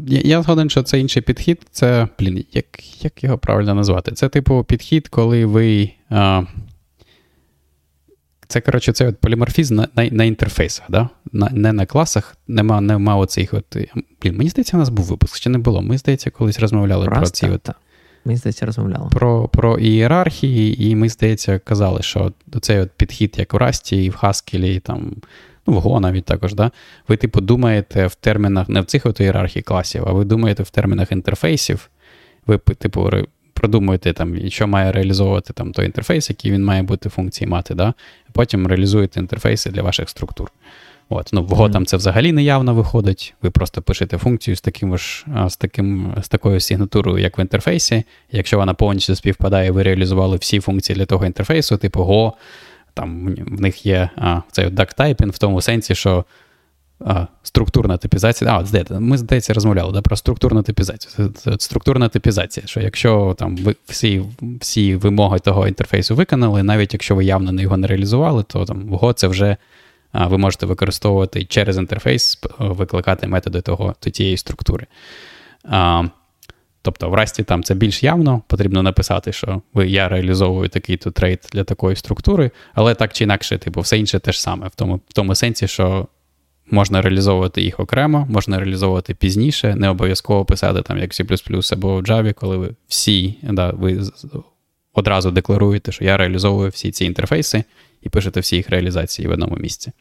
Я 0.07 0.21
я 0.23 0.41
згоден, 0.41 0.69
що 0.69 0.83
це 0.83 0.99
інший 0.99 1.21
підхід. 1.21 1.61
Це, 1.71 2.07
блін, 2.19 2.45
як 2.53 3.03
як 3.03 3.23
його 3.23 3.37
правильно 3.37 3.73
назвати? 3.73 4.11
Це, 4.11 4.29
типу, 4.29 4.63
підхід, 4.63 5.07
коли 5.07 5.45
ви. 5.45 5.91
А, 6.09 6.43
Це, 8.51 8.61
коротше, 8.61 8.91
це 8.91 9.07
от 9.07 9.17
поліморфізм 9.17 9.75
на 9.75 9.87
на, 9.95 10.09
на 10.09 10.23
інтерфейсах, 10.23 10.85
да? 10.89 11.09
На, 11.31 11.49
не 11.49 11.73
на 11.73 11.85
класах, 11.85 12.37
нема 12.47 12.81
нема 12.81 13.15
оцих 13.15 13.53
от. 13.53 13.77
Блін, 14.21 14.37
мені 14.37 14.49
здається, 14.49 14.77
у 14.77 14.79
нас 14.79 14.89
був 14.89 15.05
випуск, 15.05 15.39
чи 15.39 15.49
не 15.49 15.57
було. 15.57 15.81
Ми, 15.81 15.97
здається, 15.97 16.29
колись 16.29 16.59
розмовляли 16.59 17.05
Раз, 17.05 17.17
про 17.17 17.29
ці. 17.29 17.45
Так, 17.45 17.55
от, 17.55 17.61
так. 17.61 17.75
Мені 18.25 18.37
здається, 18.37 18.65
розмовляли. 18.65 19.09
Про 19.09 19.47
про 19.47 19.79
ієрархії, 19.79 20.89
і 20.89 20.95
ми, 20.95 21.09
здається, 21.09 21.59
казали, 21.59 22.01
що 22.01 22.33
цей 22.61 22.79
от 22.79 22.91
підхід, 22.91 23.35
як 23.37 23.53
у 23.53 23.57
Расті, 23.57 24.03
і 24.03 24.09
в 24.09 24.13
Haskell, 24.13 24.65
і 24.65 24.79
там 24.79 25.15
ну, 25.67 25.79
в 25.79 25.85
Go 25.85 25.99
навіть 25.99 26.25
також, 26.25 26.53
да? 26.53 26.71
ви, 27.07 27.17
типу, 27.17 27.41
думаєте 27.41 28.07
в 28.07 28.15
термінах 28.15 28.69
не 28.69 28.81
в 28.81 28.85
цих 28.85 29.05
от 29.05 29.19
ієрархії 29.19 29.63
класів, 29.63 30.03
а 30.07 30.11
ви 30.11 30.25
думаєте 30.25 30.63
в 30.63 30.69
термінах 30.69 31.11
інтерфейсів. 31.11 31.89
Ви, 32.47 32.57
типу, 32.57 33.09
продумуєте, 33.59 34.13
там, 34.13 34.49
що 34.49 34.67
має 34.67 34.91
реалізовувати 34.91 35.53
там, 35.53 35.71
той 35.71 35.85
інтерфейс, 35.85 36.29
який 36.29 36.51
він 36.51 36.65
має 36.65 36.83
бути 36.83 37.09
функції 37.09 37.47
мати. 37.47 37.75
да? 37.75 37.93
Потім 38.31 38.67
реалізуєте 38.67 39.19
інтерфейси 39.19 39.69
для 39.69 39.81
ваших 39.81 40.09
структур. 40.09 40.51
От, 41.09 41.29
ну, 41.33 41.43
В 41.43 41.53
Go 41.53 41.57
mm-hmm. 41.57 41.71
там 41.71 41.85
це 41.85 41.97
взагалі 41.97 42.31
неявно 42.31 42.73
виходить. 42.73 43.33
Ви 43.41 43.49
просто 43.49 43.81
пишете 43.81 44.17
функцію 44.17 44.55
з 44.55 44.61
таким 44.61 44.97
ж, 44.97 45.25
з 45.47 45.57
таким, 45.57 46.15
з 46.21 46.27
такою 46.27 46.59
сигнатурою, 46.59 47.17
як 47.23 47.37
в 47.37 47.39
інтерфейсі. 47.39 48.03
Якщо 48.31 48.57
вона 48.57 48.73
повністю 48.73 49.15
співпадає, 49.15 49.71
ви 49.71 49.83
реалізували 49.83 50.37
всі 50.37 50.59
функції 50.59 50.95
для 50.95 51.05
того 51.05 51.25
інтерфейсу, 51.25 51.77
типу 51.77 51.99
Go 51.99 52.33
там 52.93 53.35
в 53.47 53.61
них 53.61 53.85
є 53.85 54.09
а, 54.15 54.41
цей 54.51 54.67
duck-typing 54.67 55.29
в 55.29 55.37
тому 55.37 55.61
сенсі, 55.61 55.95
що 55.95 56.25
а, 56.99 57.27
структурна 57.43 57.97
типізація. 57.97 58.57
А, 58.57 58.65
здається, 58.65 58.99
ми, 58.99 59.17
здається, 59.17 59.53
розмовляли 59.53 59.93
да, 59.93 60.01
про 60.01 60.15
структурну 60.15 60.63
типізацію. 60.63 61.33
Структурна 61.57 62.09
типізація, 62.09 62.67
що 62.67 62.79
якщо 62.79 63.35
там 63.39 63.57
ви 63.57 63.75
всі 63.85 64.23
всі 64.41 64.95
вимоги 64.95 65.39
того 65.39 65.67
інтерфейсу 65.67 66.15
виконали, 66.15 66.63
навіть 66.63 66.93
якщо 66.93 67.15
ви 67.15 67.25
явно 67.25 67.51
не 67.51 67.61
його 67.61 67.77
не 67.77 67.87
реалізували, 67.87 68.43
то 68.43 68.65
там 68.65 68.89
в 68.89 68.93
Go 68.93 69.13
це 69.13 69.27
вже 69.27 69.57
а, 70.11 70.27
ви 70.27 70.37
можете 70.37 70.65
використовувати 70.65 71.45
через 71.45 71.77
інтерфейс, 71.77 72.41
викликати 72.59 73.27
методи 73.27 73.61
того, 73.61 73.95
тієї 73.99 74.37
структури. 74.37 74.87
А, 75.63 76.03
Тобто 76.81 77.09
в 77.09 77.13
Расті 77.13 77.43
там 77.43 77.63
це 77.63 77.75
більш 77.75 78.03
явно, 78.03 78.41
потрібно 78.47 78.83
написати, 78.83 79.31
що 79.31 79.61
ви, 79.73 79.87
я 79.87 80.09
реалізовую 80.09 80.69
такий-то 80.69 81.11
трейд 81.11 81.49
для 81.53 81.63
такої 81.63 81.95
структури, 81.95 82.51
але 82.73 82.95
так 82.95 83.13
чи 83.13 83.23
інакше, 83.23 83.57
типу, 83.57 83.81
все 83.81 83.97
інше 83.97 84.19
те 84.19 84.31
ж 84.31 84.41
саме, 84.41 84.67
в 84.67 84.75
тому 84.75 84.95
в 84.95 85.13
тому 85.13 85.35
сенсі, 85.35 85.67
що 85.67 86.07
можна 86.71 87.01
реалізовувати 87.01 87.61
їх 87.61 87.79
окремо, 87.79 88.27
можна 88.29 88.59
реалізовувати 88.59 89.13
пізніше, 89.13 89.75
не 89.75 89.89
обов'язково 89.89 90.45
писати 90.45 90.81
там 90.81 90.97
як 90.97 91.11
C 91.11 91.73
або 91.73 91.99
в 91.99 92.03
Java, 92.03 92.33
коли 92.33 92.57
ви 92.57 92.69
всі, 92.87 93.35
да, 93.43 93.71
ви 93.71 94.01
одразу 94.93 95.31
декларуєте, 95.31 95.91
що 95.91 96.03
я 96.03 96.17
реалізовую 96.17 96.69
всі 96.69 96.91
ці 96.91 97.05
інтерфейси 97.05 97.63
і 98.01 98.09
пишете 98.09 98.39
всі 98.39 98.55
їх 98.55 98.69
реалізації 98.69 99.27
в 99.27 99.31
одному 99.31 99.55
місці. 99.55 99.91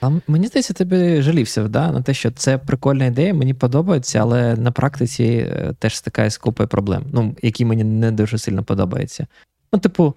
А 0.00 0.10
мені 0.26 0.46
здається, 0.46 0.74
тобі 0.74 1.22
жалівся 1.22 1.68
да, 1.68 1.92
на 1.92 2.02
те, 2.02 2.14
що 2.14 2.30
це 2.30 2.58
прикольна 2.58 3.06
ідея, 3.06 3.34
мені 3.34 3.54
подобається, 3.54 4.18
але 4.18 4.56
на 4.56 4.72
практиці 4.72 5.24
е, 5.24 5.74
теж 5.78 5.96
стикає 5.96 6.30
з 6.30 6.38
купою 6.38 6.68
проблем, 6.68 7.04
ну, 7.12 7.36
які 7.42 7.64
мені 7.64 7.84
не 7.84 8.12
дуже 8.12 8.38
сильно 8.38 8.64
подобаються. 8.64 9.26
Ну, 9.72 9.78
типу, 9.78 10.14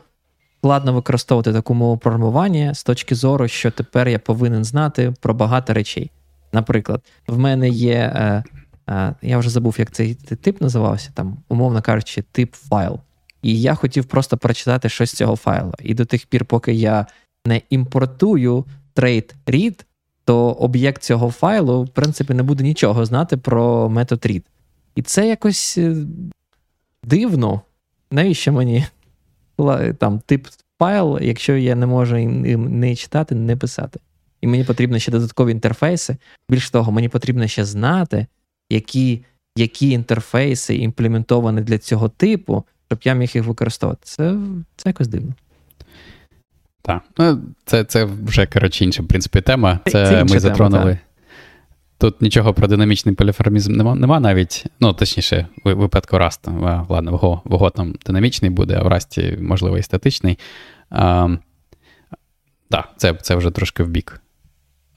складно 0.60 0.94
використовувати 0.94 1.54
таку 1.54 1.74
мову 1.74 1.98
програмування 1.98 2.74
з 2.74 2.84
точки 2.84 3.16
зору, 3.16 3.48
що 3.48 3.72
тепер 3.72 4.08
я 4.08 4.20
повинен 4.20 4.64
знати 4.64 5.14
про 5.20 5.34
багато 5.34 5.74
речей. 5.74 6.12
Наприклад, 6.54 7.02
в 7.28 7.40
мене 7.40 7.70
є. 7.70 8.14
Е, 8.16 8.44
е, 8.90 9.16
я 9.22 9.38
вже 9.38 9.50
забув, 9.50 9.76
як 9.80 9.92
цей 9.92 10.16
тип 10.16 10.62
називався, 10.62 11.12
там, 11.14 11.38
умовно 11.50 11.82
кажучи, 11.82 12.24
тип 12.32 12.54
файл. 12.54 13.00
І 13.42 13.62
я 13.62 13.76
хотів 13.76 14.06
просто 14.06 14.38
прочитати 14.38 14.90
щось 14.90 15.10
з 15.10 15.14
цього 15.14 15.36
файлу. 15.36 15.74
І 15.80 15.94
до 15.94 16.06
тих 16.06 16.26
пір, 16.26 16.46
поки 16.46 16.74
я 16.74 17.06
не 17.46 17.62
імпортую 17.70 18.66
trade 18.96 19.34
read, 19.48 19.84
то 20.26 20.52
об'єкт 20.52 21.04
цього 21.04 21.32
файлу, 21.32 21.84
в 21.84 21.90
принципі, 21.90 22.34
не 22.34 22.44
буде 22.44 22.64
нічого 22.64 23.06
знати 23.06 23.38
про 23.38 23.90
метод 23.90 24.20
read. 24.20 24.44
І 24.96 25.02
це 25.02 25.28
якось 25.28 25.78
е, 25.78 25.96
дивно. 27.04 27.62
Навіщо 28.12 28.54
мені 28.54 28.86
там 30.00 30.20
тип 30.20 30.48
файл, 30.80 31.20
якщо 31.22 31.58
я 31.58 31.76
не 31.76 31.86
можу 31.86 32.18
не 32.18 32.96
читати, 32.96 33.36
не 33.36 33.56
писати. 33.56 34.00
І 34.42 34.48
мені 34.48 34.64
потрібно 34.64 35.00
ще 35.00 35.12
додаткові 35.12 35.52
інтерфейси. 35.52 36.18
Більш 36.50 36.70
того, 36.70 36.92
мені 36.92 37.10
потрібно 37.10 37.48
ще 37.48 37.66
знати, 37.66 38.26
які 38.70 39.24
які 39.56 39.90
інтерфейси 39.90 40.76
імплементовані 40.76 41.62
для 41.62 41.78
цього 41.78 42.10
типу, 42.10 42.64
щоб 42.88 43.00
я 43.04 43.14
міг 43.14 43.32
їх 43.34 43.46
використовувати. 43.46 44.02
Це 44.04 44.36
це 44.76 44.90
якось 44.90 45.08
дивно. 45.08 45.34
Так. 46.82 47.04
Ну, 47.18 47.42
Це 47.66 47.84
це 47.84 48.04
вже, 48.04 48.46
коротше, 48.46 48.86
інша, 48.86 49.04
в 49.04 49.08
принципі, 49.08 49.42
тема. 49.42 49.80
Це, 49.86 49.92
це 49.92 50.24
ми 50.24 50.40
затронули. 50.40 50.84
Тема, 50.84 50.98
Тут 52.00 52.22
нічого 52.22 52.54
про 52.54 52.68
динамічний 52.68 53.16
поліформізм 53.16 53.74
нема, 53.74 53.96
нема 53.96 54.20
навіть. 54.20 54.66
Ну, 54.80 54.94
точніше, 54.94 55.48
в 55.66 55.74
випадку 55.74 56.16
Rust. 56.16 56.86
Ладно, 56.90 57.42
в 57.46 57.54
Go 57.54 57.72
там 57.72 57.96
динамічний 58.06 58.52
буде, 58.52 58.78
а 58.80 58.84
в 58.84 58.88
Rust, 58.88 59.42
можливо, 59.42 59.78
і 59.78 59.84
статичний. 59.84 60.40
Так, 62.70 62.90
це 62.98 63.14
це 63.14 63.36
вже 63.36 63.52
трошки 63.52 63.84
в 63.84 63.90
бік. 63.90 64.22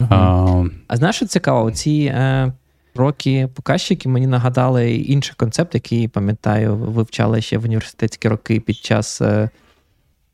Угу. 0.01 0.09
А, 0.11 0.65
а 0.89 0.97
знаєш, 0.97 1.17
що 1.17 1.27
цікаво, 1.27 1.71
ці 1.71 2.13
е, 2.15 2.53
роки 2.95 3.49
показчики 3.55 4.09
мені 4.09 4.27
нагадали 4.27 4.95
інший 4.95 5.35
концепт, 5.37 5.75
який, 5.75 6.09
пам'ятаю, 6.09 6.77
вивчали 6.77 7.41
ще 7.41 7.59
в 7.59 7.65
університетські 7.65 8.29
роки 8.29 8.61
під 8.61 8.77
час 8.77 9.21
е, 9.21 9.51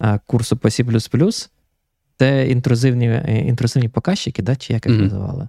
е, 0.03 0.20
курсу 0.27 0.57
по 0.57 0.69
C. 0.69 1.49
Це 2.19 2.49
інтрузивні 2.49 3.09
е, 3.09 3.45
інтрузивні 3.47 3.89
показчики, 3.89 4.43
да, 4.43 4.57
чи 4.57 4.73
як 4.73 4.86
їх 4.86 4.97
mm-hmm. 4.97 5.03
називали? 5.03 5.49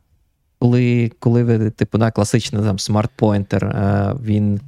Коли 0.59 1.11
коли 1.19 1.43
ви, 1.43 1.69
типу, 1.69 1.97
на 1.97 2.11
класичний 2.11 2.63
там 2.63 2.79
smart 2.79 3.12
pointer, 3.12 3.65
е, 3.65 4.15
він 4.23 4.61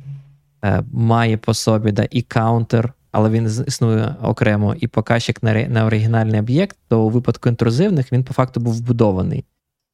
е, 0.63 0.84
має 0.91 1.38
по 1.38 1.53
собі 1.53 1.91
да, 1.91 2.07
і 2.11 2.22
counter, 2.22 2.93
але 3.11 3.30
він 3.30 3.45
існує 3.68 4.15
окремо, 4.23 4.76
і 4.80 4.88
показчик 4.88 5.43
на 5.43 5.68
на 5.68 5.85
оригінальний 5.85 6.39
об'єкт, 6.39 6.77
то 6.88 7.01
у 7.03 7.09
випадку 7.09 7.49
інтрузивних 7.49 8.11
він 8.11 8.23
по 8.23 8.34
факту 8.34 8.59
був 8.59 8.73
вбудований 8.73 9.45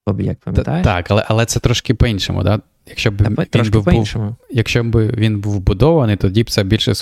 в 0.08 0.10
об'єкт, 0.10 0.44
пам'ятаєш? 0.44 0.84
Так, 0.84 1.12
але 1.12 1.26
але 1.28 1.46
це 1.46 1.60
трошки 1.60 1.94
по-іншому. 1.94 2.44
Да? 2.44 2.60
Якщо 2.88 3.12
б 3.12 3.22
він 3.22 3.72
був, 3.72 3.86
по-іншому. 3.86 4.36
Якщо 4.50 4.84
б 4.84 5.08
він 5.08 5.40
був 5.40 5.54
вбудований, 5.54 6.16
тоді 6.16 6.44
б 6.44 6.50
це 6.50 6.64
більше 6.64 6.94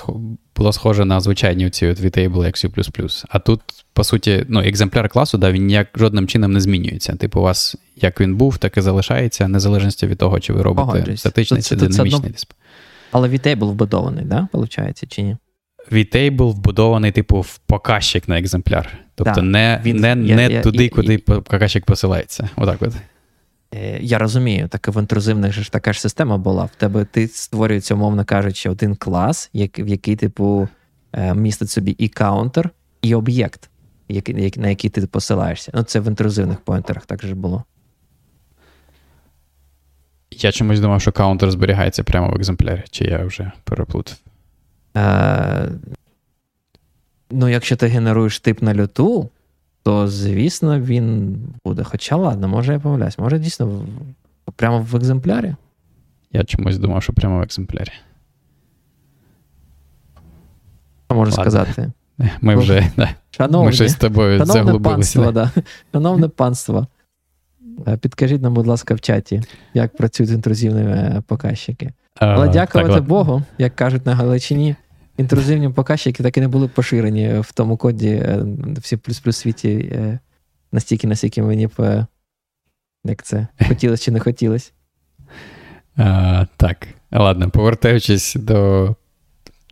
було 0.56 0.74
схоже 0.74 1.06
на 1.06 1.20
звичайні 1.20 1.70
ці 1.70 1.88
VTable 1.88 2.46
як 2.46 2.56
C++. 2.56 3.26
А 3.30 3.40
тут, 3.40 3.62
по 3.94 4.04
суті, 4.04 4.46
ну, 4.50 4.60
екземпляр 4.60 5.10
класу, 5.10 5.38
да, 5.38 5.52
він 5.52 5.66
ніяк 5.66 5.88
жодним 5.96 6.28
чином 6.28 6.52
не 6.52 6.60
змінюється. 6.60 7.16
Типу, 7.16 7.40
у 7.40 7.44
вас 7.44 7.76
як 7.96 8.22
він 8.22 8.36
був, 8.36 8.58
так 8.58 8.78
і 8.78 8.82
залишається, 8.82 9.48
незалежності 9.48 10.08
від 10.08 10.18
того, 10.18 10.40
чи 10.40 10.54
ви 10.54 10.62
робите 10.62 10.86
Погоджусь. 10.86 11.20
статичний 11.20 11.62
чи 11.62 11.76
динамічний 11.76 12.32
дисплей. 12.32 12.58
Але 13.12 13.30
VTable 13.30 13.66
вбудований, 13.66 14.26
да, 14.26 14.48
виходить, 14.54 15.04
чи 15.10 15.22
ні? 15.22 15.38
VTable 15.92 16.52
вбудований, 16.52 17.12
типу, 17.12 17.42
в 17.42 17.58
показчик 17.58 18.28
на 18.28 18.40
екземпляр. 18.40 18.98
Тобто 19.16 19.34
да, 19.36 19.42
не 19.42 19.82
він, 19.86 19.98
не, 19.98 20.08
я, 20.08 20.16
не 20.16 20.48
я, 20.50 20.62
туди, 20.62 20.84
я, 20.84 20.90
куди 20.90 21.18
показчик 21.18 21.86
посилається. 21.86 22.50
Отак 22.56 22.82
от. 22.82 22.94
Е, 23.74 24.00
я 24.02 24.18
розумію, 24.18 24.68
так 24.68 24.88
в 24.88 25.00
інтрузивних 25.00 25.54
ж 25.54 25.72
така 25.72 25.94
ж 25.94 26.02
система 26.02 26.38
була. 26.38 26.66
В 26.66 26.76
тебе 26.76 27.06
ти 27.06 27.28
створюється, 27.28 27.96
умовно 27.96 28.26
кажучи, 28.26 28.70
один 28.70 28.96
клас, 28.96 29.50
в 29.54 29.88
який, 29.88 30.16
типу, 30.16 30.68
е, 31.14 31.34
містить 31.34 31.70
собі 31.70 31.92
і 31.92 32.08
counter, 32.08 32.70
і 33.02 33.16
об'єкт, 33.16 33.70
на 34.58 34.70
який 34.70 34.90
ти 34.90 35.08
посилаєшся. 35.08 35.72
Ну, 35.76 35.84
це 35.84 36.00
в 36.00 36.08
інтрузивних 36.08 36.60
pointer 36.60 36.92
ах 36.92 37.06
так 37.06 37.22
же 37.22 37.36
було. 37.36 37.64
Я 40.32 40.52
чомусь 40.52 40.80
думав, 40.80 41.02
що 41.02 41.12
counter 41.12 41.52
зберігається 41.52 42.04
прямо 42.04 42.30
в 42.30 42.36
екземплярі, 42.36 42.84
чи 42.92 43.06
я 43.06 43.26
вже 43.26 43.52
переплутав. 43.64 44.18
Е, 44.98 45.70
Ну, 47.32 47.50
якщо 47.50 47.76
ти 47.76 47.88
генеруєш 47.88 48.40
тип 48.40 48.62
на 48.62 48.74
люту, 48.74 49.30
то 49.84 50.08
звісно 50.08 50.80
він 50.80 51.38
буде. 51.66 51.84
Хоча 51.84 52.16
ладно, 52.16 52.48
може 52.48 52.74
я 52.74 52.80
помиляюсь, 52.80 53.20
може 53.20 53.40
дійсно 53.40 53.86
прямо 54.56 54.80
в 54.80 54.96
екземплярі. 54.96 55.56
Я 56.32 56.44
чомусь 56.44 56.78
думав, 56.78 57.04
що 57.04 57.14
прямо 57.14 57.40
в 57.40 57.42
екземплярі. 57.42 57.92
Що 61.08 61.16
можу 61.16 61.32
сказати? 61.32 61.92
Ми 62.42 62.56
вже 62.56 62.92
да, 62.98 63.10
Шановні, 63.32 63.66
ми 63.66 63.72
щось 63.72 63.92
з 63.92 63.96
тобою 63.96 64.38
шановне 64.38 64.64
заглубилися. 64.64 65.20
Панство, 65.20 65.32
да. 65.32 65.52
Шановне 65.94 66.28
панство, 66.28 66.88
е, 67.88 67.98
підкажіть 67.98 68.42
нам, 68.42 68.54
будь 68.54 68.68
ласка, 68.68 68.94
в 68.94 69.02
чаті, 69.02 69.42
як 69.74 69.98
працюють 69.98 70.32
інтрузивні 70.32 70.82
е, 70.82 71.24
показчики. 71.28 71.92
Але 72.20 72.50
дякувати 72.50 72.94
так, 72.94 73.04
Богу, 73.04 73.44
як 73.58 73.76
кажуть 73.76 74.06
на 74.06 74.16
Галичині, 74.16 74.76
інтрузивні 75.18 75.70
показчики 75.70 76.24
так 76.24 76.38
і 76.38 76.42
не 76.42 76.48
були 76.48 76.68
поширені 76.68 77.40
в 77.40 77.52
тому 77.52 77.78
коді 77.78 78.10
е, 78.10 78.38
в 78.66 78.80
C++ 78.80 79.32
світі 79.32 79.90
е, 79.92 80.20
настільки, 80.72 81.08
наскільки 81.08 81.42
мені 81.42 81.68
б 81.68 82.06
як 83.06 83.24
це 83.24 83.48
хотілося 83.68 84.04
чи 84.04 84.12
не 84.12 84.20
хотілося. 84.20 84.72
А, 85.98 86.46
Так, 86.58 86.88
ладно, 87.12 87.50
повертаючись 87.50 88.36
до 88.36 88.96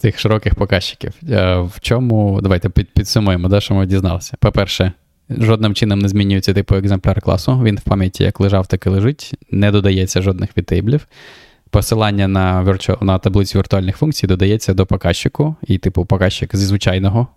тих 0.01 0.19
широких 0.19 0.55
показчиків. 0.55 1.13
А, 1.31 1.59
в 1.59 1.79
чому, 1.81 2.39
давайте 2.41 2.69
під, 2.69 2.93
підсумуємо, 2.93 3.49
да, 3.49 3.61
що 3.61 3.73
ми 3.73 3.85
дізналися. 3.85 4.37
По-перше, 4.39 4.91
жодним 5.29 5.75
чином 5.75 5.99
не 5.99 6.09
змінюється 6.09 6.53
типу 6.53 6.75
екземпляр 6.75 7.21
класу. 7.21 7.61
Він 7.63 7.77
в 7.77 7.81
пам'яті 7.81 8.23
як 8.23 8.39
лежав, 8.39 8.67
так 8.67 8.85
і 8.85 8.89
лежить, 8.89 9.33
не 9.51 9.71
додається 9.71 10.21
жодних 10.21 10.57
vtable 10.57 10.95
ів 10.95 11.07
посилання 11.73 12.27
на 12.27 12.63
virtual, 12.63 13.03
на 13.03 13.17
таблицю 13.17 13.59
віртуальних 13.59 13.97
функцій 13.97 14.27
додається 14.27 14.73
до 14.73 14.85
показчику, 14.85 15.55
і, 15.67 15.77
типу, 15.77 16.05
показчик 16.05 16.55
зі 16.55 16.65
звичайного 16.65 17.27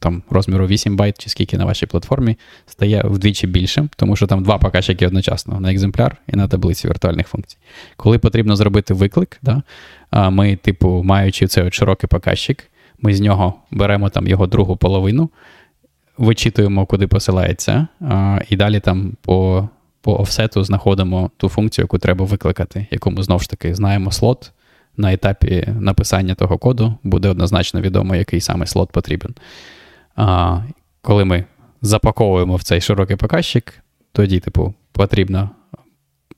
там 0.00 0.22
розміру 0.30 0.66
8 0.66 0.96
байт 0.96 1.18
чи 1.18 1.30
скільки 1.30 1.58
на 1.58 1.64
вашій 1.64 1.86
платформі 1.86 2.36
стає 2.66 3.02
вдвічі 3.04 3.46
більшим, 3.46 3.90
тому 3.96 4.16
що 4.16 4.26
там 4.26 4.42
два 4.42 4.58
показчики 4.58 5.06
одночасно 5.06 5.60
на 5.60 5.72
екземпляр 5.72 6.16
і 6.26 6.36
на 6.36 6.48
таблиці 6.48 6.88
віртуальних 6.88 7.28
функцій. 7.28 7.56
Коли 7.96 8.18
потрібно 8.18 8.56
зробити 8.56 8.94
виклик, 8.94 9.40
да, 9.42 9.62
ми, 10.30 10.56
типу, 10.56 11.02
маючи 11.02 11.46
цей 11.46 11.64
от 11.64 11.74
широкий 11.74 12.08
показчик, 12.08 12.64
ми 13.00 13.14
з 13.14 13.20
нього 13.20 13.54
беремо 13.70 14.08
там 14.08 14.26
його 14.26 14.46
другу 14.46 14.76
половину, 14.76 15.30
вичитуємо, 16.18 16.86
куди 16.86 17.06
посилається, 17.06 17.86
і 18.48 18.56
далі 18.56 18.80
там 18.80 19.12
по 19.22 19.68
по 20.04 20.20
офсету 20.20 20.64
знаходимо 20.64 21.30
ту 21.36 21.48
функцію, 21.48 21.82
яку 21.82 21.98
треба 21.98 22.24
викликати, 22.24 22.86
яку 22.90 23.10
ми 23.10 23.22
знову 23.22 23.40
ж 23.40 23.50
таки 23.50 23.74
знаємо 23.74 24.12
слот. 24.12 24.52
На 24.96 25.12
етапі 25.12 25.68
написання 25.80 26.34
того 26.34 26.58
коду 26.58 26.94
буде 27.02 27.28
однозначно 27.28 27.80
відомо, 27.80 28.16
який 28.16 28.40
саме 28.40 28.66
слот 28.66 28.92
потрібен. 28.92 29.34
А, 30.16 30.60
Коли 31.02 31.24
ми 31.24 31.44
запаковуємо 31.82 32.56
в 32.56 32.62
цей 32.62 32.80
широкий 32.80 33.16
показчик, 33.16 33.82
тоді, 34.12 34.40
типу, 34.40 34.74
потрібно 34.92 35.50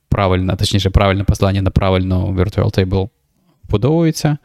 правильно, 0.08 0.56
точніше, 0.56 0.90
правильне 0.90 1.24
посилання 1.24 1.62
на 1.62 1.70
правильну 1.70 2.32
virtual 2.32 2.78
table 2.78 3.08
вбудовується, 3.68 4.36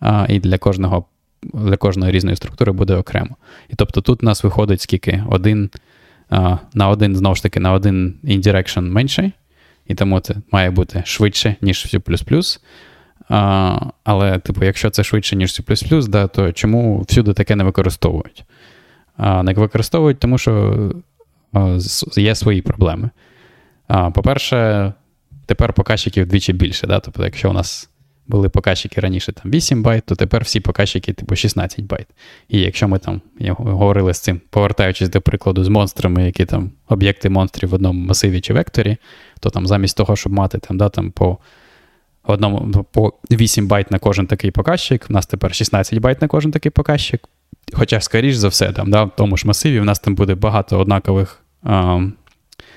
а, 0.00 0.26
і 0.28 0.40
для 0.40 0.58
кожного, 0.58 1.04
для 1.42 1.76
кожної 1.76 2.12
різної 2.12 2.36
структури 2.36 2.72
буде 2.72 2.94
окремо. 2.94 3.36
І 3.68 3.74
тобто 3.76 4.00
тут 4.00 4.22
у 4.22 4.26
нас 4.26 4.44
виходить 4.44 4.80
скільки 4.80 5.24
один 5.28 5.70
на 6.74 6.88
один, 6.88 7.16
знову 7.16 7.34
ж 7.34 7.42
таки, 7.42 7.60
на 7.60 7.72
один 7.72 8.14
indirection 8.24 8.80
менший, 8.80 9.32
і 9.86 9.94
тому 9.94 10.20
це 10.20 10.34
має 10.52 10.70
бути 10.70 11.02
швидше, 11.06 11.56
ніж 11.60 11.86
C++. 11.86 12.00
Але, 14.04 14.38
типу, 14.38 14.64
якщо 14.64 14.90
це 14.90 15.04
швидше, 15.04 15.36
ніж 15.36 15.50
C++, 15.50 16.08
да, 16.08 16.26
то 16.26 16.52
чому 16.52 17.00
всюди 17.00 17.32
таке 17.32 17.56
не 17.56 17.64
використовують? 17.64 18.44
Не 19.18 19.52
використовують, 19.56 20.18
тому 20.18 20.38
що 20.38 20.74
є 22.16 22.34
свої 22.34 22.62
проблеми. 22.62 23.10
По-перше, 24.14 24.92
тепер 25.46 25.72
показчиків 25.72 26.24
вдвічі 26.24 26.52
більше. 26.52 26.86
Да? 26.86 27.00
Тобто, 27.00 27.24
якщо 27.24 27.50
у 27.50 27.52
нас 27.52 27.90
були 28.28 28.48
показчики 28.48 29.00
раніше 29.00 29.32
там 29.32 29.52
8 29.52 29.82
байт, 29.82 30.04
то 30.06 30.14
тепер 30.14 30.42
всі 30.42 30.60
показчики 30.60 31.12
типу 31.12 31.36
16 31.36 31.84
байт. 31.84 32.06
І 32.48 32.60
якщо 32.60 32.88
ми 32.88 32.98
там 32.98 33.20
говорили 33.40 34.14
з 34.14 34.20
цим, 34.20 34.40
повертаючись 34.50 35.08
до 35.08 35.20
прикладу 35.20 35.64
з 35.64 35.68
монстрами, 35.68 36.24
які 36.26 36.44
там 36.44 36.70
об'єкти 36.88 37.30
монстрів 37.30 37.70
в 37.70 37.74
одному 37.74 38.06
масиві 38.06 38.40
чи 38.40 38.52
векторі, 38.52 38.96
то 39.40 39.50
там 39.50 39.66
замість 39.66 39.96
того, 39.96 40.16
щоб 40.16 40.32
мати 40.32 40.58
там, 40.58 40.78
да, 40.78 40.88
там 40.88 41.10
по 41.10 41.38
одному 42.22 42.84
по 42.92 43.12
8 43.30 43.68
байт 43.68 43.90
на 43.90 43.98
кожен 43.98 44.26
такий 44.26 44.50
показчик, 44.50 45.06
у 45.10 45.12
нас 45.12 45.26
тепер 45.26 45.54
16 45.54 45.98
байт 45.98 46.22
на 46.22 46.28
кожен 46.28 46.50
такий 46.50 46.70
показчик. 46.70 47.28
Хоча, 47.72 48.00
скоріш 48.00 48.34
за 48.34 48.48
все, 48.48 48.72
там, 48.72 48.90
да, 48.90 49.04
в 49.04 49.16
тому 49.16 49.36
ж 49.36 49.46
масиві, 49.46 49.80
в 49.80 49.84
нас 49.84 49.98
там 49.98 50.14
буде 50.14 50.34
багато 50.34 50.78
однакових. 50.78 51.40
А, 51.62 52.00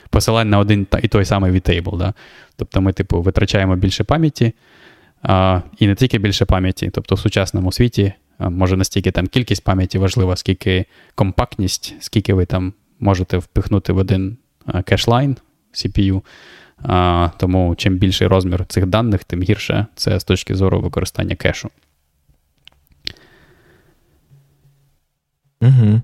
Посилань 0.09 0.49
на 0.49 0.59
один 0.59 0.87
і 1.03 1.07
той 1.07 1.25
самий 1.25 1.51
vtable. 1.51 1.97
Да? 1.97 2.13
Тобто 2.55 2.81
ми, 2.81 2.93
типу, 2.93 3.21
витрачаємо 3.21 3.75
більше 3.75 4.03
пам'яті, 4.03 4.53
І 5.77 5.87
не 5.87 5.95
тільки 5.95 6.17
більше 6.17 6.45
пам'яті, 6.45 6.89
тобто 6.93 7.15
в 7.15 7.19
сучасному 7.19 7.71
світі 7.71 8.13
може 8.39 8.77
настільки 8.77 9.11
там 9.11 9.27
кількість 9.27 9.63
пам'яті 9.63 9.97
важлива, 9.97 10.35
скільки 10.35 10.85
компактність, 11.15 11.95
скільки 11.99 12.33
ви 12.33 12.45
там 12.45 12.73
можете 12.99 13.37
впихнути 13.37 13.93
в 13.93 13.97
один 13.97 14.37
кешлайн 14.85 15.37
CPU. 15.73 16.21
А, 16.83 17.29
Тому 17.37 17.75
чим 17.75 17.97
більший 17.97 18.27
розмір 18.27 18.65
цих 18.65 18.85
даних, 18.85 19.23
тим 19.23 19.41
гірше 19.41 19.85
це 19.95 20.19
з 20.19 20.23
точки 20.23 20.55
зору 20.55 20.81
використання 20.81 21.35
кешу. 21.35 21.69
Угу. 25.61 26.01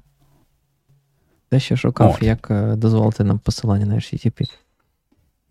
Те, 1.49 1.60
що 1.60 1.77
шукав, 1.77 2.15
От. 2.15 2.23
як 2.23 2.48
е, 2.52 2.76
дозволити 2.76 3.23
нам 3.23 3.39
посилання 3.39 3.85
на 3.85 3.95
HTTP. 3.95 4.49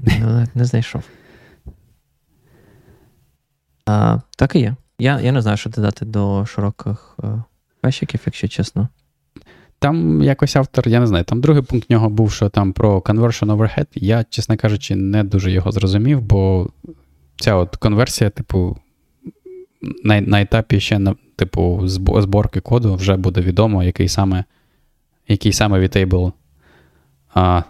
Не, 0.01 0.47
не 0.55 0.65
знайшов. 0.65 1.03
А, 3.87 4.19
Так 4.37 4.55
і 4.57 4.59
є. 4.59 4.77
Я 4.99 5.21
я 5.21 5.33
не 5.33 5.43
знаю, 5.43 5.57
що 5.57 5.71
додати 5.71 6.05
до 6.05 6.47
широких 6.47 7.19
кащиків, 7.83 8.21
якщо 8.27 8.49
чесно. 8.49 8.89
Там 9.79 10.23
якось 10.23 10.57
автор, 10.57 10.89
я 10.89 11.01
не 11.01 11.07
знаю, 11.07 11.25
там 11.25 11.41
другий 11.41 11.63
пункт 11.63 11.91
нього 11.91 12.09
був, 12.09 12.33
що 12.33 12.49
там 12.49 12.73
про 12.73 12.99
conversion 12.99 13.57
overhead. 13.57 13.87
Я, 13.95 14.25
чесно 14.25 14.57
кажучи, 14.57 14.97
не 14.97 15.25
дуже 15.25 15.53
його 15.53 15.73
зрозумів, 15.73 16.21
бо 16.21 16.71
ця 17.37 17.55
от 17.55 17.77
конверсія, 17.77 18.31
типу, 18.31 18.79
на 20.05 20.21
на 20.21 20.41
етапі 20.41 20.81
ще 20.81 20.99
на, 20.99 21.15
типу, 21.37 21.83
зборки 22.21 22.61
коду 22.61 22.95
вже 22.95 23.17
буде 23.17 23.41
відомо, 23.41 23.83
який 23.83 24.09
саме 24.09 24.45
який 25.29 25.53
саме 25.53 25.81
VTable 25.81 26.33
а, 27.35 27.63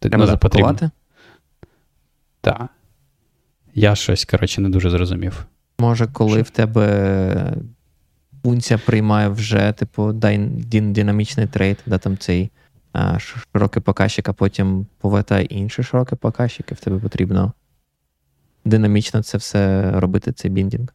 Треба 0.00 0.24
ну, 0.24 0.26
запакувати? 0.26 0.90
Так. 2.40 2.68
Я 3.74 3.94
щось, 3.94 4.24
коротше, 4.24 4.60
не 4.60 4.68
дуже 4.68 4.90
зрозумів. 4.90 5.46
Може, 5.78 6.06
коли 6.06 6.42
в 6.42 6.50
тебе 6.50 7.56
функція 8.42 8.80
приймає 8.86 9.28
вже, 9.28 9.72
типу, 9.72 10.12
динамічний 10.12 11.46
трейд, 11.46 11.78
де 11.86 11.98
там 11.98 12.18
цей 12.18 12.50
а, 12.92 13.18
широкий 13.18 13.82
показчик, 13.82 14.28
а 14.28 14.32
потім 14.32 14.86
повертає 15.00 15.44
інший 15.44 15.84
широкий 15.84 16.18
показчик, 16.18 16.66
і 16.70 16.74
в 16.74 16.80
тебе 16.80 16.98
потрібно 16.98 17.52
динамічно 18.64 19.22
це 19.22 19.38
все 19.38 19.90
робити, 20.00 20.32
цей 20.32 20.50
біндінг. 20.50 20.88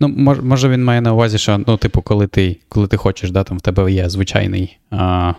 Ну, 0.00 0.08
може, 0.42 0.68
він 0.68 0.84
має 0.84 1.00
на 1.00 1.12
увазі, 1.12 1.38
що, 1.38 1.58
ну, 1.66 1.76
типу, 1.76 2.02
коли 2.02 2.26
ти 2.26 2.60
коли 2.68 2.86
ти 2.86 2.96
хочеш, 2.96 3.30
да, 3.30 3.44
там 3.44 3.58
в 3.58 3.60
тебе 3.60 3.92
є 3.92 4.08
звичайний 4.08 4.78
а, 4.90 5.32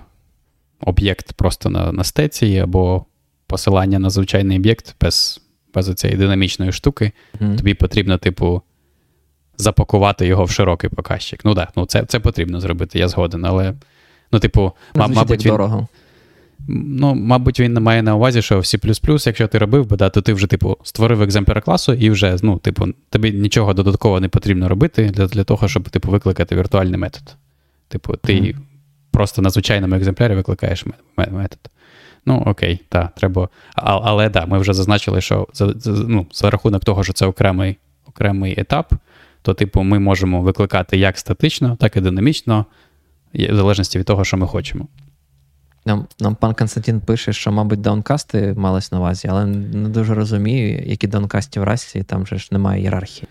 об'єкт 0.80 1.34
просто 1.34 1.70
на 1.70 1.92
на 1.92 2.04
стеції, 2.04 2.60
або 2.60 3.06
посилання 3.48 4.00
на 4.00 4.10
звичайний 4.10 4.58
об'єкт 4.58 4.96
без 5.02 5.42
без 5.76 5.94
цієї 5.94 6.20
динамічної 6.20 6.72
штуки, 6.72 7.12
mm-hmm. 7.42 7.58
тобі 7.58 7.74
потрібно, 7.74 8.18
типу, 8.18 8.62
запакувати 9.58 10.28
його 10.28 10.44
в 10.44 10.52
широкий 10.52 10.90
показчик. 10.90 11.46
Ну 11.46 11.56
так, 11.56 11.68
да, 11.68 11.82
ну 11.82 11.86
це 11.86 12.06
це 12.06 12.20
потрібно 12.20 12.62
зробити, 12.62 13.00
я 13.00 13.08
згоден, 13.08 13.46
але, 13.46 13.74
ну, 14.32 14.40
типу, 14.40 14.72
м- 14.98 15.14
мабуть, 15.14 15.46
він, 15.46 15.52
дорого. 15.52 15.88
Ну, 16.68 17.16
мабуть, 17.16 17.60
він 17.60 17.74
має 17.74 18.04
на 18.04 18.16
увазі, 18.16 18.42
що 18.42 18.60
в 18.60 18.64
C++, 18.64 19.28
якщо 19.28 19.48
ти 19.48 19.58
робив 19.58 19.88
би, 19.88 19.98
да, 19.98 20.10
то 20.10 20.22
ти 20.22 20.34
вже, 20.34 20.48
типу, 20.48 20.78
створив 20.84 21.22
екземпляр 21.22 21.62
класу, 21.62 21.94
і 21.94 22.10
вже, 22.10 22.38
ну, 22.42 22.58
типу, 22.58 22.88
тобі 23.10 23.32
нічого 23.32 23.74
додатково 23.74 24.20
не 24.20 24.28
потрібно 24.28 24.70
робити 24.70 25.10
для 25.10 25.28
для 25.28 25.44
того, 25.44 25.68
щоб 25.68 25.90
типу, 25.90 26.12
викликати 26.12 26.56
віртуальний 26.56 27.00
метод. 27.00 27.36
Типу, 27.88 28.16
ти 28.16 28.34
mm-hmm. 28.34 28.56
просто 29.12 29.42
на 29.42 29.50
звичайному 29.50 29.96
екземплярі 29.96 30.36
викликаєш 30.36 30.86
метод. 31.18 31.60
Ну, 32.26 32.44
окей, 32.46 32.82
так, 32.90 33.16
треба. 33.16 33.50
А, 33.76 34.00
але 34.04 34.30
так, 34.30 34.48
ми 34.48 34.58
вже 34.60 34.74
зазначили, 34.74 35.22
що 35.22 35.48
за, 35.54 35.74
за, 35.76 35.92
ну, 35.92 36.28
за 36.32 36.50
рахунок 36.50 36.86
того, 36.86 37.04
що 37.04 37.14
це 37.14 37.26
окремий 37.26 37.78
окремий 38.08 38.60
етап, 38.60 38.94
то, 39.42 39.54
типу, 39.54 39.84
ми 39.84 40.00
можемо 40.00 40.42
викликати 40.42 40.98
як 40.98 41.18
статично, 41.18 41.76
так 41.76 41.96
і 41.96 42.02
динамічно, 42.02 42.66
в 43.34 43.56
залежності 43.56 44.00
від 44.00 44.06
того, 44.06 44.24
що 44.24 44.38
ми 44.38 44.48
хочемо. 44.48 44.88
Нам 45.86 46.08
нам 46.20 46.36
пан 46.36 46.54
Константин 46.54 47.00
пише, 47.00 47.34
що, 47.34 47.52
мабуть, 47.52 47.82
даункасти 47.82 48.54
малось 48.58 48.92
на 48.92 49.00
увазі, 49.00 49.28
але 49.32 49.46
не 49.46 49.90
дуже 49.90 50.14
розумію, 50.14 50.84
які 50.86 51.08
даункасти 51.08 51.60
в 51.60 51.64
расі, 51.64 52.04
там 52.04 52.28
же 52.28 52.38
ж 52.38 52.48
немає 52.52 52.82
ієрархії. 52.82 53.28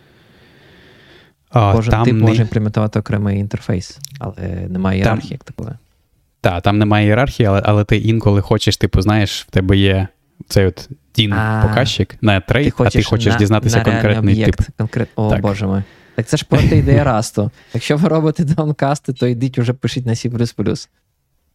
А, 1.50 1.72
Кожен 1.72 1.90
там 1.90 2.04
тип 2.04 2.14
не... 2.14 2.20
може 2.20 2.42
імплементувати 2.42 2.98
окремий 2.98 3.38
інтерфейс, 3.38 3.98
але 4.18 4.66
немає 4.68 4.98
ієрархії 4.98 5.28
там... 5.28 5.32
як 5.32 5.44
такої. 5.44 5.76
Так, 6.44 6.62
там 6.62 6.78
немає 6.78 7.06
ієрархії, 7.06 7.46
але 7.46 7.62
але 7.64 7.84
ти 7.84 7.96
інколи 7.96 8.40
хочеш, 8.40 8.76
типу, 8.76 9.00
знаєш, 9.00 9.42
в 9.42 9.50
тебе 9.50 9.76
є 9.76 10.08
цей 10.48 10.66
от 10.66 10.88
дін 11.14 11.34
показчик 11.62 12.16
на 12.20 12.40
трейд, 12.40 12.74
а 12.78 12.90
ти 12.90 13.02
хочеш 13.02 13.32
на, 13.32 13.38
дізнатися 13.38 13.78
на 13.78 13.84
конкретний 13.84 14.34
об'єкт, 14.34 14.58
тип. 14.58 14.66
Конкрет... 14.78 15.08
О, 15.16 15.30
так. 15.30 15.40
боже 15.40 15.66
мой. 15.66 15.82
Так 16.14 16.26
це 16.26 16.36
ж 16.36 16.44
проти 16.48 16.76
ідея 16.76 17.04
расту. 17.04 17.50
Якщо 17.74 17.96
ви 17.96 18.08
робите 18.08 18.44
даункасти, 18.44 19.12
то 19.12 19.26
йдіть 19.26 19.58
уже 19.58 19.72
пишіть 19.72 20.06
на 20.06 20.12
C. 20.12 20.88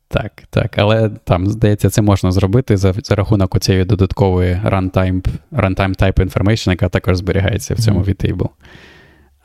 Так, 0.07 0.31
так, 0.49 0.77
але 0.77 1.09
там, 1.09 1.47
здається, 1.47 1.89
це 1.89 2.01
можна 2.01 2.31
зробити 2.31 2.77
за 2.77 2.93
за 3.03 3.15
рахунок 3.15 3.55
оцієї 3.55 3.85
додаткової 3.85 4.61
runtime 4.65 5.27
runtime 5.51 6.01
type 6.01 6.29
information, 6.29 6.69
яка 6.69 6.89
також 6.89 7.17
зберігається 7.17 7.73
в 7.73 7.79
цьому 7.79 7.99
mm-hmm. 7.99 8.35
VTable. 8.35 8.49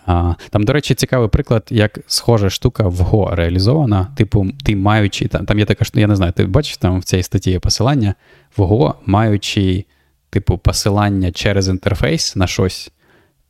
А, 0.06 0.35
Там, 0.51 0.62
до 0.62 0.72
речі, 0.72 0.94
цікавий 0.94 1.28
приклад, 1.28 1.66
як 1.70 1.98
схожа 2.06 2.51
штука 2.51 2.89
в 2.89 3.01
Go 3.01 3.35
реалізована. 3.35 4.06
Типу, 4.16 4.47
ти 4.64 4.76
маючи, 4.76 5.28
там 5.28 5.47
там 5.47 5.59
є 5.59 5.64
така 5.64 5.85
штука, 5.85 6.01
я 6.01 6.06
не 6.06 6.16
знаю, 6.16 6.32
ти 6.32 6.44
бачиш 6.44 6.76
там 6.76 7.01
в 7.01 7.05
цій 7.05 7.22
статті 7.22 7.51
є 7.51 7.59
посилання, 7.59 8.14
в 8.56 8.62
Go, 8.62 8.94
маючи, 9.06 9.85
типу, 10.31 10.59
посилання 10.59 11.32
через 11.32 11.68
інтерфейс 11.68 12.36
на 12.36 12.47
щось, 12.47 12.90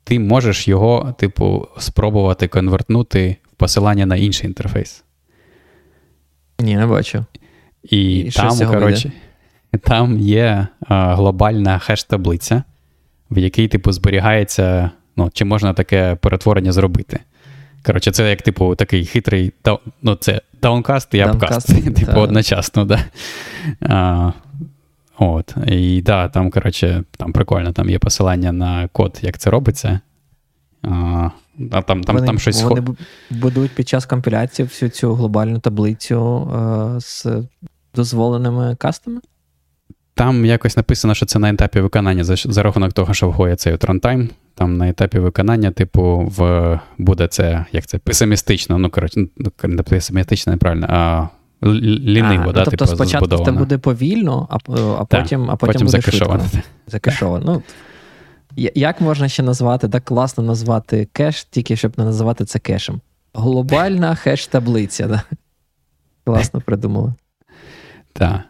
ти 0.05 0.19
можеш 0.19 0.69
його, 0.69 1.15
типу, 1.19 1.69
спробувати 1.79 2.49
конвертнути 2.49 3.37
в 3.53 3.57
посилання 3.57 4.07
на 4.07 4.17
інший 4.17 4.47
інтерфейс. 4.47 5.05
Ні, 6.59 6.77
не 6.77 6.87
бачу. 6.87 7.25
І, 7.83 8.19
І 8.19 8.31
там, 8.31 8.59
коротше, 8.59 9.13
там 9.83 10.19
є 10.19 10.67
а, 10.81 11.15
глобальна 11.15 11.79
хеш-таблиця, 11.79 12.63
в 13.31 13.39
якій, 13.39 13.69
типу, 13.69 13.93
зберігається, 13.93 14.91
ну, 15.17 15.31
чи 15.33 15.45
можна 15.45 15.73
таке 15.73 16.15
перетворення 16.15 16.73
зробити. 16.73 17.21
Коротше, 17.87 18.11
це 18.11 18.31
як, 18.31 18.43
типу, 18.43 18.75
такий 18.75 19.05
хитрий 19.05 19.53
ну, 20.03 20.15
це 20.15 20.41
downcast 20.63 21.15
і 21.15 21.21
upcast, 21.21 21.85
типу, 21.95 22.13
та... 22.13 22.21
одночасно, 22.21 22.85
да. 22.85 23.05
А, 23.81 24.33
От, 25.19 25.55
І 25.67 26.03
да, 26.03 26.29
там, 26.29 26.51
коротше, 26.51 27.05
там 27.17 27.33
прикольно, 27.33 27.73
там 27.73 27.91
є 27.91 27.99
посилання 27.99 28.53
на 28.53 28.89
код, 28.89 29.19
як 29.23 29.39
це 29.39 29.51
робиться. 29.51 30.01
А, 30.83 31.31
а 31.71 31.83
там 31.83 32.05
там, 32.05 32.15
вони, 32.17 32.27
там 32.27 32.39
щось 32.39 32.63
Вони 32.63 32.83
будують 33.31 33.75
під 33.75 33.89
час 33.89 34.07
компіляції 34.07 34.69
всю 34.69 34.89
цю 34.89 35.15
глобальну 35.15 35.59
таблицю 35.59 36.51
а, 36.55 37.01
з 37.01 37.27
дозволеними 37.95 38.77
кастами? 38.77 39.21
Там 40.15 40.45
якось 40.45 40.77
написано, 40.77 41.15
що 41.15 41.27
це 41.27 41.39
на 41.39 41.51
етапі 41.51 41.81
виконання 41.81 42.25
за 42.25 42.37
за 42.37 42.63
рахунок 42.63 42.93
того, 42.93 43.15
що 43.15 43.29
вгоє 43.29 43.57
цей 43.57 43.73
от 43.73 43.85
рантайм. 43.85 44.29
Там 44.55 44.77
на 44.77 44.89
етапі 44.89 45.19
виконання, 45.19 45.71
типу, 45.71 46.33
в 46.37 46.81
буде 46.99 47.27
це 47.27 47.65
як 47.73 47.87
це 47.87 47.99
песимістично, 47.99 48.79
ну 48.79 48.91
коротше, 48.91 49.27
ну, 49.37 49.53
не 49.63 49.83
песимістично, 49.83 50.53
неправильно, 50.53 50.87
а 50.91 51.29
ліниво, 51.63 52.43
а, 52.43 52.47
ну, 52.47 52.53
тобто 52.53 52.71
типу, 52.71 52.87
спочатку 52.87 53.45
це 53.45 53.53
буде 53.53 53.79
повільно, 53.79 54.49
а 54.51 54.57
а 54.99 55.05
потім 55.05 55.51
а 55.51 55.57
потім, 55.57 55.73
потім 55.73 55.87
буде 55.87 56.01
закешовано. 56.01 56.45
Закешовано. 56.87 57.45
Ну, 57.47 57.63
як 58.75 59.01
можна 59.01 59.29
ще 59.29 59.43
назвати, 59.43 59.89
так 59.89 60.05
класно 60.05 60.45
назвати 60.45 61.09
кеш, 61.13 61.45
тільки 61.45 61.77
щоб 61.77 61.99
не 61.99 62.05
називати 62.05 62.45
це 62.45 62.59
кешем? 62.59 63.01
Глобальна 63.35 64.15
хеш-таблиця. 64.15 65.09
Да? 65.09 65.23
Класно 66.25 66.61
придумали. 66.61 67.15
Так. 68.13 68.41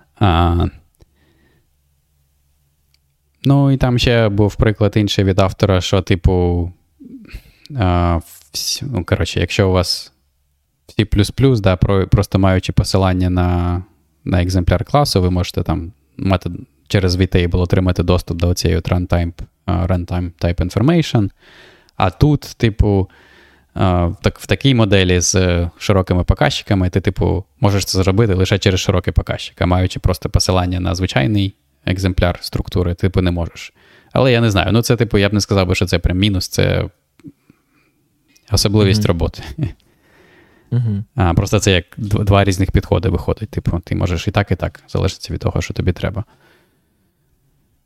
Ну, 3.44 3.70
і 3.70 3.76
там 3.76 3.98
ще 3.98 4.28
був 4.28 4.56
приклад 4.56 4.92
інший 4.96 5.24
від 5.24 5.38
автора, 5.38 5.80
що, 5.80 6.02
типу, 6.02 6.72
а, 7.76 8.20
ну, 8.82 9.04
коротше, 9.04 9.40
якщо 9.40 9.68
у 9.68 9.72
вас 9.72 10.12
C, 10.98 11.60
да, 11.60 11.76
просто 12.06 12.38
маючи 12.38 12.72
посилання 12.72 13.30
на 13.30 13.82
на 14.24 14.42
екземпляр 14.42 14.84
класу, 14.84 15.22
ви 15.22 15.30
можете 15.30 15.62
там 15.62 15.92
мати 16.16 16.50
через 16.88 17.16
VTable 17.16 17.60
отримати 17.60 18.02
доступ 18.02 18.36
до 18.36 18.54
цієї 18.54 18.80
runtime 18.80 19.32
runtime 19.66 20.30
type 20.40 20.70
information. 20.70 21.30
А 21.96 22.10
тут, 22.10 22.40
типу, 22.40 23.08
так, 24.22 24.38
в 24.38 24.46
такій 24.46 24.74
моделі 24.74 25.20
з 25.20 25.68
широкими 25.78 26.24
показчиками, 26.24 26.90
ти, 26.90 27.00
типу, 27.00 27.44
можеш 27.60 27.84
це 27.84 28.02
зробити 28.02 28.34
лише 28.34 28.58
через 28.58 28.80
широкий 28.80 29.12
показчик, 29.12 29.62
а 29.62 29.66
маючи 29.66 30.00
просто 30.00 30.28
посилання 30.30 30.80
на 30.80 30.94
звичайний 30.94 31.54
екземпляр 31.86 32.38
структури, 32.42 32.94
типу, 32.94 33.20
не 33.20 33.30
можеш. 33.30 33.72
Але 34.12 34.32
я 34.32 34.40
не 34.40 34.50
знаю. 34.50 34.72
Ну, 34.72 34.82
це, 34.82 34.96
типу, 34.96 35.18
я 35.18 35.28
б 35.28 35.34
не 35.34 35.40
сказав, 35.40 35.66
би, 35.68 35.74
що 35.74 35.86
це 35.86 35.98
прям 35.98 36.18
мінус, 36.18 36.48
це 36.48 36.88
особливість 38.52 39.02
mm-hmm. 39.02 39.08
роботи. 39.08 39.42
Mm-hmm. 40.70 41.04
А, 41.14 41.34
Просто 41.34 41.60
це 41.60 41.72
як 41.72 41.84
два 41.98 42.44
різних 42.44 42.70
підходи 42.70 43.08
виходить. 43.08 43.50
Типу, 43.50 43.80
ти 43.84 43.96
можеш 43.96 44.28
і 44.28 44.30
так, 44.30 44.50
і 44.50 44.56
так, 44.56 44.82
залежиться 44.88 45.32
від 45.34 45.40
того, 45.40 45.62
що 45.62 45.74
тобі 45.74 45.92
треба. 45.92 46.24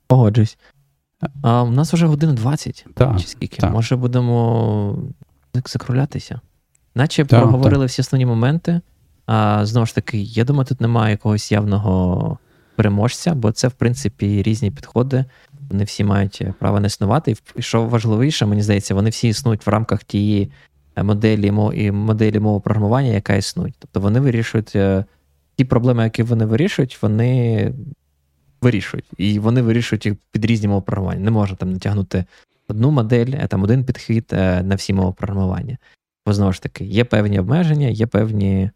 Погоджусь. 0.07 0.59
А 1.43 1.63
У 1.63 1.71
нас 1.71 1.93
вже 1.93 2.07
година 2.07 2.33
20. 2.33 2.87
Так, 2.95 3.21
чи 3.21 3.27
скільки? 3.27 3.57
Так. 3.57 3.73
Може, 3.73 3.97
будемо 3.97 4.99
закруглятися? 5.67 6.41
Наче 6.95 7.25
так, 7.25 7.41
проговорили 7.41 7.87
всі 7.87 8.03
основні 8.03 8.27
моменти. 8.27 8.81
А 9.27 9.67
знову 9.67 9.87
ж 9.87 9.95
таки, 9.95 10.19
я 10.19 10.45
думаю, 10.45 10.65
тут 10.65 10.81
немає 10.81 11.11
якогось 11.11 11.53
явного 11.53 12.39
переможця, 12.79 13.35
бо 13.35 13.53
це, 13.53 13.69
в 13.69 13.73
принципі, 13.73 14.43
різні 14.43 14.71
підходи. 14.71 15.25
Вони 15.71 15.85
всі 15.85 16.05
мають 16.05 16.43
право 16.59 16.81
не 16.81 16.87
існувати. 16.87 17.37
І 17.57 17.63
що 17.63 17.85
важливіше, 17.85 18.47
мені 18.47 18.63
здається, 18.63 18.95
вони 18.95 19.11
всі 19.11 19.29
існують 19.29 19.67
в 19.67 19.71
рамках 19.71 20.05
тієї 20.05 20.53
е, 20.97 21.03
моделі 21.03 21.53
і 21.75 21.91
моделі 21.91 22.41
мови 22.41 22.61
програмування, 22.61 23.09
яка 23.09 23.35
існує. 23.35 23.73
Тобто 23.79 24.01
вони 24.01 24.21
вирішують 24.21 24.77
е, 24.77 25.05
ті 25.57 25.65
проблеми, 25.65 26.05
які 26.05 26.23
вони 26.23 26.45
вирішують, 26.45 27.03
вони 27.03 27.73
вирішують. 28.61 29.07
І 29.17 29.39
вони 29.39 29.63
вирішують 29.63 30.07
їх 30.07 30.15
під 30.31 30.45
різні 30.45 30.69
мови 30.69 30.83
програмування. 30.83 31.25
Не 31.25 31.31
можна 31.31 31.57
там 31.57 31.73
натягнути 31.73 32.25
одну 32.69 32.91
модель, 32.91 33.33
е, 33.33 33.47
там 33.47 33.63
один 33.63 33.85
підхід 33.85 34.31
е, 34.33 34.63
на 34.63 34.75
всі 34.75 34.93
мови 34.93 35.13
програмування. 35.13 35.79
Бо 36.27 36.33
знову 36.33 36.53
ж 36.53 36.63
таки, 36.63 36.85
є 36.85 37.05
певні 37.05 37.41
обмеження, 37.41 37.87
є 37.87 38.07
певні 38.07 38.71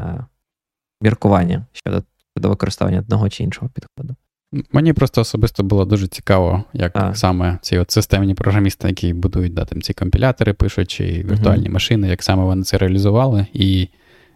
е, 0.00 0.26
міркування 1.00 1.66
щодо, 1.72 2.02
щодо 2.36 2.48
використання 2.48 2.98
одного 2.98 3.28
чи 3.28 3.42
іншого 3.42 3.70
підходу. 3.74 4.16
Мені 4.72 4.92
просто 4.92 5.20
особисто 5.20 5.62
було 5.62 5.84
дуже 5.84 6.06
цікаво, 6.06 6.64
як 6.72 6.92
а. 6.94 7.14
саме 7.14 7.58
ці 7.62 7.78
от 7.78 7.90
системні 7.90 8.34
програмісти, 8.34 8.88
які 8.88 9.12
будують 9.12 9.54
да, 9.54 9.64
там, 9.64 9.82
ці 9.82 9.92
компілятори, 9.92 10.52
пишуть, 10.52 10.90
чи 10.90 11.04
віртуальні 11.04 11.68
uh 11.68 11.72
машини, 11.72 12.08
як 12.08 12.22
саме 12.22 12.44
вони 12.44 12.62
це 12.62 12.78
реалізували. 12.78 13.46
І 13.52 13.88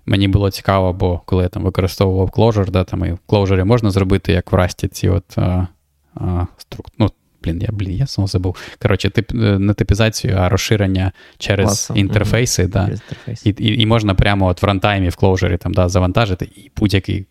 мені 0.07 0.29
було 0.29 0.51
цікаво, 0.51 0.93
бо 0.93 1.21
коли 1.25 1.43
я 1.43 1.49
там 1.49 1.63
використовував 1.63 2.29
Clojure, 2.29 2.71
да, 2.71 2.85
там 2.85 3.05
і 3.05 3.13
в 3.13 3.19
Clojure 3.29 3.65
можна 3.65 3.91
зробити, 3.91 4.33
як 4.33 4.53
в 4.53 4.55
Rust, 4.55 4.89
ці 4.89 5.09
от 5.09 5.39
а, 5.39 5.67
а, 6.15 6.47
струк... 6.57 6.87
ну, 6.99 7.11
Блін, 7.43 7.63
я 7.63 7.69
блін, 7.73 7.97
я 7.97 8.07
знову 8.07 8.29
забув. 8.29 8.57
Коротше, 8.83 9.11
тип, 9.11 9.33
е, 9.33 9.59
не 9.59 9.75
типізацію, 9.75 10.37
а 10.37 10.49
розширення 10.49 11.13
через 11.39 11.67
Класом. 11.67 11.97
інтерфейси. 11.97 12.63
Mm-hmm. 12.63 12.69
Да. 12.69 12.87
Через 13.25 13.47
І, 13.47 13.51
і 13.51 13.83
і, 13.83 13.87
можна 13.87 14.15
прямо 14.15 14.47
от 14.47 14.63
в 14.63 14.67
рантаймі 14.67 15.09
в 15.09 15.13
Clojure 15.13 15.59
там, 15.59 15.75
да, 15.75 15.89
завантажити 15.89 16.45
і 16.45 16.71
будь-який 16.77 17.27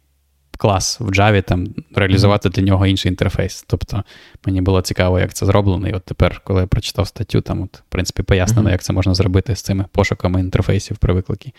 клас 0.57 0.99
в 0.99 1.09
Java, 1.09 1.43
там 1.43 1.67
реалізувати 1.95 2.49
mm-hmm. 2.49 2.53
для 2.53 2.61
нього 2.61 2.85
інший 2.85 3.09
інтерфейс. 3.09 3.65
Тобто 3.67 4.03
мені 4.45 4.61
було 4.61 4.81
цікаво, 4.81 5.19
як 5.19 5.33
це 5.33 5.45
зроблено. 5.45 5.87
І 5.87 5.93
от 5.93 6.03
тепер, 6.03 6.41
коли 6.43 6.61
я 6.61 6.67
прочитав 6.67 7.07
статтю, 7.07 7.41
там, 7.41 7.61
от, 7.61 7.77
в 7.77 7.83
принципі, 7.89 8.23
пояснено, 8.23 8.69
mm-hmm. 8.69 8.71
як 8.71 8.81
це 8.83 8.93
можна 8.93 9.13
зробити 9.13 9.55
з 9.55 9.61
цими 9.61 9.85
пошуками 9.91 10.39
інтерфейсів 10.39 10.97
при 10.97 11.13
викликі. 11.13 11.53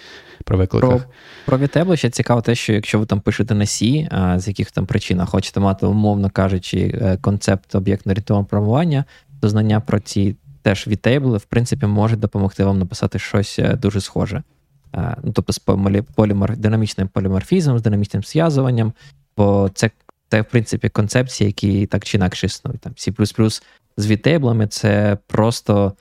При 0.44 0.56
викликах. 0.56 1.06
Про, 1.46 1.58
Vtable 1.58 1.96
ще 1.96 2.10
цікаво 2.10 2.42
те, 2.42 2.54
що 2.54 2.72
якщо 2.72 2.98
ви 2.98 3.06
там 3.06 3.20
пишете 3.20 3.54
на 3.54 3.64
C, 3.64 4.08
а, 4.10 4.38
з 4.38 4.48
яких 4.48 4.70
там 4.70 4.86
причин 4.86 5.26
хочете 5.26 5.60
мати, 5.60 5.86
умовно 5.86 6.30
кажучи, 6.30 6.98
е, 7.02 7.16
концепт 7.16 7.74
об'єктно 7.74 8.12
орієнтованого 8.12 8.46
програмування, 8.46 9.04
то 9.40 9.48
знання 9.48 9.80
про 9.80 10.00
ці 10.00 10.36
теж 10.62 10.88
Vtable, 10.88 11.36
в 11.36 11.44
принципі, 11.44 11.86
можуть 11.86 12.20
допомогти 12.20 12.64
вам 12.64 12.78
написати 12.78 13.18
щось 13.18 13.58
е, 13.58 13.76
дуже 13.76 14.00
схоже. 14.00 14.42
Е, 14.94 15.16
ну, 15.22 15.32
тобто 15.32 15.52
з 15.52 15.58
полімор, 16.14 16.56
динамічним 16.56 17.08
поліморфізмом, 17.08 17.78
з 17.78 17.82
динамічним 17.82 18.22
зв'язуванням, 18.22 18.92
бо 19.36 19.70
це, 19.74 19.90
це, 20.28 20.40
в 20.40 20.44
принципі, 20.44 20.88
концепції, 20.88 21.46
які 21.46 21.86
так 21.86 22.04
чи 22.04 22.16
інакше 22.16 22.46
існують. 22.46 22.80
Там 22.80 22.92
C 22.92 23.60
з 23.96 24.06
вітейблами 24.06 24.66
це 24.66 25.18
просто, 25.26 25.92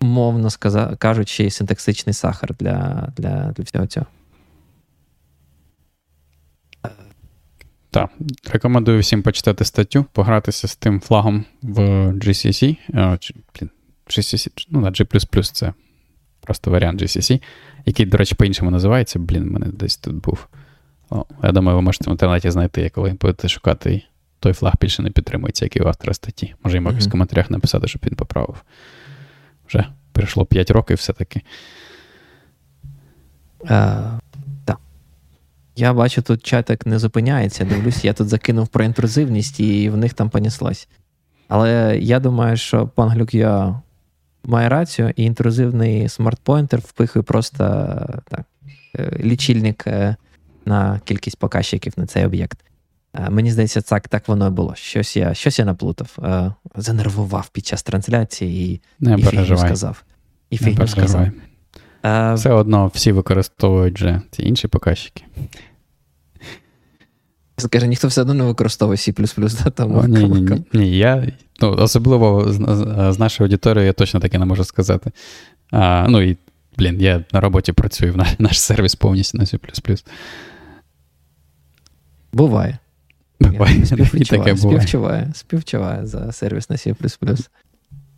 умовно 0.00 0.48
кажучи, 0.98 1.50
синтаксичний 1.50 2.14
сахар 2.14 2.54
для, 2.58 3.08
для, 3.16 3.52
для 3.56 3.64
всього 3.64 3.86
цього. 3.86 4.06
Так, 7.90 8.10
рекомендую 8.50 9.00
всім 9.00 9.22
почитати 9.22 9.64
статтю, 9.64 10.04
погратися 10.12 10.68
з 10.68 10.76
тим 10.76 11.00
флагом 11.00 11.44
в 11.62 11.80
GCC. 12.12 12.76
GCC, 14.06 14.66
ну, 14.70 14.80
на 14.80 14.90
G 14.90 15.52
це 15.52 15.72
просто 16.40 16.70
варіант 16.70 17.02
GCC 17.02 17.40
який, 17.86 18.06
до 18.06 18.16
речі, 18.16 18.34
по-іншому 18.34 18.70
називається. 18.70 19.18
Блін, 19.18 19.48
в 19.48 19.52
мене 19.52 19.66
десь 19.66 19.96
тут 19.96 20.14
був. 20.14 20.46
О, 21.10 21.24
Я 21.42 21.52
думаю, 21.52 21.76
ви 21.76 21.82
можете 21.82 22.10
в 22.10 22.12
інтернеті 22.12 22.50
знайти, 22.50 22.88
коли 22.88 23.16
будете 23.20 23.48
шукати, 23.48 24.02
той 24.40 24.52
флаг 24.52 24.72
більше 24.80 25.02
не 25.02 25.10
підтримується, 25.10 25.64
як 25.64 25.76
і 25.76 25.80
у 25.80 25.86
автора 25.86 26.14
статті. 26.14 26.54
Може, 26.64 26.76
йому 26.76 26.88
mm-hmm. 26.88 27.08
в 27.08 27.10
коментарях 27.10 27.50
написати, 27.50 27.88
щоб 27.88 28.02
він 28.06 28.14
поправив. 28.14 28.64
Вже 29.68 29.86
пройшло 30.12 30.46
5 30.46 30.70
років 30.70 30.96
все-таки. 30.96 31.42
Так. 34.64 34.78
Я 35.76 35.94
бачу, 35.94 36.22
тут 36.22 36.42
чатик 36.42 36.86
не 36.86 36.98
зупиняється. 36.98 37.64
Дивлюсь, 37.64 38.04
я 38.04 38.12
тут 38.12 38.28
закинув 38.28 38.68
про 38.68 38.84
інтрузивність, 38.84 39.60
і 39.60 39.90
в 39.90 39.96
них 39.96 40.14
там 40.14 40.30
поніслось. 40.30 40.88
Але 41.48 41.98
я 42.00 42.20
думаю, 42.20 42.56
що 42.56 42.88
пан 42.88 43.08
Глюк 43.08 43.34
має 44.44 44.68
рацію, 44.68 45.12
і 45.16 45.24
інтрузивний 45.24 46.08
smart 46.08 46.38
pointer 46.38 46.80
впихує 46.80 47.22
просто 47.22 47.64
так, 48.28 48.44
е, 48.98 49.16
лічильник 49.20 49.86
е, 49.86 50.16
на 50.64 51.00
кількість 51.04 51.38
показчиків 51.38 51.92
на 51.96 52.06
цей 52.06 52.26
об'єкт. 52.26 52.58
Е, 53.14 53.30
мені 53.30 53.52
здається, 53.52 53.80
так 53.80 54.08
так 54.08 54.28
воно 54.28 54.46
і 54.46 54.50
було. 54.50 54.74
Щось 54.74 55.16
я 55.16 55.34
щось 55.34 55.58
я 55.58 55.64
наплутав, 55.64 56.18
занервував 56.76 57.48
під 57.48 57.66
час 57.66 57.82
трансляції 57.82 58.74
і 58.74 58.80
Не 59.00 59.14
і 59.18 59.22
фігню 59.22 59.56
сказав. 59.56 60.04
І 60.50 60.56
фігню 60.56 60.86
сказав. 60.86 61.26
Все 62.34 62.50
одно 62.50 62.86
всі 62.94 63.12
використовують 63.12 63.94
вже 63.94 64.20
ці 64.30 64.42
інші 64.42 64.68
показчики. 64.68 65.24
Скаже, 67.60 67.86
ніхто 67.86 68.08
все 68.08 68.20
одно 68.20 68.34
не 68.34 68.44
використовує 68.44 68.96
C++, 68.96 69.12
да. 69.76 69.84
О, 69.84 70.06
ні, 70.06 70.24
ні, 70.24 70.40
ні, 70.40 70.62
ні, 70.72 70.98
я, 70.98 71.32
ну, 71.62 71.72
Особливо 71.72 72.52
з, 72.52 72.56
з 73.12 73.18
нашої 73.18 73.46
аудиторії 73.46 73.86
я 73.86 73.92
точно 73.92 74.20
таке 74.20 74.38
не 74.38 74.44
можу 74.44 74.64
сказати. 74.64 75.10
А, 75.70 76.06
Ну 76.08 76.20
і, 76.20 76.36
блін, 76.78 77.00
я 77.00 77.24
на 77.32 77.40
роботі 77.40 77.72
працюю 77.72 78.16
наш, 78.16 78.28
наш 78.38 78.60
сервіс 78.60 78.94
повністю 78.94 79.38
на 79.38 79.44
C. 79.44 80.04
Буває. 82.32 82.78
Буває. 83.40 83.84
Я 83.90 84.06
і 84.14 84.24
таке 84.24 84.54
буває. 84.54 84.80
Співчуваю, 84.80 85.30
співчуваю 85.34 86.06
за 86.06 86.32
сервіс 86.32 86.70
на 86.70 86.76
C. 86.76 87.48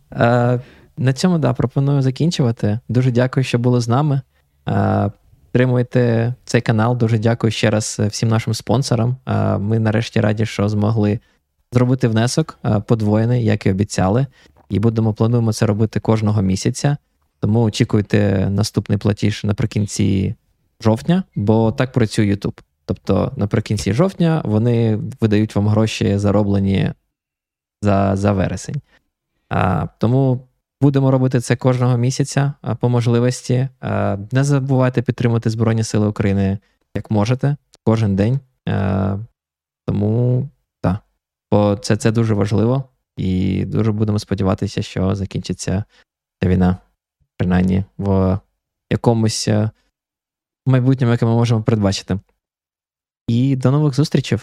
А, 0.09 0.59
на 0.97 1.13
цьому, 1.13 1.37
да, 1.37 1.53
пропоную 1.53 2.01
закінчувати. 2.01 2.79
Дуже 2.89 3.11
дякую, 3.11 3.43
що 3.43 3.59
були 3.59 3.81
з 3.81 3.87
нами. 3.87 4.21
А, 4.65 5.09
Підтримуйте 5.53 6.33
цей 6.45 6.61
канал. 6.61 6.97
Дуже 6.97 7.17
дякую 7.17 7.51
ще 7.51 7.69
раз 7.69 8.01
всім 8.09 8.29
нашим 8.29 8.53
спонсорам. 8.53 9.17
Ми 9.59 9.79
нарешті 9.79 10.21
раді, 10.21 10.45
що 10.45 10.69
змогли 10.69 11.19
зробити 11.71 12.07
внесок 12.07 12.59
подвоєний, 12.87 13.45
як 13.45 13.65
і 13.65 13.71
обіцяли. 13.71 14.27
І 14.69 14.79
будемо 14.79 15.13
плануємо 15.13 15.53
це 15.53 15.65
робити 15.65 15.99
кожного 15.99 16.41
місяця. 16.41 16.97
Тому 17.39 17.61
очікуйте 17.61 18.49
наступний 18.49 18.97
платіж 18.97 19.43
наприкінці 19.43 20.35
жовтня, 20.81 21.23
бо 21.35 21.71
так 21.71 21.91
працює 21.91 22.35
YouTube. 22.35 22.59
Тобто 22.85 23.31
наприкінці 23.37 23.93
жовтня 23.93 24.41
вони 24.45 24.99
видають 25.21 25.55
вам 25.55 25.67
гроші, 25.67 26.17
зароблені 26.17 26.91
за 27.81 28.15
за 28.15 28.31
вересень. 28.31 28.81
А, 29.49 29.87
Тому 29.99 30.47
Будемо 30.83 31.11
робити 31.11 31.39
це 31.39 31.55
кожного 31.55 31.97
місяця 31.97 32.53
по 32.79 32.89
можливості. 32.89 33.69
Не 34.31 34.43
забувайте 34.43 35.01
підтримати 35.01 35.49
Збройні 35.49 35.83
Сили 35.83 36.07
України 36.07 36.59
як 36.95 37.11
можете 37.11 37.55
кожен 37.83 38.15
день. 38.15 38.39
Тому 39.87 40.49
так, 40.81 40.97
бо 41.51 41.75
це 41.75 41.97
це 41.97 42.11
дуже 42.11 42.33
важливо, 42.33 42.83
і 43.17 43.65
дуже 43.65 43.91
будемо 43.91 44.19
сподіватися, 44.19 44.81
що 44.81 45.15
закінчиться 45.15 45.83
ця 46.41 46.49
війна, 46.49 46.77
принаймні 47.37 47.83
в 47.97 48.39
якомусь 48.89 49.49
майбутньому, 50.65 51.11
яке 51.11 51.25
ми 51.25 51.31
можемо 51.31 51.63
передбачити. 51.63 52.19
І 53.27 53.55
до 53.55 53.71
нових 53.71 53.93
зустрічей. 53.93 54.39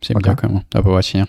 Всім 0.00 0.14
Пока. 0.14 0.30
дякуємо. 0.30 0.62
До 0.72 0.82
побачення. 0.82 1.26